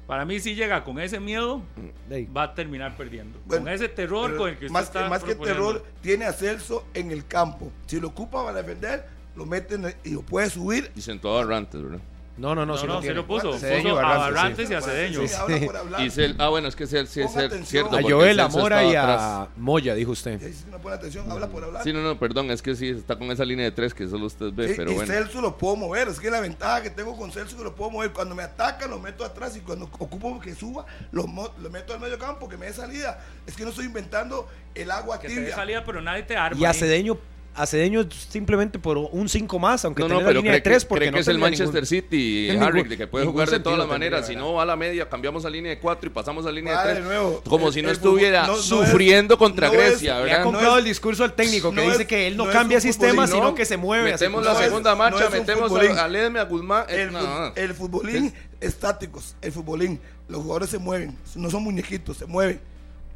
Para 0.07 0.25
mí, 0.25 0.39
si 0.39 0.53
llega 0.55 0.83
con 0.83 0.99
ese 0.99 1.19
miedo, 1.19 1.61
ey, 2.09 2.25
va 2.25 2.43
a 2.43 2.53
terminar 2.53 2.97
perdiendo. 2.97 3.39
Bueno, 3.45 3.63
con 3.63 3.73
ese 3.73 3.87
terror 3.87 4.35
con 4.35 4.49
el 4.49 4.57
que 4.57 4.65
usted 4.65 4.73
más 4.73 4.83
está 4.83 5.03
que, 5.03 5.09
más 5.09 5.23
que 5.23 5.35
terror, 5.35 5.83
tiene 6.01 6.25
a 6.25 6.33
Celso 6.33 6.85
en 6.93 7.11
el 7.11 7.25
campo. 7.25 7.71
Si 7.85 7.99
lo 7.99 8.09
ocupa 8.09 8.43
para 8.43 8.61
defender, 8.61 9.05
lo 9.35 9.45
meten 9.45 9.93
y 10.03 10.11
lo 10.11 10.21
puede 10.21 10.49
subir. 10.49 10.91
Y 10.95 11.01
sentó 11.01 11.33
a 11.33 11.45
Barrantes, 11.45 11.81
¿verdad? 11.81 12.01
No, 12.35 12.55
no, 12.55 12.65
no, 12.65 12.73
No, 12.73 12.77
sí 12.79 12.87
no, 12.87 12.99
tiene. 12.99 13.15
lo 13.15 13.27
puso. 13.27 13.57
Cedeño 13.59 13.91
Puso 13.91 13.99
a 13.99 14.17
Barrantes, 14.17 14.67
sí. 14.67 14.73
y 14.73 14.75
a 14.75 14.81
Cedeño. 14.81 15.27
Sí, 15.27 16.35
ah, 16.39 16.49
bueno, 16.49 16.67
es 16.67 16.75
que 16.75 16.85
es 16.85 16.93
atención. 16.93 17.29
cierto. 17.63 17.95
A 17.97 18.01
Joel, 18.01 18.39
a 18.39 18.47
Mora 18.47 18.83
y 18.83 18.95
a 18.95 19.03
atrás. 19.03 19.49
Moya, 19.55 19.93
dijo 19.93 20.11
usted. 20.11 20.41
No 20.71 20.79
pone 20.79 20.95
atención, 20.95 21.29
habla 21.31 21.47
por 21.47 21.63
hablar. 21.63 21.83
Sí, 21.83 21.93
no, 21.93 22.01
no, 22.01 22.17
perdón, 22.17 22.49
es 22.49 22.61
que 22.63 22.75
sí, 22.75 22.89
está 22.89 23.17
con 23.17 23.29
esa 23.29 23.45
línea 23.45 23.65
de 23.65 23.71
tres 23.71 23.93
que 23.93 24.07
solo 24.07 24.25
usted 24.25 24.51
ve, 24.51 24.69
Sí, 24.69 24.73
pero 24.77 24.91
y 24.91 24.95
bueno. 24.95 25.13
Celso 25.13 25.41
lo 25.41 25.57
puedo 25.57 25.75
mover. 25.75 26.07
Es 26.07 26.19
que 26.19 26.31
la 26.31 26.39
ventaja 26.39 26.81
que 26.81 26.89
tengo 26.89 27.15
con 27.15 27.31
Celso 27.31 27.49
es 27.51 27.55
que 27.55 27.63
lo 27.63 27.75
puedo 27.75 27.91
mover. 27.91 28.11
Cuando 28.11 28.33
me 28.33 28.43
atacan, 28.43 28.89
lo 28.89 28.99
meto 28.99 29.23
atrás. 29.23 29.55
Y 29.55 29.59
cuando 29.59 29.85
ocupo 29.85 30.39
que 30.39 30.55
suba, 30.55 30.85
lo, 31.11 31.27
mo- 31.27 31.53
lo 31.61 31.69
meto 31.69 31.93
al 31.93 31.99
medio 31.99 32.17
campo, 32.17 32.49
que 32.49 32.57
me 32.57 32.65
dé 32.65 32.73
salida. 32.73 33.19
Es 33.45 33.55
que 33.55 33.63
no 33.63 33.69
estoy 33.69 33.85
inventando 33.85 34.47
el 34.73 34.89
agua 34.89 35.19
Que 35.19 35.27
te 35.27 35.35
dé 35.35 35.39
tibia. 35.41 35.55
salida, 35.55 35.83
pero 35.85 36.01
nadie 36.01 36.23
te 36.23 36.35
arma. 36.35 36.59
Y 36.59 36.65
a. 36.65 36.73
Cedeño, 36.73 37.17
a 37.55 37.67
Cedeño 37.67 38.07
simplemente 38.29 38.79
por 38.79 38.97
un 38.97 39.29
5 39.29 39.59
más, 39.59 39.85
aunque 39.85 40.01
No, 40.01 40.07
tenga 40.07 40.15
no, 40.15 40.21
la 40.21 40.27
pero 40.29 40.39
línea 40.39 40.51
cree, 40.53 40.59
de 40.59 40.63
3 40.63 40.83
que, 40.83 40.89
porque 40.89 40.99
cree 41.01 41.11
no 41.11 41.15
que 41.17 41.21
es 41.21 41.27
el 41.27 41.37
Manchester 41.37 41.83
ningún- 41.83 41.85
City, 41.87 42.49
Harry, 42.59 42.83
de 42.83 42.97
que 42.97 43.05
puede 43.07 43.25
jugar 43.27 43.49
de 43.49 43.59
todas 43.59 43.77
las 43.77 43.87
maneras. 43.87 44.25
Si 44.25 44.35
no 44.35 44.53
va 44.53 44.63
a 44.63 44.65
la 44.65 44.75
media, 44.75 45.07
cambiamos 45.07 45.45
a 45.45 45.49
línea 45.51 45.69
de 45.69 45.79
4 45.79 46.07
y 46.09 46.13
pasamos 46.13 46.45
a 46.47 46.51
línea 46.51 46.73
Vale, 46.73 46.87
de 46.89 46.95
de 46.95 47.01
3. 47.01 47.07
nuevo, 47.07 47.41
Como 47.47 47.67
el- 47.67 47.73
si 47.73 47.81
no 47.83 47.89
el 47.89 47.95
estuviera 47.95 48.41
no- 48.47 48.53
no 48.53 48.59
es- 48.59 48.65
sufriendo 48.65 49.37
contra 49.37 49.67
no 49.67 49.73
es- 49.73 49.79
Grecia, 49.99 50.19
Le 50.21 50.31
ha 50.33 50.41
comprado 50.43 50.73
es- 50.73 50.79
el 50.79 50.85
discurso 50.85 51.23
al 51.23 51.33
técnico 51.33 51.69
que 51.69 51.75
no 51.75 51.81
dice 51.83 52.01
es- 52.01 52.07
que 52.07 52.27
él 52.27 52.37
no, 52.37 52.45
no 52.45 52.49
es 52.49 52.55
cambia 52.57 52.81
sistema, 52.81 53.27
sino 53.27 53.43
no. 53.43 53.55
que 53.55 53.65
se 53.65 53.77
mueve. 53.77 54.11
Metemos 54.11 54.43
la 54.43 54.53
No 54.53 54.59
es- 54.59 54.65
segunda 54.65 54.95
marcha, 54.95 55.25
es 55.25 55.31
metemos 55.31 55.71
a, 55.71 56.03
a 56.05 56.07
Ledme, 56.07 56.39
a 56.39 56.45
Guzmán. 56.45 56.85
eh, 56.89 57.09
El, 57.55 57.63
el 57.63 57.73
futbolín 57.75 58.33
estáticos, 58.61 59.35
el 59.41 59.51
futbolín, 59.51 59.99
los 60.27 60.41
jugadores 60.41 60.69
se 60.69 60.79
mueven, 60.79 61.15
no 61.35 61.49
son 61.51 61.63
muñequitos, 61.63 62.17
se 62.17 62.25
mueven. 62.25 62.59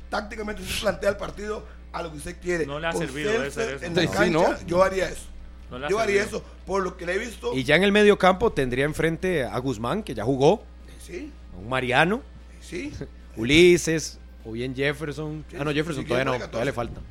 Tácticamente 0.10 0.62
usted 0.62 0.80
plantea 0.82 1.10
el 1.10 1.18
partido 1.18 1.66
a 2.00 2.04
lo 2.04 2.12
que 2.12 2.18
usted 2.18 2.38
quiere. 2.41 2.66
No 2.66 2.80
le 2.80 2.88
ha 2.88 2.93
servido 2.93 3.32
de 3.32 3.48
hacer 3.48 3.76
eso. 3.76 3.86
En 3.86 3.95
la 3.95 4.02
Sí, 4.02 4.08
cancha, 4.08 4.30
¿no? 4.32 4.66
yo 4.68 4.84
haría 4.84 5.10
eso. 5.10 5.24
No 5.72 5.89
yo 5.89 6.00
haría 6.00 6.24
eso. 6.24 6.43
Por 6.66 6.84
lo 6.84 6.95
que 6.98 7.06
le 7.06 7.14
he 7.16 7.18
visto, 7.20 7.54
Y 7.54 7.64
ya 7.64 7.76
en 7.76 7.84
el 7.84 7.91
medio 7.91 8.18
campo 8.18 8.52
tendría 8.52 8.86
enfrente 8.86 9.43
a 9.43 9.58
Guzmán, 9.60 10.02
que 10.04 10.14
ya 10.16 10.24
jugó, 10.24 10.64
sí, 11.00 11.32
a 11.54 11.58
un 11.58 11.68
Mariano, 11.70 12.22
sí. 12.62 12.93
Ulises, 13.36 14.20
o 14.45 14.52
bien 14.54 14.76
Jefferson. 14.76 15.43
Sí, 15.50 15.58
Ah, 15.60 15.64
no, 15.64 15.72
Jefferson 15.74 16.06
todavía 16.06 16.26
no, 16.26 16.32
todavía 16.32 16.66
le 16.66 16.72
14. 16.72 16.74
falta. 16.74 17.02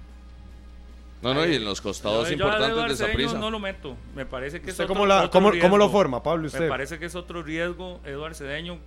No, 1.22 1.34
no, 1.34 1.46
y 1.46 1.54
en 1.56 1.64
los 1.64 1.80
costados 1.80 2.28
Yo- 2.28 2.36
yo 2.36 2.44
a 2.44 2.48
importantes 2.48 2.76
de 2.88 2.92
esa 2.94 3.04
Cedeño 3.06 3.16
prisa. 3.16 3.38
no 3.38 3.50
lo 3.50 3.58
meto. 3.58 3.96
Me 4.14 4.26
parece 4.26 4.60
que 4.60 4.66
es 4.66 4.72
¿Usted 4.74 4.84
otro, 4.84 4.94
cómo, 4.94 5.06
la, 5.06 5.18
otro 5.24 5.30
cómo, 5.30 5.50
cómo 5.60 5.78
lo 5.78 5.88
forma, 5.88 6.22
Pablo, 6.22 6.42
Me 6.42 6.46
usted? 6.48 6.68
parece 6.68 6.98
que 6.98 7.06
es 7.06 7.14
otro 7.14 7.42
riesgo, 7.42 8.00
Eduardo 8.04 8.34
Cedeño. 8.36 8.78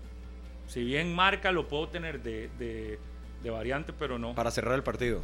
Si 0.68 0.84
bien 0.84 1.14
marca, 1.14 1.52
lo 1.52 1.68
puedo 1.68 1.90
tener 1.90 2.22
de, 2.22 2.50
de, 2.60 3.00
de 3.44 3.50
variante, 3.50 3.94
pero 3.94 4.20
no. 4.20 4.36
Para 4.36 4.52
cerrar 4.52 4.76
el 4.76 4.84
partido. 4.84 5.22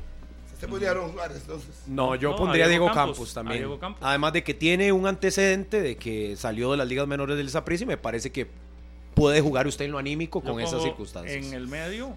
Usted 0.55 0.67
podría 0.69 0.91
Aaron 0.91 1.11
Suárez, 1.13 1.37
entonces. 1.41 1.83
No, 1.87 2.15
yo 2.15 2.31
No, 2.31 2.35
pondría 2.37 2.65
a 2.65 2.67
Diego, 2.67 2.85
Diego 2.85 2.95
Campos, 2.95 3.17
Campos, 3.17 3.31
a 3.31 3.33
también. 3.35 3.57
Diego 3.59 3.79
Campos. 3.79 4.01
Además 4.03 4.33
de 4.33 4.43
que 4.43 4.53
tiene 4.53 4.91
un 4.91 5.05
antecedente 5.07 5.81
de 5.81 5.95
que 5.97 6.35
salió 6.35 6.71
de 6.71 6.77
las 6.77 6.87
ligas 6.87 7.07
menores 7.07 7.37
del 7.37 7.49
Saprissa 7.49 7.83
y 7.83 7.87
me 7.87 7.97
parece 7.97 8.31
que 8.31 8.47
puede 9.13 9.39
jugar 9.41 9.67
usted 9.67 9.85
en 9.85 9.91
lo 9.91 9.97
anímico 9.97 10.41
Yo 10.43 10.51
con 10.51 10.61
esas 10.61 10.81
circunstancias. 10.81 11.45
En 11.45 11.53
el 11.53 11.67
medio, 11.67 12.15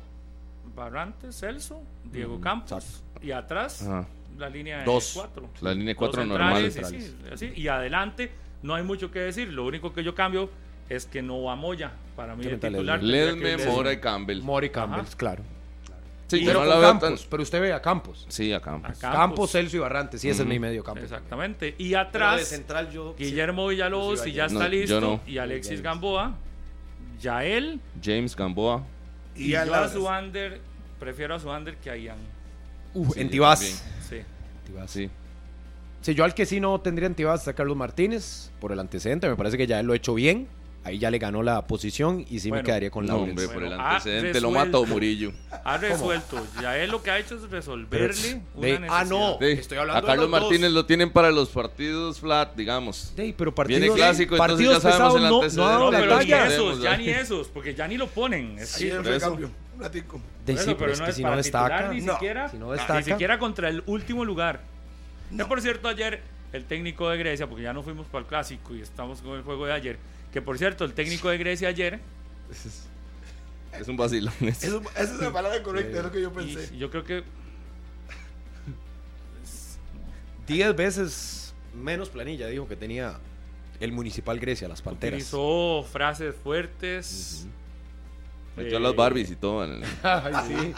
Barrantes, 0.75 1.39
Celso, 1.39 1.81
Diego 2.13 2.41
Campos. 2.41 2.73
exacto. 2.73 3.21
Y 3.27 3.33
atrás, 3.33 3.83
Ajá. 3.83 4.07
la 4.39 4.49
línea 4.49 4.79
de 4.79 4.85
Dos. 4.85 5.13
cuatro. 5.15 5.49
La 5.61 5.73
línea 5.73 5.89
de 5.89 5.95
Dos 5.95 5.99
cuatro 5.99 6.23
centrales, 6.23 6.77
normal. 6.77 7.01
sí, 7.01 7.07
sí, 7.09 7.17
así. 7.33 7.53
Y 7.57 7.69
adelante, 7.69 8.31
no 8.63 8.75
hay 8.75 8.83
mucho 8.85 9.11
que 9.11 9.19
decir. 9.21 9.53
Lo 9.53 9.67
único 9.67 9.93
que 9.93 10.05
yo 10.05 10.15
cambio 10.15 10.51
es 10.89 11.07
que 11.07 11.21
no 11.23 11.43
va 11.43 11.57
Moya. 11.57 11.93
Para 12.17 12.35
mí, 12.37 12.43
¿Qué 12.45 12.51
el 12.51 12.61
titular. 12.61 13.03
Ledme, 13.03 13.57
Mora 13.59 13.91
Ledesma. 13.91 13.93
y 13.93 13.97
Campbell. 14.01 14.43
Mori 14.43 14.71
Campbell, 14.71 15.01
Ajá. 15.01 15.17
claro. 15.17 15.43
Sí, 16.29 16.37
Y- 16.43 16.45
Pero 16.45 16.55
no 16.55 16.61
con 16.61 16.69
la 16.69 16.75
veo 16.79 16.89
Campos, 16.91 17.21
tan... 17.23 17.31
pero 17.31 17.43
usted 17.43 17.61
ve 17.61 17.73
a 17.73 17.83
Campos. 17.83 18.27
Sí, 18.29 18.53
a 18.53 18.61
Campos. 18.61 18.91
A 18.91 19.01
Campos. 19.01 19.19
Campos, 19.19 19.51
Celso 19.51 19.77
y 19.77 19.81
Barrantes, 19.81 20.21
sí, 20.21 20.29
ese 20.29 20.43
es 20.43 20.49
mi 20.49 20.59
medio 20.59 20.85
campo. 20.85 21.01
Exactamente. 21.03 21.75
Y 21.79 21.89
de 21.91 21.97
atrás, 21.97 22.45
central 22.47 22.91
yo... 22.91 23.15
Guillermo 23.19 23.67
Villalobos, 23.69 24.21
si 24.21 24.33
ya 24.33 24.47
No, 24.47 24.53
está 24.61 24.69
listo. 24.69 25.01
no. 25.01 25.21
Y 25.27 25.39
Alexis 25.39 25.71
James. 25.71 25.83
Gamboa. 25.83 26.35
Yael. 27.21 27.81
James 28.03 28.37
Gamboa. 28.37 28.85
Y, 29.35 29.47
Y 29.47 29.51
yo 29.51 29.75
a. 29.75 29.89
Suander, 29.89 30.61
prefiero 31.01 31.35
a 31.35 31.41
Suander 31.41 31.77
que 31.77 31.91
a 31.91 31.97
Ian. 31.97 32.19
Uh, 32.95 33.13
Sí, 33.13 33.21
en 33.21 33.27
yo 33.29 33.31
Tibás. 33.33 33.61
Sí. 34.09 34.21
Tibás. 34.67 34.91
Sí. 34.91 35.11
Sí, 36.01 36.15
yo 36.15 36.25
al 36.25 36.35
que 36.35 36.47
sí 36.47 36.61
no 36.61 36.81
tendría 36.81 37.07
en 37.07 37.15
Tibás 37.15 37.43
es 37.43 37.49
a 37.49 37.55
Carlos 37.55 37.77
Martínez 37.77 38.51
por 38.61 38.71
el 38.73 38.79
antecedente. 38.79 39.29
Me 39.29 39.37
parece 39.37 39.57
que 39.57 39.67
ya 39.67 39.81
él 39.81 39.87
lo 39.87 39.93
ha 39.95 39.97
hecho 39.97 40.15
bien. 40.15 40.47
Ahí 40.89 40.99
ya 40.99 41.11
le 41.11 41.19
ganó 41.19 41.43
la 41.43 41.67
posición 41.67 42.25
y 42.31 42.41
sí 42.41 42.49
me 42.49 42.57
Bueno, 42.59 42.67
quedaría 42.67 42.91
con 42.91 43.07
No, 43.07 43.15
Lawrence. 43.19 43.31
hombre, 43.45 43.49
por 43.55 43.63
el 43.65 43.73
antecedente 43.81 44.41
lo 44.41 44.51
mata 44.51 44.79
Murillo. 44.81 45.33
Ha 45.65 45.77
resuelto. 45.77 46.45
Ya 46.63 46.77
él 46.79 46.91
lo 46.91 47.03
que 47.03 47.11
ha 47.11 47.19
hecho 47.19 47.37
es 47.37 47.43
resolverle 47.51 48.41
una 48.55 48.67
de- 48.67 48.73
necesidad. 48.81 48.89
ah, 49.01 49.05
no. 49.05 49.37
Sí, 49.41 49.47
Estoy 49.47 49.79
hablando 49.79 49.99
a 49.99 50.01
de 50.01 50.07
Carlos 50.07 50.31
los 50.31 50.31
dos. 50.33 50.41
Martínez 50.49 50.71
lo 50.73 50.87
tienen 50.87 51.11
para 51.11 51.31
los 51.31 51.49
partidos 51.51 52.21
flat, 52.21 52.55
digamos. 52.57 53.13
Sí, 53.17 53.35
pero 53.37 53.55
partidos, 53.55 53.81
Viene 53.83 53.95
clásico, 53.95 54.35
entonces 54.35 54.55
partidos 54.55 54.75
ya 54.75 54.81
sabemos 54.91 55.15
pesados 55.15 55.17
el 55.17 55.23
no, 55.23 55.29
no 55.31 55.37
antecedente. 55.43 55.73
No, 55.79 55.91
la 55.91 55.99
pero 55.99 56.13
ni 56.13 56.19
talla. 56.19 56.43
Entendemos, 56.45 56.71
esos, 56.73 56.83
ya 56.85 56.97
ni 56.97 57.09
esos, 57.11 57.49
porque 57.49 57.75
ya 57.75 57.89
ni 57.89 57.97
lo 57.97 58.07
ponen. 58.09 58.59
Es 58.59 58.85
cambio. 59.21 59.51
Un 59.77 59.83
ratico. 59.83 60.21
De 60.47 60.57
sí, 60.57 60.75
pero 60.79 60.93
es 60.93 60.99
que 60.99 61.05
no 61.05 61.11
es 61.11 61.17
si 61.17 61.23
no 61.23 61.37
destaca. 61.37 61.93
ni 61.93 62.01
No. 62.01 62.15
siquiera. 62.15 62.49
Si 62.49 62.57
no 62.57 62.67
Ni 62.67 62.73
destaca. 62.79 63.03
siquiera 63.03 63.39
contra 63.39 63.69
el 63.69 63.83
último 63.87 64.25
lugar. 64.25 64.61
Que 65.37 65.45
por 65.45 65.61
cierto, 65.61 65.89
ayer 65.89 66.23
el 66.53 66.65
técnico 66.65 67.11
de 67.11 67.19
Grecia, 67.19 67.47
porque 67.47 67.63
ya 67.65 67.75
no 67.75 67.83
fuimos 67.83 68.07
para 68.07 68.21
el 68.23 68.27
clásico 68.27 68.75
y 68.75 68.81
estamos 68.81 69.21
con 69.21 69.37
el 69.37 69.43
juego 69.43 69.67
de 69.67 69.75
ayer. 69.75 69.99
Que 70.33 70.43
por 70.43 70.59
cierto, 70.59 70.85
el 70.85 70.93
técnico 70.95 71.29
de 71.31 71.39
Grecia 71.39 71.69
ayer 71.69 72.01
Es 73.73 73.89
un 73.89 73.97
vacilón. 73.97 74.33
Eso- 74.41 74.83
esa 74.95 75.03
es 75.03 75.21
la 75.21 75.33
palabra 75.33 75.63
correcta, 75.63 75.99
es 75.99 76.05
lo 76.05 76.13
que 76.13 76.21
yo 76.23 76.31
Y 76.31 76.33
pensé. 76.55 76.77
yo 76.77 76.91
creo 76.91 77.05
que 77.05 77.23
10 80.47 80.75
veces 80.77 81.55
menos 81.75 82.09
planilla 82.09 82.47
dijo 82.49 82.67
que 82.67 82.77
tenía 82.77 83.19
el 83.81 83.93
Municipal 83.93 84.41
Grecia, 84.41 84.67
las 84.69 84.83
Panteras. 84.83 85.15
utilizó 85.19 85.85
frases 85.91 86.35
fuertes. 86.43 87.47
Metió 88.57 88.79
Eh, 88.79 88.81
las 88.81 88.97
Barbies 88.97 89.31
y 89.31 89.37
todo. 89.37 89.65
en 89.65 89.83
el- 89.83 89.85
Ay, 90.03 90.35
sí, 90.49 90.75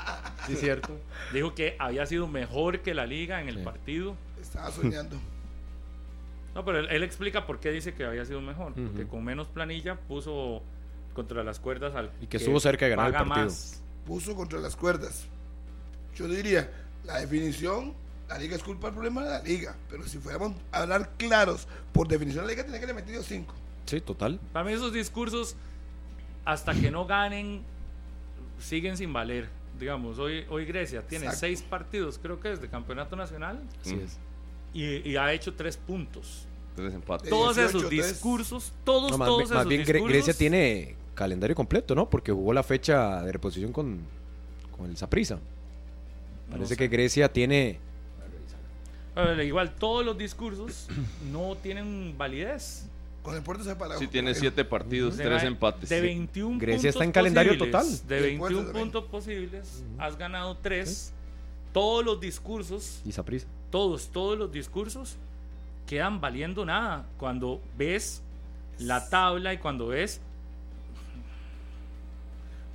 sí, 0.48 0.56
cierto. 0.56 0.98
Dijo 1.32 1.54
que 1.54 1.76
había 1.78 2.04
sido 2.06 2.26
mejor 2.26 2.80
que 2.80 2.92
la 2.92 3.06
liga 3.06 3.40
en 3.40 3.48
el 3.48 3.58
Sí. 3.58 3.62
partido. 3.62 4.16
Estaba 4.42 4.70
soñando. 4.70 5.18
No, 6.54 6.64
pero 6.64 6.80
él, 6.80 6.88
él 6.90 7.02
explica 7.02 7.46
por 7.46 7.60
qué 7.60 7.70
dice 7.70 7.94
que 7.94 8.04
había 8.04 8.24
sido 8.24 8.40
mejor. 8.40 8.72
Ujú. 8.72 8.88
Porque 8.88 9.06
con 9.06 9.24
menos 9.24 9.46
planilla 9.48 9.96
puso 9.96 10.62
contra 11.14 11.42
las 11.44 11.60
cuerdas 11.60 11.94
al 11.94 12.10
Y 12.20 12.26
que 12.26 12.38
estuvo 12.38 12.58
cerca 12.60 12.84
de 12.86 12.90
ganar 12.92 13.08
el 13.08 13.12
partido. 13.14 13.36
más. 13.46 13.82
Puso 14.06 14.34
contra 14.34 14.58
las 14.58 14.74
cuerdas. 14.76 15.26
Yo 16.16 16.26
diría, 16.28 16.70
la 17.04 17.18
definición, 17.20 17.94
la 18.28 18.38
liga 18.38 18.56
es 18.56 18.62
culpa 18.62 18.88
del 18.88 18.94
problema 18.94 19.22
de 19.24 19.30
la 19.30 19.42
liga. 19.42 19.76
Pero 19.88 20.04
si 20.06 20.18
fuéramos 20.18 20.52
a 20.72 20.82
hablar 20.82 21.10
claros, 21.16 21.68
por 21.92 22.08
definición 22.08 22.44
la 22.44 22.50
liga 22.50 22.64
tenía 22.64 22.80
que 22.80 22.86
le 22.86 22.94
metido 22.94 23.22
5. 23.22 23.54
Sí, 23.86 24.00
total. 24.00 24.38
Para 24.52 24.64
mí 24.64 24.72
esos 24.72 24.92
discursos, 24.92 25.56
hasta 26.44 26.74
que 26.74 26.90
no 26.90 27.06
ganen, 27.06 27.62
siguen 28.58 28.96
sin 28.96 29.12
valer. 29.12 29.48
Digamos, 29.78 30.18
hoy, 30.18 30.44
hoy 30.50 30.64
Grecia 30.66 31.00
tiene 31.06 31.24
Exacto. 31.26 31.40
seis 31.40 31.62
partidos, 31.62 32.18
creo 32.20 32.38
que 32.40 32.52
es 32.52 32.60
de 32.60 32.68
campeonato 32.68 33.16
nacional, 33.16 33.60
Así 33.80 33.94
Mm. 33.96 34.00
es. 34.00 34.18
Y, 34.74 35.08
y 35.10 35.16
ha 35.16 35.32
hecho 35.32 35.54
tres 35.54 35.76
puntos. 35.76 36.46
Tres 36.76 36.94
empates. 36.94 37.28
Todos 37.28 37.56
18, 37.56 37.78
esos 37.78 37.90
tres. 37.90 38.08
discursos, 38.08 38.72
todos, 38.84 39.10
No, 39.10 39.18
más, 39.18 39.26
todos 39.28 39.38
bien- 39.40 39.48
más 39.50 39.58
esos 39.60 39.68
bien 39.68 39.80
discursos. 39.84 40.08
Grecia 40.08 40.34
tiene 40.34 40.96
calendario 41.14 41.54
completo, 41.56 41.94
¿no? 41.94 42.08
Porque 42.08 42.32
jugó 42.32 42.52
la 42.52 42.62
fecha 42.62 43.22
de 43.22 43.32
reposición 43.32 43.72
con, 43.72 44.00
con 44.76 44.88
el 44.88 44.96
Saprissa. 44.96 45.34
No 45.36 46.52
Parece 46.52 46.68
sé. 46.70 46.76
que 46.76 46.88
Grecia 46.88 47.32
tiene. 47.32 47.78
A 49.16 49.22
ver, 49.22 49.44
igual, 49.44 49.74
todos 49.74 50.04
los 50.04 50.16
discursos 50.16 50.88
no 51.32 51.56
tienen 51.62 52.14
validez. 52.16 52.86
Con 53.22 53.34
el 53.36 53.42
puerto 53.42 53.62
se 53.64 53.76
para. 53.76 53.98
Sí, 53.98 54.06
tiene 54.06 54.34
siete 54.34 54.64
partidos, 54.64 55.16
De 55.18 55.24
tres 55.24 55.42
empates. 55.42 55.90
De 55.90 55.96
sí. 55.96 56.02
21 56.02 56.58
Grecia 56.58 56.88
está 56.88 57.04
en 57.04 57.12
calendario 57.12 57.58
total. 57.58 57.84
De 58.08 58.14
Y 58.14 58.18
el 58.18 58.22
21 58.24 58.38
Puerto 58.38 58.62
también. 58.64 58.84
puntos 58.84 59.04
posibles, 59.10 59.82
has 59.98 60.16
ganado 60.16 60.56
3. 60.56 61.12
Todos 61.74 62.04
los 62.04 62.18
discursos, 62.20 63.02
Y 63.04 63.12
Saprissa. 63.12 63.46
Todos, 63.70 64.08
todos 64.08 64.38
los 64.38 64.52
discursos 64.52 65.16
quedan 65.86 66.20
valiendo 66.20 66.64
nada. 66.64 67.06
Cuando 67.18 67.60
ves 67.76 68.22
la 68.78 69.08
tabla 69.08 69.52
y 69.54 69.58
cuando 69.58 69.88
ves 69.88 70.20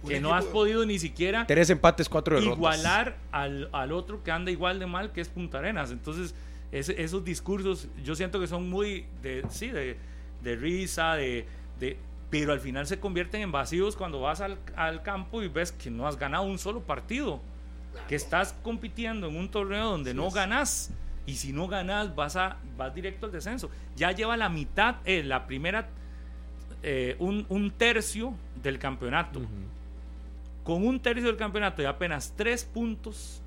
que 0.08 0.20
no 0.20 0.36
has 0.36 0.46
podido 0.46 0.86
ni 0.86 1.00
siquiera 1.00 1.48
Tres 1.48 1.70
empates, 1.72 2.08
cuatro 2.08 2.36
derrotas. 2.36 2.58
igualar 2.58 3.16
al, 3.32 3.70
al 3.72 3.92
otro 3.92 4.24
que 4.24 4.32
anda 4.32 4.52
igual 4.52 4.78
de 4.80 4.86
mal, 4.86 5.12
que 5.12 5.22
es 5.22 5.30
Punta 5.30 5.58
Arenas. 5.58 5.90
Entonces, 5.92 6.36
ese- 6.72 7.02
esos 7.02 7.26
discursos 7.26 7.88
yo 8.04 8.16
siento 8.16 8.40
que 8.40 8.46
son 8.48 8.70
muy 8.70 9.06
de, 9.24 9.44
sí, 9.50 9.70
de, 9.70 9.98
de 10.44 10.56
risa, 10.58 11.16
de, 11.16 11.48
de, 11.80 11.98
pero 12.30 12.54
al 12.54 12.60
final 12.60 12.86
se 12.86 13.00
convierten 13.00 13.42
en 13.42 13.52
vacíos 13.52 13.96
cuando 13.96 14.22
vas 14.22 14.42
al, 14.42 14.60
al 14.76 15.02
campo 15.02 15.42
y 15.42 15.48
ves 15.48 15.72
que 15.72 15.90
no 15.90 16.08
has 16.08 16.20
ganado 16.20 16.44
un 16.44 16.60
solo 16.60 16.82
partido, 16.82 17.40
que 18.08 18.16
estás 18.16 18.54
compitiendo 18.64 19.28
en 19.28 19.36
un 19.36 19.50
torneo 19.50 19.86
donde 19.90 20.14
no 20.14 20.30
ganas. 20.32 20.92
Y 21.28 21.36
si 21.36 21.54
no 21.54 21.68
ganas, 21.68 22.16
vas, 22.16 22.36
a, 22.36 22.58
vas 22.78 22.94
directo 22.94 23.26
al 23.26 23.32
descenso. 23.32 23.70
Ya 23.96 24.12
lleva 24.12 24.38
la 24.38 24.48
mitad, 24.50 24.98
eh, 25.06 25.24
la 25.24 25.48
primera, 25.48 25.88
eh, 26.84 27.16
un, 27.20 27.46
un 27.50 27.72
tercio 27.72 28.36
del 28.62 28.78
campeonato 28.80 29.42
con 30.64 30.86
un 30.86 31.00
tercio 31.00 31.28
del 31.28 31.38
campeonato 31.38 31.82
y 31.82 31.86
apenas 31.86 32.34
tres 32.36 32.64
puntos 32.64 33.42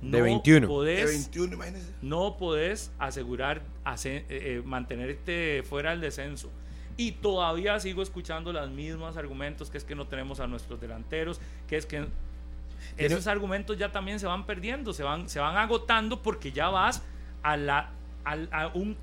De 0.00 0.20
21. 0.22 0.60
De 0.60 0.66
podés, 0.68 1.06
21, 1.10 1.54
imagínense. 1.54 1.92
no 2.02 2.36
podés 2.36 2.92
asegurar 2.98 3.62
hace- 3.84 4.18
eh, 4.18 4.24
eh, 4.28 4.62
mantenerte 4.64 5.62
fuera 5.68 5.90
del 5.90 6.00
descenso 6.00 6.50
y 6.96 7.12
todavía 7.12 7.78
sigo 7.80 8.02
escuchando 8.02 8.52
los 8.52 8.70
mismos 8.70 9.16
argumentos 9.16 9.70
que 9.70 9.78
es 9.78 9.84
que 9.84 9.94
no 9.96 10.06
tenemos 10.06 10.38
a 10.40 10.46
nuestros 10.46 10.80
delanteros 10.80 11.40
que 11.68 11.76
es 11.76 11.86
que 11.86 12.06
esos 12.96 13.26
argumentos 13.26 13.76
ya 13.78 13.90
también 13.92 14.18
se 14.20 14.26
van 14.26 14.44
perdiendo 14.46 14.92
se 14.92 15.02
van 15.02 15.28
se 15.28 15.40
van 15.40 15.56
agotando 15.56 16.22
porque 16.22 16.52
ya 16.52 16.68
vas 16.68 17.02
a 17.42 17.56
la 17.56 17.90
al- 18.24 18.48
a 18.52 18.68
un 18.68 18.96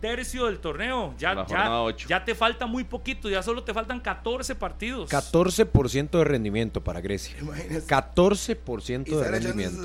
tercio 0.00 0.44
del 0.46 0.58
torneo 0.58 1.14
ya, 1.18 1.46
ya, 1.46 1.86
ya 2.06 2.24
te 2.24 2.34
falta 2.34 2.66
muy 2.66 2.84
poquito 2.84 3.30
ya 3.30 3.42
solo 3.42 3.64
te 3.64 3.72
faltan 3.72 4.00
14 4.00 4.54
partidos 4.54 5.10
14% 5.10 6.10
de 6.18 6.24
rendimiento 6.24 6.82
para 6.84 7.00
Grecia. 7.00 7.34
Imagínense. 7.40 7.86
14% 7.86 9.04
Y 9.08 9.14
de 9.14 9.30
rendimiento. 9.30 9.80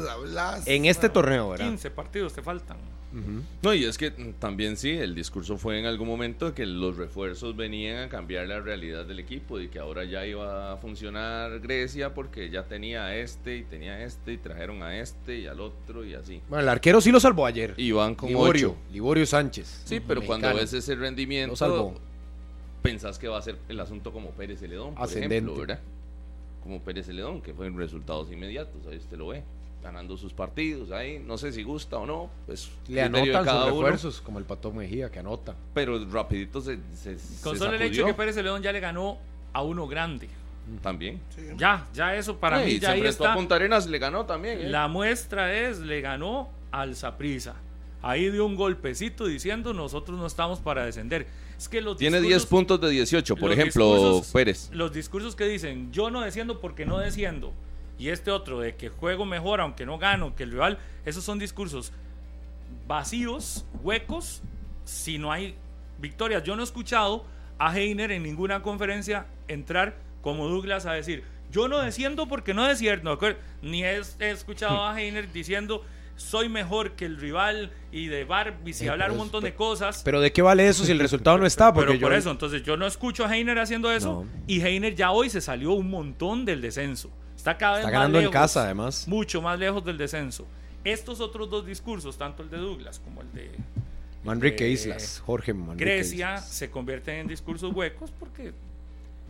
En 0.66 0.86
este 0.86 1.07
torneo, 1.09 1.49
¿verdad? 1.49 1.66
15 1.68 1.91
partidos 1.91 2.34
te 2.34 2.41
faltan 2.41 2.78
No, 3.62 3.74
y 3.74 3.84
es 3.84 3.97
que 3.97 4.12
también 4.39 4.78
sí, 4.78 4.91
el 4.91 5.14
discurso 5.16 5.57
fue 5.57 5.78
en 5.80 5.86
algún 5.86 6.07
momento 6.07 6.45
de 6.47 6.53
que 6.53 6.66
los 6.66 6.95
refuerzos 6.95 7.55
venían 7.55 8.03
a 8.05 8.09
cambiar 8.09 8.47
la 8.47 8.59
realidad 8.62 9.05
del 9.05 9.20
equipo 9.20 9.59
y 9.59 9.68
que 9.68 9.80
ahora 9.80 10.05
ya 10.05 10.26
iba 10.26 10.72
a 10.72 10.78
funcionar 10.78 11.59
Grecia 11.59 12.14
porque 12.14 12.49
ya 12.49 12.64
tenía 12.64 13.05
a 13.05 13.16
este 13.16 13.57
y 13.57 13.64
tenía 13.64 13.93
a 13.93 14.03
este 14.03 14.34
y 14.34 14.38
trajeron 14.38 14.82
a 14.82 14.97
este 14.97 15.39
y 15.39 15.47
al 15.47 15.59
otro 15.59 16.05
y 16.05 16.14
así. 16.14 16.41
Bueno, 16.47 16.64
el 16.64 16.70
arquero 16.70 17.01
sí 17.01 17.12
lo 17.12 17.20
salvó 17.20 17.45
ayer. 17.45 17.74
Y 17.78 17.91
van 17.91 18.16
con 18.16 18.30
Liborio, 18.30 18.70
ocho. 18.72 18.78
Liborio 18.93 19.26
Sánchez. 19.26 19.82
Sí, 19.86 19.99
pero 19.99 20.22
cuando 20.22 20.53
ves 20.53 20.72
ese 20.74 20.95
rendimiento, 20.95 21.51
Lo 21.51 21.55
salvó. 21.57 21.95
pensás 22.82 23.20
que 23.20 23.28
va 23.28 23.38
a 23.39 23.41
ser 23.41 23.57
el 23.68 23.80
asunto 23.80 24.14
como 24.14 24.30
Pérez 24.32 24.59
Celedón, 24.62 24.95
por 24.95 25.03
Ascendente. 25.03 25.36
ejemplo, 25.36 25.55
¿verdad? 25.57 25.80
Como 26.64 26.80
Pérez 26.82 27.07
Celedón, 27.07 27.41
que 27.41 27.53
fue 27.53 27.68
en 27.68 27.78
resultados 27.78 28.32
inmediatos, 28.32 28.86
ahí 28.89 28.97
usted 28.97 29.18
lo 29.18 29.28
ve, 29.28 29.43
ganando 29.82 30.15
sus 30.17 30.34
partidos, 30.34 30.91
ahí 30.91 31.19
no 31.19 31.38
sé 31.38 31.51
si 31.51 31.63
gusta 31.63 31.97
o 31.97 32.05
no, 32.05 32.29
pues 32.45 32.69
Le 32.88 33.01
anotan 33.01 33.43
cada 33.45 33.69
sus 33.97 34.15
uno, 34.19 34.25
como 34.25 34.39
el 34.39 34.45
Pato 34.45 34.71
Mejía, 34.71 35.09
que 35.11 35.19
anota. 35.19 35.55
pero 35.73 36.03
rapidito 36.11 36.61
se, 36.61 36.77
se, 36.93 37.15
Con 37.41 37.53
se 37.53 37.59
solo 37.59 37.73
el 37.75 37.82
hecho 37.82 38.05
que 38.05 38.13
Pérez 38.13 38.36
León 38.38 38.61
ya 38.61 38.71
le 38.71 38.79
ganó 38.79 39.17
a 39.53 39.63
uno 39.63 39.88
grande. 39.88 40.29
también. 40.82 41.19
Sí. 41.36 41.41
Ya, 41.57 41.88
ya 41.93 42.15
eso 42.15 42.38
para 42.38 42.61
Eh, 42.61 42.65
mí 42.65 42.79
ya 42.79 42.89
se 42.89 42.93
ahí 42.93 43.01
está. 43.01 43.34
a 43.34 43.36
Punta 43.36 43.55
Arenas, 43.55 43.88
le 43.88 43.97
ganó 43.99 44.25
también. 44.25 44.59
¿eh? 44.61 44.69
La 44.69 44.88
muestra 44.88 45.53
es, 45.53 45.79
le 45.79 45.99
ganó 46.01 46.49
al 46.71 46.95
Saprisa. 46.95 47.55
Ahí 48.03 48.29
dio 48.32 48.45
un 48.45 48.55
golpecito 48.55 49.25
diciendo 49.25 49.73
nosotros 49.73 50.17
no 50.17 50.25
estamos 50.27 50.59
para 50.59 50.86
descender. 50.86 51.27
Es 51.57 51.67
que 51.67 51.82
los 51.82 51.97
Tiene 51.97 52.21
10 52.21 52.43
discursos- 52.43 52.49
puntos 52.49 52.82
de 52.82 52.89
18, 52.89 53.36
por 53.36 53.51
ejemplo, 53.51 54.21
Pérez. 54.32 54.69
Los 54.71 54.93
discursos 54.93 55.36
que 55.36 55.45
dicen 55.45 55.91
yo 55.91 56.09
no 56.09 56.21
desciendo 56.21 56.59
porque 56.61 56.86
no 56.86 56.97
desciendo. 56.99 57.51
Y 58.01 58.09
este 58.09 58.31
otro 58.31 58.59
de 58.59 58.75
que 58.75 58.89
juego 58.89 59.25
mejor 59.25 59.61
aunque 59.61 59.85
no 59.85 59.99
gano 59.99 60.35
que 60.35 60.41
el 60.43 60.51
rival. 60.51 60.79
Esos 61.05 61.23
son 61.23 61.37
discursos 61.37 61.93
vacíos, 62.87 63.65
huecos, 63.83 64.41
si 64.85 65.17
no 65.17 65.31
hay 65.31 65.55
victorias. 65.99 66.43
Yo 66.43 66.55
no 66.55 66.61
he 66.61 66.65
escuchado 66.65 67.25
a 67.59 67.77
Heiner 67.77 68.11
en 68.11 68.23
ninguna 68.23 68.61
conferencia 68.63 69.27
entrar 69.47 69.95
como 70.21 70.47
Douglas 70.47 70.85
a 70.85 70.93
decir 70.93 71.23
yo 71.51 71.67
no 71.67 71.79
desciendo 71.79 72.27
porque 72.27 72.53
no 72.53 72.65
desciendo. 72.67 73.11
¿acuer- 73.19 73.37
Ni 73.61 73.83
he, 73.83 74.01
he 74.19 74.29
escuchado 74.31 74.83
a 74.85 74.95
Heiner 74.99 75.31
diciendo 75.31 75.83
soy 76.15 76.49
mejor 76.49 76.91
que 76.91 77.05
el 77.05 77.17
rival 77.17 77.71
y 77.91 78.05
de 78.07 78.25
Barbie 78.25 78.73
y 78.79 78.85
Eh, 78.85 78.89
hablar 78.89 79.09
un 79.09 79.17
es- 79.17 79.19
montón 79.23 79.43
de 79.43 79.53
cosas. 79.53 80.01
Pero 80.05 80.21
¿de 80.21 80.31
qué 80.31 80.41
vale 80.41 80.67
eso 80.67 80.85
si 80.85 80.91
el 80.91 80.99
resultado 80.99 81.37
no 81.37 81.45
está? 81.45 81.73
Porque 81.73 81.93
Pero 81.93 82.01
por 82.01 82.13
eso, 82.13 82.31
entonces 82.31 82.63
yo 82.63 82.77
no 82.77 82.85
escucho 82.87 83.25
a 83.25 83.35
Heiner 83.35 83.59
haciendo 83.59 83.91
eso. 83.91 84.23
No. 84.25 84.43
Y 84.47 84.61
Heiner 84.61 84.95
ya 84.95 85.11
hoy 85.11 85.29
se 85.29 85.41
salió 85.41 85.73
un 85.73 85.89
montón 85.89 86.45
del 86.45 86.61
descenso. 86.61 87.11
Está 87.41 87.57
cada 87.57 87.77
vez 87.77 87.79
Está 87.79 87.91
más 87.91 87.93
ganando 88.01 88.19
en 88.19 88.25
lejos, 88.25 88.33
casa, 88.33 88.65
además. 88.65 89.07
Mucho 89.07 89.41
más 89.41 89.57
lejos 89.57 89.83
del 89.83 89.97
descenso. 89.97 90.45
Estos 90.83 91.19
otros 91.19 91.49
dos 91.49 91.65
discursos, 91.65 92.15
tanto 92.15 92.43
el 92.43 92.51
de 92.51 92.57
Douglas 92.57 92.99
como 92.99 93.21
el 93.21 93.31
de 93.33 93.49
Manrique 94.23 94.67
eh, 94.67 94.69
Islas, 94.69 95.23
Jorge 95.25 95.51
Manrique 95.51 95.83
Grecia, 95.83 96.35
Islas. 96.35 96.47
se 96.47 96.69
convierten 96.69 97.15
en 97.21 97.27
discursos 97.27 97.73
huecos 97.73 98.11
porque 98.19 98.53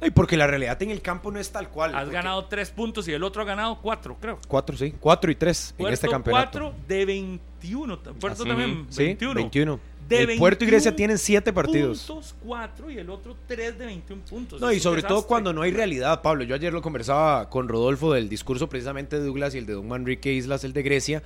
Ay, 0.02 0.10
porque 0.12 0.36
la 0.36 0.48
realidad 0.48 0.82
en 0.82 0.90
el 0.92 1.02
campo 1.02 1.32
no 1.32 1.40
es 1.40 1.52
tal 1.52 1.70
cual. 1.70 1.94
has 1.96 2.02
porque- 2.04 2.16
ganado 2.16 2.46
tres 2.46 2.72
puntos 2.72 3.08
y 3.08 3.14
el 3.14 3.24
otro 3.24 3.44
ha 3.44 3.46
ganado 3.46 3.80
cuatro, 3.82 4.18
creo. 4.20 4.40
Cuatro, 4.48 4.76
sí. 4.76 4.94
Cuatro 5.00 5.30
y 5.32 5.36
tres 5.36 5.70
en 5.72 5.78
Puerto 5.78 5.94
este 5.94 6.10
campeonato. 6.10 6.60
cuatro 6.60 6.76
de 6.88 7.06
21. 7.06 8.00
Puerto 8.00 8.42
Así. 8.44 8.48
también, 8.50 8.88
Sí, 8.90 9.04
21. 9.06 9.34
21. 9.36 9.80
De 10.10 10.24
el 10.24 10.38
Puerto 10.40 10.64
y 10.66 10.68
Grecia 10.68 10.92
21 10.92 10.98
tienen 10.98 11.18
siete 11.18 11.54
partidos. 11.54 12.04
Puntos, 12.06 12.36
cuatro 12.44 12.90
y 12.92 12.98
el 12.98 13.10
otro 13.10 13.38
tres 13.48 13.78
de 13.78 13.86
21 13.86 14.24
puntos. 14.26 14.60
No, 14.60 14.70
Es 14.70 14.78
y 14.78 14.80
sobre 14.82 15.04
todo 15.04 15.26
cuando 15.26 15.54
no 15.54 15.62
hay 15.62 15.72
realidad, 15.72 16.22
Pablo. 16.22 16.44
Yo 16.44 16.56
ayer 16.56 16.74
lo 16.74 16.82
conversaba 16.82 17.50
con 17.50 17.70
Rodolfo 17.70 18.12
del 18.12 18.28
discurso 18.28 18.68
precisamente 18.68 19.18
de 19.20 19.26
Douglas 19.26 19.56
y 19.56 19.60
el 19.60 19.66
de 19.66 19.74
Don 19.74 19.88
Manrique 19.88 20.34
Islas, 20.34 20.64
el 20.66 20.74
de 20.74 20.84
Grecia, 20.84 21.24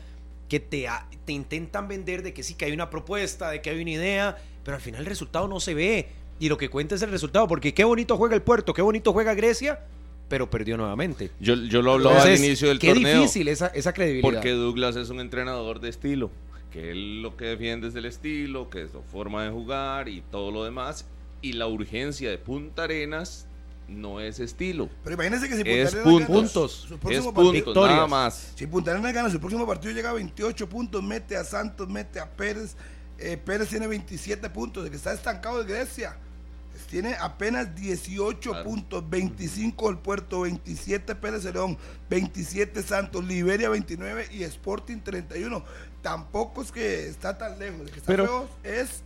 que 0.49 0.59
te, 0.59 0.87
te 1.23 1.31
intentan 1.33 1.87
vender 1.87 2.21
de 2.21 2.33
que 2.33 2.43
sí, 2.43 2.53
que 2.53 2.65
hay 2.65 2.73
una 2.73 2.89
propuesta, 2.91 3.49
de 3.49 3.61
que 3.61 3.71
hay 3.71 3.81
una 3.81 3.89
idea, 3.91 4.37
pero 4.63 4.75
al 4.75 4.81
final 4.81 4.99
el 5.01 5.07
resultado 5.07 5.47
no 5.47 5.59
se 5.59 5.73
ve. 5.73 6.09
Y 6.39 6.49
lo 6.49 6.57
que 6.57 6.69
cuenta 6.69 6.95
es 6.95 7.01
el 7.01 7.11
resultado, 7.11 7.47
porque 7.47 7.73
qué 7.73 7.83
bonito 7.83 8.17
juega 8.17 8.35
el 8.35 8.41
Puerto, 8.41 8.73
qué 8.73 8.81
bonito 8.81 9.13
juega 9.13 9.33
Grecia, 9.33 9.79
pero 10.27 10.49
perdió 10.49 10.75
nuevamente. 10.77 11.31
Yo, 11.39 11.55
yo 11.55 11.81
lo 11.81 11.93
hablaba 11.93 12.15
Entonces, 12.17 12.39
al 12.39 12.45
inicio 12.45 12.67
del 12.67 12.79
qué 12.79 12.93
torneo. 12.93 13.19
difícil 13.21 13.47
esa, 13.47 13.67
esa 13.67 13.93
credibilidad. 13.93 14.29
Porque 14.33 14.51
Douglas 14.51 14.95
es 14.97 15.09
un 15.09 15.19
entrenador 15.21 15.79
de 15.79 15.89
estilo, 15.89 16.29
que 16.71 16.91
él 16.91 17.21
lo 17.21 17.37
que 17.37 17.45
defiende 17.45 17.87
es 17.87 17.95
el 17.95 18.05
estilo, 18.05 18.69
que 18.69 18.81
es 18.83 18.91
su 18.91 19.01
forma 19.03 19.43
de 19.45 19.49
jugar 19.51 20.09
y 20.09 20.21
todo 20.29 20.51
lo 20.51 20.63
demás. 20.65 21.05
Y 21.41 21.53
la 21.53 21.67
urgencia 21.67 22.29
de 22.29 22.37
Punta 22.37 22.83
Arenas 22.83 23.47
no 23.87 24.19
es 24.19 24.39
estilo. 24.39 24.89
Pero 25.03 25.13
imagínense 25.13 25.47
que 25.47 25.55
si 25.55 25.61
Es 25.69 25.95
Punta 25.95 25.99
Arenas 25.99 26.03
puntos. 26.03 26.27
gana 26.27 26.41
Puntos. 26.41 26.71
su 26.71 26.93
Es 26.95 26.99
puntos, 27.23 27.33
partido- 27.73 27.87
nada 27.87 28.07
más. 28.07 28.51
Si 28.55 28.67
Punta 28.67 28.91
Arenas 28.91 29.13
gana 29.13 29.29
su 29.29 29.39
próximo 29.39 29.65
partido 29.65 29.93
llega 29.93 30.09
a 30.09 30.13
28 30.13 30.67
puntos, 30.67 31.01
mete 31.01 31.37
a 31.37 31.43
Santos, 31.45 31.87
mete 31.87 32.19
a 32.19 32.29
Pérez. 32.29 32.75
Eh, 33.19 33.37
Pérez 33.37 33.69
tiene 33.69 33.87
27 33.87 34.49
puntos, 34.49 34.83
de 34.83 34.89
que 34.89 34.97
está 34.97 35.13
estancado 35.13 35.63
de 35.63 35.71
Grecia. 35.71 36.17
Tiene 36.87 37.15
apenas 37.15 37.75
18 37.75 38.51
Claro. 38.51 38.63
puntos, 38.65 39.09
25 39.09 39.89
el 39.89 39.97
Puerto, 39.97 40.41
27 40.41 41.15
Pérez 41.15 41.43
León, 41.45 41.77
27 42.09 42.81
Santos, 42.83 43.23
Liberia 43.25 43.69
29 43.69 44.27
y 44.31 44.43
Sporting 44.43 44.99
31. 44.99 45.63
Tampoco 46.01 46.61
es 46.61 46.71
que 46.71 47.07
está 47.07 47.37
tan 47.37 47.57
lejos, 47.59 47.85
de 47.85 47.91
que 47.91 47.99
está 47.99 48.07
Pero- 48.07 48.25
feo 48.25 48.49
es 48.63 49.01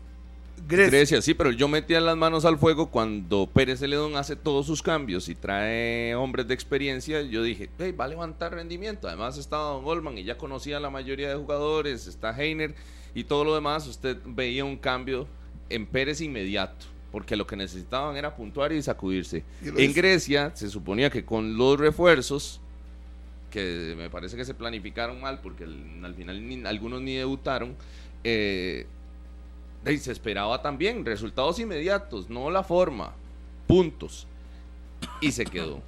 Grecia. 0.68 0.88
Grecia, 0.90 1.22
sí, 1.22 1.34
pero 1.34 1.52
yo 1.52 1.70
metía 1.70 2.02
las 2.02 2.18
manos 2.18 2.44
al 2.44 2.58
fuego 2.60 2.90
cuando 2.92 3.48
Pérez 3.48 3.80
Celedón 3.80 4.18
hace 4.18 4.36
todos 4.36 4.66
sus 4.66 4.84
cambios 4.84 5.30
y 5.30 5.36
trae 5.36 6.14
hombres 6.16 6.50
de 6.50 6.54
experiencia. 6.54 7.22
Yo 7.22 7.42
dije, 7.44 7.70
hey, 7.80 7.94
va 7.94 8.04
a 8.04 8.08
levantar 8.10 8.54
rendimiento. 8.54 9.08
Además 9.08 9.38
estaba 9.38 9.64
Don 9.70 9.86
Goldman 9.86 10.18
y 10.18 10.26
ya 10.26 10.38
conocía 10.38 10.76
a 10.76 10.80
la 10.82 10.90
mayoría 10.90 11.30
de 11.30 11.36
jugadores, 11.36 12.08
está 12.08 12.36
Heiner 12.38 12.76
y 13.16 13.24
todo 13.24 13.46
lo 13.46 13.56
demás. 13.56 13.88
Usted 13.88 14.18
veía 14.26 14.66
un 14.66 14.76
cambio 14.76 15.30
en 15.70 15.86
Pérez 15.86 16.20
inmediato, 16.20 16.88
porque 17.12 17.36
lo 17.36 17.46
que 17.48 17.56
necesitaban 17.56 18.16
era 18.18 18.36
puntuar 18.36 18.72
y 18.72 18.82
sacudirse. 18.82 19.44
Y 19.64 19.70
En 19.70 19.80
hizo. 19.80 19.94
Grecia 19.96 20.52
se 20.56 20.70
suponía 20.70 21.10
que 21.10 21.26
con 21.26 21.58
los 21.58 21.80
refuerzos, 21.80 22.62
que 23.50 23.96
me 23.98 24.10
parece 24.10 24.38
que 24.38 24.46
se 24.46 24.54
planificaron 24.54 25.20
mal 25.20 25.40
porque 25.42 25.64
al, 25.64 26.06
al 26.06 26.14
final 26.14 26.48
ni- 26.48 26.64
algunos 26.66 27.02
ni 27.02 27.16
debutaron, 27.16 27.76
eh, 28.24 28.86
y 29.90 29.98
se 29.98 30.12
esperaba 30.12 30.62
también 30.62 31.06
resultados 31.06 31.58
inmediatos, 31.60 32.30
no 32.30 32.50
la 32.52 32.64
forma, 32.64 33.14
puntos. 33.66 34.28
Y 35.22 35.32
se 35.32 35.46
quedó. 35.46 35.82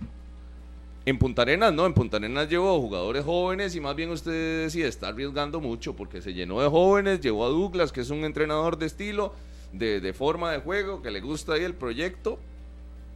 En 1.06 1.18
Punta 1.18 1.42
Arenas 1.42 1.74
no, 1.74 1.86
en 1.86 1.94
Punta 1.94 2.18
Arenas 2.18 2.48
llevó 2.48 2.80
jugadores 2.80 3.26
jóvenes 3.26 3.76
y 3.76 3.82
más 3.82 3.96
bien 3.96 4.12
usted 4.12 4.64
decía, 4.66 4.88
está 4.88 5.08
arriesgando 5.10 5.60
mucho 5.60 5.96
porque 5.96 6.22
se 6.22 6.34
llenó 6.34 6.62
de 6.62 6.70
jóvenes, 6.70 7.20
llevó 7.22 7.46
a 7.46 7.50
Douglas, 7.50 7.92
que 7.92 8.02
es 8.02 8.10
un 8.12 8.24
entrenador 8.24 8.78
de 8.78 8.86
estilo, 8.86 9.34
de, 9.74 10.00
de 10.02 10.14
forma 10.14 10.52
de 10.52 10.60
juego, 10.60 11.02
que 11.02 11.12
le 11.12 11.20
gusta 11.22 11.54
ahí 11.54 11.64
el 11.64 11.74
proyecto, 11.74 12.40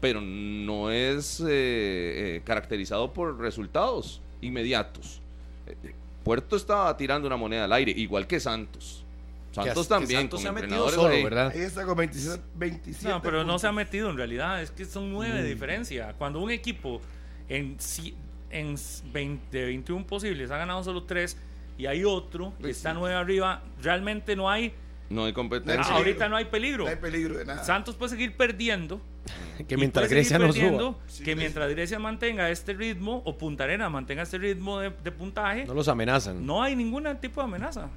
pero 0.02 0.22
no 0.22 0.92
es 0.92 1.40
eh, 1.42 1.46
eh, 1.48 2.42
caracterizado 2.46 3.12
por 3.14 3.40
resultados 3.40 4.22
inmediatos. 4.42 5.22
Eh, 5.68 5.76
eh, 5.84 5.96
Puerto 6.24 6.56
estaba 6.56 6.96
tirando 6.98 7.28
una 7.28 7.38
moneda 7.38 7.66
al 7.66 7.74
aire, 7.74 7.92
igual 7.96 8.26
que 8.28 8.40
Santos. 8.40 9.04
Santos 9.52 9.88
que 9.88 9.90
también, 9.90 10.22
Santos 10.22 10.38
con 10.40 10.44
se 10.44 10.48
ha 10.50 10.52
metido 10.52 10.90
solo, 10.90 11.08
ahí. 11.10 11.24
¿verdad? 11.24 11.52
Ahí 11.56 11.62
está 11.62 11.86
con 11.86 11.96
27. 11.98 12.44
27 12.56 13.08
No, 13.08 13.22
pero 13.22 13.44
no 13.44 13.58
se 13.58 13.68
ha 13.68 13.72
metido 13.72 14.10
en 14.10 14.18
realidad. 14.18 14.62
Es 14.62 14.72
que 14.72 14.84
son 14.86 15.12
nueve 15.14 15.42
de 15.42 15.48
diferencia. 15.48 16.14
Cuando 16.18 16.42
un 16.42 16.52
equipo 16.52 17.00
en, 17.48 17.80
si- 17.80 18.16
en 18.50 18.76
20, 19.14 19.58
de 19.58 19.66
21 19.66 20.06
posibles 20.06 20.52
ha 20.52 20.58
ganado 20.58 20.84
solo 20.84 21.04
tres 21.04 21.38
y 21.78 21.86
hay 21.86 22.04
otro 22.04 22.54
que 22.58 22.64
Pues 22.64 22.78
está 22.78 22.94
nueve 22.94 23.16
arriba, 23.16 23.64
realmente 23.82 24.36
no 24.36 24.50
hay. 24.50 24.74
No 25.10 25.26
hay 25.26 25.34
competencia. 25.34 25.84
Sí. 25.84 25.94
ahorita 25.94 26.30
no 26.30 26.36
hay 26.36 26.46
peligro. 26.46 26.86
No 26.86 26.90
hay 26.90 26.96
peligro 26.96 27.38
de 27.38 27.46
nada. 27.46 27.64
Santos 27.64 27.96
puede 27.96 28.12
seguir 28.12 28.36
perdiendo. 28.36 29.02
Que 29.68 29.78
mientras 29.78 30.10
Grecia 30.10 30.38
no 30.38 30.52
suba, 30.52 30.96
Sí, 31.08 31.24
que 31.24 31.36
mientras 31.36 31.70
Grecia 31.70 31.98
mantenga 31.98 32.50
este 32.50 32.74
ritmo 32.74 33.22
o 33.26 33.38
Punta 33.38 33.64
Arenas 33.64 33.90
mantenga 33.90 34.24
este 34.24 34.38
ritmo 34.38 34.80
de, 34.80 34.92
de 35.04 35.12
puntaje, 35.12 35.66
no 35.66 35.74
los 35.74 35.88
amenazan. 35.88 36.46
no 36.46 36.62
hay 36.62 36.76
ningún 36.76 37.06
tipo 37.22 37.40
de 37.42 37.46
amenaza. 37.46 37.90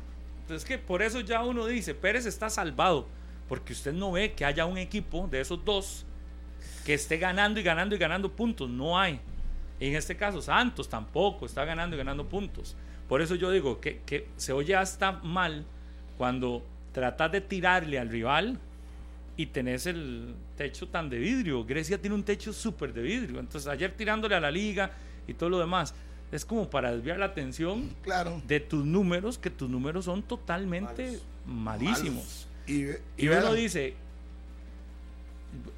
Entonces 0.43 0.66
que 0.66 0.78
por 0.78 1.02
eso 1.02 1.20
ya 1.20 1.43
uno 1.43 1.66
dice, 1.66 1.94
Pérez 1.94 2.24
está 2.26 2.48
salvado, 2.48 3.09
porque 3.48 3.72
usted 3.72 3.93
no 3.93 4.12
ve 4.12 4.32
que 4.32 4.44
haya 4.44 4.64
un 4.66 4.78
equipo 4.78 5.26
de 5.30 5.40
esos 5.40 5.62
dos 5.64 6.06
que 6.86 6.94
esté 6.94 7.18
ganando 7.18 7.60
y 7.60 7.62
ganando 7.62 7.94
y 7.94 7.98
ganando 7.98 8.32
puntos, 8.32 8.70
no 8.70 8.98
hay. 8.98 9.20
En 9.80 9.94
este 9.94 10.16
caso 10.16 10.40
Santos 10.40 10.89
tampoco 10.89 11.44
está 11.44 11.64
ganando 11.64 11.97
y 11.97 11.98
ganando 11.98 12.28
puntos. 12.28 12.76
Por 13.09 13.20
eso 13.20 13.35
yo 13.35 13.51
digo 13.51 13.80
que, 13.80 14.01
que 14.06 14.28
se 14.36 14.52
oye 14.52 14.74
hasta 14.76 15.12
mal 15.12 15.66
cuando 16.16 16.64
tratas 16.93 17.31
de 17.32 17.40
tirarle 17.40 17.98
al 17.98 18.09
rival 18.09 18.59
y 19.36 19.47
tenés 19.47 19.86
el 19.86 20.35
techo 20.56 20.89
tan 20.89 21.09
de 21.09 21.19
vidrio. 21.19 21.65
Grecia 21.65 21.98
tiene 22.01 22.15
un 22.16 22.24
techo 22.24 22.52
súper 22.52 22.93
de 22.93 23.02
vidrio. 23.02 23.40
Entonces 23.40 23.69
ayer 23.69 23.93
tirándole 23.93 24.35
a 24.35 24.40
la 24.40 24.51
liga 24.51 24.90
y 25.27 25.35
todo 25.35 25.48
lo 25.51 25.59
demás, 25.59 25.94
es 26.32 26.44
como 26.44 26.69
para 26.69 26.93
desviar 26.93 27.19
la 27.19 27.27
atención 27.27 27.89
Claro. 28.02 28.43
de 28.47 28.60
tus 28.60 28.85
números, 28.85 29.39
que 29.39 29.51
tus 29.51 29.69
números 29.70 30.05
son 30.06 30.23
totalmente 30.23 31.19
malísimos. 31.47 32.47
Y, 32.66 32.86
Y 33.16 33.28
vean, 33.28 33.44
uno 33.44 33.55
dice, 33.55 33.94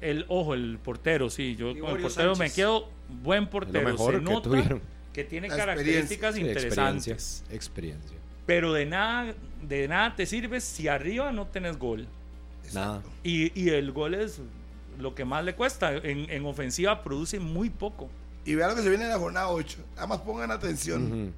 el 0.01 0.25
ojo, 0.27 0.53
el 0.53 0.77
portero, 0.83 1.29
sí, 1.29 1.55
yo 1.55 1.77
con 1.79 1.95
el 1.95 2.01
portero 2.01 2.35
me 2.35 2.51
quedo 2.51 2.89
buen 3.23 3.43
Es 3.43 3.45
lo 3.45 3.51
portero. 3.51 3.89
mejor 3.89 4.13
Se 4.13 4.19
que 4.19 4.23
nota 4.25 4.79
que 5.13 5.23
tiene 5.23 5.47
La 5.49 5.57
características 5.57 6.37
interesantes. 6.37 7.43
experiencia. 7.45 7.55
Experiencia. 7.55 8.17
Pero 8.45 8.73
de 8.73 8.85
nada, 8.85 9.33
de 9.61 9.87
nada 9.87 10.15
te 10.15 10.25
sirve 10.25 10.61
si 10.61 10.87
arriba 10.87 11.31
no 11.31 11.47
tenés 11.47 11.77
gol. 11.77 12.07
Nada. 12.73 13.01
Y, 13.23 13.57
y 13.59 13.69
el 13.69 13.91
gol 13.91 14.13
es 14.15 14.39
lo 14.99 15.13
que 15.15 15.25
más 15.25 15.43
le 15.43 15.55
cuesta. 15.55 15.93
En, 15.95 16.29
en 16.29 16.45
ofensiva 16.45 17.03
produce 17.03 17.39
muy 17.39 17.69
poco. 17.69 18.09
y 18.45 18.55
vean 18.55 18.69
lo 18.69 18.75
que 18.75 18.81
se 18.81 18.89
viene 18.89 19.03
en 19.05 19.09
la 19.11 19.19
jornada 19.19 19.49
8. 19.49 19.77
Nada 19.95 20.07
más 20.07 20.19
pongan 20.21 20.51
atención. 20.51 21.33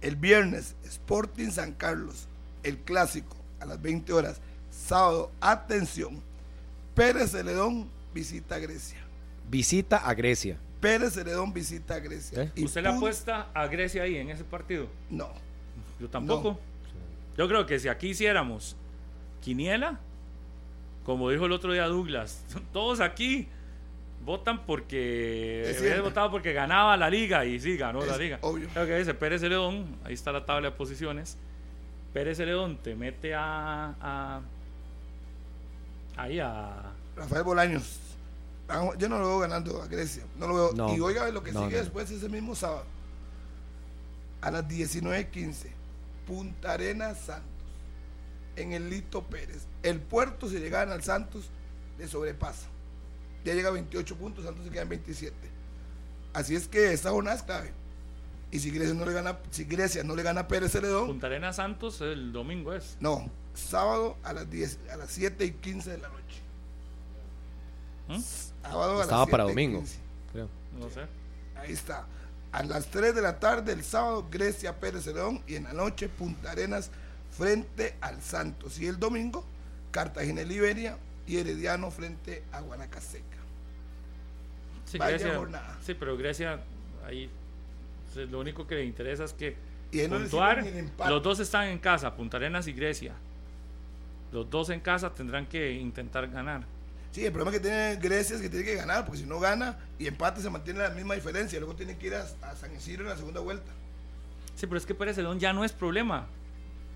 El 0.00 0.16
viernes, 0.16 0.74
Sporting 0.84 1.50
San 1.50 1.72
Carlos, 1.72 2.26
el 2.64 2.78
clásico, 2.78 3.36
a 3.60 3.66
las 3.66 3.80
20 3.80 4.12
horas. 4.12 4.40
Sábado, 4.70 5.30
atención. 5.40 6.20
Pérez 6.94 7.30
Celedón 7.32 7.88
visita 8.12 8.56
a 8.56 8.58
Grecia. 8.58 8.98
Visita 9.48 9.96
a 9.98 10.14
Grecia. 10.14 10.58
Pérez 10.80 11.14
Celedón 11.14 11.52
visita 11.52 11.94
a 11.94 11.98
Grecia. 12.00 12.42
¿Eh? 12.42 12.62
¿Usted 12.64 12.82
le 12.82 12.88
apuesta 12.88 13.48
a 13.54 13.66
Grecia 13.68 14.02
ahí 14.02 14.16
en 14.16 14.30
ese 14.30 14.44
partido? 14.44 14.88
No. 15.08 15.30
Yo 16.02 16.08
tampoco. 16.10 16.58
Yo 17.36 17.48
creo 17.48 17.64
que 17.64 17.78
si 17.78 17.88
aquí 17.88 18.08
hiciéramos 18.08 18.76
quiniela, 19.40 19.98
como 21.04 21.30
dijo 21.30 21.46
el 21.46 21.52
otro 21.52 21.72
día 21.72 21.86
Douglas, 21.86 22.44
todos 22.72 23.00
aquí 23.00 23.48
votan 24.24 24.64
porque 24.66 26.00
votado 26.02 26.30
porque 26.30 26.52
ganaba 26.52 26.96
la 26.96 27.08
liga 27.10 27.44
y 27.44 27.58
sí 27.58 27.76
ganó 27.76 28.04
la 28.04 28.16
liga. 28.16 28.38
obvio. 28.42 28.68
Creo 28.72 28.86
que 28.86 28.98
dice 28.98 29.14
Pérez 29.14 29.42
León, 29.42 29.96
ahí 30.04 30.14
está 30.14 30.30
la 30.32 30.44
tabla 30.44 30.70
de 30.70 30.76
posiciones. 30.76 31.36
Pérez 32.12 32.38
León 32.38 32.78
te 32.82 32.94
mete 32.94 33.34
a, 33.34 33.94
a 34.00 34.40
ahí 36.16 36.38
a 36.38 36.92
Rafael 37.16 37.42
Bolaños. 37.44 37.98
Yo 38.98 39.08
no 39.08 39.18
lo 39.18 39.26
veo 39.28 39.38
ganando 39.40 39.82
a 39.82 39.86
Grecia. 39.86 40.24
No 40.38 40.46
lo 40.46 40.54
veo. 40.54 40.72
No. 40.72 40.94
y 40.96 41.00
oiga 41.00 41.28
lo 41.30 41.42
que 41.42 41.52
No, 41.52 41.64
sigue 41.64 41.76
no. 41.76 41.82
después 41.82 42.10
ese 42.10 42.28
mismo 42.28 42.54
sábado. 42.54 42.84
A 44.40 44.50
las 44.50 44.66
19.15. 44.66 45.66
Punta 46.26 46.72
Arenas 46.72 47.18
Santos. 47.18 47.48
En 48.56 48.72
el 48.72 48.90
Lito 48.90 49.22
Pérez. 49.24 49.66
El 49.82 50.00
puerto, 50.00 50.48
si 50.48 50.58
le 50.58 50.68
gana 50.68 50.92
al 50.92 51.02
Santos, 51.02 51.50
le 51.98 52.06
sobrepasa. 52.06 52.68
Ya 53.44 53.54
llega 53.54 53.68
a 53.70 53.72
28 53.72 54.16
puntos, 54.16 54.44
Santos 54.44 54.64
se 54.64 54.70
queda 54.70 54.82
en 54.82 54.88
27. 54.90 55.34
Así 56.34 56.54
es 56.54 56.68
que 56.68 56.92
esta 56.92 57.10
jornada 57.10 57.36
es 57.36 57.42
clave. 57.42 57.72
Y 58.50 58.58
si 58.60 58.70
Grecia 58.70 58.94
no 58.94 59.06
le 59.06 59.12
gana, 59.14 59.38
si 59.50 59.64
Grecia 59.64 60.04
no 60.04 60.14
le 60.14 60.22
gana 60.22 60.42
a 60.42 60.48
Pérez 60.48 60.72
Celedón, 60.72 61.06
Punta 61.06 61.26
Arenas 61.26 61.56
Santos 61.56 62.00
el 62.02 62.32
domingo 62.32 62.74
es. 62.74 62.96
no, 63.00 63.30
sábado 63.54 64.16
a 64.22 64.32
las 64.34 64.50
10, 64.50 64.78
a 64.92 64.96
las 64.96 65.10
7 65.10 65.44
y 65.46 65.50
15 65.52 65.90
de 65.90 65.98
la 65.98 66.08
noche. 66.08 66.42
¿Mm? 68.08 68.20
Sábado 68.62 68.92
a 68.92 68.94
las 68.96 69.02
Estaba 69.04 69.26
para 69.26 69.44
7 69.44 69.52
y 69.62 69.64
domingo. 69.64 69.80
15. 69.80 69.98
creo. 70.32 70.48
No 70.78 70.90
sé. 70.90 71.00
Ahí 71.56 71.72
está. 71.72 72.06
A 72.52 72.62
las 72.62 72.86
3 72.88 73.14
de 73.14 73.22
la 73.22 73.40
tarde 73.40 73.72
el 73.72 73.82
sábado, 73.82 74.26
Grecia 74.30 74.78
Pérez 74.78 75.04
Celedón 75.04 75.42
y 75.46 75.54
en 75.56 75.64
la 75.64 75.72
noche 75.72 76.08
Punta 76.08 76.50
Arenas 76.52 76.90
frente 77.36 77.96
al 78.00 78.20
Santos. 78.20 78.78
Y 78.78 78.86
el 78.86 78.98
domingo, 78.98 79.44
Cartagena 79.90 80.42
y 80.42 80.44
Liberia 80.46 80.98
y 81.26 81.38
Herediano 81.38 81.90
frente 81.90 82.42
a 82.52 82.60
Guanacaseca. 82.60 83.24
Sí, 84.84 84.98
Vaya 84.98 85.16
Grecia- 85.16 85.36
jornada. 85.36 85.78
sí, 85.82 85.94
pero 85.94 86.16
Grecia 86.18 86.60
ahí 87.06 87.30
lo 88.30 88.40
único 88.40 88.66
que 88.66 88.74
le 88.74 88.84
interesa 88.84 89.24
es 89.24 89.32
que 89.32 89.56
Y 89.90 90.06
no 90.06 90.18
puntuar. 90.18 90.62
Los 91.08 91.22
dos 91.22 91.40
están 91.40 91.68
en 91.68 91.78
casa, 91.78 92.14
Punta 92.14 92.36
Arenas 92.36 92.66
y 92.66 92.72
Grecia. 92.74 93.14
Los 94.30 94.48
dos 94.50 94.68
en 94.70 94.80
casa 94.80 95.10
tendrán 95.14 95.46
que 95.46 95.72
intentar 95.72 96.28
ganar. 96.28 96.64
Sí, 97.12 97.26
el 97.26 97.30
problema 97.30 97.52
que 97.52 97.60
tiene 97.60 97.96
Grecia 97.96 98.36
es 98.36 98.42
que 98.42 98.48
tiene 98.48 98.64
que 98.64 98.74
ganar, 98.74 99.04
porque 99.04 99.20
si 99.20 99.26
no 99.26 99.38
gana 99.38 99.78
y 99.98 100.06
empate 100.06 100.40
se 100.40 100.48
mantiene 100.48 100.80
la 100.80 100.90
misma 100.90 101.14
diferencia. 101.14 101.58
Luego 101.60 101.76
tiene 101.76 101.98
que 101.98 102.06
ir 102.06 102.14
a, 102.14 102.22
a 102.42 102.56
San 102.56 102.74
Isidro 102.74 103.02
en 103.02 103.10
la 103.10 103.16
segunda 103.16 103.40
vuelta. 103.40 103.70
Sí, 104.54 104.66
pero 104.66 104.78
es 104.78 104.86
que 104.86 104.94
Pérez 104.94 105.16
Celedón 105.16 105.38
ya 105.38 105.52
no 105.52 105.62
es 105.64 105.72
problema. 105.72 106.26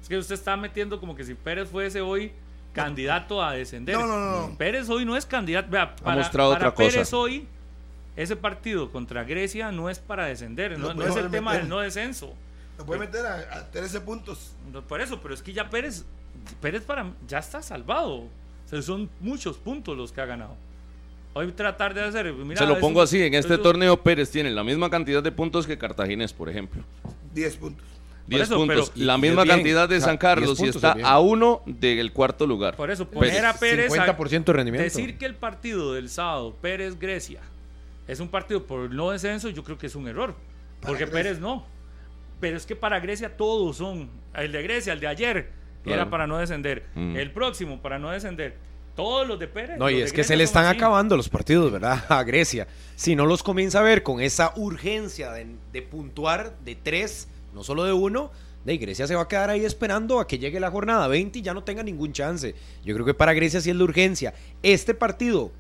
Es 0.01 0.09
que 0.09 0.17
usted 0.17 0.35
está 0.35 0.57
metiendo 0.57 0.99
como 1.01 1.15
que 1.15 1.25
si 1.25 1.35
Pérez 1.35 1.69
fuese 1.69 2.01
hoy 2.01 2.33
candidato 2.73 3.43
a 3.43 3.53
descender. 3.53 3.97
No, 3.97 4.07
no, 4.07 4.49
no. 4.49 4.57
Pérez 4.57 4.89
hoy 4.89 5.05
no 5.05 5.17
es 5.17 5.27
candidato. 5.27 5.69
Vea, 5.71 5.97
para, 5.97 6.17
mostrado 6.17 6.53
para 6.53 6.69
otra 6.69 6.77
cosa. 6.77 6.91
Pérez 6.91 7.13
hoy, 7.13 7.47
ese 8.17 8.37
partido 8.37 8.91
contra 8.91 9.25
Grecia 9.25 9.71
no 9.73 9.91
es 9.91 9.99
para 9.99 10.27
descender. 10.27 10.79
No, 10.79 10.93
es 11.03 11.17
el 11.17 11.31
tema 11.31 11.55
del 11.55 11.69
no 11.69 11.81
descenso. 11.81 12.35
Lo 12.79 12.87
puede 12.87 13.01
meter 13.01 13.27
a, 13.27 13.59
a 13.59 13.71
13 13.71 14.01
puntos. 14.03 14.53
No, 14.73 14.83
por 14.83 15.01
eso, 15.01 15.21
pero 15.21 15.35
es 15.35 15.43
que 15.43 15.53
ya 15.53 15.69
Pérez, 15.69 16.05
Pérez 16.61 16.83
para 16.83 17.13
ya 17.27 17.39
está 17.39 17.63
salvado. 17.63 18.29
O 18.67 18.69
sea, 18.69 18.83
son 18.83 19.09
muchos 19.21 19.57
puntos 19.59 19.97
los 19.97 20.13
que 20.13 20.21
ha 20.21 20.27
ganado. 20.27 20.57
Hoy 21.35 21.53
tratar 21.53 21.93
de 21.95 22.03
hacer. 22.03 22.33
Mira, 22.33 22.59
Se 22.61 22.67
lo 22.67 22.79
pongo 22.81 23.01
así, 23.03 23.23
en 23.23 23.35
este 23.35 23.59
torneo 23.59 23.97
Pérez 24.03 24.31
tiene 24.31 24.51
la 24.51 24.65
misma 24.65 24.89
cantidad 24.91 25.23
de 25.23 25.31
puntos 25.33 25.67
que 25.67 25.77
Cartaginés, 25.79 26.33
por 26.33 26.49
ejemplo. 26.49 26.83
10 27.35 27.57
puntos. 27.57 27.87
10 28.27 28.43
eso, 28.43 28.57
puntos. 28.57 28.91
pero- 28.91 29.07
la 29.07 29.17
y- 29.17 29.21
misma 29.21 29.43
y 29.43 29.45
bien, 29.45 29.57
cantidad 29.57 29.89
de 29.89 30.01
San 30.01 30.13
10 30.15 30.19
Carlos 30.21 30.59
y 30.61 30.65
está 30.67 30.97
a 31.05 31.21
uno 31.21 31.63
del 31.67 32.13
cuarto 32.13 32.47
lugar. 32.47 32.75
Por 32.75 32.91
eso, 32.91 33.07
poner 33.09 33.31
Pérez. 33.35 33.45
a 33.45 33.59
Pérez. 33.59 33.87
a- 33.93 33.95
50% 33.95 34.53
de 34.53 34.57
rendimiento. 34.57 34.83
Decir 34.85 35.17
que 35.19 35.27
el 35.27 35.35
partido 35.37 35.93
del 35.93 36.09
sábado, 36.09 36.57
Pérez-Grecia, 36.61 37.41
es 38.09 38.19
un 38.19 38.29
partido 38.29 38.65
por 38.67 38.91
no 38.93 39.11
descenso, 39.11 39.49
yo 39.51 39.63
creo 39.63 39.79
que 39.79 39.87
es 39.87 39.95
un 39.95 40.09
error. 40.09 40.35
Porque 40.81 41.05
Grecia. 41.05 41.13
Pérez 41.13 41.39
no. 41.39 41.65
Pero 42.41 42.57
es 42.57 42.67
que 42.67 42.75
para 42.75 42.99
Grecia 42.99 43.37
todos 43.37 43.77
son. 43.77 44.09
El 44.35 44.51
de 44.53 44.63
Grecia, 44.63 44.93
el 44.93 45.01
de 45.01 45.07
ayer, 45.07 45.53
Claro. 45.87 46.03
era 46.03 46.11
para 46.11 46.27
no 46.27 46.39
descender. 46.39 46.87
Mm. 46.95 47.17
El 47.17 47.31
próximo, 47.33 47.81
para 47.81 47.99
no 47.99 48.11
descender. 48.11 48.57
Todos 48.95 49.27
los 49.29 49.39
de 49.39 49.47
Pérez. 49.47 49.79
No, 49.79 49.91
y 49.91 50.01
es 50.01 50.13
que 50.13 50.25
se 50.25 50.37
le 50.37 50.45
están 50.45 50.65
así. 50.65 50.77
acabando 50.77 51.17
los 51.17 51.29
partidos, 51.29 51.71
¿verdad? 51.71 52.05
A 52.09 52.23
Grecia. 52.25 52.67
Si 52.95 53.15
no 53.15 53.27
los 53.27 53.43
comienza 53.43 53.81
a 53.81 53.83
ver 53.83 54.03
con 54.03 54.21
esa 54.21 54.53
urgencia 54.57 55.33
de, 55.33 55.47
de 55.73 55.83
puntuar 55.83 56.57
de 56.65 56.77
tres, 56.77 57.29
no 57.55 57.63
solo 57.63 57.85
de 57.85 57.93
uno, 57.93 58.31
de 58.67 58.79
Grecia 58.79 59.07
se 59.07 59.15
va 59.15 59.23
a 59.23 59.29
quedar 59.29 59.49
ahí 59.49 59.65
esperando 59.65 60.19
a 60.19 60.27
que 60.27 60.39
llegue 60.39 60.59
la 60.59 60.71
jornada 60.71 61.07
20 61.07 61.39
y 61.39 61.43
ya 61.43 61.55
no 61.55 61.63
tenga 61.63 61.83
ningún 61.83 62.13
chance. 62.13 62.55
Yo 62.85 62.95
creo 62.95 63.07
que 63.07 63.15
para 63.15 63.33
Grecia 63.33 63.61
sí 63.61 63.71
es 63.71 63.77
la 63.77 63.85
urgencia. 63.85 64.35
Este 64.63 64.93
partido, 64.93 65.53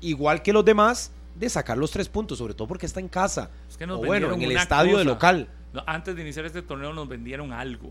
igual 0.00 0.42
que 0.42 0.52
los 0.52 0.64
demás, 0.64 1.10
de 1.34 1.48
sacar 1.48 1.76
los 1.76 1.90
tres 1.90 2.08
puntos, 2.08 2.38
sobre 2.38 2.54
todo 2.54 2.68
porque 2.68 2.86
está 2.86 3.00
en 3.00 3.08
casa. 3.08 3.50
Es 3.68 3.76
que 3.76 3.86
nos 3.86 3.98
o 3.98 4.04
bueno, 4.04 4.32
en 4.32 4.42
el 4.42 4.52
estadio 4.52 4.98
de 4.98 5.04
local. 5.04 5.48
Antes 5.86 6.14
de 6.14 6.22
iniciar 6.22 6.44
este 6.44 6.62
torneo 6.62 6.92
nos 6.92 7.08
vendieron 7.08 7.52
algo. 7.52 7.90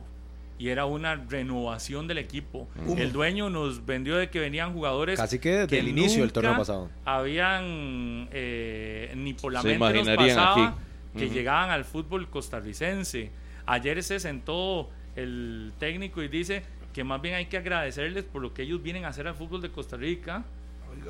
Y 0.62 0.70
era 0.70 0.86
una 0.86 1.16
renovación 1.16 2.06
del 2.06 2.20
equipo. 2.20 2.70
El 2.96 3.12
dueño 3.12 3.50
nos 3.50 3.84
vendió 3.84 4.16
de 4.18 4.30
que 4.30 4.40
venían 4.40 4.74
jugadores. 4.74 5.20
Casi 5.20 5.40
que 5.40 5.50
desde 5.54 5.80
el 5.80 5.88
inicio 5.88 6.22
del 6.22 6.32
torneo 6.32 6.56
pasado. 6.56 6.88
Habían 7.04 8.30
eh, 8.32 9.12
ni 9.18 9.34
por 9.34 9.52
la 9.54 9.64
Se 9.64 9.80
mente 9.80 10.04
nos 10.04 10.16
pasaba 10.16 10.68
aquí. 10.68 10.78
que 11.18 11.30
llegaban 11.32 11.72
al 11.72 11.84
fútbol 11.84 12.30
costarricense. 12.30 13.32
Ayer 13.66 14.04
se 14.04 14.20
sentó 14.20 14.92
el 15.16 15.74
técnico 15.80 16.22
y 16.22 16.28
dice 16.28 16.62
que 16.94 17.04
más 17.04 17.20
bien 17.24 17.34
hay 17.34 17.48
que 17.48 17.58
agradecerles 17.58 18.24
por 18.24 18.44
lo 18.44 18.54
que 18.54 18.62
ellos 18.62 18.84
vienen 18.84 19.06
a 19.06 19.08
hacer 19.08 19.28
al 19.28 19.34
fútbol 19.34 19.62
de 19.62 19.72
Costa 19.72 19.98
Rica. 19.98 20.46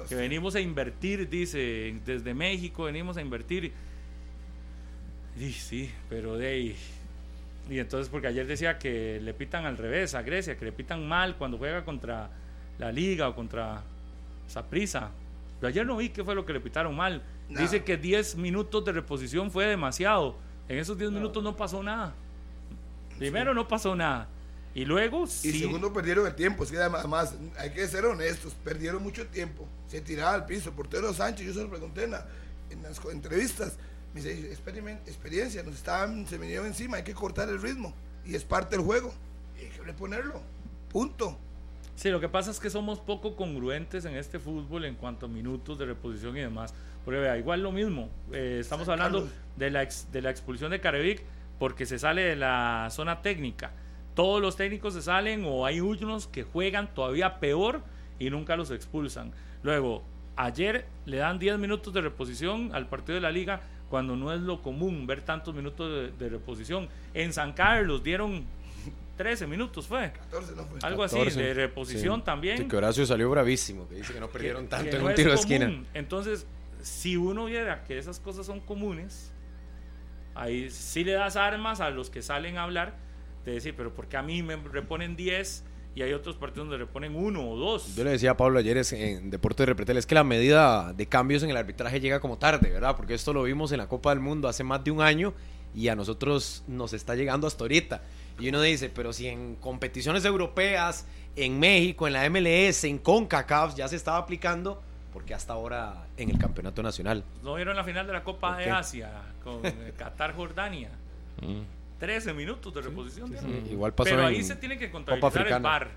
Que 0.08 0.16
venimos 0.16 0.56
a 0.56 0.62
invertir, 0.62 1.28
dice, 1.28 1.94
desde 2.06 2.34
México 2.34 2.84
venimos 2.86 3.18
a 3.18 3.22
invertir. 3.22 3.74
Y 5.38 5.52
sí, 5.52 5.92
pero 6.08 6.38
de 6.38 6.48
ahí. 6.48 6.76
Y 7.72 7.80
entonces, 7.80 8.10
porque 8.10 8.28
ayer 8.28 8.46
decía 8.46 8.78
que 8.78 9.20
le 9.22 9.34
pitan 9.34 9.66
al 9.66 9.78
revés 9.78 10.14
a 10.14 10.22
Grecia, 10.22 10.58
que 10.58 10.66
le 10.66 10.74
pitan 10.74 11.08
mal 11.08 11.38
cuando 11.38 11.58
juega 11.58 11.86
contra 11.86 12.30
la 12.78 12.92
Liga 12.92 13.30
o 13.30 13.34
contra 13.36 13.82
Saprisa. 14.48 15.10
Pero 15.60 15.70
ayer 15.70 15.86
no 15.86 15.96
vi 15.96 16.10
qué 16.10 16.24
fue 16.24 16.36
lo 16.36 16.46
que 16.46 16.52
le 16.52 16.60
pitaron 16.60 16.94
mal. 16.96 17.22
Dice 17.48 17.84
que 17.84 17.96
10 17.98 18.36
minutos 18.36 18.84
de 18.84 18.92
reposición 18.92 19.52
fue 19.52 19.66
demasiado. 19.68 20.36
En 20.68 20.80
esos 20.80 20.98
10 20.98 21.12
minutos 21.12 21.42
no 21.44 21.56
pasó 21.56 21.82
nada. 21.82 22.14
Primero 23.18 23.54
no 23.54 23.68
pasó 23.68 23.96
nada. 23.96 24.28
Y 24.74 24.86
luego 24.86 25.24
Y 25.26 25.28
sí. 25.28 25.60
segundo, 25.60 25.94
perdieron 25.94 26.26
el 26.28 26.34
tiempo. 26.36 26.66
Que 26.66 26.78
además, 26.78 27.36
hay 27.58 27.70
que 27.72 27.88
ser 27.88 28.06
honestos, 28.06 28.54
perdieron 28.64 29.04
mucho 29.04 29.28
tiempo. 29.28 29.68
Se 29.88 30.02
tiraba 30.02 30.34
al 30.34 30.46
piso. 30.46 30.72
Portero 30.72 31.14
Sánchez, 31.14 31.48
yo 31.48 31.54
se 31.54 31.62
lo 31.64 31.70
pregunté 31.70 32.06
en, 32.06 32.12
la- 32.12 32.26
en 32.70 32.82
las 32.84 33.00
entrevistas. 33.06 33.78
Me 34.14 34.22
dice, 34.22 34.52
"Experimen- 34.54 35.00
experiencia, 35.08 35.64
nos 35.64 35.76
estaban, 35.76 36.28
se 36.28 36.38
vinieron 36.38 36.66
encima, 36.68 36.98
hay 36.98 37.04
que 37.04 37.14
cortar 37.14 37.50
el 37.50 37.62
ritmo. 37.62 37.94
Y 38.26 38.36
es 38.36 38.44
parte 38.44 38.76
del 38.76 38.86
juego. 38.86 39.14
Y 39.60 39.66
hay 39.66 39.70
que 39.72 39.82
reponerlo. 39.84 40.42
Punto. 40.90 41.38
Sí, 41.96 42.10
lo 42.10 42.20
que 42.20 42.30
pasa 42.30 42.52
es 42.52 42.60
que 42.60 42.70
somos 42.70 43.00
poco 43.00 43.36
congruentes 43.36 44.06
en 44.06 44.16
este 44.16 44.40
fútbol 44.40 44.86
en 44.86 44.96
cuanto 44.96 45.28
a 45.28 45.30
minutos 45.30 45.78
de 45.80 45.86
reposición 45.86 46.36
y 46.38 46.42
demás. 46.42 46.74
Porque 47.06 47.20
vea, 47.20 47.38
igual 47.38 47.62
lo 47.64 47.72
mismo. 47.72 48.10
eh, 48.32 48.58
estamos 48.62 48.86
San 48.88 48.94
hablando 48.94 49.20
Carlos. 49.20 49.34
de 49.58 49.70
la, 49.72 49.84
ex- 49.84 50.08
de 50.12 50.22
la 50.22 50.30
expulsión 50.30 50.72
de 50.72 50.80
Carevic 50.82 51.24
porque 51.60 51.86
se 51.86 51.98
sale 52.00 52.22
de 52.24 52.36
la 52.36 52.88
zona 52.92 53.22
técnica. 53.22 53.72
Todos 54.16 54.42
los 54.42 54.56
técnicos 54.56 54.94
se 54.94 55.02
salen 55.02 55.44
o 55.46 55.66
hay 55.66 55.80
unos 55.80 56.28
que 56.28 56.44
juegan 56.44 56.94
todavía 56.94 57.40
peor 57.40 57.82
y 58.20 58.30
nunca 58.30 58.56
los 58.56 58.72
expulsan. 58.72 59.32
Luego, 59.64 60.04
ayer 60.36 60.86
le 61.06 61.18
dan 61.18 61.40
10 61.40 61.58
minutos 61.60 61.94
de 61.94 62.02
reposición 62.02 62.72
al 62.74 62.88
partido 62.88 63.16
de 63.16 63.22
la 63.22 63.32
liga 63.32 63.62
cuando 63.92 64.16
no 64.16 64.34
es 64.34 64.40
lo 64.42 64.62
común 64.62 65.06
ver 65.06 65.22
tantos 65.22 65.54
minutos 65.54 65.92
de, 65.92 66.12
de 66.18 66.30
reposición. 66.30 66.88
En 67.14 67.34
San 67.34 67.52
Carlos 67.52 68.02
dieron 68.02 68.44
13 69.18 69.46
minutos, 69.46 69.86
fue. 69.86 70.12
14 70.14 70.56
no 70.56 70.66
fue. 70.66 70.80
Algo 70.82 71.04
así, 71.04 71.18
14, 71.18 71.40
de 71.44 71.54
reposición 71.54 72.20
sí. 72.22 72.26
también. 72.26 72.58
Sí, 72.58 72.68
que 72.70 72.78
Horacio 72.78 73.06
salió 73.06 73.30
bravísimo, 73.30 73.88
que 73.90 73.96
dice 73.96 74.14
que 74.14 74.20
no 74.22 74.30
perdieron 74.30 74.64
que- 74.64 74.70
tanto 74.70 74.90
que 74.90 74.96
en 74.96 75.04
no 75.04 75.10
un 75.10 75.16
tiro 75.16 75.30
de 75.32 75.36
esquina. 75.36 75.84
Entonces, 75.94 76.48
si 76.82 77.18
uno 77.18 77.46
viera 77.46 77.84
que 77.84 77.98
esas 77.98 78.20
cosas 78.20 78.46
son 78.46 78.62
comunes, 78.62 79.32
ahí 80.34 80.70
sí 80.70 81.04
le 81.04 81.12
das 81.12 81.36
armas 81.36 81.82
a 81.82 81.90
los 81.90 82.10
que 82.10 82.22
salen 82.22 82.58
a 82.58 82.64
hablar 82.64 82.96
de 83.46 83.52
decir, 83.52 83.74
pero 83.76 83.94
¿por 83.94 84.08
qué 84.08 84.16
a 84.18 84.22
mí 84.24 84.42
me 84.42 84.56
reponen 84.56 85.16
10 85.18 85.66
y 85.96 86.02
hay 86.04 86.14
otros 86.14 86.36
partidos 86.38 86.70
donde 86.70 86.78
reponen 86.86 87.16
uno 87.16 87.50
o 87.50 87.58
dos? 87.58 87.96
Yo 87.96 88.04
le 88.04 88.12
decía 88.12 88.32
a 88.32 88.38
Pablo 88.38 88.60
ayer 88.60 88.78
es- 88.78 88.94
en 88.94 89.30
Deporte 89.30 89.64
de 89.64 89.68
Repretel, 89.68 89.98
es 89.98 90.06
que 90.06 90.16
la 90.16 90.24
medida 90.24 90.94
de 90.94 91.06
cambios 91.08 91.44
en 91.44 91.50
el 91.50 91.58
arbitraje 91.58 92.00
llega 92.00 92.20
como 92.20 92.38
tarde, 92.38 92.70
¿verdad? 92.72 92.96
Porque 92.96 93.14
esto 93.14 93.34
lo 93.34 93.44
vimos 93.44 93.72
en 93.72 93.80
la 93.80 93.88
Copa 93.88 94.12
del 94.12 94.20
Mundo 94.20 94.48
hace 94.48 94.64
más 94.64 94.84
de 94.84 94.92
un 94.92 95.02
año 95.02 95.34
y 95.76 95.88
a 95.90 95.96
nosotros 95.96 96.64
nos 96.68 96.94
está 96.94 97.16
llegando 97.16 97.48
hasta 97.48 97.64
ahorita. 97.64 98.02
Y 98.40 98.50
uno 98.50 98.62
dice, 98.62 98.90
pero 98.90 99.14
si 99.14 99.28
en 99.28 99.56
competiciones 99.56 100.24
europeas, 100.26 101.06
en 101.36 101.60
México, 101.60 102.08
en 102.08 102.14
la 102.14 102.26
MLS, 102.30 102.86
en 102.88 102.98
CONCACAF 102.98 103.76
ya 103.76 103.88
se 103.88 103.96
estaba 103.96 104.18
aplicando, 104.18 104.82
porque 105.14 105.34
hasta 105.34 105.54
ahora 105.54 106.08
en 106.18 106.30
el 106.30 106.38
campeonato 106.38 106.82
nacional? 106.82 107.24
¿No 107.44 107.56
vieron 107.56 107.76
la 107.76 107.84
final 107.84 108.08
de 108.08 108.14
la 108.14 108.24
Copa 108.24 108.56
¿Por 108.56 108.64
de? 108.64 108.72
Asia 108.72 109.12
con 109.44 109.60
eh, 109.66 109.94
Qatar-Jordania? 109.98 110.90
Mm. 111.42 111.62
13 112.02 112.34
minutos 112.34 112.74
de 112.74 112.82
reposición. 112.82 113.28
sí, 113.30 113.34
dieron. 113.34 113.66
sí. 113.66 113.72
Igual 113.72 113.94
pasó 113.94 114.10
Pero 114.10 114.22
en 114.24 114.28
ahí 114.28 114.44
se 114.44 114.56
tiene 114.58 114.78
que 114.78 114.92
contabilizar 114.92 115.48
el. 115.48 115.60
VAR, 115.62 115.88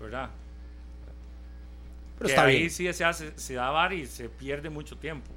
¿verdad? 0.00 0.30
Pero 2.16 2.26
que 2.26 2.32
está 2.32 2.44
ahí 2.44 2.58
bien. 2.58 2.70
sí 2.70 2.92
se 2.92 3.04
hace, 3.04 3.32
se 3.36 3.54
da 3.54 3.70
VAR 3.70 3.92
y 3.92 4.06
se 4.06 4.28
pierde 4.28 4.70
mucho 4.70 4.96
tiempo. 4.96 5.30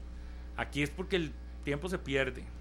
Aquí 0.57 0.83
es 0.83 0.89
porque 0.89 1.15
el 1.17 1.31
tiempo 1.65 1.89
se 1.89 1.97
pierde. 1.97 2.43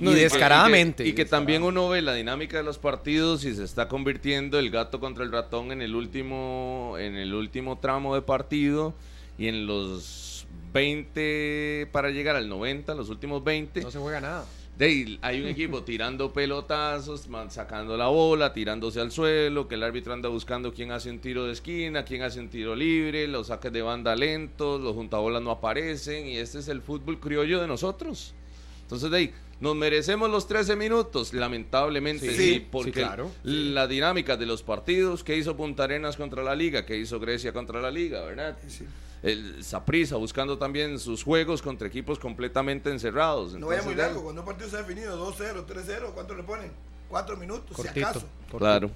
No, 0.00 0.10
Y 0.10 0.14
que- 0.14 0.20
descaradamente. 0.20 1.02
Y 1.04 1.06
que, 1.06 1.10
y 1.10 1.14
que 1.14 1.24
también 1.24 1.62
uno 1.62 1.88
ve 1.88 2.02
la 2.02 2.12
dinámica 2.14 2.58
de 2.58 2.62
los 2.62 2.78
partidos 2.78 3.44
y 3.44 3.54
se 3.54 3.64
está 3.64 3.88
convirtiendo 3.88 4.58
el 4.58 4.70
gato 4.70 5.00
contra 5.00 5.24
el 5.24 5.32
ratón 5.32 5.72
en 5.72 5.80
el 5.80 5.94
último, 5.94 6.96
en 6.98 7.16
el 7.16 7.32
último 7.34 7.78
tramo 7.78 8.14
de 8.14 8.22
partido 8.22 8.94
y 9.38 9.48
en 9.48 9.66
los 9.66 10.46
20 10.74 11.88
para 11.92 12.10
llegar 12.10 12.36
al 12.36 12.48
90, 12.48 12.94
los 12.94 13.08
últimos 13.08 13.42
20. 13.42 13.80
No 13.80 13.90
se 13.90 13.98
juega 13.98 14.20
nada. 14.20 14.44
De 14.80 15.18
hay 15.20 15.42
un 15.42 15.46
equipo 15.46 15.82
tirando 15.84 16.32
pelotazos, 16.32 17.28
sacando 17.50 17.98
la 17.98 18.06
bola, 18.06 18.54
tirándose 18.54 18.98
al 18.98 19.12
suelo, 19.12 19.68
que 19.68 19.74
el 19.74 19.82
árbitro 19.82 20.14
anda 20.14 20.30
buscando 20.30 20.72
quién 20.72 20.90
hace 20.90 21.10
un 21.10 21.18
tiro 21.18 21.44
de 21.44 21.52
esquina, 21.52 22.02
quién 22.02 22.22
hace 22.22 22.40
un 22.40 22.48
tiro 22.48 22.74
libre, 22.74 23.28
los 23.28 23.48
saques 23.48 23.70
de 23.74 23.82
banda 23.82 24.16
lentos, 24.16 24.80
los 24.80 24.94
juntabolas 24.94 25.42
no 25.42 25.50
aparecen 25.50 26.26
y 26.26 26.38
este 26.38 26.60
es 26.60 26.68
el 26.68 26.80
fútbol 26.80 27.20
criollo 27.20 27.60
de 27.60 27.66
nosotros. 27.66 28.32
Entonces 28.80 29.10
de 29.10 29.16
ahí, 29.18 29.34
¿nos 29.60 29.76
merecemos 29.76 30.30
los 30.30 30.48
13 30.48 30.76
minutos? 30.76 31.34
Lamentablemente 31.34 32.30
Sí, 32.30 32.34
sí, 32.34 32.54
sí, 32.54 32.66
porque 32.72 32.92
claro. 32.92 33.30
la 33.42 33.86
dinámica 33.86 34.38
de 34.38 34.46
los 34.46 34.62
partidos 34.62 35.22
que 35.22 35.36
hizo 35.36 35.58
Punta 35.58 35.84
Arenas 35.84 36.16
contra 36.16 36.42
la 36.42 36.54
Liga, 36.54 36.86
que 36.86 36.96
hizo 36.96 37.20
Grecia 37.20 37.52
contra 37.52 37.82
la 37.82 37.90
Liga, 37.90 38.22
¿verdad? 38.22 38.56
Sí. 38.66 38.86
El 39.22 39.62
Saprissa 39.62 40.16
buscando 40.16 40.56
también 40.56 40.98
sus 40.98 41.22
juegos 41.22 41.60
contra 41.60 41.86
equipos 41.86 42.18
completamente 42.18 42.90
encerrados. 42.90 43.52
No 43.54 43.66
vaya 43.66 43.80
Entonces, 43.80 43.86
muy 43.86 43.94
largo. 43.94 44.22
Cuando 44.22 44.40
un 44.42 44.46
partido 44.46 44.70
se 44.70 44.76
ha 44.76 44.82
definido 44.82 45.18
2-0, 45.32 45.66
3-0, 45.66 46.12
¿cuánto 46.14 46.34
le 46.34 46.42
ponen? 46.42 46.70
4 47.08 47.36
minutos, 47.36 47.76
si 47.76 47.82
Cortito. 47.82 48.06
acaso. 48.06 48.20
cortito. 48.20 48.58
Claro. 48.58 48.90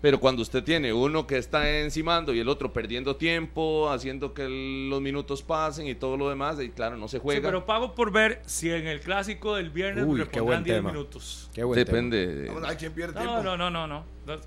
Pero 0.00 0.20
cuando 0.20 0.42
usted 0.42 0.62
tiene 0.62 0.92
uno 0.92 1.26
que 1.26 1.36
está 1.38 1.68
encimando 1.80 2.32
y 2.32 2.38
el 2.38 2.48
otro 2.48 2.72
perdiendo 2.72 3.16
tiempo, 3.16 3.90
haciendo 3.90 4.32
que 4.32 4.44
el- 4.44 4.88
los 4.88 5.00
minutos 5.02 5.42
pasen 5.42 5.88
y 5.88 5.96
todo 5.96 6.16
lo 6.16 6.28
demás, 6.30 6.60
y 6.60 6.70
claro, 6.70 6.96
no 6.96 7.08
se 7.08 7.16
Sí, 7.16 7.20
juega. 7.22 7.42
pero 7.48 7.66
pago 7.66 7.96
por 7.96 8.12
ver 8.12 8.40
si 8.46 8.70
en 8.70 8.86
el 8.86 9.00
clásico 9.00 9.56
del 9.56 9.70
viernes 9.70 10.04
Uy, 10.06 10.24
qué 10.30 10.40
buen 10.40 10.62
10 10.62 10.76
tema. 10.78 10.92
minutos. 10.92 11.50
Qué 11.52 11.64
buen 11.64 11.84
tema. 11.84 11.96
Depende. 11.96 12.26
de- 12.28 12.48
Vamos, 12.48 12.62
hay 12.68 12.76
quien 12.76 12.92
pierde 12.92 13.14
No, 13.14 13.20
tiempo. 13.20 13.42
no, 13.42 13.56
no, 13.56 13.70
no, 13.70 13.86
no. 13.88 14.04
No, 14.24 14.40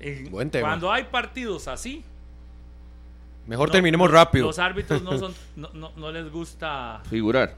eh, 0.00 0.26
Buen 0.30 0.50
tema. 0.50 0.66
Cuando 0.68 0.90
hay 0.90 1.04
partidos 1.04 1.68
así, 1.68 2.04
Mejor 3.46 3.68
no, 3.68 3.72
terminemos 3.72 4.08
los- 4.10 4.14
rápido. 4.14 4.46
Los 4.46 4.58
árbitros 4.58 5.02
no 5.02 5.18
son, 5.18 5.34
no, 5.56 5.68
no, 5.74 5.92
no 5.96 6.12
les 6.12 6.30
gusta, 6.30 7.02
Figurar. 7.10 7.56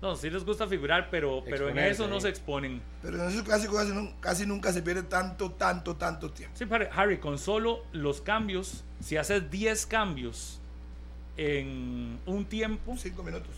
no, 0.00 0.14
sí 0.16 0.30
les 0.30 0.44
gusta 0.44 0.66
figurar, 0.68 1.08
pero, 1.10 1.42
pero 1.44 1.68
en 1.68 1.78
eso 1.78 2.06
no 2.06 2.16
eh. 2.18 2.20
se 2.20 2.28
exponen. 2.28 2.80
Pero 3.02 3.20
en 3.22 3.28
esos 3.30 3.42
clásicos 3.42 3.76
casi, 3.76 3.90
nun- 3.92 4.14
casi 4.20 4.46
nunca 4.46 4.72
se 4.72 4.80
pierde 4.82 5.02
tanto, 5.02 5.50
tanto, 5.50 5.96
tanto 5.96 6.30
tiempo. 6.30 6.56
Sí, 6.56 6.64
Harry, 6.70 6.86
Harry, 6.94 7.18
con 7.18 7.38
solo 7.38 7.82
los 7.92 8.20
cambios, 8.20 8.84
si 9.00 9.16
haces 9.16 9.50
10 9.50 9.86
cambios 9.86 10.60
en 11.36 12.18
un 12.26 12.44
tiempo, 12.44 12.94
5 12.96 13.22
minutos. 13.24 13.50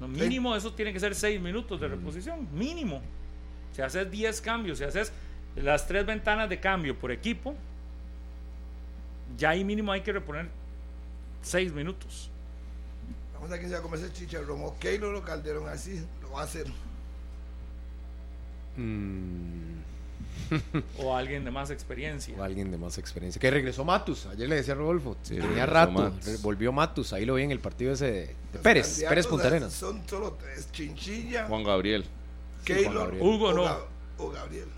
no, 0.00 0.08
mínimo 0.08 0.56
eso 0.56 0.72
tiene 0.72 0.92
que 0.92 0.98
ser 0.98 1.14
6 1.14 1.40
minutos 1.40 1.80
de 1.80 1.86
reposición, 1.88 2.48
mínimo. 2.52 3.00
Si 3.72 3.82
haces 3.82 4.10
10 4.10 4.40
cambios, 4.40 4.78
si 4.78 4.84
haces 4.84 5.12
las 5.54 5.86
tres 5.86 6.04
ventanas 6.04 6.48
de 6.48 6.58
cambio 6.58 6.98
por 6.98 7.12
equipo, 7.12 7.54
ya 9.38 9.50
ahí 9.50 9.64
mínimo 9.64 9.92
hay 9.92 10.00
que 10.00 10.12
reponer 10.12 10.48
6 11.42 11.72
minutos. 11.72 12.30
Vamos 13.34 13.48
a 13.48 13.52
ver 13.52 13.60
quién 13.60 13.70
se 13.70 13.74
va 13.74 13.80
a 13.80 13.82
comer 13.82 14.00
ese 14.00 14.12
chicharrón. 14.12 14.60
O 14.62 14.78
Keylor 14.78 15.14
o 15.14 15.22
Calderón, 15.22 15.68
así 15.68 16.00
lo 16.22 16.30
va 16.32 16.42
a 16.42 16.44
hacer. 16.44 16.66
Mm, 18.76 19.80
O 20.98 21.14
alguien 21.16 21.44
de 21.44 21.50
más 21.50 21.70
experiencia. 21.70 22.34
o 22.38 22.42
alguien 22.42 22.70
de 22.70 22.78
más 22.78 22.98
experiencia. 22.98 23.40
Que 23.40 23.50
regresó 23.50 23.84
Matus. 23.84 24.26
Ayer 24.26 24.48
le 24.48 24.56
decía 24.56 24.74
a 24.74 24.76
Rodolfo. 24.76 25.16
Sí, 25.22 25.36
tenía 25.36 25.66
rato. 25.66 25.92
Matus. 25.92 26.40
Volvió 26.42 26.72
Matus. 26.72 27.12
Ahí 27.12 27.24
lo 27.24 27.34
vi 27.34 27.42
en 27.42 27.50
el 27.50 27.58
partido 27.60 27.92
ese 27.92 28.10
de, 28.52 28.58
Pérez. 28.62 29.02
Pérez 29.08 29.26
Punta 29.26 29.48
Arenas. 29.48 29.72
Son 29.72 30.02
solo 30.08 30.32
tres: 30.40 30.70
Chinchilla, 30.72 31.46
Juan 31.46 31.64
Gabriel. 31.64 32.02
Juan 32.04 32.64
Keylor 32.64 32.94
Gabriel. 32.94 33.22
Hugo 33.22 33.48
o 33.48 33.52
no. 33.54 33.64
Ga- 33.64 33.84
o 34.18 34.30
Gabriel. 34.30 34.68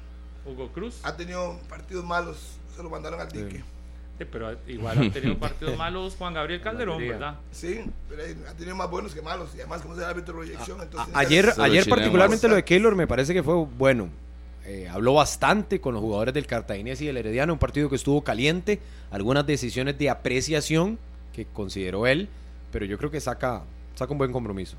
Hugo 0.46 0.72
Cruz. 0.72 1.00
Ha 1.02 1.16
tenido 1.16 1.58
partidos 1.68 2.04
malos, 2.04 2.36
se 2.76 2.82
lo 2.82 2.90
mandaron 2.90 3.20
al 3.20 3.30
dique. 3.30 3.62
Sí, 4.18 4.24
pero 4.30 4.56
igual 4.68 4.98
han 4.98 5.10
tenido 5.10 5.36
partidos 5.40 5.76
malos 5.76 6.14
Juan 6.16 6.34
Gabriel 6.34 6.60
Calderón. 6.60 6.98
¿verdad? 6.98 7.36
Sí, 7.50 7.80
pero 8.08 8.22
ha 8.48 8.52
tenido 8.54 8.76
más 8.76 8.88
buenos 8.90 9.12
que 9.14 9.20
malos. 9.22 9.50
Y 9.54 9.58
además, 9.60 9.82
como 9.82 9.94
es 9.94 10.00
el 10.00 10.06
árbitro 10.06 10.34
de 10.34 10.38
proyección, 10.46 10.80
entonces. 10.80 11.14
A- 11.14 11.18
Ayer, 11.18 11.52
ayer 11.58 11.88
particularmente 11.88 12.46
lo 12.48 12.54
de 12.54 12.64
Keylor 12.64 12.94
me 12.94 13.06
parece 13.06 13.32
que 13.34 13.42
fue 13.42 13.54
bueno. 13.54 14.08
Eh, 14.66 14.88
habló 14.88 15.12
bastante 15.14 15.78
con 15.80 15.92
los 15.92 16.00
jugadores 16.00 16.32
del 16.32 16.46
Cartaginés 16.46 16.98
y 17.02 17.06
del 17.06 17.18
Herediano, 17.18 17.52
un 17.52 17.58
partido 17.58 17.90
que 17.90 17.96
estuvo 17.96 18.22
caliente, 18.24 18.80
algunas 19.10 19.44
decisiones 19.46 19.98
de 19.98 20.08
apreciación 20.08 20.98
que 21.34 21.44
consideró 21.44 22.06
él, 22.06 22.28
pero 22.72 22.86
yo 22.86 22.96
creo 22.96 23.10
que 23.10 23.20
saca, 23.20 23.62
saca 23.94 24.12
un 24.12 24.16
buen 24.18 24.32
compromiso. 24.32 24.76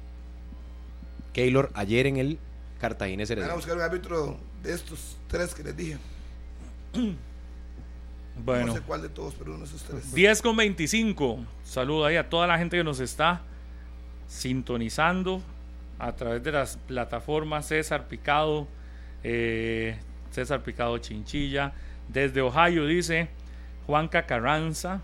Keylor 1.34 1.70
ayer 1.76 2.08
en 2.08 2.18
el 2.18 2.40
Cartaginés 2.80 3.30
Van 3.30 3.38
a 3.38 3.42
Herediano. 3.42 3.58
buscar 3.58 3.76
un 3.76 3.82
árbitro 3.84 4.38
de 4.64 4.74
estos 4.74 5.18
tres 5.28 5.54
que 5.54 5.62
les 5.64 5.76
dije. 5.78 5.98
Bueno. 8.44 8.68
No 8.68 8.74
sé 8.74 8.82
cuál 8.82 9.02
de 9.02 9.10
todos, 9.10 9.34
pero 9.36 9.52
uno 9.52 9.60
de 9.62 9.66
esos 9.66 9.84
tres. 9.84 10.14
10 10.14 10.42
con 10.42 10.58
25. 10.58 11.40
Saludo 11.64 12.06
ahí 12.06 12.18
a 12.18 12.30
toda 12.30 12.48
la 12.48 12.58
gente 12.58 12.78
que 12.78 12.84
nos 12.84 13.00
está 13.00 13.42
sintonizando 14.28 15.42
a 16.00 16.14
través 16.14 16.44
de 16.44 16.52
las 16.52 16.78
plataformas 16.78 17.68
César 17.68 18.08
Picado, 18.08 18.68
eh, 19.24 19.98
César 20.32 20.64
Picado 20.64 20.98
Chinchilla. 20.98 21.74
Desde 22.08 22.42
Ohio 22.42 22.86
dice 22.86 23.30
Juan 23.88 24.08
Cacarranza, 24.08 25.02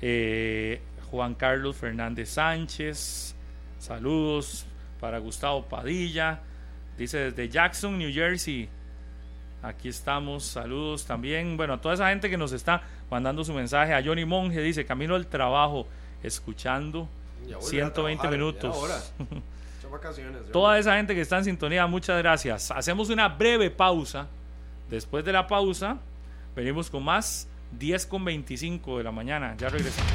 eh, 0.00 0.80
Juan 1.10 1.34
Carlos 1.34 1.76
Fernández 1.76 2.30
Sánchez. 2.30 3.34
Saludos 3.78 4.66
para 5.00 5.18
Gustavo 5.18 5.64
Padilla. 5.64 6.40
Dice 6.98 7.30
desde 7.30 7.48
Jackson, 7.48 7.98
New 7.98 8.12
Jersey. 8.12 8.68
Aquí 9.62 9.88
estamos, 9.88 10.44
saludos 10.44 11.04
también. 11.04 11.56
Bueno, 11.56 11.74
a 11.74 11.80
toda 11.80 11.94
esa 11.94 12.08
gente 12.08 12.30
que 12.30 12.36
nos 12.36 12.52
está 12.52 12.82
mandando 13.10 13.44
su 13.44 13.52
mensaje. 13.52 13.92
A 13.92 14.02
Johnny 14.02 14.24
Monge 14.24 14.60
dice, 14.62 14.86
camino 14.86 15.14
al 15.14 15.26
trabajo, 15.26 15.86
escuchando 16.22 17.08
120 17.60 18.28
minutos. 18.28 19.12
Toda 20.52 20.78
esa 20.78 20.96
gente 20.96 21.14
que 21.14 21.20
está 21.20 21.38
en 21.38 21.44
sintonía, 21.44 21.86
muchas 21.86 22.16
gracias. 22.18 22.70
Hacemos 22.70 23.10
una 23.10 23.28
breve 23.28 23.70
pausa. 23.70 24.28
Después 24.88 25.24
de 25.24 25.32
la 25.32 25.46
pausa, 25.46 25.98
venimos 26.54 26.90
con 26.90 27.04
más 27.04 27.48
10 27.78 28.06
con 28.06 28.24
25 28.24 28.98
de 28.98 29.04
la 29.04 29.12
mañana. 29.12 29.56
Ya 29.58 29.68
regresamos. 29.68 30.12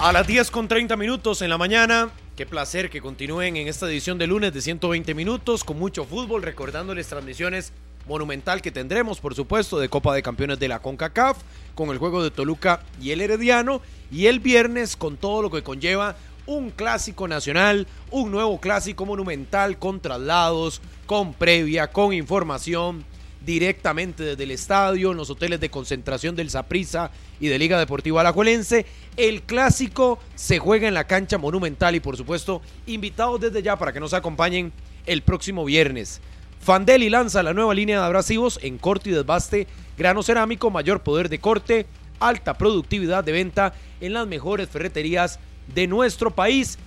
A 0.00 0.12
las 0.12 0.26
10 0.26 0.50
con 0.50 0.68
30 0.68 0.96
minutos 0.96 1.40
en 1.42 1.50
la 1.50 1.58
mañana. 1.58 2.10
Qué 2.36 2.46
placer 2.46 2.90
que 2.90 3.00
continúen 3.00 3.56
en 3.56 3.68
esta 3.68 3.86
edición 3.86 4.18
de 4.18 4.26
lunes 4.26 4.52
de 4.52 4.60
120 4.60 5.14
minutos 5.14 5.64
con 5.64 5.78
mucho 5.78 6.04
fútbol, 6.04 6.42
recordándoles 6.42 7.06
transmisiones 7.06 7.72
monumental 8.06 8.62
que 8.62 8.70
tendremos, 8.70 9.20
por 9.20 9.34
supuesto, 9.34 9.78
de 9.78 9.88
Copa 9.88 10.14
de 10.14 10.22
Campeones 10.22 10.58
de 10.58 10.68
la 10.68 10.80
CONCACAF, 10.80 11.38
con 11.74 11.90
el 11.90 11.98
juego 11.98 12.22
de 12.22 12.30
Toluca 12.30 12.82
y 13.00 13.10
el 13.10 13.20
Herediano, 13.20 13.80
y 14.10 14.26
el 14.26 14.40
viernes 14.40 14.96
con 14.96 15.16
todo 15.16 15.42
lo 15.42 15.50
que 15.50 15.62
conlleva 15.62 16.16
un 16.46 16.70
clásico 16.70 17.26
nacional, 17.26 17.86
un 18.10 18.30
nuevo 18.30 18.60
clásico 18.60 19.06
monumental 19.06 19.78
con 19.78 20.00
traslados, 20.00 20.80
con 21.06 21.32
previa, 21.34 21.88
con 21.88 22.12
información 22.12 23.04
directamente 23.44 24.22
desde 24.22 24.44
el 24.44 24.50
estadio, 24.50 25.10
en 25.10 25.16
los 25.16 25.30
hoteles 25.30 25.60
de 25.60 25.70
concentración 25.70 26.34
del 26.34 26.50
Saprissa 26.50 27.10
y 27.40 27.48
de 27.48 27.58
Liga 27.58 27.78
Deportiva 27.78 28.20
Alajuelense. 28.20 28.86
El 29.16 29.42
clásico 29.42 30.18
se 30.34 30.58
juega 30.58 30.88
en 30.88 30.94
la 30.94 31.06
cancha 31.06 31.38
monumental 31.38 31.94
y 31.94 32.00
por 32.00 32.16
supuesto 32.16 32.62
invitados 32.86 33.40
desde 33.40 33.62
ya 33.62 33.76
para 33.76 33.92
que 33.92 34.00
nos 34.00 34.14
acompañen 34.14 34.72
el 35.06 35.22
próximo 35.22 35.64
viernes. 35.64 36.20
Fandeli 36.64 37.10
lanza 37.10 37.42
la 37.42 37.52
nueva 37.52 37.74
línea 37.74 37.98
de 37.98 38.06
abrasivos 38.06 38.58
en 38.62 38.78
corte 38.78 39.10
y 39.10 39.12
desbaste, 39.12 39.66
grano 39.98 40.22
cerámico, 40.22 40.70
mayor 40.70 41.02
poder 41.02 41.28
de 41.28 41.38
corte, 41.38 41.84
alta 42.20 42.54
productividad 42.54 43.22
de 43.22 43.32
venta 43.32 43.74
en 44.00 44.14
las 44.14 44.26
mejores 44.26 44.70
ferreterías 44.70 45.38
de 45.74 45.86
nuestro 45.86 46.30
país. 46.30 46.78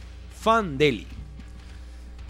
Fandeli. 0.41 1.05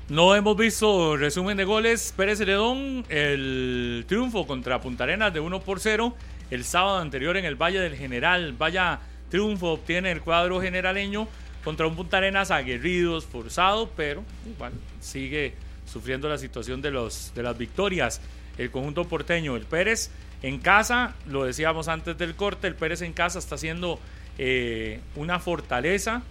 No 0.10 0.36
hemos 0.36 0.58
visto 0.58 1.16
resumen 1.16 1.56
de 1.56 1.64
goles. 1.64 2.14
Pérez 2.18 2.40
Celedón, 2.40 3.06
el 3.08 4.04
triunfo 4.10 4.46
contra 4.46 4.82
Punta 4.82 5.06
Arenas 5.06 5.34
de 5.34 5.40
1 5.40 5.62
por 5.62 5.80
0 5.80 6.14
el 6.52 6.66
sábado 6.66 6.98
anterior 6.98 7.38
en 7.38 7.46
el 7.46 7.56
Valle 7.56 7.80
del 7.80 7.96
General. 7.96 8.56
Vaya 8.58 9.00
triunfo 9.30 9.72
obtiene 9.72 10.12
el 10.12 10.20
cuadro 10.20 10.60
generaleño 10.60 11.30
contra 11.64 11.88
un 11.88 11.96
Punta 11.96 12.18
Arenas 12.18 12.52
aguerrido, 12.52 13.18
esforzado, 13.18 13.90
pero 13.96 14.26
igual 14.46 14.74
sigue 15.00 15.54
sufriendo 15.98 16.30
la 16.30 16.38
situación 16.38 16.82
de, 16.82 16.92
los, 16.92 17.32
de 17.34 17.42
las 17.44 17.58
victorias. 17.58 18.22
El 18.58 18.70
conjunto 18.70 19.06
porteño, 19.06 19.56
el 19.56 19.64
Pérez 19.64 20.12
en 20.44 20.60
casa, 20.60 21.16
lo 21.26 21.44
decíamos 21.44 21.88
antes 21.88 22.18
del 22.18 22.36
corte, 22.36 22.68
el 22.68 22.76
Pérez 22.76 23.02
en 23.02 23.14
casa 23.14 23.40
está 23.40 23.56
haciendo 23.56 24.00
eh, 24.38 25.00
una 25.16 25.40
fortaleza 25.40 26.22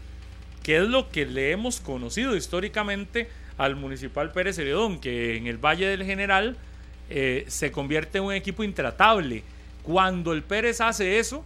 que 0.62 0.76
es 0.76 0.88
lo 0.88 1.10
que 1.10 1.26
le 1.26 1.50
hemos 1.50 1.80
conocido 1.80 2.36
históricamente 2.36 3.28
al 3.58 3.74
Municipal 3.76 4.32
Pérez 4.32 4.56
Celedón, 4.56 5.00
que 5.00 5.36
en 5.36 5.46
el 5.46 5.58
Valle 5.58 5.86
del 5.86 6.04
General 6.04 6.56
eh, 7.10 7.44
se 7.48 7.72
convierte 7.72 8.18
en 8.18 8.24
un 8.24 8.32
equipo 8.32 8.62
intratable. 8.62 9.42
Cuando 9.82 10.32
el 10.32 10.42
Pérez 10.42 10.80
hace 10.80 11.18
eso, 11.18 11.44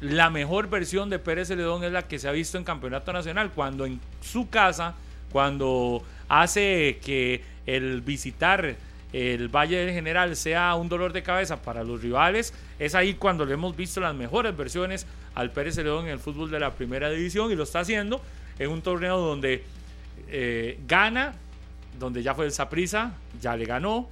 la 0.00 0.30
mejor 0.30 0.68
versión 0.68 1.10
de 1.10 1.18
Pérez 1.18 1.48
Celedón 1.48 1.84
es 1.84 1.92
la 1.92 2.06
que 2.06 2.18
se 2.18 2.28
ha 2.28 2.32
visto 2.32 2.58
en 2.58 2.64
Campeonato 2.64 3.12
Nacional, 3.12 3.50
cuando 3.52 3.84
en 3.84 4.00
su 4.20 4.48
casa, 4.48 4.94
cuando 5.32 6.02
hace 6.28 6.98
que 7.04 7.42
el 7.66 8.00
visitar 8.02 8.76
el 9.12 9.48
Valle 9.48 9.78
del 9.78 9.94
General 9.94 10.36
sea 10.36 10.74
un 10.74 10.88
dolor 10.88 11.12
de 11.12 11.22
cabeza 11.22 11.62
para 11.62 11.82
los 11.82 12.02
rivales, 12.02 12.52
es 12.78 12.94
ahí 12.94 13.14
cuando 13.14 13.44
le 13.46 13.54
hemos 13.54 13.74
visto 13.76 14.00
las 14.00 14.14
mejores 14.14 14.56
versiones 14.56 15.06
al 15.34 15.50
Pérez 15.50 15.76
Celedón 15.76 16.06
en 16.06 16.12
el 16.12 16.18
fútbol 16.18 16.50
de 16.50 16.60
la 16.60 16.72
primera 16.72 17.08
división 17.10 17.50
y 17.50 17.54
lo 17.54 17.62
está 17.62 17.80
haciendo 17.80 18.20
en 18.58 18.70
un 18.70 18.82
torneo 18.82 19.18
donde 19.18 19.64
eh, 20.28 20.78
gana, 20.86 21.34
donde 21.98 22.22
ya 22.22 22.34
fue 22.34 22.44
el 22.44 22.52
Saprisa, 22.52 23.12
ya 23.40 23.56
le 23.56 23.64
ganó, 23.64 24.08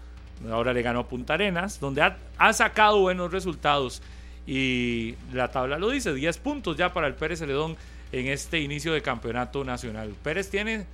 ahora 0.51 0.73
le 0.73 0.83
ganó 0.83 1.01
a 1.01 1.09
Punta 1.09 1.35
Arenas, 1.35 1.79
donde 1.79 2.03
ha, 2.03 2.17
ha, 2.39 2.53
sacado 2.53 3.01
buenos 3.01 3.31
resultados 3.31 4.03
y 4.47 5.15
la 5.33 5.51
tabla 5.51 5.79
lo 5.79 5.91
dice, 5.91 6.15
10 6.15 6.39
puntos 6.39 6.77
ya 6.77 6.93
para 6.93 7.07
el 7.07 7.15
Pérez 7.15 7.41
Celedón 7.41 7.77
en 8.13 8.29
este 8.29 8.61
inicio 8.61 8.93
de 8.93 9.03
campeonato 9.03 9.65
nacional. 9.65 10.15
Pérez 10.23 10.49
tiene 10.49 10.87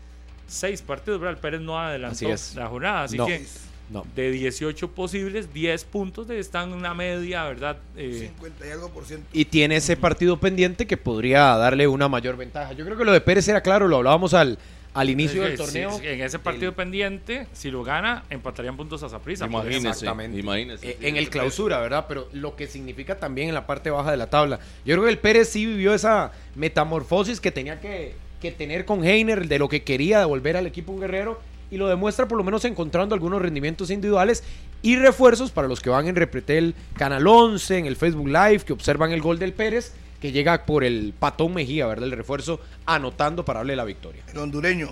6 0.52 0.82
partidos, 0.82 1.20
¿verdad? 1.20 1.34
El 1.36 1.40
Pérez 1.40 1.60
no 1.60 1.78
adelantó 1.78 2.32
Así 2.32 2.56
la 2.56 2.66
jornada, 2.68 3.02
así 3.04 3.16
no. 3.16 3.26
que 3.26 3.44
No. 3.90 4.06
de 4.16 4.30
18 4.30 4.88
posibles, 4.92 5.52
10 5.52 5.84
puntos 5.84 6.30
están 6.30 6.70
en 6.70 6.74
una 6.76 6.94
media, 6.94 7.44
¿verdad? 7.44 7.76
Eh, 7.96 8.30
50 8.34 8.66
y 8.66 8.70
algo 8.70 8.88
por 8.90 9.04
ciento. 9.04 9.26
y 9.32 9.44
tiene 9.44 9.76
ese 9.76 9.96
partido 9.96 10.38
pendiente 10.38 10.86
que 10.86 10.96
podría 10.96 11.56
darle 11.56 11.86
una 11.88 12.08
mayor 12.08 12.36
ventaja. 12.36 12.72
Yo 12.72 12.84
creo 12.84 12.96
que 12.96 13.04
lo 13.04 13.12
de 13.12 13.20
Pérez 13.20 13.46
era 13.48 13.60
claro, 13.60 13.88
lo 13.88 13.96
hablábamos 13.98 14.32
al, 14.34 14.58
al 14.94 15.08
inicio 15.10 15.42
del 15.42 15.52
que 15.52 15.56
torneo. 15.58 15.98
si- 15.98 16.06
en 16.06 16.20
ese 16.22 16.38
partido 16.38 16.68
el- 16.70 16.74
pendiente, 16.74 17.46
si 17.52 17.70
lo 17.70 17.82
gana, 17.82 18.24
empatarían 18.30 18.76
puntos 18.76 19.02
a 19.02 19.08
Saprissa. 19.10 19.46
Imagínese, 19.46 19.88
Exactamente. 19.88 20.38
imagínese. 20.38 20.90
Eh, 20.90 20.98
en 21.02 21.16
el 21.16 21.28
clausura, 21.30 21.78
¿verdad? 21.80 22.04
Pero 22.08 22.28
lo 22.32 22.56
que 22.56 22.66
significa 22.68 23.18
también 23.18 23.48
en 23.48 23.54
la 23.54 23.66
parte 23.66 23.90
baja 23.90 24.10
de 24.10 24.16
la 24.18 24.28
tabla. 24.30 24.58
Yo 24.86 24.94
creo 24.94 25.04
que 25.04 25.10
el 25.10 25.18
Pérez 25.18 25.48
sí 25.50 25.64
vivió 25.66 25.92
esa 25.94 26.32
metamorfosis 26.54 27.40
que 27.40 27.50
tenía 27.50 27.80
que, 27.80 28.14
que 28.42 28.50
tener 28.50 28.84
con 28.84 29.04
Heiner, 29.04 29.46
de 29.46 29.58
lo 29.60 29.68
que 29.68 29.84
quería 29.84 30.18
devolver 30.18 30.56
al 30.56 30.66
equipo 30.66 30.90
un 30.90 31.00
guerrero, 31.00 31.40
y 31.70 31.76
lo 31.76 31.86
demuestra 31.88 32.26
por 32.26 32.36
lo 32.36 32.44
menos 32.44 32.64
encontrando 32.64 33.14
algunos 33.14 33.40
rendimientos 33.40 33.88
individuales 33.88 34.42
y 34.82 34.96
refuerzos 34.96 35.52
para 35.52 35.68
los 35.68 35.80
que 35.80 35.88
van 35.88 36.08
en 36.08 36.16
Repretel 36.16 36.74
Canal 36.96 37.26
11, 37.26 37.78
en 37.78 37.86
el 37.86 37.96
Facebook 37.96 38.26
Live, 38.26 38.60
que 38.66 38.72
observan 38.72 39.12
el 39.12 39.22
gol 39.22 39.38
del 39.38 39.52
Pérez, 39.52 39.92
que 40.20 40.32
llega 40.32 40.66
por 40.66 40.82
el 40.82 41.14
patón 41.16 41.54
Mejía, 41.54 41.86
¿verdad? 41.86 42.06
El 42.06 42.12
refuerzo 42.12 42.60
anotando 42.84 43.44
para 43.44 43.60
darle 43.60 43.76
la 43.76 43.84
victoria. 43.84 44.24
el 44.30 44.38
hondureño. 44.38 44.90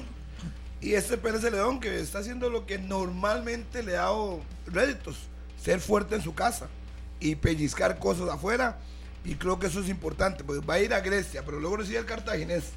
Y 0.80 0.94
este 0.94 1.18
Pérez 1.18 1.42
de 1.42 1.50
León 1.50 1.80
que 1.80 2.00
está 2.00 2.20
haciendo 2.20 2.48
lo 2.48 2.66
que 2.66 2.78
normalmente 2.78 3.82
le 3.82 3.96
ha 3.96 4.02
dado 4.02 4.40
réditos, 4.66 5.16
ser 5.62 5.80
fuerte 5.80 6.14
en 6.14 6.22
su 6.22 6.34
casa 6.34 6.68
y 7.18 7.34
pellizcar 7.34 7.98
cosas 7.98 8.28
afuera. 8.30 8.78
Y 9.24 9.34
creo 9.34 9.58
que 9.58 9.66
eso 9.66 9.80
es 9.80 9.88
importante, 9.88 10.44
porque 10.44 10.64
va 10.64 10.74
a 10.74 10.80
ir 10.80 10.94
a 10.94 11.00
Grecia, 11.00 11.42
pero 11.44 11.60
luego 11.60 11.78
recibe 11.78 11.98
el 11.98 12.06
Cartaginés 12.06 12.72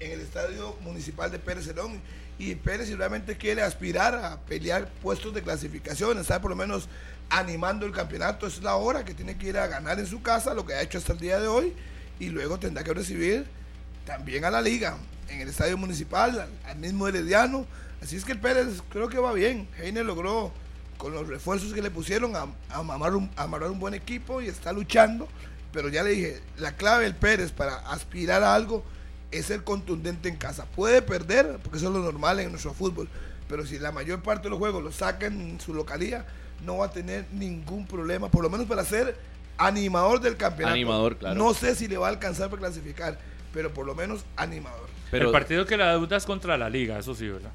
en 0.00 0.12
el 0.12 0.20
estadio 0.20 0.76
municipal 0.80 1.30
de 1.30 1.38
Pérez 1.38 1.66
León. 1.74 2.00
Y 2.38 2.54
Pérez 2.56 2.88
si 2.88 2.94
realmente 2.94 3.36
quiere 3.36 3.62
aspirar 3.62 4.14
a 4.14 4.40
pelear 4.40 4.88
puestos 5.02 5.32
de 5.34 5.42
clasificación, 5.42 6.18
estar 6.18 6.40
por 6.40 6.50
lo 6.50 6.56
menos 6.56 6.88
animando 7.30 7.86
el 7.86 7.92
campeonato, 7.92 8.46
es 8.46 8.62
la 8.62 8.76
hora 8.76 9.04
que 9.04 9.14
tiene 9.14 9.36
que 9.36 9.48
ir 9.48 9.58
a 9.58 9.66
ganar 9.66 9.98
en 9.98 10.06
su 10.06 10.22
casa, 10.22 10.54
lo 10.54 10.66
que 10.66 10.74
ha 10.74 10.82
hecho 10.82 10.98
hasta 10.98 11.12
el 11.12 11.18
día 11.20 11.38
de 11.38 11.46
hoy, 11.46 11.72
y 12.18 12.28
luego 12.28 12.58
tendrá 12.58 12.84
que 12.84 12.92
recibir 12.92 13.46
también 14.04 14.44
a 14.44 14.50
la 14.50 14.60
liga, 14.60 14.96
en 15.28 15.40
el 15.40 15.48
estadio 15.48 15.76
municipal, 15.78 16.48
al, 16.64 16.76
mismo 16.76 17.08
Herediano. 17.08 17.66
Así 18.02 18.16
es 18.16 18.24
que 18.24 18.34
Pérez 18.34 18.82
creo 18.90 19.08
que 19.08 19.18
va 19.18 19.32
bien. 19.32 19.68
Heiner 19.78 20.04
logró, 20.04 20.52
con 20.98 21.12
los 21.12 21.26
refuerzos 21.26 21.72
que 21.72 21.82
le 21.82 21.90
pusieron, 21.90 22.36
a, 22.36 22.46
a 22.70 22.78
amarrar 22.78 23.16
un, 23.16 23.30
a 23.36 23.44
amarrar 23.44 23.70
un 23.70 23.80
buen 23.80 23.94
equipo 23.94 24.42
y 24.42 24.48
está 24.48 24.72
luchando. 24.72 25.28
Pero 25.72 25.88
ya 25.88 26.02
le 26.02 26.10
dije, 26.10 26.40
la 26.58 26.76
clave 26.76 27.04
del 27.04 27.16
Pérez 27.16 27.50
para 27.50 27.76
aspirar 27.90 28.42
a 28.42 28.54
algo 28.54 28.84
es 29.38 29.46
ser 29.46 29.64
contundente 29.64 30.28
en 30.28 30.36
casa. 30.36 30.66
Puede 30.66 31.02
perder, 31.02 31.58
porque 31.62 31.78
eso 31.78 31.88
es 31.88 31.92
lo 31.92 32.00
normal 32.00 32.40
en 32.40 32.50
nuestro 32.50 32.72
fútbol. 32.72 33.08
Pero 33.48 33.66
si 33.66 33.78
la 33.78 33.92
mayor 33.92 34.22
parte 34.22 34.44
de 34.44 34.50
los 34.50 34.58
juegos 34.58 34.82
los 34.82 34.96
sacan 34.96 35.40
en 35.40 35.60
su 35.60 35.74
localía, 35.74 36.24
no 36.64 36.78
va 36.78 36.86
a 36.86 36.90
tener 36.90 37.26
ningún 37.32 37.86
problema, 37.86 38.30
por 38.30 38.42
lo 38.42 38.50
menos 38.50 38.66
para 38.66 38.84
ser 38.84 39.16
animador 39.58 40.20
del 40.20 40.36
campeonato. 40.36 40.74
Animador, 40.74 41.16
claro. 41.16 41.34
No 41.34 41.54
sé 41.54 41.74
si 41.74 41.88
le 41.88 41.96
va 41.96 42.06
a 42.06 42.10
alcanzar 42.10 42.48
para 42.48 42.60
clasificar, 42.60 43.18
pero 43.52 43.72
por 43.72 43.86
lo 43.86 43.94
menos 43.94 44.24
animador. 44.36 44.88
Pero, 45.10 45.26
el 45.26 45.32
partido 45.32 45.64
que 45.66 45.76
la 45.76 45.92
deuda 45.92 46.16
es 46.16 46.24
contra 46.24 46.56
la 46.56 46.68
liga, 46.68 46.98
eso 46.98 47.14
sí, 47.14 47.28
¿verdad? 47.28 47.52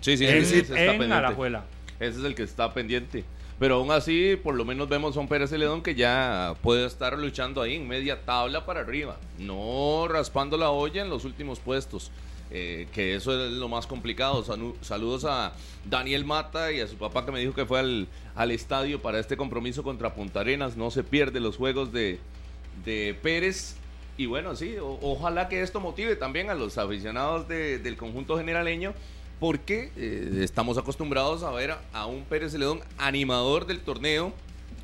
sí, 0.00 0.16
sí, 0.16 0.26
en 0.26 0.36
ese 0.36 0.58
está 0.58 0.78
en 0.78 0.90
pendiente. 0.90 1.14
Alajuela. 1.14 1.64
Ese 1.98 2.18
es 2.18 2.24
el 2.24 2.34
que 2.34 2.42
está 2.42 2.74
pendiente. 2.74 3.24
Pero 3.58 3.76
aún 3.76 3.90
así, 3.90 4.36
por 4.42 4.54
lo 4.54 4.64
menos 4.66 4.88
vemos 4.88 5.16
a 5.16 5.20
un 5.20 5.28
Pérez 5.28 5.48
Celedón 5.50 5.82
que 5.82 5.94
ya 5.94 6.54
puede 6.62 6.84
estar 6.86 7.18
luchando 7.18 7.62
ahí 7.62 7.76
en 7.76 7.88
media 7.88 8.22
tabla 8.24 8.66
para 8.66 8.80
arriba. 8.80 9.16
No 9.38 10.06
raspando 10.08 10.58
la 10.58 10.70
olla 10.70 11.00
en 11.02 11.08
los 11.10 11.24
últimos 11.24 11.58
puestos. 11.60 12.10
eh, 12.52 12.86
que 12.92 13.16
eso 13.16 13.32
es 13.46 13.50
lo 13.52 13.68
más 13.68 13.86
complicado. 13.88 14.44
Saludos 14.82 15.24
a 15.24 15.52
Daniel 15.84 16.24
Mata 16.24 16.70
y 16.70 16.80
a 16.80 16.86
su 16.86 16.94
papá 16.96 17.24
que 17.26 17.32
me 17.32 17.40
dijo 17.40 17.54
que 17.54 17.66
fue 17.66 17.80
al, 17.80 18.06
al 18.36 18.50
estadio 18.52 19.02
para 19.02 19.18
este 19.18 19.36
compromiso 19.36 19.82
contra 19.82 20.14
Punta 20.14 20.40
Arenas. 20.40 20.76
No 20.76 20.90
se 20.92 21.02
pierde 21.02 21.40
los 21.40 21.56
juegos 21.56 21.92
de, 21.92 22.20
de 22.84 23.18
Pérez. 23.20 23.74
Y 24.16 24.26
bueno, 24.26 24.54
sí, 24.54 24.76
ojalá 24.80 25.48
que 25.48 25.60
esto 25.60 25.80
motive 25.80 26.14
también 26.14 26.48
a 26.48 26.54
los 26.54 26.78
aficionados 26.78 27.48
de- 27.48 27.78
del 27.80 27.96
conjunto 27.96 28.38
generaleño, 28.38 28.94
porque 29.40 29.90
eh, 29.96 30.40
estamos 30.42 30.78
acostumbrados 30.78 31.42
a 31.42 31.50
ver 31.50 31.72
a, 31.72 31.80
a 31.92 32.06
un 32.06 32.24
Pérez 32.24 32.52
Celedón 32.52 32.80
animador 32.98 33.66
del 33.66 33.80
torneo 33.80 34.32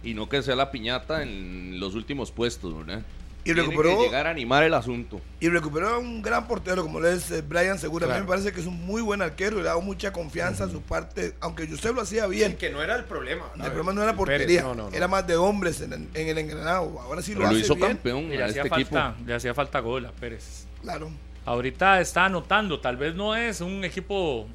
y 0.02 0.14
no 0.14 0.28
que 0.28 0.42
sea 0.42 0.56
la 0.56 0.70
piñata 0.70 1.22
en 1.22 1.78
los 1.80 1.94
últimos 1.94 2.30
puestos, 2.32 2.76
¿verdad? 2.76 3.02
Y 3.44 3.54
Tiene 3.54 3.62
recuperó- 3.62 3.96
que 3.98 4.04
llegar 4.04 4.28
a 4.28 4.30
animar 4.30 4.62
el 4.62 4.72
asunto. 4.72 5.20
Y 5.40 5.48
recuperó 5.48 5.88
a 5.88 5.98
un 5.98 6.22
gran 6.22 6.46
portero 6.46 6.82
como 6.84 7.00
lo 7.00 7.08
es 7.08 7.28
eh, 7.32 7.42
Brian 7.42 7.76
Segura. 7.76 8.06
A 8.06 8.14
mí 8.14 8.20
me 8.20 8.28
parece 8.28 8.52
que 8.52 8.60
es 8.60 8.66
un 8.66 8.86
muy 8.86 9.02
buen 9.02 9.20
arquero 9.20 9.56
y 9.58 9.62
le 9.62 9.68
ha 9.68 9.70
dado 9.70 9.80
mucha 9.80 10.12
confianza 10.12 10.64
a 10.64 10.68
su 10.68 10.80
parte, 10.80 11.34
aunque 11.40 11.66
José 11.66 11.92
lo 11.92 12.02
hacía 12.02 12.28
bien. 12.28 12.56
que 12.56 12.70
no 12.70 12.80
era 12.82 12.94
el 12.94 13.04
problema. 13.04 13.46
el 13.56 13.62
problema 13.62 13.92
no 13.94 14.02
era 14.04 14.14
portería, 14.14 14.62
no, 14.62 14.74
no, 14.76 14.90
no. 14.90 14.96
era 14.96 15.08
más 15.08 15.26
de 15.26 15.34
hombres 15.34 15.80
en, 15.80 15.92
el- 15.92 16.08
en 16.14 16.28
el 16.28 16.38
engranado. 16.38 17.00
Ahora 17.00 17.20
sí 17.20 17.32
Pero 17.32 17.46
lo 17.46 17.50
lo 17.50 17.56
hace 17.56 17.64
hizo 17.64 17.74
bien. 17.74 17.88
campeón 17.88 18.24
Y 18.26 18.28
le 18.36 18.42
a 18.44 18.46
hacía, 18.46 18.62
este 18.62 18.74
equipo. 18.76 18.90
falta, 18.94 19.16
le 19.26 19.34
hacía 19.34 19.54
falta 19.54 19.80
gol 19.80 20.06
a 20.06 20.12
Pérez. 20.12 20.66
Claro. 20.82 21.10
Ahorita 21.44 22.00
está 22.00 22.26
anotando, 22.26 22.80
tal 22.80 22.96
vez 22.96 23.14
no 23.14 23.34
es 23.34 23.60
un 23.60 23.84
equipo 23.84 24.46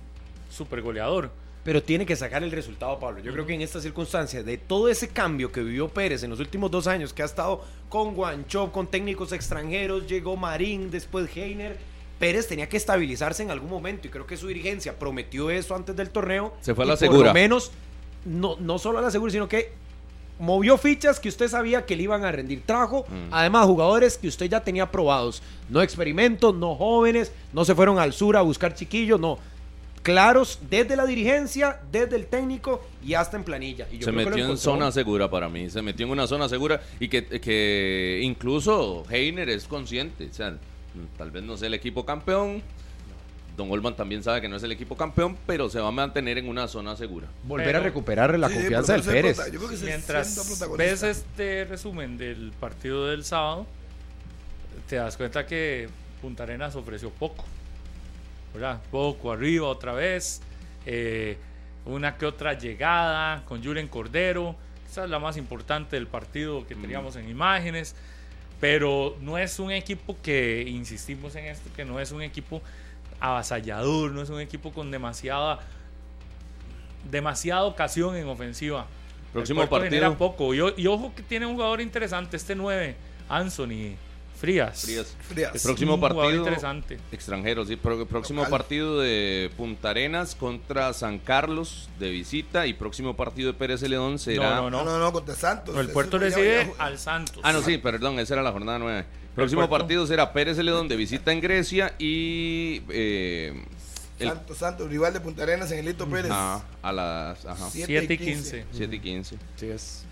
super 0.50 0.82
goleador. 0.82 1.30
Pero 1.64 1.84
tiene 1.84 2.06
que 2.06 2.16
sacar 2.16 2.44
el 2.44 2.52
resultado, 2.52 2.98
Pablo. 2.98 3.20
Yo 3.22 3.34
creo 3.34 3.46
que 3.46 3.54
en 3.54 3.60
estas 3.62 3.84
circunstancias, 3.84 4.46
de 4.46 4.58
todo 4.58 4.88
ese 4.88 5.10
cambio 5.10 5.52
que 5.52 5.62
vivió 5.62 5.90
Pérez 5.90 6.24
en 6.24 6.30
los 6.30 6.40
últimos 6.40 6.72
dos 6.72 6.88
años, 6.88 7.12
que 7.12 7.24
ha 7.24 7.26
estado 7.26 7.62
con 7.90 8.16
Guanchop, 8.16 8.72
con 8.72 8.88
técnicos 8.88 9.34
extranjeros, 9.34 10.08
llegó 10.08 10.38
Marín, 10.38 10.90
después 10.90 11.30
Heiner, 11.36 11.78
Pérez 12.20 12.48
tenía 12.48 12.70
que 12.70 12.78
estabilizarse 12.78 13.44
en 13.44 13.52
algún 13.52 13.70
momento 13.70 14.08
y 14.08 14.10
creo 14.10 14.26
que 14.26 14.38
su 14.38 14.48
dirigencia 14.48 14.98
prometió 14.98 15.50
eso 15.50 15.76
antes 15.76 15.94
del 15.98 16.10
torneo. 16.10 16.54
Se 16.62 16.74
fue 16.74 16.86
a 16.86 16.88
y 16.88 16.90
la 16.90 16.94
Por 16.94 17.00
segura. 17.00 17.28
lo 17.28 17.34
menos, 17.34 17.72
no, 18.24 18.56
no 18.62 18.80
solo 18.80 19.00
a 19.00 19.02
la 19.02 19.12
segura, 19.12 19.34
sino 19.34 19.50
que 19.50 19.74
movió 20.40 20.78
fichas 20.78 21.20
que 21.20 21.30
usted 21.30 21.48
sabía 21.48 21.86
que 21.86 21.96
le 21.96 22.04
iban 22.04 22.24
a 22.26 22.32
rendir. 22.32 22.62
Trajo, 22.66 23.06
Mm. 23.10 23.30
además, 23.34 23.66
jugadores 23.66 24.18
que 24.18 24.28
usted 24.28 24.48
ya 24.48 24.62
tenía 24.64 24.92
probados. 24.92 25.42
No 25.70 25.82
experimentos, 25.82 26.54
no 26.56 26.76
jóvenes, 26.76 27.32
no 27.54 27.66
se 27.66 27.74
fueron 27.76 28.00
al 28.00 28.14
sur 28.14 28.38
a 28.38 28.42
buscar 28.42 28.74
chiquillos, 28.74 29.20
no. 29.20 29.40
Claros 30.04 30.60
desde 30.70 30.96
la 30.96 31.06
dirigencia, 31.06 31.82
desde 31.92 32.16
el 32.16 32.28
técnico 32.28 32.82
y 33.04 33.14
hasta 33.16 33.36
en 33.36 33.44
planilla. 33.44 33.88
Y 33.92 33.98
yo 33.98 34.06
se 34.06 34.12
creo 34.14 34.24
que 34.26 34.30
metió 34.30 34.50
en 34.50 34.58
zona 34.58 34.90
segura 34.92 35.30
para 35.30 35.50
mí, 35.50 35.70
se 35.70 35.82
metió 35.82 36.06
en 36.06 36.12
una 36.14 36.28
zona 36.28 36.48
segura 36.48 36.82
y 37.00 37.10
que, 37.10 37.26
que 37.26 38.22
incluso 38.24 39.04
Heiner 39.10 39.50
es 39.50 39.66
consciente, 39.66 40.28
o 40.32 40.34
sea, 40.34 40.56
tal 41.18 41.32
vez 41.32 41.44
no 41.44 41.58
sea 41.58 41.68
el 41.68 41.74
equipo 41.74 42.06
campeón, 42.06 42.62
Don 43.58 43.72
Olman 43.72 43.96
también 43.96 44.22
sabe 44.24 44.40
que 44.40 44.48
no 44.48 44.56
es 44.56 44.64
el 44.64 44.72
equipo 44.72 44.96
campeón, 44.96 45.36
pero 45.48 45.68
se 45.70 45.80
va 45.80 45.88
a 45.88 45.92
mantener 45.92 46.38
en 46.38 46.48
una 46.48 46.68
zona 46.68 46.96
segura. 46.96 47.28
Volver 47.44 47.66
Pero- 47.66 47.80
a 47.80 47.82
recuperar 47.82 48.38
la 48.38 48.48
Sí, 48.50 48.54
confianza 48.54 48.94
del 48.94 49.02
Pérez. 49.02 49.36
prota- 49.38 49.52
Yo 49.52 49.58
creo 49.60 49.70
que 49.72 49.78
se 49.78 49.86
Mientras 49.86 50.68
ves 50.78 51.04
este 51.04 51.66
resumen 51.66 52.18
del 52.20 52.54
partido 52.60 53.08
del 53.08 53.26
sábado, 53.26 53.66
te 54.88 54.98
das 54.98 55.18
cuenta 55.18 55.46
que 55.48 55.90
Punta 56.22 56.44
Arenas 56.44 56.76
ofreció 56.76 57.10
poco. 57.10 57.46
¿Verdad? 58.54 58.82
Poco 58.92 59.32
arriba 59.32 59.68
otra 59.68 59.94
vez. 59.94 60.42
eh, 60.90 61.38
una 61.86 62.16
que 62.18 62.26
otra 62.26 62.54
llegada 62.58 63.44
con 63.46 63.62
Julen 63.64 63.88
Cordero. 63.90 64.56
Esa 64.90 65.04
es 65.04 65.10
la 65.10 65.20
más 65.20 65.36
importante 65.36 65.96
del 65.98 66.08
partido 66.08 66.66
que 66.66 66.76
teníamos 66.76 67.16
en 67.18 67.28
imágenes. 67.30 67.94
Pero 68.62 69.18
no 69.22 69.38
es 69.38 69.60
un 69.60 69.72
equipo 69.72 70.16
que, 70.24 70.64
insistimos 70.68 71.36
en 71.36 71.46
esto, 71.46 71.70
que 71.76 71.84
no 71.86 72.00
es 72.00 72.12
un 72.14 72.22
equipo 72.22 72.62
avasallador, 73.20 74.12
no 74.12 74.22
es 74.22 74.30
un 74.30 74.40
equipo 74.42 74.72
con 74.72 74.92
demasiada 74.92 75.60
demasiada 77.10 77.64
ocasión 77.64 78.16
en 78.16 78.28
ofensiva. 78.28 78.86
Próximo 79.34 79.62
El 79.64 79.70
partido. 79.70 79.90
genera 79.92 80.18
poco. 80.18 80.54
Y, 80.54 80.88
ojo 80.88 81.14
que 81.16 81.24
tiene 81.24 81.46
un 81.46 81.54
jugador 81.56 81.82
interesante, 81.82 82.38
este 82.38 82.56
9, 82.56 82.96
Anthony 83.30 83.96
Frías. 84.40 84.82
Frías. 84.82 85.16
Frías. 85.22 85.56
Es 85.56 85.64
Próximo 85.64 85.96
un 85.96 86.00
jugador 86.00 86.18
partido. 86.18 86.44
interesante. 86.44 86.98
Extranjero, 87.12 87.66
sí. 87.66 87.76
Próximo 87.76 88.42
Local. 88.42 88.52
partido 88.52 89.00
de 89.00 89.52
Punta 89.58 89.90
Arenas 89.92 90.36
contra 90.36 90.94
San 90.94 91.20
Carlos 91.20 91.90
de 92.00 92.10
visita 92.10 92.68
y 92.68 92.74
próximo 92.74 93.16
partido 93.16 93.52
de 93.52 93.58
Pérez 93.58 93.80
Celedón 93.80 94.20
será... 94.20 94.56
No, 94.58 94.70
no, 94.70 94.84
No, 94.84 94.86
no, 94.86 95.00
no, 95.00 95.12
contra 95.12 95.34
Santos. 95.36 95.76
El 95.76 95.86
Eso 95.86 95.94
Puerto 95.94 96.20
recibe 96.20 96.72
al 96.78 96.98
Santos. 97.00 97.40
Ah, 97.44 97.52
no, 97.54 97.62
sí, 97.62 97.78
perdón, 97.78 98.20
esa 98.20 98.36
era 98.36 98.44
la 98.44 98.52
jornada 98.52 98.80
9. 98.80 99.06
Próximo 99.38 99.70
partido 99.70 100.06
será 100.08 100.34
Pérez 100.34 100.58
Celedón 100.58 100.88
de 100.88 100.96
visita 100.96 101.32
en 101.32 101.40
Grecia 101.42 101.94
y... 102.00 102.82
eh, 102.90 103.64
el- 104.20 104.30
Santos, 104.30 104.58
Santos, 104.58 104.90
rival 104.90 105.14
de 105.14 105.20
Punta 105.22 105.44
Arenas 105.44 105.72
en 105.72 105.80
el 105.80 105.86
Lito 105.86 106.08
Pérez. 106.10 106.32
Ah, 106.34 106.64
a 106.82 106.92
las 106.92 107.46
ajá, 107.46 107.70
Sí. 107.70 107.84
7 107.86 108.14
y 108.14 108.18
15. 108.18 108.66
7 108.72 108.96
y 108.96 109.00
15. 109.00 109.38
Sí, 109.56 109.68
es. 109.70 110.06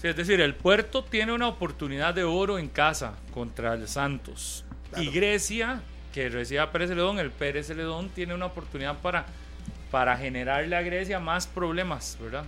Sí, 0.00 0.08
es 0.08 0.16
decir, 0.16 0.40
el 0.40 0.56
Puerto 0.56 1.04
tiene 1.04 1.32
una 1.32 1.46
oportunidad 1.46 2.12
de 2.12 2.24
oro 2.24 2.58
en 2.58 2.68
casa 2.68 3.14
contra 3.32 3.74
el 3.74 3.86
Santos. 3.86 4.64
Claro. 4.90 5.04
Y 5.04 5.10
Grecia, 5.12 5.80
que 6.12 6.28
recibe 6.28 6.58
a 6.58 6.72
Pérez 6.72 6.88
Celedón, 6.90 7.20
el 7.20 7.30
Pérez 7.30 7.68
Celedón 7.68 8.08
tiene 8.08 8.34
una 8.34 8.46
oportunidad 8.46 8.98
para, 8.98 9.26
para 9.92 10.16
generarle 10.16 10.74
a 10.74 10.82
Grecia 10.82 11.20
más 11.20 11.46
problemas, 11.46 12.18
¿verdad? 12.20 12.44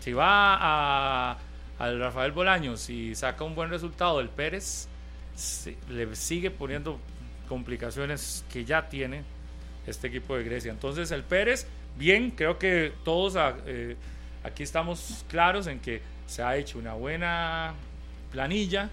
Si 0.00 0.12
va 0.12 0.56
a, 0.60 1.36
al 1.80 1.98
Rafael 1.98 2.30
Bolaños 2.30 2.88
y 2.90 3.16
saca 3.16 3.42
un 3.42 3.56
buen 3.56 3.70
resultado 3.70 4.20
el 4.20 4.28
Pérez, 4.28 4.86
le 5.88 6.14
sigue 6.16 6.50
poniendo 6.50 6.98
complicaciones 7.48 8.44
que 8.52 8.64
ya 8.64 8.88
tiene 8.88 9.22
este 9.86 10.08
equipo 10.08 10.36
de 10.36 10.44
Grecia. 10.44 10.72
Entonces 10.72 11.10
el 11.10 11.22
Pérez, 11.22 11.66
bien, 11.96 12.30
creo 12.30 12.58
que 12.58 12.92
todos 13.04 13.36
ah, 13.36 13.56
eh, 13.66 13.96
aquí 14.42 14.62
estamos 14.62 15.24
claros 15.28 15.66
en 15.66 15.80
que 15.80 16.00
se 16.26 16.42
ha 16.42 16.56
hecho 16.56 16.78
una 16.78 16.94
buena 16.94 17.74
planilla 18.32 18.90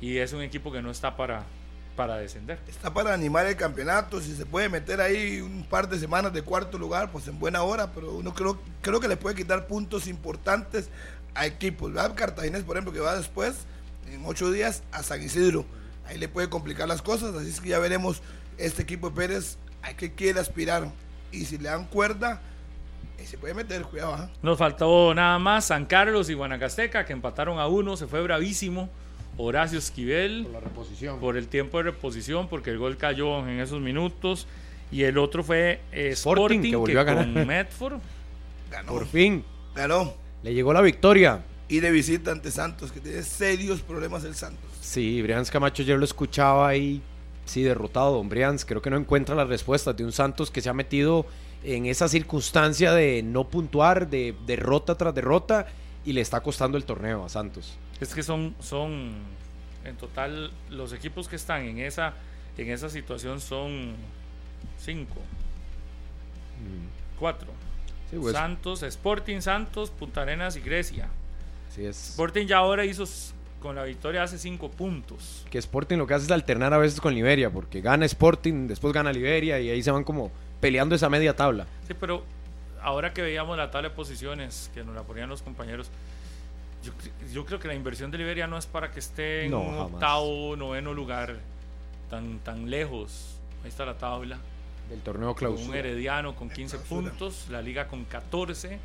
y 0.00 0.18
es 0.18 0.32
un 0.32 0.42
equipo 0.42 0.70
que 0.70 0.82
no 0.82 0.90
está 0.90 1.16
para, 1.16 1.44
para 1.96 2.16
descender. 2.16 2.58
Está 2.68 2.92
para 2.92 3.12
animar 3.12 3.46
el 3.46 3.56
campeonato. 3.56 4.20
Si 4.20 4.34
se 4.34 4.46
puede 4.46 4.68
meter 4.68 5.00
ahí 5.00 5.40
un 5.40 5.64
par 5.64 5.88
de 5.88 5.98
semanas 5.98 6.32
de 6.32 6.42
cuarto 6.42 6.78
lugar, 6.78 7.10
pues 7.10 7.26
en 7.26 7.38
buena 7.38 7.62
hora. 7.62 7.92
Pero 7.92 8.12
uno 8.14 8.32
creo, 8.34 8.60
creo 8.82 9.00
que 9.00 9.08
le 9.08 9.16
puede 9.16 9.34
quitar 9.34 9.66
puntos 9.66 10.06
importantes 10.06 10.90
a 11.34 11.46
equipos. 11.46 11.92
Cartaginés, 12.14 12.62
por 12.62 12.76
ejemplo, 12.76 12.92
que 12.92 13.00
va 13.00 13.16
después, 13.16 13.66
en 14.12 14.22
ocho 14.24 14.50
días, 14.50 14.82
a 14.92 15.02
San 15.02 15.22
Isidro. 15.22 15.64
Ahí 16.06 16.18
le 16.18 16.28
puede 16.28 16.48
complicar 16.48 16.88
las 16.88 17.02
cosas. 17.02 17.34
Así 17.34 17.50
es 17.50 17.60
que 17.60 17.68
ya 17.70 17.78
veremos 17.78 18.22
este 18.56 18.82
equipo 18.82 19.10
de 19.10 19.16
Pérez 19.16 19.58
a 19.82 19.94
qué 19.94 20.12
quiere 20.12 20.40
aspirar. 20.40 20.90
Y 21.32 21.44
si 21.44 21.58
le 21.58 21.68
dan 21.68 21.84
cuerda, 21.86 22.40
se 23.28 23.36
puede 23.36 23.52
meter, 23.52 23.82
cuidado. 23.82 24.14
¿ah? 24.14 24.30
Nos 24.42 24.56
faltó 24.56 25.14
nada 25.14 25.38
más 25.38 25.66
San 25.66 25.84
Carlos 25.84 26.30
y 26.30 26.34
Guanacasteca 26.34 27.04
que 27.04 27.12
empataron 27.12 27.58
a 27.58 27.66
uno, 27.66 27.96
se 27.96 28.06
fue 28.06 28.22
bravísimo. 28.22 28.88
Horacio 29.36 29.78
Esquivel 29.78 30.50
la 30.52 30.58
reposición. 30.58 31.20
por 31.20 31.36
el 31.36 31.46
tiempo 31.46 31.76
de 31.78 31.84
reposición 31.84 32.48
porque 32.48 32.70
el 32.70 32.78
gol 32.78 32.96
cayó 32.96 33.38
en 33.46 33.60
esos 33.60 33.80
minutos 33.80 34.48
y 34.90 35.04
el 35.04 35.16
otro 35.16 35.44
fue 35.44 35.80
eh, 35.92 36.08
Sporting, 36.08 36.42
Sporting, 36.56 36.70
que 36.70 36.76
volvió 36.76 37.00
a 37.00 37.04
ganar. 37.04 37.24
con 37.32 37.46
Medford 37.46 38.00
Ganó. 38.70 38.92
Por 38.92 39.06
fin, 39.06 39.44
Ganó. 39.76 40.14
le 40.42 40.54
llegó 40.54 40.72
la 40.72 40.80
victoria. 40.80 41.44
Y 41.68 41.80
de 41.80 41.90
visita 41.90 42.32
ante 42.32 42.50
Santos, 42.50 42.92
que 42.92 43.00
tiene 43.00 43.22
serios 43.22 43.80
problemas 43.82 44.24
el 44.24 44.34
Santos. 44.34 44.70
Sí, 44.80 45.20
Brians 45.22 45.50
Camacho 45.50 45.82
ayer 45.82 45.98
lo 45.98 46.04
escuchaba 46.04 46.68
ahí, 46.68 47.02
sí, 47.44 47.62
derrotado, 47.62 48.14
don 48.14 48.28
Brians. 48.28 48.64
Creo 48.64 48.80
que 48.80 48.90
no 48.90 48.96
encuentra 48.96 49.34
las 49.34 49.48
respuestas 49.48 49.96
de 49.96 50.04
un 50.04 50.12
Santos 50.12 50.50
que 50.50 50.60
se 50.60 50.68
ha 50.70 50.74
metido 50.74 51.26
en 51.62 51.86
esa 51.86 52.08
circunstancia 52.08 52.92
de 52.92 53.22
no 53.22 53.48
puntuar, 53.48 54.08
de 54.08 54.34
derrota 54.46 54.94
tras 54.96 55.14
derrota, 55.14 55.66
y 56.04 56.12
le 56.12 56.22
está 56.22 56.40
costando 56.40 56.78
el 56.78 56.84
torneo 56.84 57.24
a 57.24 57.28
Santos. 57.28 57.76
Es 58.00 58.14
que 58.14 58.22
son, 58.22 58.54
son 58.60 59.12
en 59.84 59.96
total 59.96 60.50
los 60.70 60.92
equipos 60.92 61.28
que 61.28 61.36
están 61.36 61.62
en 61.62 61.78
esa 61.78 62.14
en 62.58 62.70
esa 62.70 62.90
situación 62.90 63.40
son 63.40 63.94
cinco, 64.78 65.20
cuatro. 67.18 67.48
Sí, 68.10 68.16
pues, 68.18 68.34
Santos, 68.34 68.82
Sporting 68.82 69.40
Santos, 69.40 69.90
Punta 69.90 70.22
Arenas 70.22 70.56
y 70.56 70.60
Grecia. 70.60 71.08
Es. 71.86 72.10
Sporting 72.10 72.46
ya 72.46 72.58
ahora 72.58 72.84
hizo 72.84 73.04
con 73.60 73.74
la 73.76 73.84
victoria 73.84 74.22
hace 74.22 74.38
cinco 74.38 74.70
puntos. 74.70 75.44
Que 75.50 75.58
Sporting 75.58 75.96
lo 75.96 76.06
que 76.06 76.14
hace 76.14 76.26
es 76.26 76.30
alternar 76.30 76.72
a 76.74 76.78
veces 76.78 77.00
con 77.00 77.14
Liberia, 77.14 77.50
porque 77.50 77.80
gana 77.80 78.04
Sporting, 78.06 78.66
después 78.68 78.92
gana 78.94 79.12
Liberia 79.12 79.58
y 79.60 79.70
ahí 79.70 79.82
se 79.82 79.90
van 79.90 80.04
como 80.04 80.30
peleando 80.60 80.94
esa 80.94 81.08
media 81.08 81.34
tabla. 81.34 81.66
Sí, 81.86 81.94
pero 81.98 82.22
ahora 82.82 83.12
que 83.12 83.22
veíamos 83.22 83.56
la 83.56 83.70
tabla 83.70 83.88
de 83.90 83.94
posiciones 83.94 84.70
que 84.74 84.84
nos 84.84 84.94
la 84.94 85.02
ponían 85.02 85.28
los 85.28 85.42
compañeros, 85.42 85.90
yo, 86.84 86.92
cre- 86.92 87.32
yo 87.32 87.44
creo 87.44 87.58
que 87.58 87.66
la 87.68 87.74
inversión 87.74 88.10
de 88.12 88.18
Liberia 88.18 88.46
no 88.46 88.56
es 88.56 88.66
para 88.66 88.92
que 88.92 89.00
esté 89.00 89.44
en 89.46 89.50
No, 89.50 89.60
un 89.60 89.70
jamás. 89.76 89.92
octavo, 89.94 90.54
noveno 90.56 90.94
lugar, 90.94 91.36
tan, 92.08 92.38
tan 92.38 92.70
lejos. 92.70 93.34
Ahí 93.64 93.68
está 93.70 93.84
la 93.84 93.98
tabla. 93.98 94.38
Del 94.88 95.00
torneo 95.00 95.34
Con 95.34 95.48
un 95.48 95.54
clausura. 95.56 95.78
Herediano 95.80 96.36
con 96.36 96.48
15 96.48 96.76
clausura. 96.76 97.10
puntos, 97.10 97.46
la 97.50 97.60
Liga 97.60 97.88
con 97.88 98.04
14, 98.04 98.78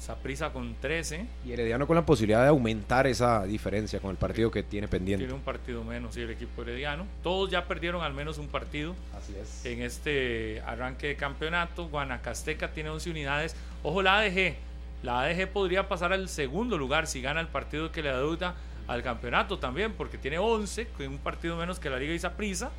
Saprissa 0.00 0.50
con 0.50 0.74
13. 0.80 1.26
Y 1.44 1.52
Herediano 1.52 1.86
con 1.86 1.94
la 1.94 2.06
posibilidad 2.06 2.42
de 2.42 2.48
aumentar 2.48 3.06
esa 3.06 3.44
diferencia 3.44 4.00
con 4.00 4.10
el 4.10 4.16
partido 4.16 4.50
que 4.50 4.62
tiene 4.62 4.88
pendiente. 4.88 5.24
Tiene 5.24 5.34
un 5.34 5.44
partido 5.44 5.84
menos 5.84 6.16
y 6.16 6.22
el 6.22 6.30
equipo 6.30 6.62
herediano. 6.62 7.06
Todos 7.22 7.50
ya 7.50 7.66
perdieron 7.66 8.02
al 8.02 8.14
menos 8.14 8.38
un 8.38 8.48
partido 8.48 8.96
Así 9.14 9.34
es. 9.36 9.66
en 9.66 9.82
este 9.82 10.62
arranque 10.66 11.08
de 11.08 11.16
campeonato. 11.16 11.88
Guanacasteca 11.88 12.72
tiene 12.72 12.88
11 12.88 13.10
unidades. 13.10 13.56
Ojo 13.82 14.00
la 14.00 14.20
ADG. 14.20 14.54
La 15.02 15.20
ADG 15.20 15.48
podría 15.48 15.86
pasar 15.86 16.14
al 16.14 16.30
segundo 16.30 16.78
lugar 16.78 17.06
si 17.06 17.20
gana 17.20 17.40
el 17.40 17.48
partido 17.48 17.92
que 17.92 18.02
le 18.02 18.08
adeuda 18.08 18.54
al 18.88 19.02
campeonato 19.02 19.58
también, 19.58 19.92
porque 19.92 20.18
tiene 20.18 20.38
11, 20.38 20.86
con 20.96 21.06
un 21.08 21.18
partido 21.18 21.56
menos 21.56 21.78
que 21.78 21.90
la 21.90 21.98
Liga 21.98 22.30
Prisa 22.30 22.70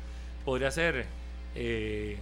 Podría 0.44 0.70
ser 0.72 1.06
eh, 1.54 2.18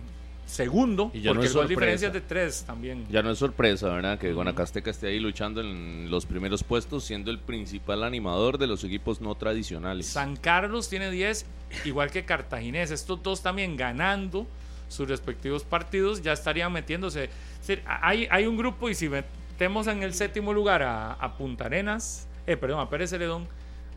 segundo, 0.51 1.11
Y 1.15 1.21
ya 1.21 1.31
no 1.31 1.41
porque 1.41 1.47
es 1.47 1.69
diferencia 1.69 2.09
es 2.09 2.15
de 2.15 2.21
3 2.21 2.65
también. 2.65 3.07
Ya 3.09 3.23
no 3.23 3.31
es 3.31 3.39
sorpresa, 3.39 3.89
¿verdad? 3.89 4.19
Que 4.19 4.33
Guanacasteca 4.33 4.91
esté 4.91 5.07
ahí 5.09 5.21
luchando 5.21 5.61
en 5.61 6.11
los 6.11 6.27
primeros 6.27 6.65
puestos, 6.65 7.05
siendo 7.05 7.31
el 7.31 7.39
principal 7.39 8.03
animador 8.03 8.59
de 8.59 8.67
los 8.67 8.83
equipos 8.85 9.21
no 9.21 9.35
tradicionales. 9.37 10.07
San 10.07 10.37
Carlos 10.37 10.89
tiene 10.89 11.11
10, 11.11 11.47
igual 11.85 12.11
que 12.11 12.25
Cartaginés. 12.25 12.91
Estos 12.91 13.23
dos 13.23 13.43
también 13.43 13.77
ganando 13.77 14.47
sus 14.89 15.09
respectivos 15.09 15.63
partidos, 15.63 16.21
ya 16.21 16.33
estarían 16.33 16.73
metiéndose. 16.73 17.31
Decir, 17.61 17.83
hay, 17.87 18.27
hay 18.31 18.47
un 18.47 18.57
grupo 18.57 18.89
y 18.89 18.95
si 18.95 19.09
metemos 19.09 19.87
en 19.87 20.03
el 20.03 20.15
séptimo 20.15 20.53
lugar 20.53 20.83
a, 20.83 21.13
a 21.13 21.37
Punta 21.37 21.67
Arenas, 21.67 22.27
eh, 22.47 22.57
perdón, 22.57 22.81
a 22.81 22.91
Pérez 22.91 23.11
Celedón, 23.11 23.47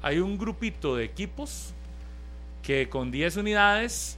hay 0.04 0.20
un 0.20 0.38
grupito 0.38 0.96
de 0.96 1.06
equipos 1.06 1.74
que 2.62 2.90
con 2.90 3.10
10 3.10 3.38
unidades 3.38 4.18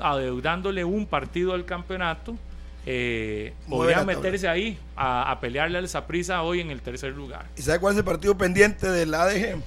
adeudándole 0.00 0.84
un 0.84 1.06
partido 1.06 1.54
al 1.54 1.64
campeonato, 1.64 2.36
eh, 2.84 3.54
podrían 3.68 4.06
meterse 4.06 4.48
ahí 4.48 4.78
a, 4.94 5.30
a 5.30 5.40
pelearle 5.40 5.78
al 5.78 5.88
Saprissa 5.88 6.42
hoy 6.42 6.60
en 6.60 6.70
el 6.70 6.80
tercer 6.80 7.12
lugar. 7.12 7.46
¿Y 7.56 7.62
sabe 7.62 7.80
cuál 7.80 7.94
es 7.94 7.98
el 7.98 8.04
partido 8.04 8.36
pendiente 8.38 8.88
del 8.88 9.12
ADG? 9.12 9.60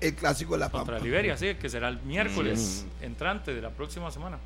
El 0.00 0.14
clásico 0.14 0.54
de 0.54 0.60
la 0.60 0.70
Pampa. 0.70 0.92
Contra 0.92 1.04
Liberia, 1.04 1.36
sí, 1.36 1.54
que 1.54 1.68
será 1.68 1.88
el 1.88 2.00
miércoles 2.02 2.86
entrante 3.02 3.54
de 3.54 3.60
la 3.60 3.70
próxima 3.70 4.10
semana. 4.10 4.38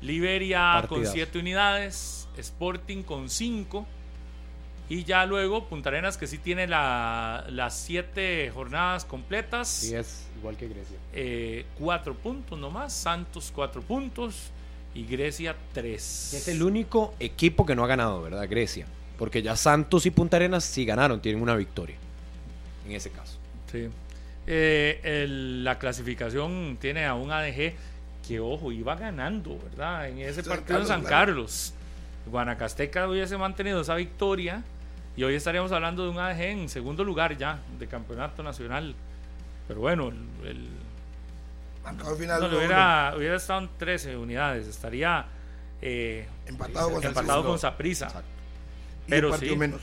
Liberia 0.00 0.72
con 0.88 1.00
Partidazo. 1.00 1.12
7 1.12 1.38
unidades, 1.38 2.28
Sporting 2.36 3.02
con 3.02 3.30
5 3.30 3.86
y 4.88 5.04
ya 5.04 5.24
luego 5.26 5.64
Punta 5.68 5.88
Arenas 5.88 6.16
que 6.16 6.26
sí 6.26 6.38
tiene 6.38 6.66
la- 6.66 7.44
las 7.50 7.74
7 7.76 8.50
jornadas 8.54 9.04
completas, 9.04 9.68
Sí 9.68 9.94
es, 9.94 10.26
igual 10.38 10.56
que 10.56 10.68
Grecia. 10.68 11.66
4 11.78 12.14
puntos 12.14 12.58
nomás, 12.58 12.92
Santos 12.92 13.50
4 13.54 13.80
puntos 13.82 14.50
y 14.94 15.06
Grecia 15.06 15.56
3. 15.72 16.34
Es 16.34 16.48
el 16.48 16.62
único 16.62 17.14
equipo 17.20 17.64
que 17.64 17.74
no 17.74 17.84
ha 17.84 17.86
ganado, 17.86 18.20
¿verdad? 18.22 18.46
Grecia. 18.48 18.86
Porque 19.18 19.40
ya 19.42 19.56
Santos 19.56 20.04
y 20.06 20.10
Punta 20.10 20.36
Arenas 20.36 20.64
sí 20.64 20.84
ganaron, 20.84 21.20
tienen 21.20 21.40
una 21.42 21.54
victoria. 21.54 21.96
En 22.86 22.92
ese 22.92 23.10
caso. 23.10 23.38
Sí. 23.70 23.88
Eh, 24.46 25.00
el- 25.04 25.62
la 25.64 25.78
clasificación 25.78 26.76
tiene 26.80 27.06
a 27.06 27.14
un 27.14 27.30
ADG 27.30 27.74
que, 28.26 28.40
ojo, 28.40 28.72
iba 28.72 28.96
ganando, 28.96 29.56
¿verdad? 29.62 30.08
En 30.08 30.18
ese 30.18 30.42
San 30.42 30.56
partido 30.56 30.78
en 30.80 30.86
Carlos, 30.86 30.88
San 30.88 31.00
claro. 31.02 31.26
Carlos. 31.26 31.74
Guanacasteca 32.26 33.08
hubiese 33.08 33.36
mantenido 33.36 33.80
esa 33.80 33.94
victoria 33.94 34.62
y 35.16 35.24
hoy 35.24 35.34
estaríamos 35.34 35.72
hablando 35.72 36.04
de 36.04 36.10
un 36.10 36.18
ADG 36.18 36.40
en 36.42 36.68
segundo 36.68 37.04
lugar 37.04 37.36
ya 37.36 37.60
de 37.78 37.86
campeonato 37.86 38.42
nacional. 38.42 38.94
Pero 39.68 39.80
bueno, 39.80 40.08
el, 40.08 40.46
el- 40.46 40.68
Marcador 41.84 42.16
final. 42.16 42.40
no, 42.40 42.56
hubiera, 42.56 43.12
hubiera 43.16 43.36
estado 43.36 43.60
en 43.60 43.70
13 43.76 44.16
unidades, 44.16 44.68
estaría 44.68 45.26
eh, 45.80 46.26
empatado 46.46 46.92
con 46.92 47.04
empatado 47.04 47.44
con 47.44 47.58
Saprissa. 47.58 48.22
Y 49.06 49.10
Pero 49.10 49.28
un 49.28 49.32
partido 49.32 49.54
sí. 49.54 49.58
menos. 49.58 49.80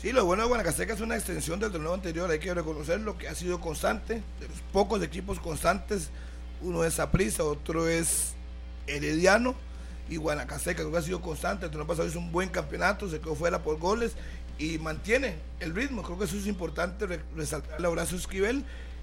Sí, 0.00 0.12
lo 0.12 0.24
bueno 0.24 0.44
de 0.44 0.48
Guanacasteca 0.48 0.94
es 0.94 1.00
una 1.00 1.16
extensión 1.16 1.58
del 1.60 1.72
torneo 1.72 1.92
anterior, 1.92 2.30
hay 2.30 2.38
que 2.38 2.54
reconocerlo, 2.54 3.18
que 3.18 3.28
ha 3.28 3.34
sido 3.34 3.60
constante, 3.60 4.22
de 4.40 4.48
los 4.48 4.60
pocos 4.72 5.02
equipos 5.02 5.38
constantes, 5.40 6.10
uno 6.62 6.84
es 6.84 6.94
Saprissa, 6.94 7.44
otro 7.44 7.86
es 7.88 8.34
Herediano, 8.86 9.54
y 10.10 10.16
Guanacasteca 10.16 10.82
creo 10.82 10.92
que 10.92 10.98
ha 10.98 11.02
sido 11.02 11.22
constante, 11.22 11.64
el 11.64 11.70
torneo 11.70 11.86
pasado 11.86 12.06
hizo 12.06 12.18
un 12.18 12.30
buen 12.32 12.50
campeonato, 12.50 13.08
se 13.08 13.18
quedó 13.20 13.34
fuera 13.34 13.62
por 13.62 13.78
goles, 13.78 14.12
y 14.58 14.76
mantiene 14.78 15.36
el 15.60 15.74
ritmo, 15.74 16.02
creo 16.02 16.18
que 16.18 16.26
eso 16.26 16.36
es 16.36 16.46
importante 16.46 17.06
re- 17.06 17.20
resaltarle 17.34 17.86
a 17.86 17.90
Horacio 17.90 18.18
Esquivel, 18.18 18.62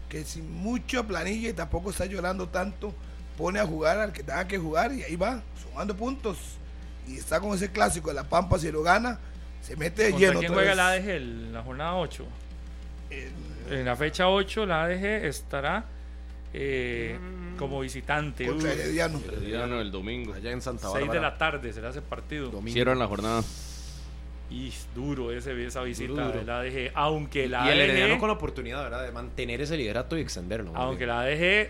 que 0.09 0.23
sin 0.23 0.51
mucha 0.51 1.01
planilla 1.03 1.49
y 1.49 1.53
tampoco 1.53 1.89
está 1.89 2.05
llorando 2.05 2.47
tanto, 2.49 2.93
pone 3.37 3.59
a 3.59 3.65
jugar 3.65 3.99
al 3.99 4.11
que 4.13 4.21
tenga 4.21 4.47
que 4.47 4.57
jugar, 4.59 4.93
y 4.93 5.01
ahí 5.03 5.15
va, 5.15 5.41
sumando 5.63 5.95
puntos, 5.95 6.37
y 7.07 7.15
está 7.17 7.39
con 7.39 7.53
ese 7.55 7.71
clásico 7.71 8.09
de 8.09 8.15
La 8.15 8.23
Pampa, 8.25 8.59
si 8.59 8.71
lo 8.71 8.83
gana, 8.83 9.17
se 9.61 9.75
mete 9.75 10.03
de 10.03 10.11
¿Contra 10.11 10.27
lleno. 10.29 10.39
quién 10.41 10.53
juega 10.53 10.69
vez. 10.69 10.77
la 10.77 10.87
ADG 10.89 11.09
en 11.09 11.53
la 11.53 11.63
jornada 11.63 11.95
8? 11.95 12.25
En 13.69 13.85
la 13.85 13.95
fecha 13.95 14.27
8 14.27 14.65
la 14.65 14.83
ADG 14.83 15.05
estará 15.25 15.85
eh, 16.59 17.17
como 17.57 17.79
visitante. 17.81 18.45
contra 18.47 18.73
Herediano. 18.73 19.21
Herediano 19.31 19.79
el 19.79 19.91
domingo. 19.91 20.33
Allá 20.33 20.51
en 20.51 20.61
Santa 20.61 20.83
6 20.83 20.93
Bárbara. 20.93 21.13
de 21.13 21.19
la 21.21 21.37
tarde 21.37 21.73
será 21.73 21.89
ese 21.89 22.01
partido. 22.01 22.49
Domingo. 22.49 22.73
Cierran 22.73 22.97
la 22.99 23.07
jornada. 23.07 23.43
Y 24.49 24.71
duro 24.95 25.31
ese, 25.31 25.65
esa 25.65 25.81
visita 25.83 26.09
Duro, 26.13 26.25
duro. 26.27 26.37
del 26.39 26.49
ADG. 26.49 26.91
Aunque 26.95 27.47
la 27.49 27.67
y 27.67 27.71
el 27.73 27.79
Herediano 27.81 28.13
ADG, 28.13 28.19
con 28.19 28.27
la 28.29 28.33
oportunidad, 28.35 28.81
¿verdad? 28.83 29.03
De 29.03 29.11
mantener 29.11 29.61
ese 29.61 29.75
liderato 29.77 30.17
y 30.17 30.21
extenderlo. 30.21 30.71
aunque 30.75 31.05
bien. 31.05 31.09
la 31.09 31.21
ADG 31.21 31.69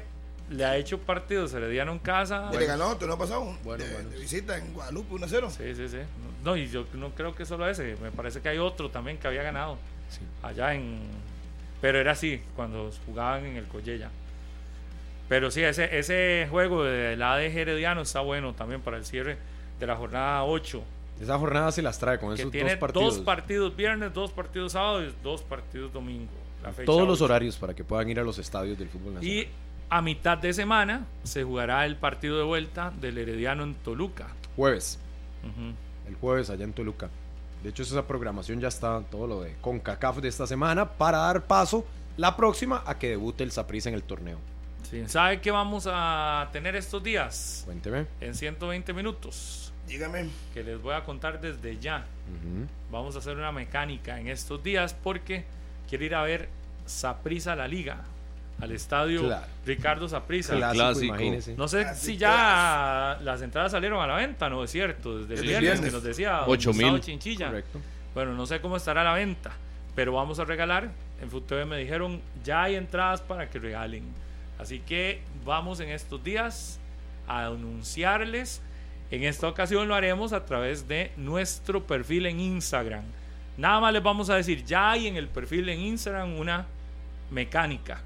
le 0.51 0.63
ha 0.63 0.77
hecho 0.77 0.99
partidos 0.99 1.53
Herediano 1.53 1.91
en 1.91 1.99
casa. 1.99 2.49
Y 2.53 2.57
le 2.57 2.65
ganó, 2.65 2.95
¿te 2.95 3.05
no 3.07 3.13
ha 3.13 3.17
pasado? 3.17 3.57
Bueno, 3.63 3.83
de, 3.83 3.91
bueno. 3.91 4.09
de 4.09 4.19
visita 4.19 4.57
en 4.57 4.73
Guadalupe 4.73 5.15
1-0. 5.15 5.49
Sí, 5.49 5.75
sí, 5.75 5.89
sí. 5.89 5.97
No, 6.45 6.55
y 6.55 6.67
yo 6.67 6.85
no 6.93 7.09
creo 7.11 7.35
que 7.35 7.45
solo 7.45 7.67
ese. 7.67 7.97
Me 8.01 8.11
parece 8.11 8.39
que 8.41 8.49
hay 8.49 8.57
otro 8.59 8.89
también 8.89 9.17
que 9.17 9.27
había 9.27 9.43
ganado. 9.43 9.77
Sí. 10.09 10.21
allá 10.41 10.73
en 10.73 10.99
pero 11.81 11.99
era 11.99 12.13
así 12.13 12.41
cuando 12.55 12.89
jugaban 13.05 13.45
en 13.45 13.57
el 13.57 13.65
Collella 13.65 14.09
pero 15.29 15.51
sí 15.51 15.61
ese 15.63 15.97
ese 15.97 16.47
juego 16.49 16.83
del 16.83 17.21
ADG 17.21 17.57
Herediano 17.57 18.01
está 18.01 18.21
bueno 18.21 18.53
también 18.53 18.81
para 18.81 18.97
el 18.97 19.05
cierre 19.05 19.37
de 19.79 19.87
la 19.87 19.95
jornada 19.95 20.43
8 20.43 20.83
Esa 21.21 21.37
jornada 21.37 21.71
se 21.71 21.81
las 21.81 21.99
trae 21.99 22.19
con 22.19 22.35
que 22.35 22.41
esos 22.41 22.51
tiene 22.51 22.71
dos 22.71 22.79
partidos. 22.79 23.15
dos 23.15 23.25
partidos 23.25 23.75
viernes 23.75 24.13
dos 24.13 24.31
partidos 24.31 24.71
sábado 24.71 25.03
y 25.03 25.13
dos 25.23 25.41
partidos 25.41 25.91
domingo 25.93 26.31
la 26.63 26.71
fecha 26.71 26.85
todos 26.85 27.07
los 27.07 27.19
8. 27.21 27.25
horarios 27.25 27.55
para 27.57 27.73
que 27.73 27.83
puedan 27.83 28.09
ir 28.09 28.19
a 28.19 28.23
los 28.23 28.37
estadios 28.39 28.77
del 28.77 28.89
fútbol 28.89 29.15
nacional. 29.15 29.37
y 29.37 29.47
a 29.89 30.01
mitad 30.01 30.37
de 30.37 30.53
semana 30.53 31.05
se 31.23 31.43
jugará 31.43 31.85
el 31.85 31.95
partido 31.95 32.37
de 32.37 32.43
vuelta 32.43 32.91
del 32.99 33.17
Herediano 33.17 33.63
en 33.63 33.73
Toluca 33.75 34.27
Jueves. 34.55 34.99
El 36.07 36.15
jueves 36.15 36.49
allá 36.49 36.63
en 36.65 36.73
Toluca. 36.73 37.09
De 37.63 37.69
hecho, 37.69 37.83
esa 37.83 38.05
programación 38.05 38.59
ya 38.59 38.67
está 38.67 39.01
todo 39.09 39.27
lo 39.27 39.41
de 39.41 39.55
CONCACAF 39.61 40.17
de 40.17 40.27
esta 40.27 40.45
semana 40.47 40.89
para 40.89 41.19
dar 41.19 41.45
paso 41.45 41.85
la 42.17 42.35
próxima 42.35 42.83
a 42.85 42.97
que 42.97 43.09
debute 43.09 43.43
el 43.43 43.51
Saprissa 43.51 43.89
en 43.89 43.95
el 43.95 44.03
torneo. 44.03 44.39
Sí, 44.89 45.03
¿sabe 45.07 45.41
qué 45.41 45.51
vamos 45.51 45.87
a 45.91 46.49
tener 46.53 46.75
estos 46.75 47.03
días? 47.03 47.63
Cuénteme. 47.65 48.05
En 48.21 48.33
120 48.35 48.93
minutos, 48.93 49.73
Dígame. 49.87 50.29
que 50.53 50.63
les 50.63 50.81
voy 50.81 50.93
a 50.95 51.03
contar 51.03 51.41
desde 51.41 51.77
ya. 51.77 52.05
Vamos 52.91 53.15
a 53.15 53.19
hacer 53.19 53.35
una 53.37 53.51
mecánica 53.51 54.19
en 54.19 54.27
estos 54.27 54.63
días 54.63 54.93
porque 54.93 55.43
quiero 55.89 56.05
ir 56.05 56.15
a 56.15 56.23
ver 56.23 56.49
Saprisa 56.85 57.55
la 57.55 57.67
Liga 57.67 57.97
al 58.61 58.71
estadio 58.71 59.23
Claro. 59.25 59.45
Ricardo 59.65 60.09
Saprisa. 60.09 60.55
Clásico, 60.55 61.15
clásico. 61.15 61.57
No 61.57 61.67
sé 61.67 61.93
si 61.95 62.17
ya 62.17 63.17
las 63.21 63.41
entradas 63.41 63.71
salieron 63.73 64.01
a 64.01 64.07
la 64.07 64.15
venta, 64.15 64.49
no 64.49 64.63
es 64.63 64.71
cierto, 64.71 65.19
desde 65.19 65.35
el 65.35 65.41
viernes, 65.41 65.61
viernes. 65.61 65.85
que 65.85 65.91
nos 65.91 66.03
decía 66.03 66.31
don 66.39 66.49
Ocho 66.49 66.71
Gustavo 66.71 66.93
mil. 66.93 67.01
Chinchilla. 67.01 67.47
Correcto. 67.47 67.79
Bueno, 68.15 68.33
no 68.33 68.45
sé 68.47 68.59
cómo 68.61 68.77
estará 68.77 69.03
la 69.03 69.13
venta, 69.13 69.51
pero 69.95 70.13
vamos 70.13 70.39
a 70.39 70.45
regalar. 70.45 70.89
En 71.21 71.29
FUTV 71.29 71.65
me 71.65 71.77
dijeron, 71.77 72.21
ya 72.43 72.63
hay 72.63 72.75
entradas 72.75 73.21
para 73.21 73.49
que 73.49 73.59
regalen. 73.59 74.03
Así 74.59 74.79
que 74.79 75.21
vamos 75.45 75.79
en 75.79 75.89
estos 75.89 76.23
días 76.23 76.79
a 77.27 77.45
anunciarles. 77.45 78.61
En 79.11 79.23
esta 79.23 79.47
ocasión 79.47 79.87
lo 79.87 79.95
haremos 79.95 80.33
a 80.33 80.45
través 80.45 80.87
de 80.87 81.11
nuestro 81.15 81.85
perfil 81.85 82.25
en 82.25 82.39
Instagram. 82.39 83.03
Nada 83.57 83.79
más 83.79 83.93
les 83.93 84.03
vamos 84.03 84.29
a 84.29 84.35
decir, 84.35 84.63
ya 84.65 84.91
hay 84.91 85.07
en 85.07 85.15
el 85.15 85.27
perfil 85.27 85.69
en 85.69 85.79
Instagram 85.79 86.37
una 86.37 86.67
mecánica. 87.31 88.01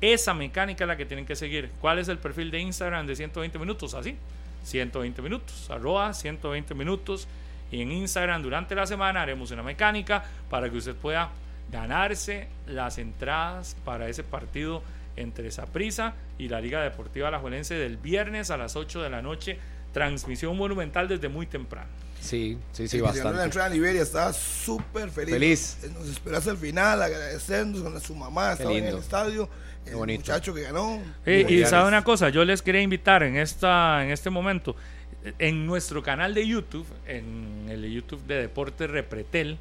Esa 0.00 0.34
mecánica 0.34 0.84
es 0.84 0.88
la 0.88 0.96
que 0.96 1.06
tienen 1.06 1.24
que 1.24 1.36
seguir. 1.36 1.70
¿Cuál 1.80 1.98
es 1.98 2.08
el 2.08 2.18
perfil 2.18 2.50
de 2.50 2.60
Instagram 2.60 3.06
de 3.06 3.16
120 3.16 3.58
minutos? 3.58 3.94
Así, 3.94 4.16
120 4.64 5.22
minutos, 5.22 5.70
arroba 5.70 6.12
120 6.12 6.74
minutos. 6.74 7.26
Y 7.70 7.80
en 7.80 7.90
Instagram 7.90 8.42
durante 8.42 8.74
la 8.74 8.86
semana 8.86 9.22
haremos 9.22 9.50
una 9.50 9.62
mecánica 9.62 10.24
para 10.50 10.68
que 10.70 10.76
usted 10.76 10.94
pueda 10.94 11.30
ganarse 11.70 12.48
las 12.66 12.98
entradas 12.98 13.76
para 13.84 14.08
ese 14.08 14.22
partido 14.22 14.82
entre 15.16 15.50
Saprissa 15.50 16.14
y 16.38 16.48
la 16.48 16.60
Liga 16.60 16.82
Deportiva 16.82 17.28
Alajuelense 17.28 17.74
del 17.74 17.96
viernes 17.96 18.50
a 18.50 18.56
las 18.56 18.76
8 18.76 19.02
de 19.02 19.10
la 19.10 19.22
noche. 19.22 19.58
Transmisión 19.92 20.56
monumental 20.56 21.08
desde 21.08 21.28
muy 21.28 21.46
temprano. 21.46 21.88
Sí, 22.20 22.58
sí, 22.72 22.88
sí, 22.88 22.96
El 22.98 23.02
bastante. 23.04 23.42
entrada 23.42 23.68
a 23.68 23.72
Liberia 23.72 24.02
estaba 24.02 24.32
súper 24.32 25.10
feliz. 25.10 25.32
Feliz. 25.32 25.78
Nos, 25.84 26.00
nos 26.00 26.08
esperó 26.08 26.36
hasta 26.38 26.50
el 26.50 26.56
final, 26.56 27.02
agradecernos 27.02 27.82
con 27.82 28.00
su 28.00 28.14
mamá, 28.14 28.52
estaba 28.52 28.72
en 28.72 28.84
el 28.84 28.98
estadio. 28.98 29.48
Qué 29.84 29.90
El 29.90 29.96
bonito. 29.96 30.20
muchacho 30.20 30.52
que 30.52 30.62
ganó. 30.62 31.00
Eh, 31.24 31.46
y 31.48 31.64
sabe 31.64 31.86
una 31.88 32.02
cosa, 32.02 32.28
yo 32.30 32.44
les 32.44 32.60
quería 32.62 32.82
invitar 32.82 33.22
en 33.22 33.36
esta 33.36 34.02
en 34.04 34.10
este 34.10 34.30
momento 34.30 34.74
en 35.38 35.66
nuestro 35.66 36.02
canal 36.02 36.34
de 36.34 36.46
YouTube, 36.46 36.86
en 37.06 37.66
el 37.68 37.90
YouTube 37.90 38.22
de 38.26 38.36
Deportes 38.42 38.90
Repretel, 38.90 39.58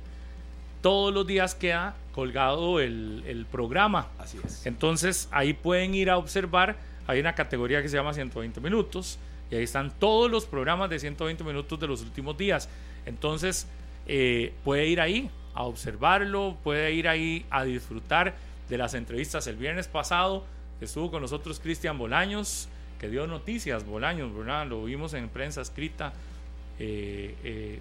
todos 0.85 1.11
los 1.11 1.25
días 1.25 1.55
queda 1.55 1.95
colgado 2.11 2.79
el, 2.79 3.23
el 3.25 3.47
programa. 3.47 4.07
Así 4.19 4.37
es. 4.45 4.67
Entonces 4.67 5.27
ahí 5.31 5.53
pueden 5.53 5.95
ir 5.95 6.11
a 6.11 6.17
observar, 6.19 6.75
hay 7.07 7.19
una 7.19 7.33
categoría 7.33 7.81
que 7.81 7.89
se 7.89 7.97
llama 7.97 8.13
120 8.13 8.61
minutos 8.61 9.17
y 9.49 9.55
ahí 9.55 9.63
están 9.63 9.89
todos 9.97 10.29
los 10.29 10.45
programas 10.45 10.91
de 10.91 10.99
120 10.99 11.43
minutos 11.43 11.79
de 11.79 11.87
los 11.87 12.03
últimos 12.03 12.37
días. 12.37 12.69
Entonces 13.07 13.65
eh, 14.05 14.53
puede 14.63 14.85
ir 14.85 15.01
ahí 15.01 15.31
a 15.55 15.63
observarlo, 15.63 16.55
puede 16.63 16.91
ir 16.91 17.07
ahí 17.07 17.47
a 17.49 17.63
disfrutar 17.63 18.35
de 18.69 18.77
las 18.77 18.93
entrevistas. 18.93 19.47
El 19.47 19.55
viernes 19.55 19.87
pasado 19.87 20.45
estuvo 20.81 21.09
con 21.09 21.23
nosotros 21.23 21.59
Cristian 21.59 21.97
Bolaños, 21.97 22.69
que 22.99 23.09
dio 23.09 23.25
noticias, 23.25 23.87
Bolaños, 23.87 24.37
¿verdad? 24.37 24.67
Lo 24.67 24.83
vimos 24.83 25.15
en 25.15 25.29
prensa 25.29 25.61
escrita, 25.61 26.13
eh, 26.77 27.35
eh, 27.43 27.79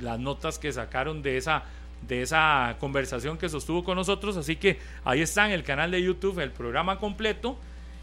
las 0.00 0.20
notas 0.20 0.60
que 0.60 0.72
sacaron 0.72 1.20
de 1.20 1.36
esa 1.36 1.64
de 2.06 2.22
esa 2.22 2.76
conversación 2.80 3.38
que 3.38 3.48
sostuvo 3.48 3.84
con 3.84 3.96
nosotros. 3.96 4.36
Así 4.36 4.56
que 4.56 4.78
ahí 5.04 5.22
está 5.22 5.46
en 5.46 5.52
el 5.52 5.62
canal 5.62 5.90
de 5.90 6.02
YouTube 6.02 6.38
el 6.40 6.50
programa 6.50 6.98
completo 6.98 7.58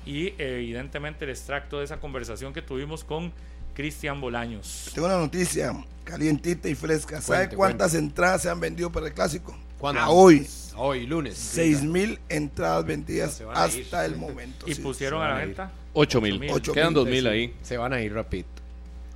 y 0.05 0.27
eh, 0.27 0.35
evidentemente 0.37 1.25
el 1.25 1.31
extracto 1.31 1.79
de 1.79 1.85
esa 1.85 1.99
conversación 1.99 2.53
que 2.53 2.61
tuvimos 2.61 3.03
con 3.03 3.31
Cristian 3.73 4.19
Bolaños. 4.19 4.91
Tengo 4.93 5.07
una 5.07 5.17
noticia 5.17 5.73
calientita 6.03 6.67
y 6.69 6.75
fresca. 6.75 7.21
¿Sabe 7.21 7.39
Cuente, 7.39 7.55
cuántas 7.55 7.93
entradas 7.93 8.41
se 8.41 8.49
han 8.49 8.59
vendido 8.59 8.91
para 8.91 9.07
el 9.07 9.13
clásico? 9.13 9.57
¿Cuándo? 9.77 10.01
A 10.01 10.09
hoy. 10.09 10.47
Hoy, 10.75 11.05
lunes. 11.05 11.37
6 11.37 11.83
mil 11.83 12.19
entradas 12.29 12.85
vendidas 12.85 13.41
hasta 13.53 14.05
el 14.05 14.15
momento. 14.15 14.67
Y 14.67 14.75
sí. 14.75 14.81
pusieron 14.81 15.21
a 15.21 15.29
la 15.29 15.35
venta 15.35 15.71
8 15.93 16.21
mil. 16.21 16.49
Ocho 16.49 16.73
Quedan 16.73 16.89
mil 16.89 16.95
2 16.95 17.07
mil 17.07 17.27
ahí. 17.27 17.53
Se 17.61 17.77
van 17.77 17.93
a 17.93 18.01
ir 18.01 18.13
rapidito. 18.13 18.49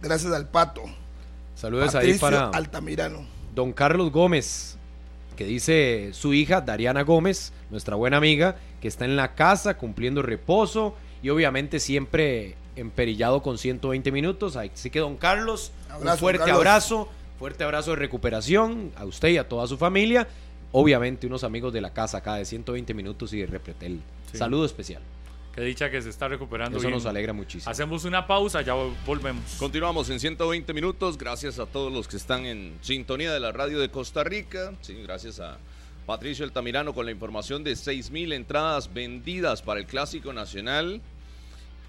Gracias 0.02 0.32
al 0.34 0.50
pato. 0.50 0.84
Saludos 1.56 1.96
ahí 1.96 2.18
Patricio 2.18 2.20
para 2.20 2.50
Altamirano. 2.50 3.35
Don 3.56 3.72
Carlos 3.72 4.12
Gómez, 4.12 4.78
que 5.36 5.46
dice 5.46 6.10
su 6.12 6.34
hija 6.34 6.62
Dariana 6.62 7.04
Gómez, 7.04 7.54
nuestra 7.72 7.96
buena 7.96 8.18
amiga, 8.18 8.58
que 8.82 8.88
está 8.88 9.06
en 9.06 9.16
la 9.16 9.34
casa 9.34 9.78
cumpliendo 9.78 10.22
reposo 10.22 10.96
y 11.24 11.30
obviamente 11.30 11.80
siempre 11.80 12.56
emperillado 12.76 13.42
con 13.42 13.58
120 13.58 14.12
minutos. 14.12 14.58
Así 14.58 14.90
que 14.90 15.00
don 15.00 15.16
Carlos, 15.16 15.72
un 16.00 16.18
fuerte 16.18 16.40
Carlos. 16.40 16.58
abrazo, 16.58 17.10
fuerte 17.40 17.64
abrazo 17.64 17.92
de 17.92 17.96
recuperación 17.98 18.92
a 18.98 19.06
usted 19.06 19.30
y 19.30 19.38
a 19.38 19.48
toda 19.48 19.66
su 19.68 19.78
familia. 19.78 20.28
Obviamente 20.74 21.26
unos 21.26 21.46
amigos 21.46 21.72
de 21.72 21.80
la 21.80 21.94
casa 21.94 22.18
acá 22.18 22.36
de 22.36 22.44
120 22.44 22.94
minutos 22.94 23.34
y 23.34 23.40
de 23.40 23.48
Repretel. 23.48 24.02
Sí. 24.32 24.38
Saludo 24.38 24.66
especial. 24.66 25.02
Que 25.56 25.62
dicha 25.62 25.90
que 25.90 26.02
se 26.02 26.10
está 26.10 26.28
recuperando. 26.28 26.78
Eso 26.78 26.88
bien. 26.88 26.98
nos 26.98 27.06
alegra 27.06 27.32
muchísimo. 27.32 27.72
Hacemos 27.72 28.04
una 28.04 28.28
pausa, 28.28 28.62
ya 28.62 28.76
vol- 28.76 28.94
volvemos. 29.06 29.56
Continuamos 29.58 30.10
en 30.10 30.20
120 30.20 30.74
minutos. 30.74 31.18
Gracias 31.18 31.60
a 31.60 31.66
todos 31.66 31.94
los 31.94 32.08
que 32.10 32.18
están 32.18 32.46
en 32.46 32.78
sintonía 32.82 33.32
de 33.34 33.40
la 33.40 33.52
radio 33.54 33.80
de 33.80 33.90
Costa 33.90 34.24
Rica. 34.26 34.74
Sí, 34.82 34.96
gracias 35.02 35.40
a 35.40 35.58
Patricio 36.06 36.44
Altamirano 36.44 36.94
con 36.94 37.06
la 37.06 37.12
información 37.14 37.64
de 37.64 37.76
6 37.78 38.12
mil 38.12 38.34
entradas 38.34 38.94
vendidas 38.94 39.62
para 39.62 39.80
el 39.80 39.86
Clásico 39.86 40.34
Nacional. 40.34 41.02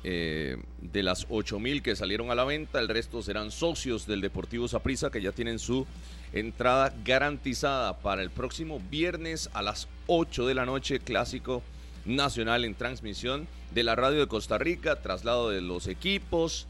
Eh, 0.09 0.56
de 0.80 1.02
las 1.02 1.26
8 1.30 1.59
mil 1.59 1.82
que 1.82 1.97
salieron 1.97 2.30
a 2.30 2.36
la 2.36 2.44
venta, 2.44 2.78
el 2.78 2.86
resto 2.86 3.22
serán 3.22 3.51
socios 3.51 4.06
del 4.06 4.20
Deportivo 4.20 4.68
Saprissa 4.68 5.10
que 5.10 5.20
ya 5.20 5.32
tienen 5.32 5.59
su 5.59 5.84
entrada 6.32 6.94
garantizada 7.05 7.98
para 7.98 8.22
el 8.22 8.30
próximo 8.30 8.80
viernes 8.88 9.51
a 9.52 9.62
las 9.62 9.88
8 10.06 10.47
de 10.47 10.55
la 10.55 10.64
noche, 10.64 11.01
Clásico 11.01 11.55
Nacional 11.55 11.75
en 12.06 12.74
transmisión 12.74 13.46
de 13.72 13.82
la 13.82 13.96
radio 13.96 14.20
de 14.20 14.26
Costa 14.28 14.58
Rica, 14.58 15.00
traslado 15.02 15.50
de 15.50 15.60
los 15.60 15.86
equipos, 15.86 16.66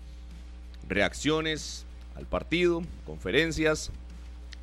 reacciones 0.88 1.84
al 2.14 2.26
partido, 2.26 2.82
conferencias, 3.04 3.90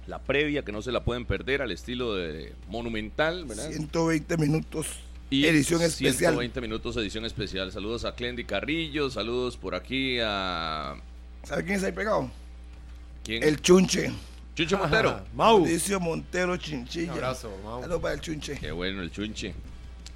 la 0.07 0.19
previa 0.19 0.63
que 0.63 0.71
no 0.71 0.81
se 0.81 0.91
la 0.91 1.03
pueden 1.03 1.25
perder 1.25 1.61
al 1.61 1.71
estilo 1.71 2.15
de 2.15 2.53
Monumental, 2.67 3.45
¿verdad? 3.45 3.69
120 3.69 4.37
minutos. 4.37 4.87
Y 5.29 5.45
edición 5.45 5.81
especial. 5.81 6.33
120 6.33 6.61
minutos 6.61 6.97
edición 6.97 7.25
especial. 7.25 7.71
Saludos 7.71 8.05
a 8.05 8.13
Clendy 8.13 8.43
Carrillo, 8.43 9.09
saludos 9.09 9.57
por 9.57 9.75
aquí 9.75 10.19
a 10.21 10.95
¿Sabe 11.43 11.63
quién 11.63 11.75
está 11.75 11.87
ahí 11.87 11.93
pegado? 11.93 12.29
¿quién? 13.23 13.43
El 13.43 13.61
Chunche. 13.61 14.11
Chucho 14.55 14.77
Montero. 14.77 15.21
Mau. 15.33 15.59
Mauricio 15.59 15.99
Montero 15.99 16.57
Chinchilla. 16.57 17.11
Un 17.11 17.17
abrazo, 17.17 17.51
Mau. 17.63 17.81
Saludos 17.81 18.01
para 18.01 18.13
el 18.13 18.21
Chunche. 18.21 18.57
Qué 18.59 18.71
bueno 18.71 19.01
el 19.01 19.11
Chunche. 19.11 19.53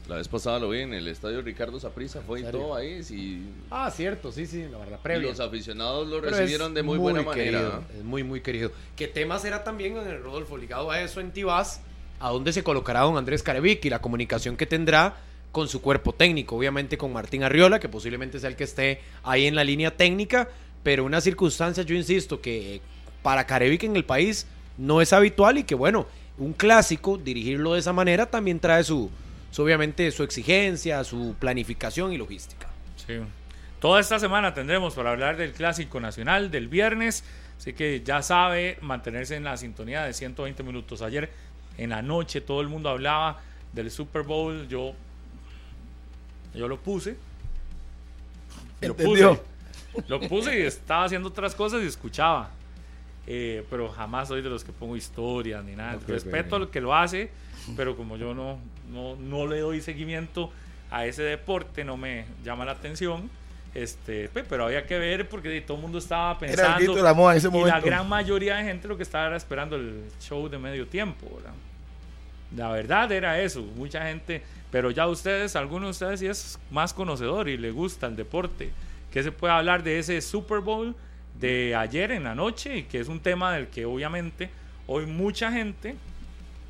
La 0.08 0.16
vez 0.16 0.28
pasada 0.30 0.58
lo 0.60 0.70
vi 0.70 0.80
en 0.82 0.94
el 0.94 1.08
estadio 1.10 1.42
Ricardo 1.42 1.80
Saprissa, 1.80 2.22
fue 2.22 2.40
y 2.40 2.44
todo 2.44 2.76
ahí. 2.76 3.04
Sí, 3.04 3.42
Ah, 3.70 3.92
cierto, 3.92 4.32
sí, 4.32 4.46
sí, 4.46 4.64
la 4.72 4.78
verdad, 4.78 5.00
y 5.00 5.04
previa. 5.04 5.30
los 5.30 5.40
aficionados 5.42 6.08
lo 6.08 6.22
Pero 6.22 6.32
recibieron 6.38 6.74
de 6.74 6.82
muy, 6.82 6.98
buena 6.98 7.30
querido, 7.34 7.62
manera. 7.62 7.82
Es 7.98 8.04
muy, 8.06 8.24
muy 8.24 8.40
querido. 8.42 8.72
¿Qué 8.96 9.08
tema 9.08 9.38
será 9.40 9.64
también 9.66 9.98
en 9.98 10.08
el 10.08 10.24
Rodolfo 10.24 10.58
ligado 10.58 10.92
a 10.92 11.02
eso 11.02 11.20
en 11.20 11.32
Tibás? 11.32 11.82
¿A 12.22 12.30
dónde 12.30 12.54
se 12.54 12.64
colocará 12.64 13.02
don 13.02 13.18
Andrés 13.18 13.44
Carevic 13.44 13.84
y 13.84 13.90
la 13.90 14.00
comunicación 14.02 14.56
que 14.56 14.66
tendrá 14.66 15.18
con 15.52 15.68
su 15.68 15.82
cuerpo 15.82 16.14
técnico? 16.14 16.56
Obviamente 16.56 16.98
con 16.98 17.12
Martín 17.12 17.44
Arriola, 17.44 17.80
que 17.82 17.90
posiblemente 17.90 18.40
sea 18.40 18.50
el 18.50 18.56
que 18.56 18.64
esté 18.64 19.02
ahí 19.24 19.46
en 19.46 19.56
la 19.56 19.66
línea 19.66 19.96
técnica, 19.98 20.48
pero 20.84 21.04
una 21.04 21.20
circunstancia, 21.20 21.84
yo 21.84 21.96
insisto, 21.96 22.40
que 22.40 22.80
para 23.24 23.46
Carevic 23.46 23.84
en 23.84 23.98
el 23.98 24.06
país 24.06 24.48
no 24.78 25.02
es 25.02 25.12
habitual 25.12 25.58
y 25.58 25.64
que 25.66 25.76
bueno, 25.76 26.08
un 26.38 26.54
clásico, 26.54 27.18
dirigirlo 27.18 27.74
de 27.74 27.80
esa 27.82 27.92
manera 27.92 28.26
también 28.28 28.60
trae 28.62 28.84
su 28.86 29.10
obviamente 29.60 30.10
su 30.12 30.24
exigencia, 30.24 31.04
su 31.04 31.36
planificación 31.40 32.14
y 32.14 32.18
logística. 32.18 32.68
Sí. 32.96 33.20
Toda 33.80 34.00
esta 34.00 34.20
semana 34.20 34.54
tendremos 34.54 34.96
para 34.96 35.12
hablar 35.12 35.38
del 35.38 35.54
Clásico 35.54 36.00
Nacional 36.00 36.50
del 36.52 36.68
viernes. 36.68 37.24
Así 37.58 37.74
que 37.74 38.02
ya 38.04 38.22
sabe 38.22 38.78
mantenerse 38.82 39.36
en 39.36 39.44
la 39.44 39.58
sintonía 39.58 40.04
de 40.04 40.14
120 40.14 40.64
minutos. 40.64 41.02
Ayer 41.02 41.30
en 41.78 41.92
la 41.92 42.02
noche 42.02 42.42
todo 42.42 42.62
el 42.62 42.68
mundo 42.68 42.90
hablaba 42.90 43.42
del 43.74 43.92
Super 43.92 44.24
Bowl. 44.24 44.68
Yo, 44.68 44.94
yo 46.54 46.68
lo 46.68 46.80
puse. 46.80 47.18
Lo 48.82 48.88
¿Entendió? 48.90 49.36
puse. 49.36 50.08
Lo 50.08 50.20
puse 50.22 50.60
y 50.60 50.62
estaba 50.64 51.06
haciendo 51.06 51.30
otras 51.30 51.56
cosas 51.56 51.82
y 51.84 51.88
escuchaba. 51.88 52.52
Eh, 53.26 53.66
pero 53.70 53.90
jamás 53.90 54.30
soy 54.30 54.42
de 54.42 54.50
los 54.50 54.64
que 54.64 54.72
pongo 54.72 54.96
historias 54.96 55.64
ni 55.64 55.76
nada. 55.76 55.98
Ok, 55.98 56.08
Respeto 56.08 56.56
al 56.56 56.70
que 56.70 56.80
lo 56.80 56.96
hace, 56.96 57.30
pero 57.76 57.98
como 57.98 58.16
yo 58.16 58.34
no, 58.34 58.60
no, 58.92 59.16
no 59.16 59.48
le 59.48 59.60
doy 59.60 59.82
seguimiento 59.82 60.52
a 60.92 61.06
ese 61.06 61.24
deporte, 61.24 61.84
no 61.84 61.98
me 61.98 62.26
llama 62.44 62.66
la 62.66 62.72
atención. 62.74 63.30
Este, 63.74 64.28
pe- 64.30 64.44
pero 64.44 64.66
había 64.66 64.86
que 64.88 64.98
ver 64.98 65.28
porque 65.30 65.62
todo 65.62 65.78
el 65.78 65.84
mundo 65.84 65.98
estaba 66.00 66.32
Era 66.42 66.48
el 66.50 66.56
pensando. 66.56 66.78
grito 66.78 66.96
de 66.96 67.02
la 67.04 67.14
moda 67.14 67.34
en 67.34 67.38
ese 67.38 67.48
y 67.48 67.52
la 67.52 67.58
momento. 67.58 67.86
gran 67.86 68.10
mayoría 68.10 68.56
de 68.56 68.64
gente 68.64 68.88
lo 68.88 68.98
que 68.98 69.04
estaba 69.04 69.28
era 69.28 69.36
esperando 69.38 69.76
el 69.76 70.04
show 70.20 70.48
de 70.50 70.58
medio 70.58 70.88
tiempo. 70.88 71.28
¿verdad? 71.36 71.54
La 72.56 72.70
verdad 72.72 73.12
era 73.12 73.40
eso, 73.42 73.62
mucha 73.76 74.06
gente, 74.08 74.42
pero 74.72 74.90
ya 74.90 75.06
ustedes, 75.08 75.56
algunos 75.56 75.88
de 76.00 76.06
ustedes 76.06 76.20
sí 76.22 76.28
es 76.28 76.60
más 76.72 76.94
conocedor 76.94 77.50
y 77.50 77.58
le 77.58 77.72
gusta 77.72 78.08
el 78.08 78.16
deporte. 78.16 78.72
¿Qué 79.12 79.22
se 79.22 79.32
puede 79.32 79.54
hablar 79.54 79.84
de 79.84 80.00
ese 80.00 80.22
Super 80.22 80.60
Bowl 80.62 80.96
de 81.40 81.76
ayer 81.76 82.12
en 82.12 82.24
la 82.24 82.34
noche? 82.36 82.78
Y 82.78 82.84
que 82.84 83.00
es 83.00 83.10
un 83.10 83.20
tema 83.20 83.54
del 83.54 83.68
que 83.68 83.86
obviamente 83.86 84.50
hoy 84.88 85.06
mucha 85.06 85.52
gente, 85.52 85.96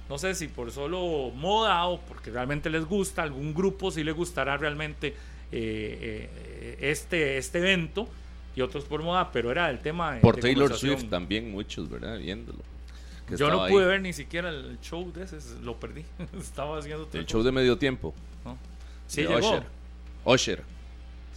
no 0.10 0.18
sé 0.18 0.36
si 0.36 0.48
por 0.48 0.72
solo 0.72 1.32
moda 1.36 1.86
o 1.86 2.00
porque 2.02 2.32
realmente 2.32 2.70
les 2.70 2.86
gusta, 2.86 3.24
algún 3.24 3.54
grupo 3.54 3.92
sí 3.92 4.04
le 4.04 4.12
gustará 4.12 4.58
realmente 4.58 5.08
eh, 5.08 6.30
eh, 6.32 6.78
este, 6.82 7.38
este 7.38 7.60
evento 7.60 8.08
y 8.56 8.62
otros 8.62 8.86
por 8.86 9.02
moda, 9.04 9.32
pero 9.32 9.52
era 9.52 9.70
el 9.70 9.80
tema 9.80 10.18
Por 10.22 10.36
de 10.36 10.42
Taylor. 10.42 10.74
Swift 10.74 11.10
también 11.10 11.52
muchos, 11.52 11.90
¿verdad? 11.90 12.18
Viéndolo. 12.18 12.60
que 13.28 13.38
Yo 13.38 13.50
no 13.50 13.68
pude 13.68 13.84
ahí. 13.84 13.90
ver 13.90 14.02
ni 14.02 14.14
siquiera 14.14 14.50
el 14.50 14.80
show 14.82 15.12
de 15.14 15.24
ese, 15.24 15.38
lo 15.62 15.80
perdí. 15.80 16.04
Estaba 16.40 16.80
haciendo 16.80 17.08
El 17.14 17.26
show 17.26 17.44
de 17.44 17.52
medio 17.52 17.78
tiempo. 17.78 18.16
¿no? 18.44 18.58
Sí 19.08 19.22
de 19.24 19.28
llegó, 19.28 19.48
Usher. 19.50 19.64
Usher. 20.26 20.64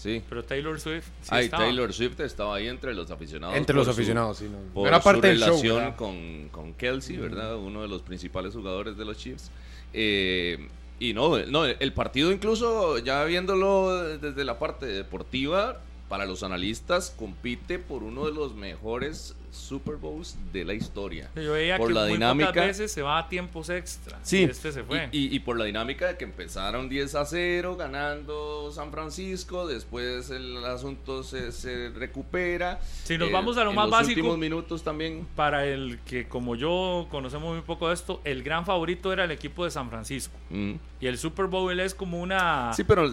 Sí. 0.00 0.22
pero 0.30 0.42
Taylor 0.42 0.80
Swift 0.80 1.04
sí 1.20 1.28
Ay, 1.30 1.44
estaba. 1.44 1.64
Taylor 1.64 1.92
Swift 1.92 2.18
estaba 2.20 2.56
ahí 2.56 2.68
entre 2.68 2.94
los 2.94 3.10
aficionados. 3.10 3.54
Entre 3.56 3.76
los 3.76 3.84
su- 3.84 3.90
aficionados, 3.90 4.38
sí. 4.38 4.46
No, 4.50 4.56
por 4.72 4.88
era 4.88 4.96
su 4.98 5.04
parte 5.04 5.34
show. 5.36 5.46
relación 5.48 5.92
con, 5.92 6.48
con 6.50 6.72
Kelsey, 6.74 7.18
¿verdad? 7.18 7.56
Uno 7.56 7.82
de 7.82 7.88
los 7.88 8.00
principales 8.00 8.54
jugadores 8.54 8.96
de 8.96 9.04
los 9.04 9.18
Chiefs. 9.18 9.50
Eh, 9.92 10.68
Y 10.98 11.14
no, 11.14 11.38
no, 11.46 11.64
el 11.64 11.92
partido 11.94 12.30
incluso 12.30 12.98
ya 12.98 13.24
viéndolo 13.24 14.18
desde 14.18 14.44
la 14.44 14.58
parte 14.58 14.84
deportiva, 14.86 15.80
para 16.10 16.26
los 16.26 16.42
analistas 16.42 17.14
compite 17.16 17.78
por 17.78 18.02
uno 18.02 18.26
de 18.26 18.32
los 18.34 18.54
mejores 18.54 19.34
Super 19.52 19.96
Bowls 19.96 20.36
de 20.52 20.64
la 20.64 20.74
historia. 20.74 21.28
Yo 21.34 21.52
veía 21.52 21.76
por 21.78 21.88
que 21.88 21.94
la 21.94 22.02
muy 22.02 22.12
dinámica. 22.14 22.48
pocas 22.50 22.66
veces 22.66 22.92
se 22.92 23.02
va 23.02 23.18
a 23.18 23.28
tiempos 23.28 23.68
extra. 23.70 24.18
Sí, 24.22 24.40
Y 24.40 24.44
Este 24.44 24.70
se 24.72 24.82
fue. 24.84 25.08
Y, 25.12 25.26
y- 25.26 25.34
y 25.36 25.38
por 25.40 25.56
la 25.58 25.64
dinámica 25.64 26.06
de 26.08 26.16
que 26.16 26.24
empezaron 26.24 26.88
10 26.88 27.14
a 27.16 27.24
0 27.24 27.76
ganando 27.76 28.70
San 28.72 28.90
Francisco, 28.92 29.66
después 29.66 30.30
el 30.30 30.64
asunto 30.64 31.22
se, 31.24 31.50
se 31.52 31.88
recupera. 31.90 32.80
Si 33.04 33.16
nos 33.18 33.28
Eh, 33.28 33.32
vamos 33.32 33.56
a 33.56 33.64
lo 33.64 33.70
en 33.70 33.76
más 33.76 33.86
los 33.86 33.92
básico- 33.92 34.18
últimos 34.20 34.38
minutos 34.38 34.82
también. 34.84 35.26
Para 35.36 35.64
el 35.66 35.98
que, 36.04 36.28
como 36.28 36.54
yo, 36.56 37.06
conocemos 37.10 37.52
muy 37.54 37.62
poco 37.62 37.88
de 37.88 37.94
esto, 37.94 38.20
el 38.24 38.42
gran 38.42 38.64
favorito 38.66 39.12
era 39.12 39.24
el 39.24 39.30
equipo 39.30 39.64
de 39.64 39.70
San 39.70 39.88
Francisco. 39.90 40.34
Mm. 40.50 40.72
Y 41.00 41.06
el 41.06 41.18
Super 41.18 41.46
Bowl 41.46 41.78
es 41.80 41.94
como 41.94 42.20
una... 42.20 42.72
Sí, 42.74 42.84
pero 42.84 43.08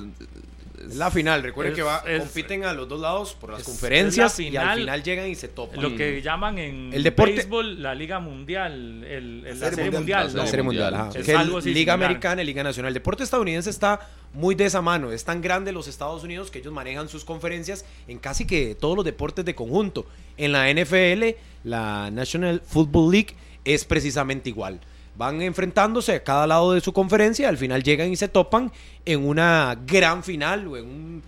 Es 0.77 0.95
la 0.95 1.09
final, 1.09 1.41
recuerden 1.41 1.73
Es- 1.73 1.77
que 1.77 1.83
va, 1.83 2.03
es- 2.07 2.19
compiten 2.19 2.63
a 2.63 2.71
los 2.73 2.87
dos 2.87 2.99
lados 3.01 3.33
por 3.33 3.49
las 3.51 3.61
es- 3.61 3.65
conferencias 3.65 4.33
es 4.33 4.37
la 4.39 4.43
y 4.43 4.47
final. 4.49 4.67
al 4.69 4.77
final 4.79 5.03
llegan 5.03 5.27
y 5.29 5.35
se 5.35 5.47
topan. 5.47 5.81
Lo 5.81 5.95
que 5.95 6.21
llaman 6.21 6.57
en 6.59 6.93
El 6.93 7.03
deporte- 7.03 7.33
béisbol 7.33 7.81
la 7.81 7.95
Liga 7.95 8.19
Mundial, 8.19 9.03
el, 9.03 9.03
el- 9.03 9.43
la 9.43 9.53
Serie 9.55 9.69
Serie 9.75 9.91
Mundial. 9.91 10.23
Mundial. 10.25 10.43
La 10.45 10.45
Serie 10.49 10.63
Mundial. 10.63 10.91
Mundial, 10.91 11.07
ajá. 11.09 11.19
Es 11.19 11.25
Que 11.25 11.31
es 11.31 11.37
algo 11.37 11.57
así 11.57 11.69
Liga 11.73 11.93
similar. 11.93 12.09
Americana 12.09 12.41
y 12.41 12.45
Liga 12.45 12.63
Nacional. 12.63 12.89
El 12.89 12.93
deporte 12.93 13.23
estadounidense 13.23 13.69
está 13.69 13.99
muy 14.33 14.53
de 14.55 14.65
esa 14.65 14.81
mano. 14.81 15.11
Es 15.11 15.23
tan 15.23 15.41
grande 15.41 15.71
los 15.71 15.87
Estados 15.87 16.23
Unidos 16.23 16.51
que 16.51 16.59
ellos 16.59 16.71
manejan 16.73 17.09
sus 17.09 17.25
conferencias 17.25 17.83
en 18.07 18.19
casi 18.19 18.45
que 18.45 18.75
todos 18.75 18.95
los 18.95 19.03
deportes 19.05 19.43
de 19.45 19.55
conjunto. 19.55 20.05
En 20.37 20.51
la 20.51 20.69
NFL, 20.69 21.35
la 21.63 22.11
National 22.11 22.61
Football 22.65 23.11
League 23.11 23.35
es 23.65 23.83
precisamente 23.83 24.49
igual. 24.49 24.79
Van 25.17 25.41
enfrentándose 25.41 26.13
a 26.13 26.23
cada 26.23 26.45
lado 26.45 26.73
de 26.73 26.81
su 26.81 26.93
conferencia, 26.93 27.49
al 27.49 27.57
final 27.57 27.81
llegan 27.83 28.11
y 28.11 28.15
se 28.15 28.27
topan 28.27 28.71
en 29.05 29.25
una 29.25 29.75
gran 29.87 30.23
final 30.23 30.67
o 30.67 30.77
en 30.77 30.85
un 30.85 31.23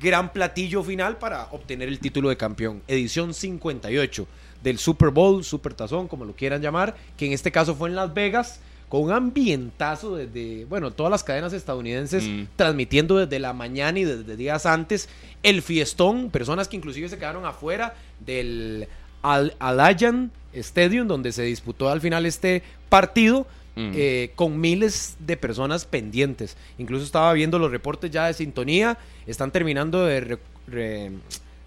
gran 0.00 0.32
platillo 0.32 0.82
final 0.82 1.18
para 1.18 1.44
obtener 1.52 1.88
el 1.88 1.98
título 1.98 2.30
de 2.30 2.36
campeón. 2.36 2.82
Edición 2.88 3.34
58 3.34 4.26
del 4.62 4.78
Super 4.78 5.10
Bowl, 5.10 5.44
Super 5.44 5.74
Tazón, 5.74 6.08
como 6.08 6.24
lo 6.24 6.34
quieran 6.34 6.62
llamar, 6.62 6.94
que 7.18 7.26
en 7.26 7.32
este 7.32 7.52
caso 7.52 7.74
fue 7.74 7.90
en 7.90 7.96
Las 7.96 8.14
Vegas, 8.14 8.60
con 8.88 9.02
un 9.02 9.12
ambientazo 9.12 10.16
desde, 10.16 10.64
bueno, 10.66 10.90
todas 10.92 11.10
las 11.10 11.22
cadenas 11.24 11.52
estadounidenses 11.52 12.24
Mm. 12.24 12.44
transmitiendo 12.56 13.16
desde 13.18 13.38
la 13.40 13.52
mañana 13.52 13.98
y 13.98 14.04
desde 14.04 14.36
días 14.36 14.66
antes 14.66 15.08
el 15.42 15.62
fiestón, 15.62 16.30
personas 16.30 16.68
que 16.68 16.76
inclusive 16.76 17.08
se 17.08 17.18
quedaron 17.18 17.44
afuera 17.44 17.94
del 18.20 18.88
Al 19.22 19.54
Alayan 19.58 20.30
Stadium, 20.56 21.06
donde 21.08 21.32
se 21.32 21.42
disputó 21.42 21.88
al 21.88 22.00
final 22.00 22.26
este 22.26 22.62
partido. 22.88 23.46
Mm. 23.76 23.90
eh, 23.96 24.30
con 24.36 24.60
miles 24.60 25.16
de 25.18 25.36
personas 25.36 25.84
pendientes. 25.84 26.56
Incluso 26.78 27.04
estaba 27.04 27.32
viendo 27.32 27.58
los 27.58 27.72
reportes 27.72 28.08
ya 28.08 28.26
de 28.28 28.32
sintonía. 28.32 28.96
Están 29.26 29.50
terminando 29.50 30.04
de, 30.06 30.20
re- 30.20 30.38
re- 30.68 31.10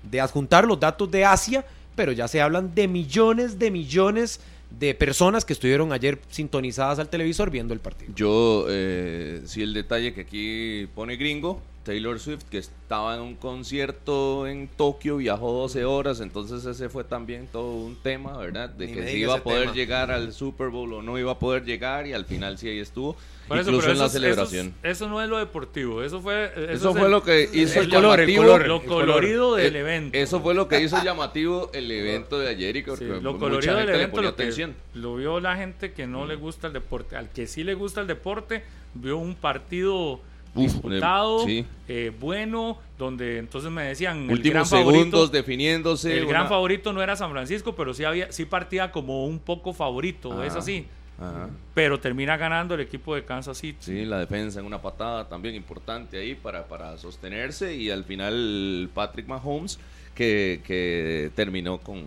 de 0.10 0.22
adjuntar 0.22 0.66
los 0.66 0.80
datos 0.80 1.12
de 1.12 1.26
Asia, 1.26 1.66
pero 1.98 2.14
ya 2.14 2.30
se 2.30 2.40
hablan 2.40 2.74
de 2.74 2.88
millones 2.88 3.60
de 3.60 3.72
millones 3.72 4.40
de 4.80 4.96
personas 4.96 5.44
que 5.44 5.52
estuvieron 5.52 5.92
ayer 5.92 6.18
sintonizadas 6.30 6.98
al 7.00 7.10
televisor 7.10 7.52
viendo 7.52 7.74
el 7.74 7.82
partido. 7.82 8.14
Yo, 8.16 8.68
eh, 8.70 9.42
sí, 9.46 9.62
el 9.62 9.74
detalle 9.74 10.14
que 10.14 10.22
aquí 10.22 10.88
pone 10.96 11.18
gringo, 11.18 11.62
Taylor 11.88 12.20
Swift, 12.20 12.44
que 12.52 12.58
estaba 12.58 13.16
en 13.16 13.22
un 13.22 13.36
concierto 13.36 14.46
en 14.46 14.68
Tokio, 14.68 15.18
viajó 15.18 15.52
12 15.54 15.86
horas, 15.86 16.20
entonces 16.20 16.66
ese 16.66 16.90
fue 16.90 17.06
también 17.06 17.48
todo 17.48 17.72
un 17.72 17.96
tema, 17.96 18.38
¿verdad? 18.38 18.68
De 18.70 18.88
Ni 18.88 18.94
que 18.94 19.08
si 19.08 19.18
iba 19.20 19.36
a 19.36 19.44
poder 19.44 19.62
tema. 19.62 19.74
llegar 19.74 20.12
al 20.12 20.34
Super 20.34 20.68
Bowl 20.68 20.92
o 20.94 21.02
no 21.02 21.18
iba 21.18 21.32
a 21.32 21.40
poder 21.40 21.64
llegar, 21.64 22.06
y 22.06 22.12
al 22.12 22.26
final 22.26 22.58
sí 22.58 22.68
ahí 22.68 22.80
estuvo, 22.80 23.16
Por 23.48 23.58
incluso 23.58 23.90
en 23.90 24.00
la 24.00 24.06
eso 24.08 24.14
celebración. 24.14 24.68
Eso, 24.68 24.76
es- 24.84 24.92
eso 24.98 25.08
no 25.10 25.22
es 25.24 25.30
lo 25.30 25.38
deportivo, 25.38 26.04
eso 26.04 26.20
fue... 26.20 26.52
Eso, 26.54 26.62
Eso 26.72 26.90
es 26.90 26.96
fue 26.98 27.06
el- 27.06 27.12
lo 27.12 27.24
que 27.24 27.50
hizo 27.54 27.80
el 27.80 27.90
color, 27.90 28.20
el 28.20 28.28
llamativo- 28.28 28.42
color. 28.52 28.68
Lo 28.68 28.84
colorido 28.84 29.56
del 29.56 29.76
Eh, 29.76 29.80
evento. 29.80 30.18
Eso 30.18 30.42
fue 30.42 30.54
lo 30.54 30.68
que 30.68 30.82
hizo 30.82 30.98
llamativo 31.06 31.72
el 31.74 31.90
evento 31.90 32.38
de 32.38 32.50
ayer 32.50 32.76
y 32.76 32.84
que 32.84 32.98
Sí, 32.98 33.06
lo 33.06 33.22
mucha 33.22 33.40
colorido 33.40 33.76
del 33.78 33.90
evento 33.90 34.22
lo, 34.22 34.36
que 34.36 34.74
lo 34.96 35.16
vio 35.16 35.40
la 35.40 35.56
gente 35.56 35.94
que 35.94 36.06
no 36.06 36.26
le 36.26 36.36
gusta 36.36 36.68
el 36.68 36.74
deporte. 36.74 37.16
Al 37.16 37.30
que 37.30 37.48
sí 37.48 37.64
le 37.64 37.76
gusta 37.76 38.02
el 38.02 38.08
deporte, 38.08 38.64
vio 38.94 39.18
un 39.18 39.36
partido 39.36 40.20
disputado, 40.58 41.46
sí. 41.46 41.66
eh, 41.88 42.12
bueno, 42.20 42.78
donde 42.98 43.38
entonces 43.38 43.72
me 43.72 43.84
decían 43.84 44.18
el 44.18 44.26
gran 44.26 44.38
Últimos 44.38 44.70
favorito, 44.70 44.94
segundos 45.00 45.32
definiéndose. 45.32 46.18
el 46.18 46.26
gran 46.26 46.48
favorito 46.48 46.92
no 46.94 47.02
era 47.02 47.16
San 47.16 47.32
Francisco, 47.32 47.76
pero 47.76 47.94
sí 47.94 48.04
había 48.04 48.32
sí 48.32 48.46
partía 48.46 48.92
como 48.92 49.26
un 49.26 49.40
poco 49.40 49.74
favorito, 49.74 50.44
es 50.44 50.52
Ajá. 50.52 50.60
así. 50.60 50.86
Ajá. 51.20 51.50
Pero 51.74 52.00
termina 52.00 52.38
ganando 52.38 52.76
el 52.76 52.82
equipo 52.82 53.16
de 53.16 53.26
Kansas 53.26 53.58
City. 53.58 53.78
Sí, 53.80 54.06
la 54.06 54.20
defensa 54.20 54.60
en 54.60 54.66
una 54.68 54.82
patada 54.82 55.28
también 55.28 55.56
importante 55.56 56.20
ahí 56.20 56.36
para, 56.36 56.68
para 56.68 56.96
sostenerse 56.98 57.76
y 57.76 57.90
al 57.90 58.04
final 58.04 58.90
Patrick 58.94 59.28
Mahomes 59.28 59.80
que, 60.14 60.62
que 60.64 61.32
terminó 61.36 61.80
con, 61.80 62.04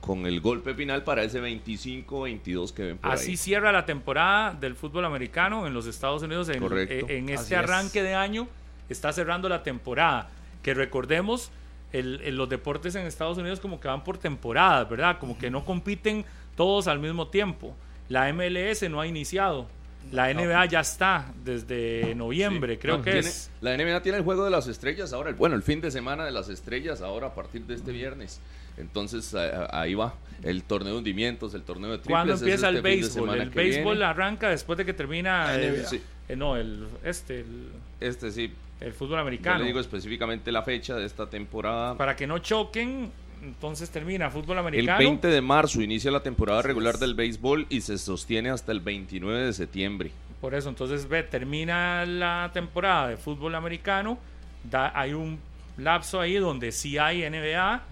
con 0.00 0.26
el 0.26 0.40
golpe 0.40 0.74
final 0.74 1.04
para 1.04 1.22
ese 1.22 1.40
25-22 1.42 2.72
que 2.72 2.82
ven 2.84 2.98
por 2.98 3.10
Así 3.12 3.32
ahí. 3.32 3.36
cierra 3.36 3.70
la 3.72 3.84
temporada 3.86 4.54
del 4.54 4.74
fútbol 4.74 5.04
americano 5.04 5.66
en 5.66 5.74
los 5.74 5.86
Estados 5.86 6.22
Unidos. 6.22 6.48
En, 6.48 6.60
Correcto. 6.60 7.06
en 7.08 7.24
Así 7.24 7.32
este 7.34 7.54
es. 7.54 7.60
arranque 7.60 8.02
de 8.02 8.14
año 8.14 8.48
está 8.88 9.12
cerrando 9.12 9.48
la 9.48 9.62
temporada. 9.62 10.30
Que 10.62 10.74
recordemos, 10.74 11.50
el- 11.92 12.20
el- 12.24 12.36
los 12.36 12.48
deportes 12.48 12.94
en 12.94 13.06
Estados 13.06 13.38
Unidos 13.38 13.60
como 13.60 13.80
que 13.80 13.88
van 13.88 14.04
por 14.04 14.18
temporadas, 14.18 14.88
¿verdad? 14.88 15.18
Como 15.18 15.36
que 15.38 15.50
no 15.50 15.64
compiten 15.64 16.24
todos 16.56 16.86
al 16.88 16.98
mismo 16.98 17.28
tiempo. 17.28 17.74
La 18.08 18.28
MLS 18.28 18.88
no 18.88 19.00
ha 19.00 19.06
iniciado. 19.06 19.68
La 20.12 20.30
NBA 20.30 20.64
ya 20.66 20.80
está 20.80 21.32
desde 21.44 22.14
noviembre, 22.14 22.78
creo 22.78 22.98
No, 22.98 23.04
que 23.04 23.12
tiene- 23.12 23.28
es. 23.28 23.50
La 23.60 23.74
NBA 23.76 24.00
tiene 24.02 24.18
el 24.18 24.24
juego 24.24 24.44
de 24.44 24.50
las 24.50 24.66
estrellas 24.66 25.12
ahora, 25.12 25.28
el- 25.30 25.36
bueno, 25.36 25.54
el 25.56 25.62
fin 25.62 25.80
de 25.82 25.90
semana 25.90 26.24
de 26.24 26.30
las 26.32 26.48
estrellas 26.48 27.02
ahora 27.02 27.28
a 27.28 27.34
partir 27.34 27.62
de 27.66 27.74
este 27.74 27.92
viernes. 27.92 28.40
Entonces 28.80 29.34
a- 29.34 29.68
ahí 29.80 29.94
va 29.94 30.14
el 30.42 30.62
torneo 30.62 30.92
de 30.94 30.98
hundimientos, 30.98 31.54
el 31.54 31.62
torneo 31.62 31.90
de 31.90 31.98
triples. 31.98 32.12
¿Cuándo 32.14 32.34
es 32.34 32.40
empieza 32.40 32.66
este 32.68 32.76
el 32.78 32.82
béisbol? 32.82 33.40
El 33.40 33.50
béisbol 33.50 33.96
viene. 33.96 34.04
arranca 34.04 34.48
después 34.48 34.78
de 34.78 34.84
que 34.86 34.94
termina 34.94 35.54
el. 35.54 35.86
Sí. 35.86 36.00
eh, 36.28 36.36
no, 36.36 36.56
el, 36.56 36.86
este, 37.04 37.40
el, 37.40 37.68
Este 38.00 38.30
sí, 38.30 38.50
el 38.80 38.92
fútbol 38.92 39.18
americano. 39.18 39.58
le 39.60 39.66
digo 39.66 39.80
específicamente 39.80 40.50
la 40.50 40.62
fecha 40.62 40.96
de 40.96 41.04
esta 41.04 41.28
temporada. 41.28 41.96
para 41.96 42.16
que 42.16 42.26
no 42.26 42.38
choquen, 42.38 43.10
entonces 43.42 43.90
termina 43.90 44.30
fútbol 44.30 44.52
El 44.56 44.58
americano. 44.60 44.98
20 44.98 45.28
de 45.28 45.40
marzo 45.42 45.82
inicia 45.82 46.10
la 46.10 46.22
temporada 46.22 46.62
regular 46.62 46.96
del 46.98 47.14
béisbol 47.14 47.66
y 47.68 47.82
se 47.82 47.98
sostiene 47.98 48.48
hasta 48.50 48.72
el 48.72 48.80
29 48.80 49.44
de 49.44 49.52
septiembre. 49.52 50.10
Por 50.40 50.54
eso, 50.54 50.70
entonces 50.70 51.06
ve, 51.06 51.22
termina 51.22 52.06
la 52.06 52.50
temporada 52.54 53.08
de 53.08 53.18
fútbol 53.18 53.54
americano, 53.54 54.18
da, 54.64 54.90
hay 54.98 55.12
un 55.12 55.38
lapso 55.76 56.18
ahí 56.18 56.36
donde 56.36 56.72
sí 56.72 56.96
hay 56.96 57.22
NBA, 57.28 57.82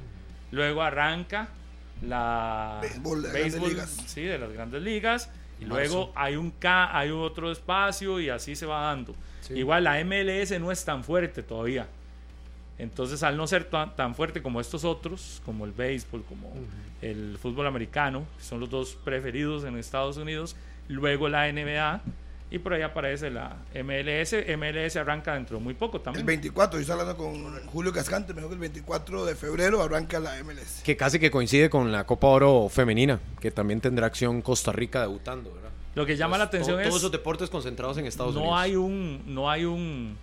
luego 0.51 0.83
arranca 0.83 1.49
la 2.03 2.79
Béisbol 2.83 3.23
de 3.23 3.29
las 3.29 3.33
grandes 3.35 3.63
ligas. 3.71 3.91
sí, 4.07 4.23
de 4.23 4.39
las 4.39 4.53
grandes 4.53 4.83
ligas, 4.83 5.31
y 5.61 5.65
Marzo. 5.65 5.75
luego 5.75 6.13
hay 6.15 6.37
un 6.37 6.51
K, 6.53 6.97
hay 6.97 7.11
otro 7.11 7.51
espacio 7.51 8.21
y 8.21 8.29
así 8.29 8.55
se 8.55 8.67
va 8.67 8.83
dando. 8.83 9.15
Igual 9.51 9.85
la 9.85 10.03
MLS 10.05 10.59
no 10.61 10.71
es 10.71 10.85
tan 10.85 11.03
fuerte 11.03 11.43
todavía. 11.43 11.89
Entonces, 12.79 13.23
al 13.23 13.37
no 13.37 13.47
ser 13.47 13.65
tan, 13.65 13.97
tan 13.97 14.15
fuerte 14.15 14.41
como 14.43 14.61
estos 14.61 14.85
otros, 14.85 15.43
como 15.45 15.65
el 15.65 15.73
béisbol, 15.73 16.23
como 16.25 16.53
el 17.03 17.37
fútbol 17.39 17.67
americano, 17.67 18.25
que 18.37 18.45
son 18.45 18.61
los 18.61 18.71
dos 18.71 18.97
preferidos 19.05 19.65
en 19.65 19.77
Estados 19.77 20.17
Unidos, 20.17 20.55
luego 20.87 21.29
la 21.29 21.51
NBA 21.51 22.03
y 22.51 22.59
por 22.59 22.73
ahí 22.73 22.83
aparece 22.83 23.31
la 23.31 23.57
MLS. 23.75 24.35
MLS 24.57 24.97
arranca 24.97 25.35
dentro 25.35 25.59
de 25.59 25.63
muy 25.65 25.75
poco 25.75 25.99
El 25.99 26.03
también. 26.03 26.25
24, 26.27 26.79
yo 26.79 26.81
estoy 26.81 26.93
hablando 27.01 27.17
con 27.17 27.67
Julio 27.67 27.93
Cascante, 27.93 28.33
me 28.33 28.39
dijo 28.41 28.49
que 28.49 28.55
el 28.55 28.61
24 28.61 29.27
de 29.27 29.35
febrero 29.35 29.83
arranca 29.83 30.19
la 30.19 30.43
MLS. 30.43 30.83
Que 30.83 30.97
casi 30.97 31.19
que 31.19 31.31
coincide 31.31 31.69
con 31.69 31.93
la 31.93 32.05
Copa 32.05 32.27
Oro 32.29 32.69
femenina, 32.71 33.21
que 33.41 33.51
también 33.51 33.81
tendrá 33.81 34.07
acción 34.07 34.41
Costa 34.43 34.73
Rica 34.73 35.01
debutando, 35.03 35.53
¿verdad? 35.53 35.69
Lo 35.95 36.07
que 36.07 36.17
llama 36.17 36.39
la 36.39 36.45
atención 36.45 36.77
to- 36.77 36.81
es 36.81 36.89
Todos 36.89 37.01
esos 37.01 37.13
deportes 37.13 37.51
concentrados 37.51 37.99
en 37.99 38.07
Estados 38.07 38.35
no 38.35 38.41
Unidos. 38.43 38.59
hay 38.61 38.77
un 38.77 39.23
no 39.27 39.51
hay 39.51 39.65
un 39.65 40.17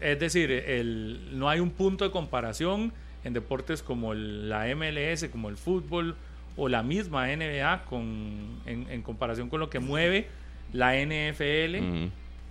es 0.00 0.18
decir 0.18 0.50
el, 0.50 1.28
no 1.38 1.48
hay 1.48 1.60
un 1.60 1.70
punto 1.70 2.04
de 2.04 2.10
comparación 2.10 2.92
en 3.22 3.32
deportes 3.32 3.82
como 3.82 4.12
el- 4.12 4.48
la 4.48 4.66
MLS 4.74 5.28
como 5.30 5.48
el 5.50 5.56
fútbol 5.56 6.16
o 6.56 6.68
la 6.68 6.82
misma 6.82 7.28
NBA 7.30 7.84
con 7.84 8.60
en, 8.66 8.86
en 8.90 9.02
comparación 9.02 9.48
con 9.48 9.60
lo 9.60 9.70
que 9.70 9.78
mueve 9.78 10.26
la 10.74 10.94
NFL 11.00 11.76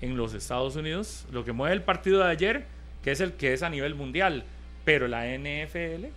en 0.01 0.17
los 0.17 0.33
Estados 0.33 0.75
Unidos 0.75 1.25
lo 1.31 1.45
que 1.45 1.51
mueve 1.51 1.75
el 1.75 1.83
partido 1.83 2.19
de 2.23 2.31
ayer 2.31 2.65
que 3.03 3.11
es 3.11 3.21
el 3.21 3.33
que 3.33 3.53
es 3.53 3.61
a 3.61 3.69
nivel 3.69 3.93
mundial 3.93 4.43
pero 4.85 5.07
la 5.07 5.25
NFL 5.37 6.07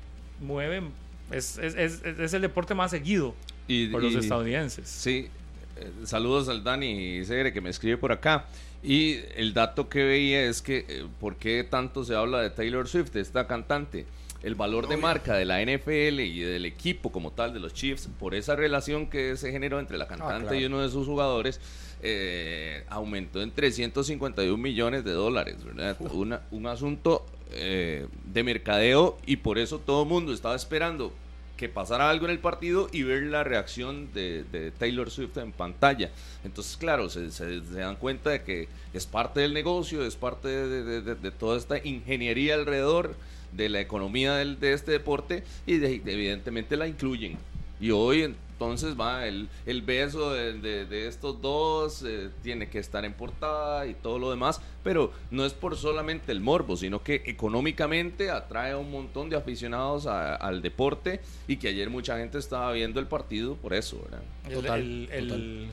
mueve 0.40 0.82
es, 1.30 1.58
es, 1.58 1.74
es- 1.74 2.02
es 2.04 2.32
el 2.32 2.42
deporte 2.42 2.74
más 2.74 2.90
seguido 2.92 3.34
Y- 3.68 3.88
por 3.88 4.02
los 4.02 4.12
y- 4.14 4.18
estadounidenses 4.18 4.88
Sí, 4.88 5.28
eh, 5.76 5.90
saludos 6.04 6.48
al 6.48 6.64
Dani 6.64 7.24
Segre 7.24 7.52
que 7.52 7.60
me 7.60 7.68
escribe 7.70 7.96
por 7.98 8.10
acá. 8.12 8.46
Y 8.82 9.18
el 9.34 9.52
dato 9.52 9.88
que 9.88 10.04
veía 10.04 10.44
es 10.44 10.62
que, 10.62 10.84
eh, 10.88 11.04
¿por 11.18 11.36
qué 11.36 11.64
tanto 11.68 12.04
se 12.04 12.14
habla 12.14 12.40
de 12.40 12.50
Taylor 12.50 12.86
Swift, 12.86 13.10
de 13.12 13.20
esta 13.20 13.46
cantante? 13.46 14.06
El 14.42 14.54
valor 14.54 14.86
de 14.86 14.96
marca 14.96 15.34
de 15.34 15.44
la 15.44 15.60
NFL 15.60 16.20
y 16.20 16.40
del 16.40 16.64
equipo 16.66 17.10
como 17.10 17.32
tal, 17.32 17.52
de 17.52 17.58
los 17.58 17.74
Chiefs, 17.74 18.08
por 18.20 18.34
esa 18.36 18.54
relación 18.54 19.08
que 19.08 19.36
se 19.36 19.50
generó 19.50 19.80
entre 19.80 19.98
la 19.98 20.06
cantante 20.06 20.42
claro. 20.48 20.60
y 20.60 20.64
uno 20.66 20.82
de 20.82 20.88
sus 20.90 21.06
jugadores, 21.06 21.60
eh, 22.02 22.85
aumentó 22.89 23.43
en 23.43 23.51
351 23.51 24.56
millones 24.56 25.05
de 25.05 25.12
dólares, 25.12 25.64
¿verdad? 25.64 25.97
Una- 26.12 26.43
un 26.51 26.66
asunto 26.66 27.24
eh, 27.52 28.06
de 28.32 28.43
mercadeo 28.43 29.18
y 29.27 29.36
por 29.36 29.59
eso 29.59 29.78
todo 29.78 30.02
el 30.02 30.09
mundo 30.09 30.32
estaba 30.32 30.56
esperando 30.56 31.12
que 31.56 31.68
pasara 31.70 32.10
algo 32.10 32.27
en 32.27 32.32
el 32.32 32.39
partido 32.39 32.89
y 32.93 33.02
ver 33.02 33.23
la 33.23 33.43
reacción 33.43 34.12
de, 34.12 34.44
de 34.52 34.70
Taylor 34.73 35.10
Swift 35.10 35.39
en 35.39 35.52
pantalla. 35.52 36.10
Entonces, 36.44 36.77
claro, 36.77 37.09
se, 37.09 37.31
se- 37.31 37.64
se 37.64 37.78
dan 37.78 37.97
cuenta 37.97 38.28
de 38.31 38.43
que 38.43 38.68
es 38.93 39.06
parte 39.06 39.40
del 39.40 39.55
negocio, 39.55 40.05
es 40.05 40.16
parte 40.16 40.48
de, 40.48 40.82
de- 40.85 41.01
de- 41.01 41.14
de 41.14 41.31
toda 41.31 41.56
esta 41.56 41.78
ingeniería 41.82 42.55
alrededor 42.56 43.14
de 43.52 43.70
la 43.70 43.81
economía 43.81 44.35
del- 44.35 44.60
de 44.60 44.74
este 44.74 44.90
deporte 44.93 45.44
y 45.66 45.78
de- 45.78 46.02
evidentemente 46.05 46.77
la 46.77 46.89
incluyen. 46.89 47.39
Y 47.81 47.90
hoy 47.90 48.35
entonces 48.56 48.98
va 48.98 49.26
el, 49.26 49.50
el 49.66 49.82
beso 49.82 50.32
de, 50.32 50.54
de- 50.54 50.86
de 50.86 51.08
estos 51.08 51.42
dos, 51.42 52.02
eh, 52.06 52.30
tiene 52.42 52.70
que 52.70 52.78
estar 52.78 53.04
en 53.04 53.12
portada 53.12 53.86
y 53.86 53.92
todo 53.92 54.18
lo 54.18 54.30
demás, 54.30 54.62
pero 54.82 55.12
no 55.30 55.44
es 55.44 55.52
por 55.52 55.76
solamente 55.76 56.32
el 56.32 56.40
morbo, 56.40 56.74
sino 56.74 57.02
que 57.02 57.22
económicamente 57.26 58.30
atrae 58.30 58.72
a 58.72 58.78
un 58.78 58.90
montón 58.90 59.28
de 59.28 59.36
aficionados 59.36 60.06
a- 60.06 60.34
al 60.36 60.62
deporte 60.62 61.20
y 61.46 61.56
que 61.58 61.68
ayer 61.68 61.90
mucha 61.90 62.16
gente 62.16 62.38
estaba 62.38 62.72
viendo 62.72 62.98
el 62.98 63.06
partido 63.06 63.56
por 63.56 63.74
eso, 63.74 64.00
¿verdad? 64.04 64.22
El, 64.48 64.54
Total, 64.54 64.80
el- 64.80 65.08
el 65.12 65.28
total. 65.28 65.66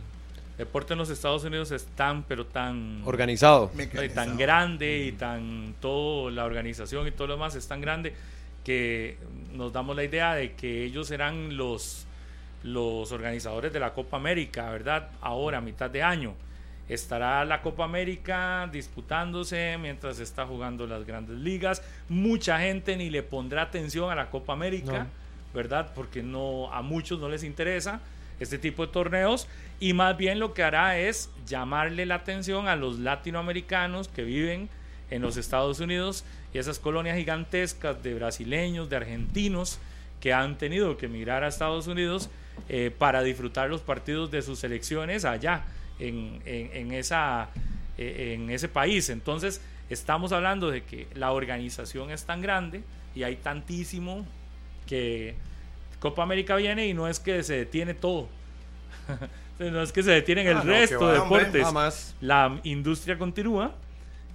deporte 0.57 0.93
en 0.93 0.99
los 0.99 1.09
Estados 1.09 1.43
Unidos 1.45 1.71
es 1.71 1.85
tan, 1.95 2.23
pero 2.23 2.45
tan... 2.45 3.01
Organizado. 3.05 3.71
Y 4.03 4.09
tan 4.09 4.37
grande 4.37 5.05
y 5.07 5.11
tan 5.13 5.73
todo 5.79 6.29
la 6.29 6.43
organización 6.43 7.07
y 7.07 7.11
todo 7.11 7.27
lo 7.27 7.33
demás 7.35 7.55
es 7.55 7.65
tan 7.65 7.79
grande 7.79 8.13
que 8.65 9.17
nos 9.53 9.71
damos 9.71 9.95
la 9.95 10.03
idea 10.03 10.33
de 10.35 10.51
que 10.53 10.83
ellos 10.83 11.07
serán 11.07 11.55
los 11.57 12.07
los 12.63 13.11
organizadores 13.11 13.71
de 13.73 13.79
la 13.79 13.93
Copa 13.93 14.17
América, 14.17 14.69
¿verdad? 14.69 15.09
Ahora, 15.21 15.59
a 15.59 15.61
mitad 15.61 15.89
de 15.89 16.01
año. 16.01 16.33
Estará 16.89 17.45
la 17.45 17.61
Copa 17.61 17.85
América 17.85 18.67
disputándose 18.71 19.77
mientras 19.79 20.19
está 20.19 20.45
jugando 20.45 20.85
las 20.85 21.05
grandes 21.05 21.37
ligas. 21.37 21.81
Mucha 22.09 22.59
gente 22.59 22.97
ni 22.97 23.09
le 23.09 23.23
pondrá 23.23 23.63
atención 23.63 24.11
a 24.11 24.15
la 24.15 24.29
Copa 24.29 24.53
América, 24.53 24.99
No. 25.03 25.07
¿verdad? 25.53 25.91
Porque 25.95 26.21
no, 26.23 26.71
a 26.73 26.81
muchos 26.81 27.19
no 27.19 27.29
les 27.29 27.43
interesa 27.43 28.01
este 28.39 28.57
tipo 28.57 28.85
de 28.85 28.91
torneos. 28.91 29.47
Y 29.79 29.93
más 29.93 30.17
bien 30.17 30.39
lo 30.39 30.53
que 30.53 30.63
hará 30.63 30.97
es 30.97 31.29
llamarle 31.45 32.05
la 32.05 32.15
atención 32.15 32.67
a 32.67 32.75
los 32.75 32.99
latinoamericanos 32.99 34.07
que 34.07 34.23
viven 34.23 34.69
en 35.09 35.21
los 35.21 35.37
Estados 35.37 35.79
Unidos 35.79 36.25
y 36.53 36.57
esas 36.57 36.79
colonias 36.79 37.17
gigantescas 37.17 38.01
de 38.03 38.13
brasileños, 38.13 38.89
de 38.89 38.95
argentinos 38.97 39.79
que 40.19 40.33
han 40.33 40.57
tenido 40.57 40.97
que 40.97 41.05
emigrar 41.05 41.43
a 41.43 41.47
Estados 41.47 41.87
Unidos 41.87 42.29
eh, 42.69 42.91
para 42.97 43.21
disfrutar 43.23 43.69
los 43.69 43.81
partidos 43.81 44.31
de 44.31 44.41
sus 44.41 44.59
selecciones 44.59 45.25
allá 45.25 45.63
en, 45.99 46.41
en- 46.45 46.69
en 46.73 46.91
esa, 46.93 47.49
eh, 47.97 48.33
en 48.35 48.49
ese 48.49 48.67
país. 48.69 49.09
Entonces 49.09 49.61
estamos 49.89 50.31
hablando 50.31 50.71
de 50.71 50.83
que 50.83 51.07
la 51.15 51.31
organización 51.31 52.09
es 52.11 52.23
tan 52.25 52.41
grande 52.41 52.83
y 53.15 53.23
hay 53.23 53.35
tantísimo 53.35 54.25
que 54.87 55.35
Copa 55.99 56.23
América 56.23 56.55
viene 56.55 56.87
y 56.87 56.93
no 56.93 57.07
es 57.07 57.19
que 57.19 57.43
se 57.43 57.55
detiene 57.55 57.93
todo. 57.93 58.27
no 59.59 59.81
es 59.81 59.91
que 59.91 60.03
se 60.03 60.11
detienen 60.11 60.47
el 60.47 60.57
Ah, 60.57 60.61
resto 60.61 61.07
de 61.07 61.19
deportes. 61.19 61.63
Jamás. 61.63 62.15
La 62.21 62.59
industria 62.63 63.17
continúa 63.17 63.73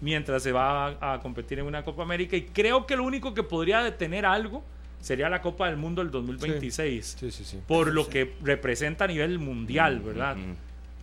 mientras 0.01 0.43
se 0.43 0.53
va 0.53 0.87
a, 1.01 1.15
a 1.15 1.21
competir 1.21 1.59
en 1.59 1.67
una 1.67 1.83
Copa 1.85 2.03
América 2.03 2.37
y 2.37 2.43
creo 2.43 2.87
que 2.87 2.97
lo 2.97 3.03
único 3.05 3.35
que 3.35 3.43
podría 3.43 3.83
detener 3.83 4.25
algo 4.25 4.63
sería 5.01 5.29
la 5.29 5.41
Copa 5.43 5.67
del 5.67 5.77
Mundo 5.77 6.03
del 6.03 6.11
2026 6.11 7.17
Sí, 7.19 7.31
sí, 7.31 7.45
sí. 7.45 7.59
por 7.67 7.93
lo 7.93 8.09
que 8.09 8.35
representa 8.43 9.05
a 9.05 9.09
nivel 9.09 9.39
mundial, 9.39 10.01
¿verdad? 10.01 10.37
Ujú. 10.37 10.55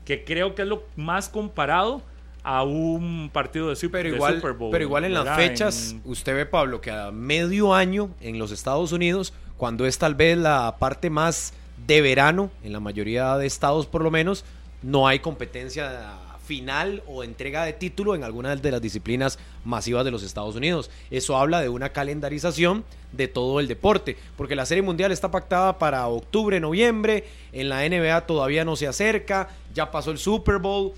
Que 0.05 0.23
creo 0.23 0.53
que 0.55 0.61
es 0.63 0.67
lo 0.67 0.84
más 0.95 1.30
comparado 1.30 2.01
a 2.43 2.63
un 2.63 3.30
partido 3.34 3.69
de, 3.69 3.76
Super, 3.76 4.01
Pero 4.03 4.09
de 4.11 4.15
igual, 4.17 4.35
Super 4.35 4.53
Bowl. 4.53 4.72
pero 4.72 4.84
igual 4.84 5.05
en 5.05 5.13
las 5.15 5.35
fechas, 5.35 5.91
En- 5.91 6.01
usted 6.05 6.35
ve, 6.35 6.45
Pablo, 6.45 6.80
que 6.81 6.91
a 6.91 7.09
medio 7.11 7.73
año 7.73 8.11
en 8.22 8.38
los 8.38 8.51
Estados 8.51 8.91
Unidos, 8.91 9.34
cuando 9.57 9.85
es 9.88 9.97
tal 9.97 10.13
vez 10.13 10.38
la 10.38 10.76
parte 10.77 11.09
más 11.09 11.53
de 11.88 12.01
verano, 12.01 12.51
en 12.63 12.72
la 12.73 12.80
mayoría 12.80 13.35
de 13.38 13.47
estados 13.47 13.88
por 13.88 14.03
lo 14.03 14.11
menos, 14.11 14.45
no 14.84 15.07
hay 15.07 15.19
competencia 15.19 16.13
final 16.45 17.03
o 17.07 17.23
entrega 17.23 17.65
de 17.65 17.73
título 17.73 18.15
en 18.15 18.23
alguna 18.23 18.55
de 18.55 18.72
las 18.72 18.81
disciplinas 18.81 19.39
masivas 19.63 20.05
de 20.05 20.11
los 20.11 20.23
Estados 20.23 20.55
Unidos. 20.55 20.89
Eso 21.11 21.38
habla 21.38 21.61
de 21.61 21.69
una 21.69 21.89
calendarización 21.89 22.85
de 23.11 23.27
todo 23.27 23.59
el 23.59 23.67
deporte, 23.67 24.17
porque 24.38 24.55
la 24.55 24.65
Serie 24.65 24.81
Mundial 24.81 25.11
está 25.11 25.31
pactada 25.31 25.77
para 25.80 26.07
octubre, 26.07 26.59
noviembre, 26.59 27.26
en 27.51 27.69
la 27.69 27.88
NBA 27.88 28.27
todavía 28.27 28.65
no 28.65 28.76
se 28.76 28.88
acerca, 28.88 29.49
ya 29.73 29.91
pasó 29.91 30.11
el 30.11 30.17
Super 30.17 30.59
Bowl, 30.59 30.93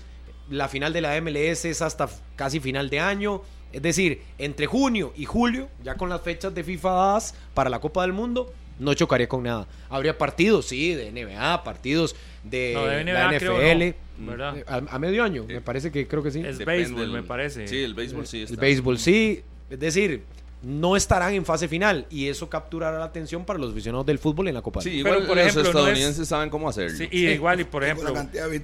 la 0.50 0.68
final 0.68 0.92
de 0.92 1.00
la 1.00 1.20
MLS 1.20 1.64
es 1.64 1.82
hasta 1.82 2.08
casi 2.36 2.60
final 2.60 2.90
de 2.90 3.00
año. 3.00 3.42
Es 3.72 3.82
decir, 3.82 4.22
entre 4.38 4.66
junio 4.66 5.12
y 5.14 5.26
julio, 5.26 5.68
ya 5.84 5.96
con 5.96 6.08
las 6.08 6.22
fechas 6.22 6.54
de 6.54 6.64
FIFA 6.64 6.90
dadas 6.90 7.34
para 7.52 7.68
la 7.68 7.80
Copa 7.80 8.02
del 8.02 8.14
Mundo, 8.14 8.52
no 8.78 8.94
chocaría 8.94 9.28
con 9.28 9.42
nada. 9.42 9.66
Habría 9.90 10.16
partidos, 10.16 10.66
sí, 10.66 10.94
de 10.94 11.10
NBA, 11.12 11.64
partidos 11.64 12.14
de, 12.44 12.72
No, 12.74 12.84
de 12.86 13.04
NBA 13.04 13.12
la 13.12 13.32
NFL. 13.36 13.38
creo 13.38 13.94
no, 14.18 14.30
¿verdad? 14.32 14.56
Eh, 14.58 14.64
A, 14.66 14.76
a 14.90 14.98
medio 14.98 15.22
año, 15.24 15.44
me 15.46 15.60
parece 15.60 15.90
que 15.92 16.06
creo 16.08 16.22
que 16.22 16.30
sí. 16.30 16.40
Es 16.44 16.58
béisbol, 16.58 17.08
me 17.10 17.22
parece. 17.22 17.68
Sí, 17.68 17.82
el 17.82 17.94
béisbol 17.94 18.26
sí 18.26 18.42
está. 18.42 18.54
El 18.54 18.60
béisbol 18.60 18.98
sí. 18.98 19.42
Es 19.70 19.78
decir, 19.78 20.22
no 20.60 20.96
estarán 20.96 21.34
en 21.34 21.44
fase 21.44 21.68
final 21.68 22.06
y 22.10 22.26
eso 22.26 22.48
capturará 22.50 22.98
la 22.98 23.04
atención 23.04 23.44
para 23.44 23.60
los 23.60 23.70
aficionados 23.70 24.04
del 24.06 24.18
fútbol 24.18 24.48
en 24.48 24.54
la 24.54 24.62
Copa. 24.62 24.80
del 24.80 24.90
Sí, 24.92 24.98
igual 24.98 25.14
Pero, 25.18 25.26
por 25.28 25.36
los 25.36 25.46
ejemplo, 25.46 25.62
no 25.62 25.68
estadounidenses 25.68 26.22
es- 26.22 26.28
saben 26.28 26.50
cómo 26.50 26.68
hacerlo. 26.68 26.96
Sí, 26.98 27.08
y 27.12 27.26
igual, 27.28 27.60
y 27.60 27.64
por 27.64 27.84
ejemplo, 27.84 28.12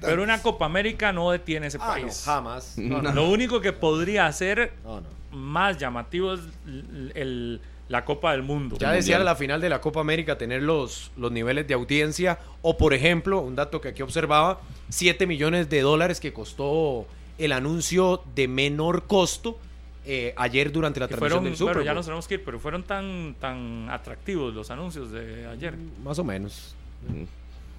pero 0.01 0.23
una 0.23 0.41
Copa 0.41 0.65
América 0.65 1.13
no 1.13 1.31
detiene 1.31 1.67
ese 1.67 1.77
Ah, 1.79 1.95
no, 1.97 2.01
país. 2.01 2.21
jamás. 2.25 2.77
No, 2.77 3.01
no. 3.01 3.13
Lo 3.13 3.29
único 3.29 3.61
que 3.61 3.71
podría 3.71 4.25
hacer 4.27 4.73
No, 4.83 4.99
no. 4.99 5.07
más 5.37 5.77
llamativo 5.77 6.33
es 6.33 6.41
el- 6.65 7.11
el- 7.15 7.61
la 7.89 8.03
Copa 8.05 8.31
del 8.31 8.41
Mundo. 8.43 8.77
Ya 8.79 8.91
decía 8.91 9.19
la 9.19 9.35
final 9.35 9.61
de 9.61 9.69
la 9.69 9.79
Copa 9.81 9.99
América 10.01 10.37
tener 10.37 10.63
los, 10.63 11.11
los 11.17 11.31
niveles 11.31 11.67
de 11.67 11.73
audiencia 11.75 12.39
o 12.61 12.77
por 12.77 12.93
ejemplo, 12.93 13.39
un 13.41 13.55
dato 13.55 13.79
que 13.81 13.89
aquí 13.89 14.01
observaba, 14.01 14.59
7 14.89 15.27
millones 15.27 15.69
de 15.69 15.81
dólares 15.81 16.19
que 16.19 16.33
costó 16.33 17.05
el 17.37 17.51
anuncio 17.51 18.23
de 18.33 18.47
menor 18.47 19.03
costo 19.07 19.59
eh, 20.07 20.33
ayer 20.37 20.71
durante 20.71 20.99
la 20.99 21.07
transmisión 21.07 21.29
fueron, 21.39 21.43
del 21.45 21.57
Super 21.57 21.73
bueno, 21.75 21.85
ya 21.85 21.93
nos 21.95 22.05
tenemos 22.05 22.27
que 22.27 22.35
ir, 22.35 22.43
pero 22.43 22.59
fueron 22.59 22.83
tan, 22.83 23.35
tan 23.39 23.87
atractivos 23.89 24.53
los 24.53 24.69
anuncios 24.71 25.11
de 25.11 25.47
ayer. 25.47 25.75
Más 26.03 26.19
o 26.19 26.23
menos. 26.23 26.75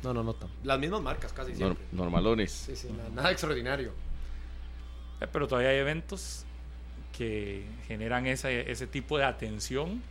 No, 0.02 0.12
no, 0.14 0.22
no. 0.22 0.34
tan- 0.34 0.48
Las 0.64 0.78
mismas 0.78 1.02
marcas 1.02 1.32
casi 1.32 1.54
siempre. 1.54 1.84
normalones. 1.92 2.52
Sí, 2.52 2.74
sí, 2.76 2.88
na- 2.88 3.14
nada 3.14 3.30
extraordinario. 3.32 3.90
Eh, 5.20 5.26
Pero 5.32 5.46
todavía 5.48 5.70
hay 5.70 5.78
eventos 5.78 6.45
que 7.16 7.64
generan 7.88 8.26
ese, 8.26 8.70
ese 8.70 8.86
tipo 8.86 9.18
de 9.18 9.24
atención 9.24 10.02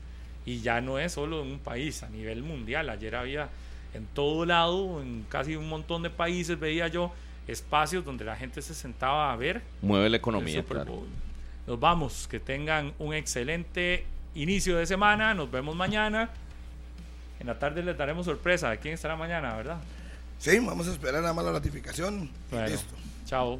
y 0.45 0.61
ya 0.61 0.81
no 0.81 0.99
es 0.99 1.13
solo 1.13 1.41
en 1.41 1.51
un 1.53 1.59
país, 1.59 2.03
a 2.03 2.09
nivel 2.09 2.43
mundial. 2.43 2.89
Ayer 2.89 3.15
había 3.15 3.49
en 3.93 4.05
todo 4.07 4.45
lado, 4.45 5.01
en 5.01 5.25
casi 5.29 5.55
un 5.55 5.69
montón 5.69 6.03
de 6.03 6.09
países, 6.09 6.59
veía 6.59 6.87
yo 6.87 7.11
espacios 7.47 8.03
donde 8.03 8.25
la 8.25 8.35
gente 8.35 8.61
se 8.61 8.73
sentaba 8.73 9.31
a 9.31 9.35
ver 9.35 9.61
Mueve 9.81 10.09
la 10.09 10.17
economía, 10.17 10.61
Super 10.61 10.77
claro. 10.77 11.03
Nos 11.67 11.79
vamos, 11.79 12.27
que 12.27 12.39
tengan 12.39 12.93
un 12.99 13.13
excelente 13.13 14.05
inicio 14.35 14.77
de 14.77 14.85
semana, 14.85 15.33
nos 15.33 15.49
vemos 15.49 15.75
mañana. 15.75 16.29
En 17.39 17.47
la 17.47 17.57
tarde 17.57 17.81
les 17.81 17.97
daremos 17.97 18.25
sorpresa 18.25 18.69
de 18.69 18.77
quién 18.77 18.93
estará 18.93 19.15
mañana, 19.15 19.55
¿verdad? 19.55 19.79
Sí, 20.37 20.59
vamos 20.59 20.87
a 20.87 20.91
esperar 20.91 21.21
nada 21.21 21.33
más 21.33 21.45
la 21.45 21.53
ratificación. 21.53 22.25
y 22.25 22.51
Bueno, 22.51 22.67
Listo. 22.67 22.93
chao. 23.25 23.59